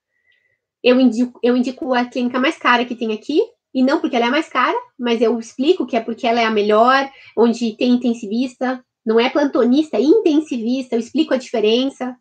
Eu 0.83 0.99
indico, 0.99 1.39
eu 1.43 1.55
indico 1.55 1.93
a 1.93 2.05
clínica 2.05 2.39
mais 2.39 2.57
cara 2.57 2.85
que 2.85 2.95
tem 2.95 3.13
aqui, 3.13 3.41
e 3.73 3.83
não 3.83 3.99
porque 3.99 4.15
ela 4.15 4.27
é 4.27 4.29
mais 4.29 4.49
cara, 4.49 4.77
mas 4.97 5.21
eu 5.21 5.37
explico 5.39 5.85
que 5.85 5.95
é 5.95 6.01
porque 6.01 6.25
ela 6.25 6.41
é 6.41 6.45
a 6.45 6.51
melhor, 6.51 7.09
onde 7.37 7.75
tem 7.77 7.91
intensivista, 7.91 8.83
não 9.05 9.19
é 9.19 9.29
plantonista, 9.29 9.97
é 9.97 10.01
intensivista, 10.01 10.95
eu 10.95 10.99
explico 10.99 11.33
a 11.33 11.37
diferença. 11.37 12.15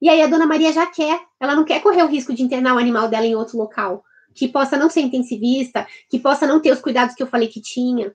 E 0.00 0.08
aí 0.08 0.20
a 0.20 0.26
dona 0.26 0.46
Maria 0.46 0.72
já 0.72 0.86
quer, 0.86 1.20
ela 1.40 1.54
não 1.54 1.64
quer 1.64 1.80
correr 1.80 2.02
o 2.02 2.08
risco 2.08 2.34
de 2.34 2.42
internar 2.42 2.74
o 2.74 2.78
animal 2.78 3.08
dela 3.08 3.26
em 3.26 3.34
outro 3.34 3.56
local, 3.56 4.02
que 4.38 4.48
possa 4.48 4.76
não 4.76 4.88
ser 4.88 5.00
intensivista, 5.00 5.86
que 6.08 6.18
possa 6.18 6.46
não 6.46 6.60
ter 6.60 6.72
os 6.72 6.80
cuidados 6.80 7.14
que 7.14 7.22
eu 7.22 7.26
falei 7.26 7.48
que 7.48 7.60
tinha. 7.60 8.14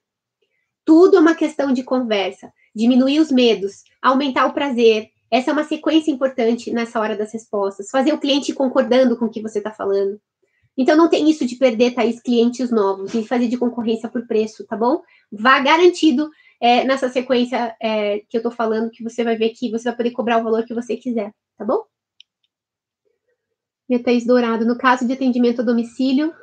Tudo 0.85 1.17
é 1.17 1.19
uma 1.19 1.35
questão 1.35 1.73
de 1.73 1.83
conversa, 1.83 2.51
diminuir 2.75 3.19
os 3.19 3.31
medos, 3.31 3.83
aumentar 4.01 4.45
o 4.45 4.53
prazer, 4.53 5.09
essa 5.33 5.49
é 5.49 5.53
uma 5.53 5.63
sequência 5.63 6.11
importante 6.11 6.71
nessa 6.71 6.99
hora 6.99 7.17
das 7.17 7.33
respostas. 7.33 7.89
Fazer 7.89 8.13
o 8.13 8.19
cliente 8.19 8.53
concordando 8.53 9.17
com 9.17 9.25
o 9.25 9.29
que 9.31 9.41
você 9.41 9.57
está 9.57 9.71
falando. 9.71 10.21
Então, 10.77 10.95
não 10.95 11.09
tem 11.09 11.27
isso 11.27 11.43
de 11.43 11.55
perder, 11.55 11.95
Thaís, 11.95 12.21
clientes 12.21 12.69
novos 12.69 13.15
e 13.15 13.25
fazer 13.25 13.47
de 13.47 13.57
concorrência 13.57 14.07
por 14.07 14.27
preço, 14.27 14.63
tá 14.67 14.77
bom? 14.77 15.01
Vá 15.31 15.59
garantido 15.59 16.29
é, 16.61 16.83
nessa 16.83 17.09
sequência 17.09 17.75
é, 17.81 18.19
que 18.29 18.37
eu 18.37 18.39
estou 18.39 18.51
falando, 18.51 18.91
que 18.91 19.03
você 19.03 19.23
vai 19.23 19.35
ver 19.35 19.49
que 19.49 19.71
você 19.71 19.85
vai 19.85 19.97
poder 19.97 20.11
cobrar 20.11 20.37
o 20.37 20.43
valor 20.43 20.65
que 20.65 20.73
você 20.73 20.95
quiser, 20.95 21.31
tá 21.57 21.65
bom? 21.65 21.83
Minha 23.87 24.01
Thaís 24.01 24.25
Dourado, 24.25 24.65
no 24.65 24.77
caso 24.77 25.05
de 25.05 25.13
atendimento 25.13 25.61
a 25.61 25.65
domicílio, 25.65 26.33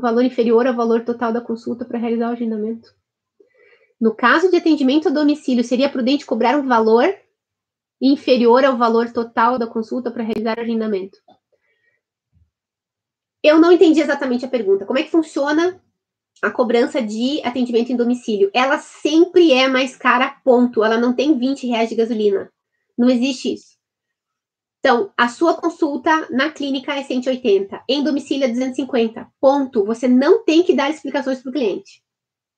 valor 0.00 0.24
inferior 0.24 0.66
ao 0.66 0.74
valor 0.74 1.04
total 1.04 1.32
da 1.32 1.40
consulta 1.40 1.84
para 1.84 1.98
realizar 1.98 2.30
o 2.30 2.32
agendamento. 2.32 2.88
No 4.00 4.14
caso 4.14 4.50
de 4.50 4.56
atendimento 4.56 5.08
a 5.08 5.12
domicílio, 5.12 5.62
seria 5.62 5.90
prudente 5.90 6.24
cobrar 6.24 6.58
um 6.58 6.66
valor 6.66 7.14
inferior 8.00 8.64
ao 8.64 8.78
valor 8.78 9.12
total 9.12 9.58
da 9.58 9.66
consulta 9.66 10.10
para 10.10 10.22
realizar 10.22 10.56
o 10.56 10.62
agendamento. 10.62 11.18
Eu 13.42 13.58
não 13.58 13.72
entendi 13.72 14.00
exatamente 14.00 14.44
a 14.44 14.48
pergunta. 14.48 14.86
Como 14.86 14.98
é 14.98 15.02
que 15.02 15.10
funciona 15.10 15.82
a 16.42 16.50
cobrança 16.50 17.02
de 17.02 17.42
atendimento 17.44 17.92
em 17.92 17.96
domicílio? 17.96 18.50
Ela 18.54 18.78
sempre 18.78 19.52
é 19.52 19.68
mais 19.68 19.96
cara, 19.96 20.30
ponto. 20.44 20.82
Ela 20.82 20.98
não 20.98 21.14
tem 21.14 21.38
20 21.38 21.66
reais 21.66 21.90
de 21.90 21.94
gasolina. 21.94 22.50
Não 22.96 23.08
existe 23.08 23.52
isso. 23.52 23.79
Então, 24.80 25.12
a 25.16 25.28
sua 25.28 25.54
consulta 25.54 26.26
na 26.30 26.50
clínica 26.50 26.94
é 26.94 27.02
180, 27.02 27.82
em 27.86 28.02
domicílio 28.02 28.44
é 28.44 28.48
250. 28.48 29.28
Ponto. 29.38 29.84
Você 29.84 30.08
não 30.08 30.42
tem 30.42 30.62
que 30.62 30.74
dar 30.74 30.90
explicações 30.90 31.40
para 31.40 31.50
o 31.50 31.52
cliente. 31.52 32.02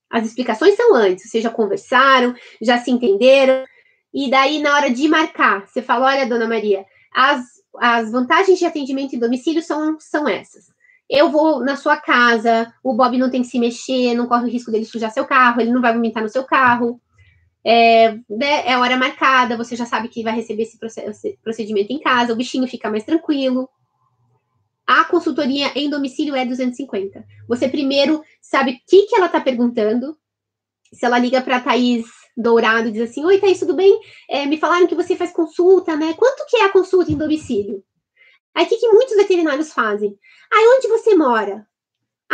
As 0.08 0.26
explicações 0.26 0.76
são 0.76 0.94
antes, 0.94 1.28
vocês 1.28 1.42
já 1.42 1.50
conversaram, 1.50 2.34
já 2.60 2.78
se 2.78 2.90
entenderam, 2.90 3.64
e 4.12 4.30
daí, 4.30 4.60
na 4.60 4.74
hora 4.74 4.90
de 4.90 5.08
marcar, 5.08 5.66
você 5.66 5.80
fala: 5.80 6.06
olha, 6.06 6.28
dona 6.28 6.46
Maria, 6.46 6.84
as, 7.14 7.44
as 7.78 8.12
vantagens 8.12 8.58
de 8.58 8.66
atendimento 8.66 9.16
em 9.16 9.18
domicílio 9.18 9.62
são, 9.62 9.96
são 9.98 10.28
essas. 10.28 10.66
Eu 11.08 11.30
vou 11.30 11.60
na 11.60 11.76
sua 11.76 11.96
casa, 11.96 12.72
o 12.82 12.94
Bob 12.94 13.16
não 13.18 13.30
tem 13.30 13.42
que 13.42 13.48
se 13.48 13.58
mexer, 13.58 14.14
não 14.14 14.26
corre 14.26 14.44
o 14.44 14.50
risco 14.50 14.70
dele 14.70 14.84
sujar 14.84 15.10
seu 15.10 15.26
carro, 15.26 15.60
ele 15.60 15.72
não 15.72 15.80
vai 15.80 15.92
vomitar 15.92 16.22
no 16.22 16.28
seu 16.28 16.44
carro. 16.44 17.00
É, 17.64 18.12
né, 18.28 18.66
é 18.66 18.76
hora 18.76 18.96
marcada, 18.96 19.56
você 19.56 19.76
já 19.76 19.86
sabe 19.86 20.08
que 20.08 20.22
vai 20.22 20.34
receber 20.34 20.64
esse 20.64 20.78
procedimento 21.42 21.92
em 21.92 22.00
casa, 22.00 22.32
o 22.32 22.36
bichinho 22.36 22.66
fica 22.66 22.90
mais 22.90 23.04
tranquilo. 23.04 23.68
A 24.86 25.04
consultoria 25.04 25.70
em 25.76 25.88
domicílio 25.88 26.34
é 26.34 26.44
250. 26.44 27.24
Você 27.48 27.68
primeiro 27.68 28.22
sabe 28.40 28.72
o 28.72 28.80
que, 28.86 29.06
que 29.06 29.14
ela 29.14 29.26
está 29.26 29.40
perguntando. 29.40 30.16
Se 30.92 31.06
ela 31.06 31.18
liga 31.18 31.40
para 31.40 31.56
a 31.56 31.60
Thaís 31.60 32.04
Dourado 32.36 32.88
e 32.88 32.92
diz 32.92 33.10
assim: 33.10 33.24
Oi, 33.24 33.38
Thaís, 33.38 33.60
tudo 33.60 33.74
bem? 33.74 34.00
É, 34.28 34.44
me 34.44 34.58
falaram 34.58 34.86
que 34.86 34.94
você 34.94 35.16
faz 35.16 35.30
consulta, 35.32 35.96
né? 35.96 36.14
Quanto 36.14 36.44
que 36.46 36.56
é 36.56 36.64
a 36.64 36.72
consulta 36.72 37.12
em 37.12 37.16
domicílio? 37.16 37.82
Aí 38.54 38.66
o 38.66 38.68
que, 38.68 38.76
que 38.76 38.88
muitos 38.88 39.16
veterinários 39.16 39.72
fazem? 39.72 40.18
Aí 40.52 40.64
onde 40.76 40.88
você 40.88 41.14
mora? 41.14 41.66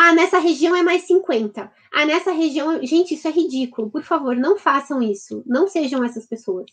Ah, 0.00 0.14
nessa 0.14 0.38
região 0.38 0.76
é 0.76 0.82
mais 0.82 1.02
50. 1.08 1.72
Ah, 1.92 2.06
nessa 2.06 2.30
região. 2.30 2.80
Gente, 2.86 3.14
isso 3.14 3.26
é 3.26 3.32
ridículo. 3.32 3.90
Por 3.90 4.04
favor, 4.04 4.36
não 4.36 4.56
façam 4.56 5.02
isso. 5.02 5.42
Não 5.44 5.66
sejam 5.66 6.04
essas 6.04 6.24
pessoas. 6.24 6.70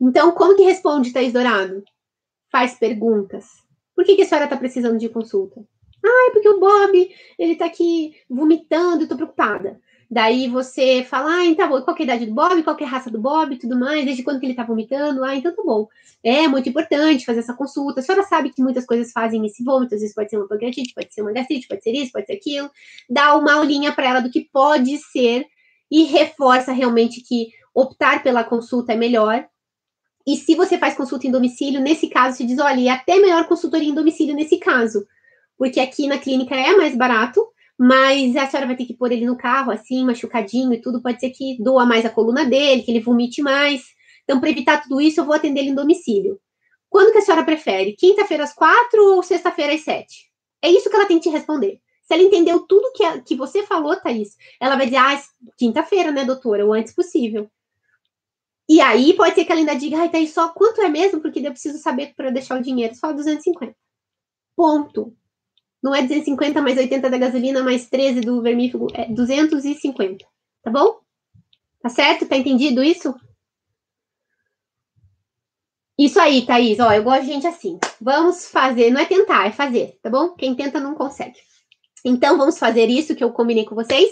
Então, 0.00 0.32
como 0.32 0.56
que 0.56 0.64
responde, 0.64 1.12
Thaís 1.12 1.32
Dourado? 1.32 1.84
Faz 2.50 2.74
perguntas. 2.74 3.46
Por 3.94 4.04
que, 4.04 4.16
que 4.16 4.22
a 4.22 4.26
senhora 4.26 4.46
está 4.46 4.56
precisando 4.56 4.98
de 4.98 5.08
consulta? 5.08 5.64
Ah, 6.04 6.28
é 6.28 6.32
porque 6.32 6.48
o 6.48 6.58
Bob, 6.58 7.14
ele 7.38 7.54
tá 7.54 7.66
aqui 7.66 8.12
vomitando, 8.28 9.04
eu 9.04 9.08
tô 9.08 9.14
preocupada. 9.14 9.80
Daí 10.10 10.48
você 10.48 11.04
fala, 11.04 11.30
ah, 11.40 11.44
então, 11.44 11.68
qual 11.82 11.96
é 11.96 12.00
a 12.00 12.02
idade 12.02 12.26
do 12.26 12.32
Bob, 12.32 12.62
qual 12.62 12.76
é 12.80 12.84
a 12.84 12.88
raça 12.88 13.10
do 13.10 13.20
Bob 13.20 13.54
e 13.54 13.58
tudo 13.58 13.78
mais, 13.78 14.06
desde 14.06 14.22
quando 14.22 14.40
que 14.40 14.46
ele 14.46 14.54
tá 14.54 14.64
vomitando, 14.64 15.22
ah, 15.22 15.36
então 15.36 15.54
tá 15.54 15.62
bom. 15.62 15.86
É 16.24 16.48
muito 16.48 16.66
importante 16.66 17.26
fazer 17.26 17.40
essa 17.40 17.52
consulta. 17.52 18.00
A 18.00 18.02
senhora 18.02 18.24
sabe 18.24 18.50
que 18.50 18.62
muitas 18.62 18.86
coisas 18.86 19.12
fazem 19.12 19.44
esse 19.44 19.62
vômito, 19.62 19.94
às 19.94 20.00
vezes 20.00 20.14
pode 20.14 20.30
ser 20.30 20.38
uma 20.38 20.48
pancreatite, 20.48 20.94
pode 20.94 21.12
ser 21.12 21.20
uma 21.20 21.32
gastrite, 21.32 21.68
pode 21.68 21.82
ser 21.82 21.92
isso, 21.92 22.12
pode 22.12 22.26
ser 22.26 22.32
aquilo. 22.32 22.70
Dá 23.08 23.36
uma 23.36 23.52
aulinha 23.54 23.92
para 23.92 24.08
ela 24.08 24.20
do 24.20 24.30
que 24.30 24.48
pode 24.50 24.96
ser 24.96 25.44
e 25.90 26.04
reforça 26.04 26.72
realmente 26.72 27.20
que 27.20 27.48
optar 27.74 28.22
pela 28.22 28.42
consulta 28.42 28.94
é 28.94 28.96
melhor. 28.96 29.46
E 30.26 30.36
se 30.36 30.54
você 30.54 30.78
faz 30.78 30.94
consulta 30.94 31.26
em 31.26 31.30
domicílio, 31.30 31.80
nesse 31.80 32.08
caso, 32.08 32.38
se 32.38 32.46
diz, 32.46 32.58
olha, 32.58 32.88
é 32.88 32.92
até 32.92 33.18
melhor 33.18 33.46
consultoria 33.46 33.88
em 33.88 33.94
domicílio 33.94 34.34
nesse 34.34 34.58
caso, 34.58 35.06
porque 35.56 35.80
aqui 35.80 36.06
na 36.06 36.18
clínica 36.18 36.54
é 36.54 36.76
mais 36.76 36.96
barato, 36.96 37.46
mas 37.78 38.34
a 38.36 38.46
senhora 38.46 38.66
vai 38.66 38.76
ter 38.76 38.86
que 38.86 38.94
pôr 38.94 39.12
ele 39.12 39.24
no 39.24 39.36
carro, 39.36 39.70
assim, 39.70 40.04
machucadinho 40.04 40.72
e 40.72 40.80
tudo. 40.80 41.00
Pode 41.00 41.20
ser 41.20 41.30
que 41.30 41.56
doa 41.62 41.86
mais 41.86 42.04
a 42.04 42.10
coluna 42.10 42.44
dele, 42.44 42.82
que 42.82 42.90
ele 42.90 43.00
vomite 43.00 43.40
mais. 43.40 43.84
Então, 44.24 44.40
para 44.40 44.50
evitar 44.50 44.82
tudo 44.82 45.00
isso, 45.00 45.20
eu 45.20 45.24
vou 45.24 45.34
atender 45.34 45.60
ele 45.60 45.70
em 45.70 45.74
domicílio. 45.74 46.40
Quando 46.90 47.12
que 47.12 47.18
a 47.18 47.20
senhora 47.20 47.44
prefere? 47.44 47.92
Quinta-feira 47.92 48.42
às 48.42 48.52
quatro 48.52 49.14
ou 49.14 49.22
sexta-feira 49.22 49.74
às 49.74 49.82
sete? 49.82 50.28
É 50.60 50.68
isso 50.68 50.90
que 50.90 50.96
ela 50.96 51.06
tem 51.06 51.18
que 51.18 51.28
te 51.28 51.32
responder. 51.32 51.80
Se 52.02 52.14
ela 52.14 52.22
entendeu 52.22 52.60
tudo 52.60 52.92
que, 52.94 53.04
a, 53.04 53.20
que 53.20 53.36
você 53.36 53.62
falou, 53.62 53.94
Thaís, 53.94 54.36
ela 54.60 54.76
vai 54.76 54.86
dizer, 54.86 54.96
ah, 54.96 55.22
quinta-feira, 55.56 56.10
né, 56.10 56.24
doutora? 56.24 56.66
O 56.66 56.72
antes 56.72 56.94
possível. 56.94 57.48
E 58.68 58.80
aí 58.80 59.14
pode 59.14 59.34
ser 59.34 59.44
que 59.44 59.52
ela 59.52 59.60
ainda 59.60 59.74
diga, 59.74 59.98
ai, 59.98 60.10
Thaís, 60.10 60.32
só 60.32 60.48
quanto 60.48 60.82
é 60.82 60.88
mesmo? 60.88 61.20
Porque 61.20 61.38
eu 61.38 61.50
preciso 61.52 61.78
saber 61.78 62.14
para 62.16 62.30
deixar 62.30 62.58
o 62.58 62.62
dinheiro. 62.62 62.94
Só 62.94 63.12
250. 63.12 63.76
Ponto. 64.56 65.14
Não 65.82 65.94
é 65.94 66.02
250 66.02 66.60
mais 66.60 66.76
80 66.76 67.08
da 67.08 67.18
gasolina 67.18 67.62
mais 67.62 67.88
13 67.88 68.20
do 68.20 68.42
vermífugo, 68.42 68.88
é 68.94 69.06
250. 69.06 70.24
Tá 70.62 70.70
bom? 70.70 71.00
Tá 71.80 71.88
certo? 71.88 72.26
Tá 72.26 72.36
entendido 72.36 72.82
isso? 72.82 73.14
Isso 75.98 76.20
aí, 76.20 76.46
Thaís. 76.46 76.78
Ó, 76.78 76.92
eu 76.92 77.02
gosto 77.02 77.22
de 77.22 77.32
gente 77.32 77.46
assim. 77.46 77.78
Vamos 78.00 78.48
fazer, 78.48 78.90
não 78.90 79.00
é 79.00 79.04
tentar, 79.04 79.46
é 79.46 79.52
fazer, 79.52 79.98
tá 80.00 80.08
bom? 80.08 80.30
Quem 80.30 80.54
tenta 80.54 80.78
não 80.78 80.94
consegue. 80.94 81.38
Então, 82.04 82.38
vamos 82.38 82.58
fazer 82.58 82.88
isso 82.88 83.16
que 83.16 83.24
eu 83.24 83.32
combinei 83.32 83.64
com 83.64 83.74
vocês. 83.74 84.08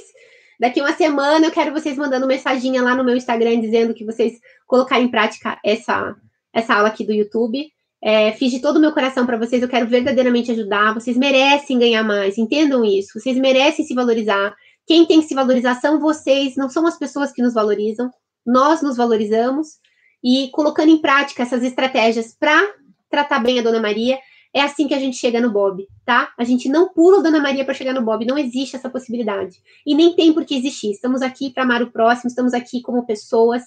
Daqui 0.58 0.80
uma 0.80 0.92
semana 0.92 1.46
eu 1.46 1.52
quero 1.52 1.72
vocês 1.72 1.96
mandando 1.96 2.26
mensaginha 2.26 2.82
lá 2.82 2.94
no 2.94 3.04
meu 3.04 3.16
Instagram 3.16 3.60
dizendo 3.60 3.94
que 3.94 4.04
vocês 4.04 4.40
colocaram 4.66 5.04
em 5.04 5.10
prática 5.10 5.60
essa, 5.64 6.16
essa 6.52 6.74
aula 6.74 6.88
aqui 6.88 7.04
do 7.04 7.12
YouTube. 7.12 7.70
É, 8.08 8.30
fiz 8.30 8.52
de 8.52 8.60
todo 8.60 8.76
o 8.76 8.80
meu 8.80 8.92
coração 8.92 9.26
para 9.26 9.36
vocês, 9.36 9.60
eu 9.60 9.68
quero 9.68 9.88
verdadeiramente 9.88 10.52
ajudar. 10.52 10.94
Vocês 10.94 11.16
merecem 11.16 11.76
ganhar 11.76 12.04
mais, 12.04 12.38
entendam 12.38 12.84
isso. 12.84 13.18
Vocês 13.18 13.36
merecem 13.36 13.84
se 13.84 13.92
valorizar. 13.94 14.54
Quem 14.86 15.04
tem 15.04 15.20
que 15.20 15.26
se 15.26 15.34
valorizar 15.34 15.74
são 15.80 15.98
vocês, 15.98 16.54
não 16.54 16.68
são 16.68 16.86
as 16.86 16.96
pessoas 16.96 17.32
que 17.32 17.42
nos 17.42 17.52
valorizam. 17.52 18.08
Nós 18.46 18.80
nos 18.80 18.96
valorizamos 18.96 19.80
e 20.22 20.48
colocando 20.52 20.90
em 20.90 20.98
prática 20.98 21.42
essas 21.42 21.64
estratégias 21.64 22.32
para 22.38 22.62
tratar 23.10 23.40
bem 23.40 23.58
a 23.58 23.62
Dona 23.62 23.80
Maria, 23.80 24.20
é 24.54 24.60
assim 24.60 24.86
que 24.86 24.94
a 24.94 25.00
gente 25.00 25.16
chega 25.16 25.40
no 25.40 25.50
Bob, 25.50 25.84
tá? 26.04 26.32
A 26.38 26.44
gente 26.44 26.68
não 26.68 26.88
pula 26.88 27.18
a 27.18 27.22
Dona 27.22 27.40
Maria 27.40 27.64
para 27.64 27.74
chegar 27.74 27.92
no 27.92 28.02
Bob, 28.02 28.24
não 28.24 28.38
existe 28.38 28.76
essa 28.76 28.88
possibilidade. 28.88 29.56
E 29.84 29.96
nem 29.96 30.14
tem 30.14 30.32
por 30.32 30.44
que 30.44 30.56
existir. 30.56 30.92
Estamos 30.92 31.22
aqui 31.22 31.50
para 31.50 31.64
amar 31.64 31.82
o 31.82 31.90
próximo, 31.90 32.28
estamos 32.28 32.54
aqui 32.54 32.80
como 32.80 33.04
pessoas 33.04 33.64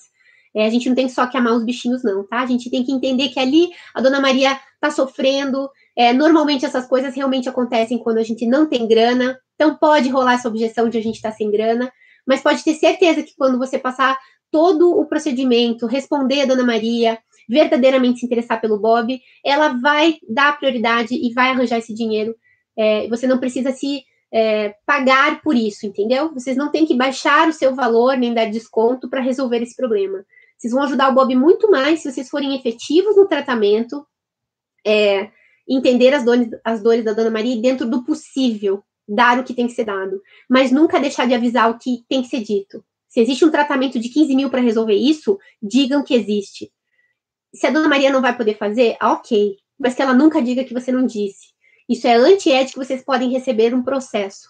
é, 0.55 0.65
a 0.65 0.69
gente 0.69 0.89
não 0.89 0.95
tem 0.95 1.07
só 1.07 1.27
que 1.27 1.37
amar 1.37 1.53
os 1.53 1.63
bichinhos, 1.63 2.03
não, 2.03 2.25
tá? 2.25 2.41
A 2.41 2.45
gente 2.45 2.69
tem 2.69 2.83
que 2.83 2.91
entender 2.91 3.29
que 3.29 3.39
ali 3.39 3.69
a 3.93 4.01
dona 4.01 4.19
Maria 4.19 4.59
tá 4.81 4.89
sofrendo. 4.89 5.69
É, 5.95 6.13
normalmente 6.13 6.65
essas 6.65 6.87
coisas 6.87 7.15
realmente 7.15 7.47
acontecem 7.47 7.99
quando 7.99 8.17
a 8.17 8.23
gente 8.23 8.45
não 8.47 8.67
tem 8.67 8.87
grana. 8.87 9.39
Então 9.55 9.75
pode 9.75 10.09
rolar 10.09 10.33
essa 10.33 10.47
objeção 10.47 10.89
de 10.89 10.97
a 10.97 11.01
gente 11.01 11.15
estar 11.15 11.31
tá 11.31 11.35
sem 11.35 11.51
grana, 11.51 11.91
mas 12.25 12.41
pode 12.41 12.63
ter 12.63 12.73
certeza 12.75 13.21
que 13.21 13.35
quando 13.37 13.57
você 13.57 13.77
passar 13.77 14.17
todo 14.51 14.99
o 14.99 15.05
procedimento, 15.05 15.85
responder 15.85 16.41
a 16.41 16.45
dona 16.45 16.63
Maria, 16.63 17.19
verdadeiramente 17.47 18.19
se 18.19 18.25
interessar 18.25 18.59
pelo 18.59 18.79
Bob, 18.79 19.19
ela 19.45 19.69
vai 19.69 20.15
dar 20.27 20.57
prioridade 20.57 21.13
e 21.13 21.31
vai 21.33 21.49
arranjar 21.49 21.77
esse 21.77 21.93
dinheiro. 21.93 22.35
É, 22.77 23.07
você 23.07 23.27
não 23.27 23.37
precisa 23.37 23.71
se 23.71 24.03
é, 24.31 24.75
pagar 24.85 25.41
por 25.41 25.55
isso, 25.55 25.85
entendeu? 25.85 26.33
Vocês 26.33 26.55
não 26.55 26.71
têm 26.71 26.85
que 26.85 26.95
baixar 26.95 27.47
o 27.47 27.53
seu 27.53 27.75
valor 27.75 28.17
nem 28.17 28.33
dar 28.33 28.45
desconto 28.45 29.09
para 29.09 29.21
resolver 29.21 29.61
esse 29.61 29.75
problema. 29.75 30.23
Vocês 30.60 30.74
vão 30.74 30.84
ajudar 30.84 31.10
o 31.10 31.16
Bob 31.16 31.34
muito 31.36 31.72
mais 31.72 32.01
se 32.01 32.12
vocês 32.12 32.30
forem 32.30 32.53
efetivos 32.53 33.16
no 33.16 33.30
tratamento, 33.30 34.05
é, 34.86 35.32
entender 35.68 36.14
as 36.14 36.26
dores, 36.26 36.49
as 36.65 36.84
dores 36.84 37.06
da 37.06 37.14
Dona 37.14 37.31
Maria 37.31 37.56
e, 37.56 37.61
dentro 37.61 37.90
do 37.90 38.03
possível, 38.03 38.84
dar 39.07 39.40
o 39.40 39.44
que 39.45 39.53
tem 39.53 39.68
que 39.68 39.73
ser 39.73 39.86
dado. 39.86 40.22
Mas 40.49 40.69
nunca 40.69 40.99
deixar 40.99 41.26
de 41.26 41.34
avisar 41.34 41.72
o 41.72 41.80
que 41.80 42.03
tem 42.10 42.22
que 42.22 42.27
ser 42.27 42.41
dito. 42.41 42.84
Se 43.07 43.22
existe 43.22 43.45
um 43.45 43.49
tratamento 43.49 43.98
de 43.98 44.10
15 44.10 44.36
mil 44.36 44.49
para 44.49 44.60
resolver 44.60 44.95
isso, 44.95 45.40
digam 45.64 46.03
que 46.03 46.14
existe. 46.14 46.69
Se 47.53 47.65
a 47.65 47.72
Dona 47.72 47.88
Maria 47.88 48.11
não 48.11 48.22
vai 48.22 48.36
poder 48.36 48.57
fazer, 48.57 48.98
ok. 49.02 49.56
Mas 49.80 49.95
que 49.95 50.02
ela 50.02 50.14
nunca 50.14 50.41
diga 50.41 50.65
que 50.65 50.73
você 50.73 50.91
não 50.91 51.06
disse. 51.06 51.53
Isso 51.88 52.06
é 52.06 52.15
antiético, 52.15 52.84
vocês 52.84 53.02
podem 53.02 53.31
receber 53.31 53.73
um 53.73 53.81
processo. 53.81 54.49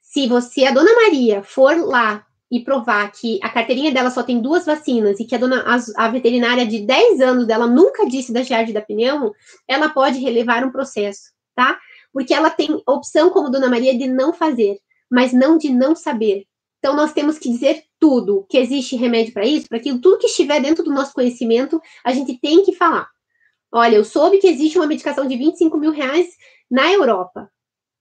Se 0.00 0.26
você, 0.26 0.64
a 0.64 0.72
Dona 0.72 0.92
Maria, 0.94 1.42
for 1.42 1.76
lá 1.76 2.26
e 2.54 2.62
provar 2.62 3.10
que 3.10 3.40
a 3.42 3.48
carteirinha 3.48 3.90
dela 3.90 4.10
só 4.10 4.22
tem 4.22 4.40
duas 4.40 4.64
vacinas 4.64 5.18
e 5.18 5.24
que 5.24 5.34
a, 5.34 5.38
dona, 5.38 5.64
a, 5.66 6.04
a 6.04 6.08
veterinária 6.08 6.64
de 6.64 6.86
10 6.86 7.20
anos 7.20 7.46
dela 7.48 7.66
nunca 7.66 8.06
disse 8.06 8.32
da 8.32 8.44
giardia 8.44 8.72
da 8.72 8.80
pneumo, 8.80 9.34
ela 9.66 9.88
pode 9.88 10.20
relevar 10.20 10.64
um 10.64 10.70
processo, 10.70 11.32
tá? 11.52 11.76
Porque 12.12 12.32
ela 12.32 12.48
tem 12.48 12.80
opção, 12.86 13.30
como 13.30 13.50
Dona 13.50 13.68
Maria, 13.68 13.98
de 13.98 14.06
não 14.06 14.32
fazer, 14.32 14.78
mas 15.10 15.32
não 15.32 15.58
de 15.58 15.68
não 15.68 15.96
saber. 15.96 16.44
Então, 16.78 16.94
nós 16.94 17.12
temos 17.12 17.40
que 17.40 17.50
dizer 17.50 17.82
tudo, 17.98 18.46
que 18.48 18.56
existe 18.56 18.94
remédio 18.94 19.32
para 19.32 19.44
isso, 19.44 19.68
para 19.68 19.78
aquilo, 19.78 20.00
tudo 20.00 20.18
que 20.18 20.28
estiver 20.28 20.60
dentro 20.60 20.84
do 20.84 20.92
nosso 20.92 21.12
conhecimento, 21.12 21.82
a 22.04 22.12
gente 22.12 22.38
tem 22.38 22.62
que 22.62 22.72
falar. 22.72 23.08
Olha, 23.72 23.96
eu 23.96 24.04
soube 24.04 24.38
que 24.38 24.46
existe 24.46 24.78
uma 24.78 24.86
medicação 24.86 25.26
de 25.26 25.36
25 25.36 25.76
mil 25.76 25.90
reais 25.90 26.28
na 26.70 26.92
Europa. 26.92 27.50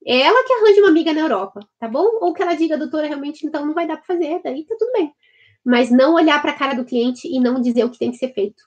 É 0.05 0.21
ela 0.21 0.43
que 0.43 0.53
arranja 0.53 0.81
uma 0.81 0.89
amiga 0.89 1.13
na 1.13 1.21
Europa, 1.21 1.61
tá 1.79 1.87
bom? 1.87 2.05
Ou 2.21 2.33
que 2.33 2.41
ela 2.41 2.55
diga, 2.55 2.77
doutora, 2.77 3.07
realmente 3.07 3.45
então 3.45 3.65
não 3.65 3.73
vai 3.73 3.87
dar 3.87 3.97
para 3.97 4.05
fazer, 4.05 4.41
daí 4.43 4.65
tá 4.65 4.75
tudo 4.77 4.91
bem. 4.91 5.13
Mas 5.65 5.89
não 5.89 6.15
olhar 6.15 6.41
para 6.41 6.51
a 6.51 6.55
cara 6.55 6.73
do 6.73 6.83
cliente 6.83 7.27
e 7.27 7.39
não 7.39 7.61
dizer 7.61 7.85
o 7.85 7.89
que 7.89 7.97
tem 7.97 8.11
que 8.11 8.17
ser 8.17 8.33
feito. 8.33 8.61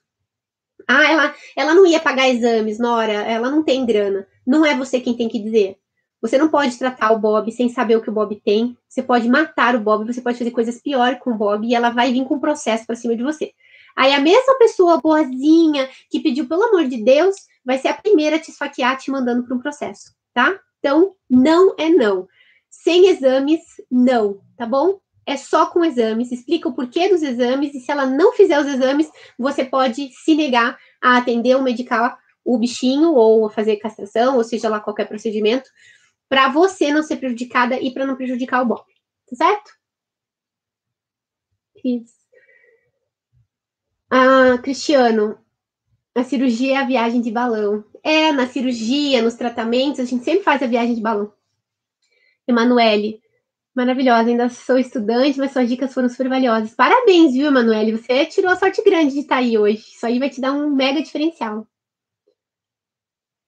Ah, 0.89 1.11
ela, 1.11 1.35
ela 1.57 1.75
não 1.75 1.87
ia 1.87 2.01
pagar 2.01 2.29
exames, 2.29 2.79
Nora, 2.79 3.13
ela 3.13 3.51
não 3.51 3.63
tem 3.63 3.85
grana. 3.85 4.27
Não 4.47 4.65
é 4.65 4.77
você 4.77 5.01
quem 5.01 5.17
tem 5.17 5.29
que 5.29 5.39
dizer. 5.39 5.77
Você 6.23 6.39
não 6.39 6.49
pode 6.49 6.79
tratar 6.79 7.13
o 7.13 7.19
Bob 7.19 7.51
sem 7.53 7.69
saber 7.69 7.97
o 7.97 8.03
que 8.03 8.09
o 8.09 8.13
Bob 8.13 8.35
tem. 8.45 8.77
Você 8.89 9.03
pode 9.03 9.29
matar 9.29 9.75
o 9.77 9.81
Bob, 9.81 10.07
você 10.07 10.21
pode 10.21 10.39
fazer 10.39 10.51
coisas 10.51 10.81
piores 10.81 11.19
com 11.21 11.31
o 11.31 11.37
Bob 11.37 11.67
e 11.67 11.75
ela 11.75 11.91
vai 11.91 12.13
vir 12.13 12.25
com 12.25 12.37
um 12.37 12.41
processo 12.41 12.87
para 12.87 12.97
cima 12.97 13.15
de 13.15 13.23
você. 13.23 13.53
Aí 13.97 14.13
a 14.13 14.21
mesma 14.21 14.59
pessoa 14.59 15.01
boazinha 15.01 15.89
que 16.11 16.21
pediu 16.21 16.47
pelo 16.47 16.65
amor 16.65 16.87
de 16.87 17.03
Deus 17.03 17.37
vai 17.65 17.79
ser 17.79 17.89
a 17.89 17.95
primeira 17.95 18.37
a 18.37 18.39
te 18.39 18.51
esfaquear 18.51 18.97
te 18.99 19.11
mandando 19.11 19.45
para 19.45 19.57
um 19.57 19.61
processo, 19.61 20.15
tá? 20.35 20.59
Então, 20.87 21.17
não 21.29 21.75
é 21.77 21.89
não. 21.89 22.29
Sem 22.71 23.09
exames, 23.09 23.61
não, 23.91 24.41
tá 24.57 24.65
bom? 24.65 25.01
É 25.27 25.37
só 25.37 25.67
com 25.67 25.85
exames. 25.85 26.31
Explica 26.31 26.69
o 26.69 26.75
porquê 26.77 27.09
dos 27.09 27.25
exames 27.25 27.75
e 27.75 27.81
se 27.81 27.91
ela 27.91 28.07
não 28.07 28.33
fizer 28.33 28.61
os 28.61 28.69
exames, 28.69 29.11
você 29.37 29.65
pode 29.65 30.13
se 30.13 30.37
negar 30.37 30.79
a 31.03 31.17
atender 31.17 31.57
ou 31.57 31.63
medicar 31.63 32.17
o 32.45 32.57
bichinho 32.57 33.15
ou 33.15 33.51
fazer 33.51 33.79
castração, 33.79 34.37
ou 34.37 34.45
seja 34.45 34.69
lá 34.69 34.79
qualquer 34.79 35.09
procedimento, 35.09 35.69
para 36.29 36.51
você 36.51 36.93
não 36.93 37.03
ser 37.03 37.17
prejudicada 37.17 37.81
e 37.81 37.93
para 37.93 38.07
não 38.07 38.15
prejudicar 38.15 38.63
o 38.63 38.67
Bob, 38.67 38.85
tá 39.29 39.35
certo? 39.35 39.73
Isso. 41.85 42.15
Ah, 44.09 44.57
Cristiano, 44.63 45.37
a 46.15 46.23
cirurgia 46.23 46.75
é 46.75 46.77
a 46.77 46.87
viagem 46.87 47.21
de 47.21 47.33
balão. 47.33 47.85
É, 48.07 48.31
na 48.31 48.47
cirurgia, 48.47 49.21
nos 49.21 49.35
tratamentos, 49.35 49.99
a 49.99 50.05
gente 50.05 50.25
sempre 50.25 50.45
faz 50.45 50.63
a 50.63 50.67
viagem 50.69 50.95
de 50.95 51.01
balão. 51.01 51.33
Emanuele, 52.47 53.21
maravilhosa, 53.75 54.29
ainda 54.29 54.49
sou 54.49 54.79
estudante, 54.79 55.37
mas 55.41 55.51
suas 55.51 55.69
dicas 55.69 55.93
foram 55.93 56.09
super 56.09 56.29
valiosas. 56.29 56.73
Parabéns, 56.73 57.33
viu, 57.33 57.49
Emanuele? 57.49 57.91
Você 57.91 58.25
tirou 58.27 58.53
a 58.53 58.55
sorte 58.55 58.81
grande 58.85 59.13
de 59.13 59.21
estar 59.23 59.39
aí 59.39 59.59
hoje. 59.59 59.79
Isso 59.79 60.07
aí 60.07 60.21
vai 60.21 60.31
te 60.31 60.41
dar 60.41 60.53
um 60.53 60.71
mega 60.71 61.03
diferencial. 61.03 61.67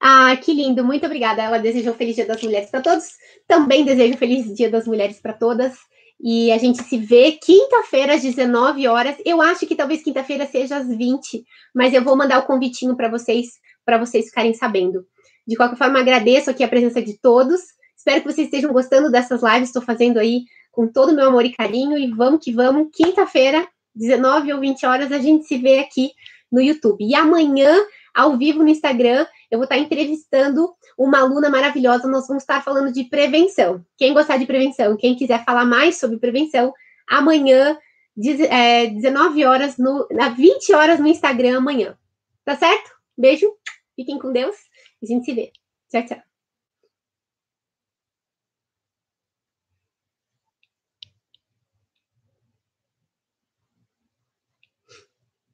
Ah, 0.00 0.36
que 0.36 0.52
lindo, 0.52 0.84
muito 0.84 1.06
obrigada. 1.06 1.40
Ela 1.40 1.58
desejou 1.58 1.94
Feliz 1.94 2.16
Dia 2.16 2.26
das 2.26 2.42
Mulheres 2.42 2.68
para 2.68 2.80
todos. 2.80 3.10
Também 3.46 3.84
desejo 3.84 4.18
Feliz 4.18 4.52
Dia 4.56 4.68
das 4.68 4.88
Mulheres 4.88 5.20
para 5.20 5.34
todas. 5.34 5.78
E 6.20 6.50
a 6.50 6.58
gente 6.58 6.82
se 6.82 6.98
vê 6.98 7.38
quinta-feira 7.40 8.14
às 8.14 8.22
19 8.22 8.88
horas. 8.88 9.16
Eu 9.24 9.40
acho 9.40 9.68
que 9.68 9.76
talvez 9.76 10.02
quinta-feira 10.02 10.46
seja 10.46 10.78
às 10.78 10.88
20, 10.88 11.44
mas 11.72 11.94
eu 11.94 12.02
vou 12.02 12.16
mandar 12.16 12.40
o 12.40 12.46
convitinho 12.46 12.96
para 12.96 13.08
vocês, 13.08 13.60
para 13.88 13.96
vocês 13.96 14.26
ficarem 14.26 14.52
sabendo. 14.52 15.06
De 15.46 15.56
qualquer 15.56 15.78
forma, 15.78 15.98
agradeço 15.98 16.50
aqui 16.50 16.62
a 16.62 16.68
presença 16.68 17.00
de 17.00 17.18
todos. 17.18 17.58
Espero 17.96 18.20
que 18.20 18.30
vocês 18.30 18.46
estejam 18.46 18.70
gostando 18.70 19.10
dessas 19.10 19.42
lives. 19.42 19.70
Estou 19.70 19.80
fazendo 19.80 20.18
aí 20.18 20.42
com 20.70 20.86
todo 20.86 21.12
o 21.12 21.14
meu 21.14 21.28
amor 21.28 21.46
e 21.46 21.54
carinho. 21.54 21.96
E 21.96 22.12
vamos 22.12 22.44
que 22.44 22.52
vamos. 22.52 22.88
Quinta-feira, 22.92 23.66
19 23.94 24.52
ou 24.52 24.60
20 24.60 24.84
horas, 24.84 25.10
a 25.10 25.16
gente 25.16 25.46
se 25.46 25.56
vê 25.56 25.78
aqui 25.78 26.10
no 26.52 26.60
YouTube. 26.60 27.02
E 27.02 27.14
amanhã, 27.14 27.82
ao 28.14 28.36
vivo 28.36 28.62
no 28.62 28.68
Instagram, 28.68 29.26
eu 29.50 29.56
vou 29.56 29.64
estar 29.64 29.78
entrevistando 29.78 30.68
uma 30.98 31.20
aluna 31.20 31.48
maravilhosa. 31.48 32.06
Nós 32.06 32.28
vamos 32.28 32.42
estar 32.42 32.62
falando 32.62 32.92
de 32.92 33.04
prevenção. 33.04 33.82
Quem 33.96 34.12
gostar 34.12 34.36
de 34.36 34.44
prevenção, 34.44 34.98
quem 34.98 35.16
quiser 35.16 35.42
falar 35.46 35.64
mais 35.64 35.96
sobre 35.96 36.18
prevenção, 36.18 36.74
amanhã, 37.08 37.78
19 38.14 39.42
é, 39.42 39.48
horas, 39.48 39.78
no, 39.78 40.06
20 40.36 40.74
horas 40.74 41.00
no 41.00 41.08
Instagram 41.08 41.56
amanhã. 41.56 41.96
Tá 42.44 42.54
certo? 42.54 42.98
Beijo, 43.16 43.50
fiquem 43.98 44.18
com 44.18 44.32
Deus. 44.32 44.54
A 45.02 45.06
gente 45.06 45.24
se 45.24 45.34
vê. 45.34 45.50
Tchau, 45.90 46.06
tchau. 46.06 46.27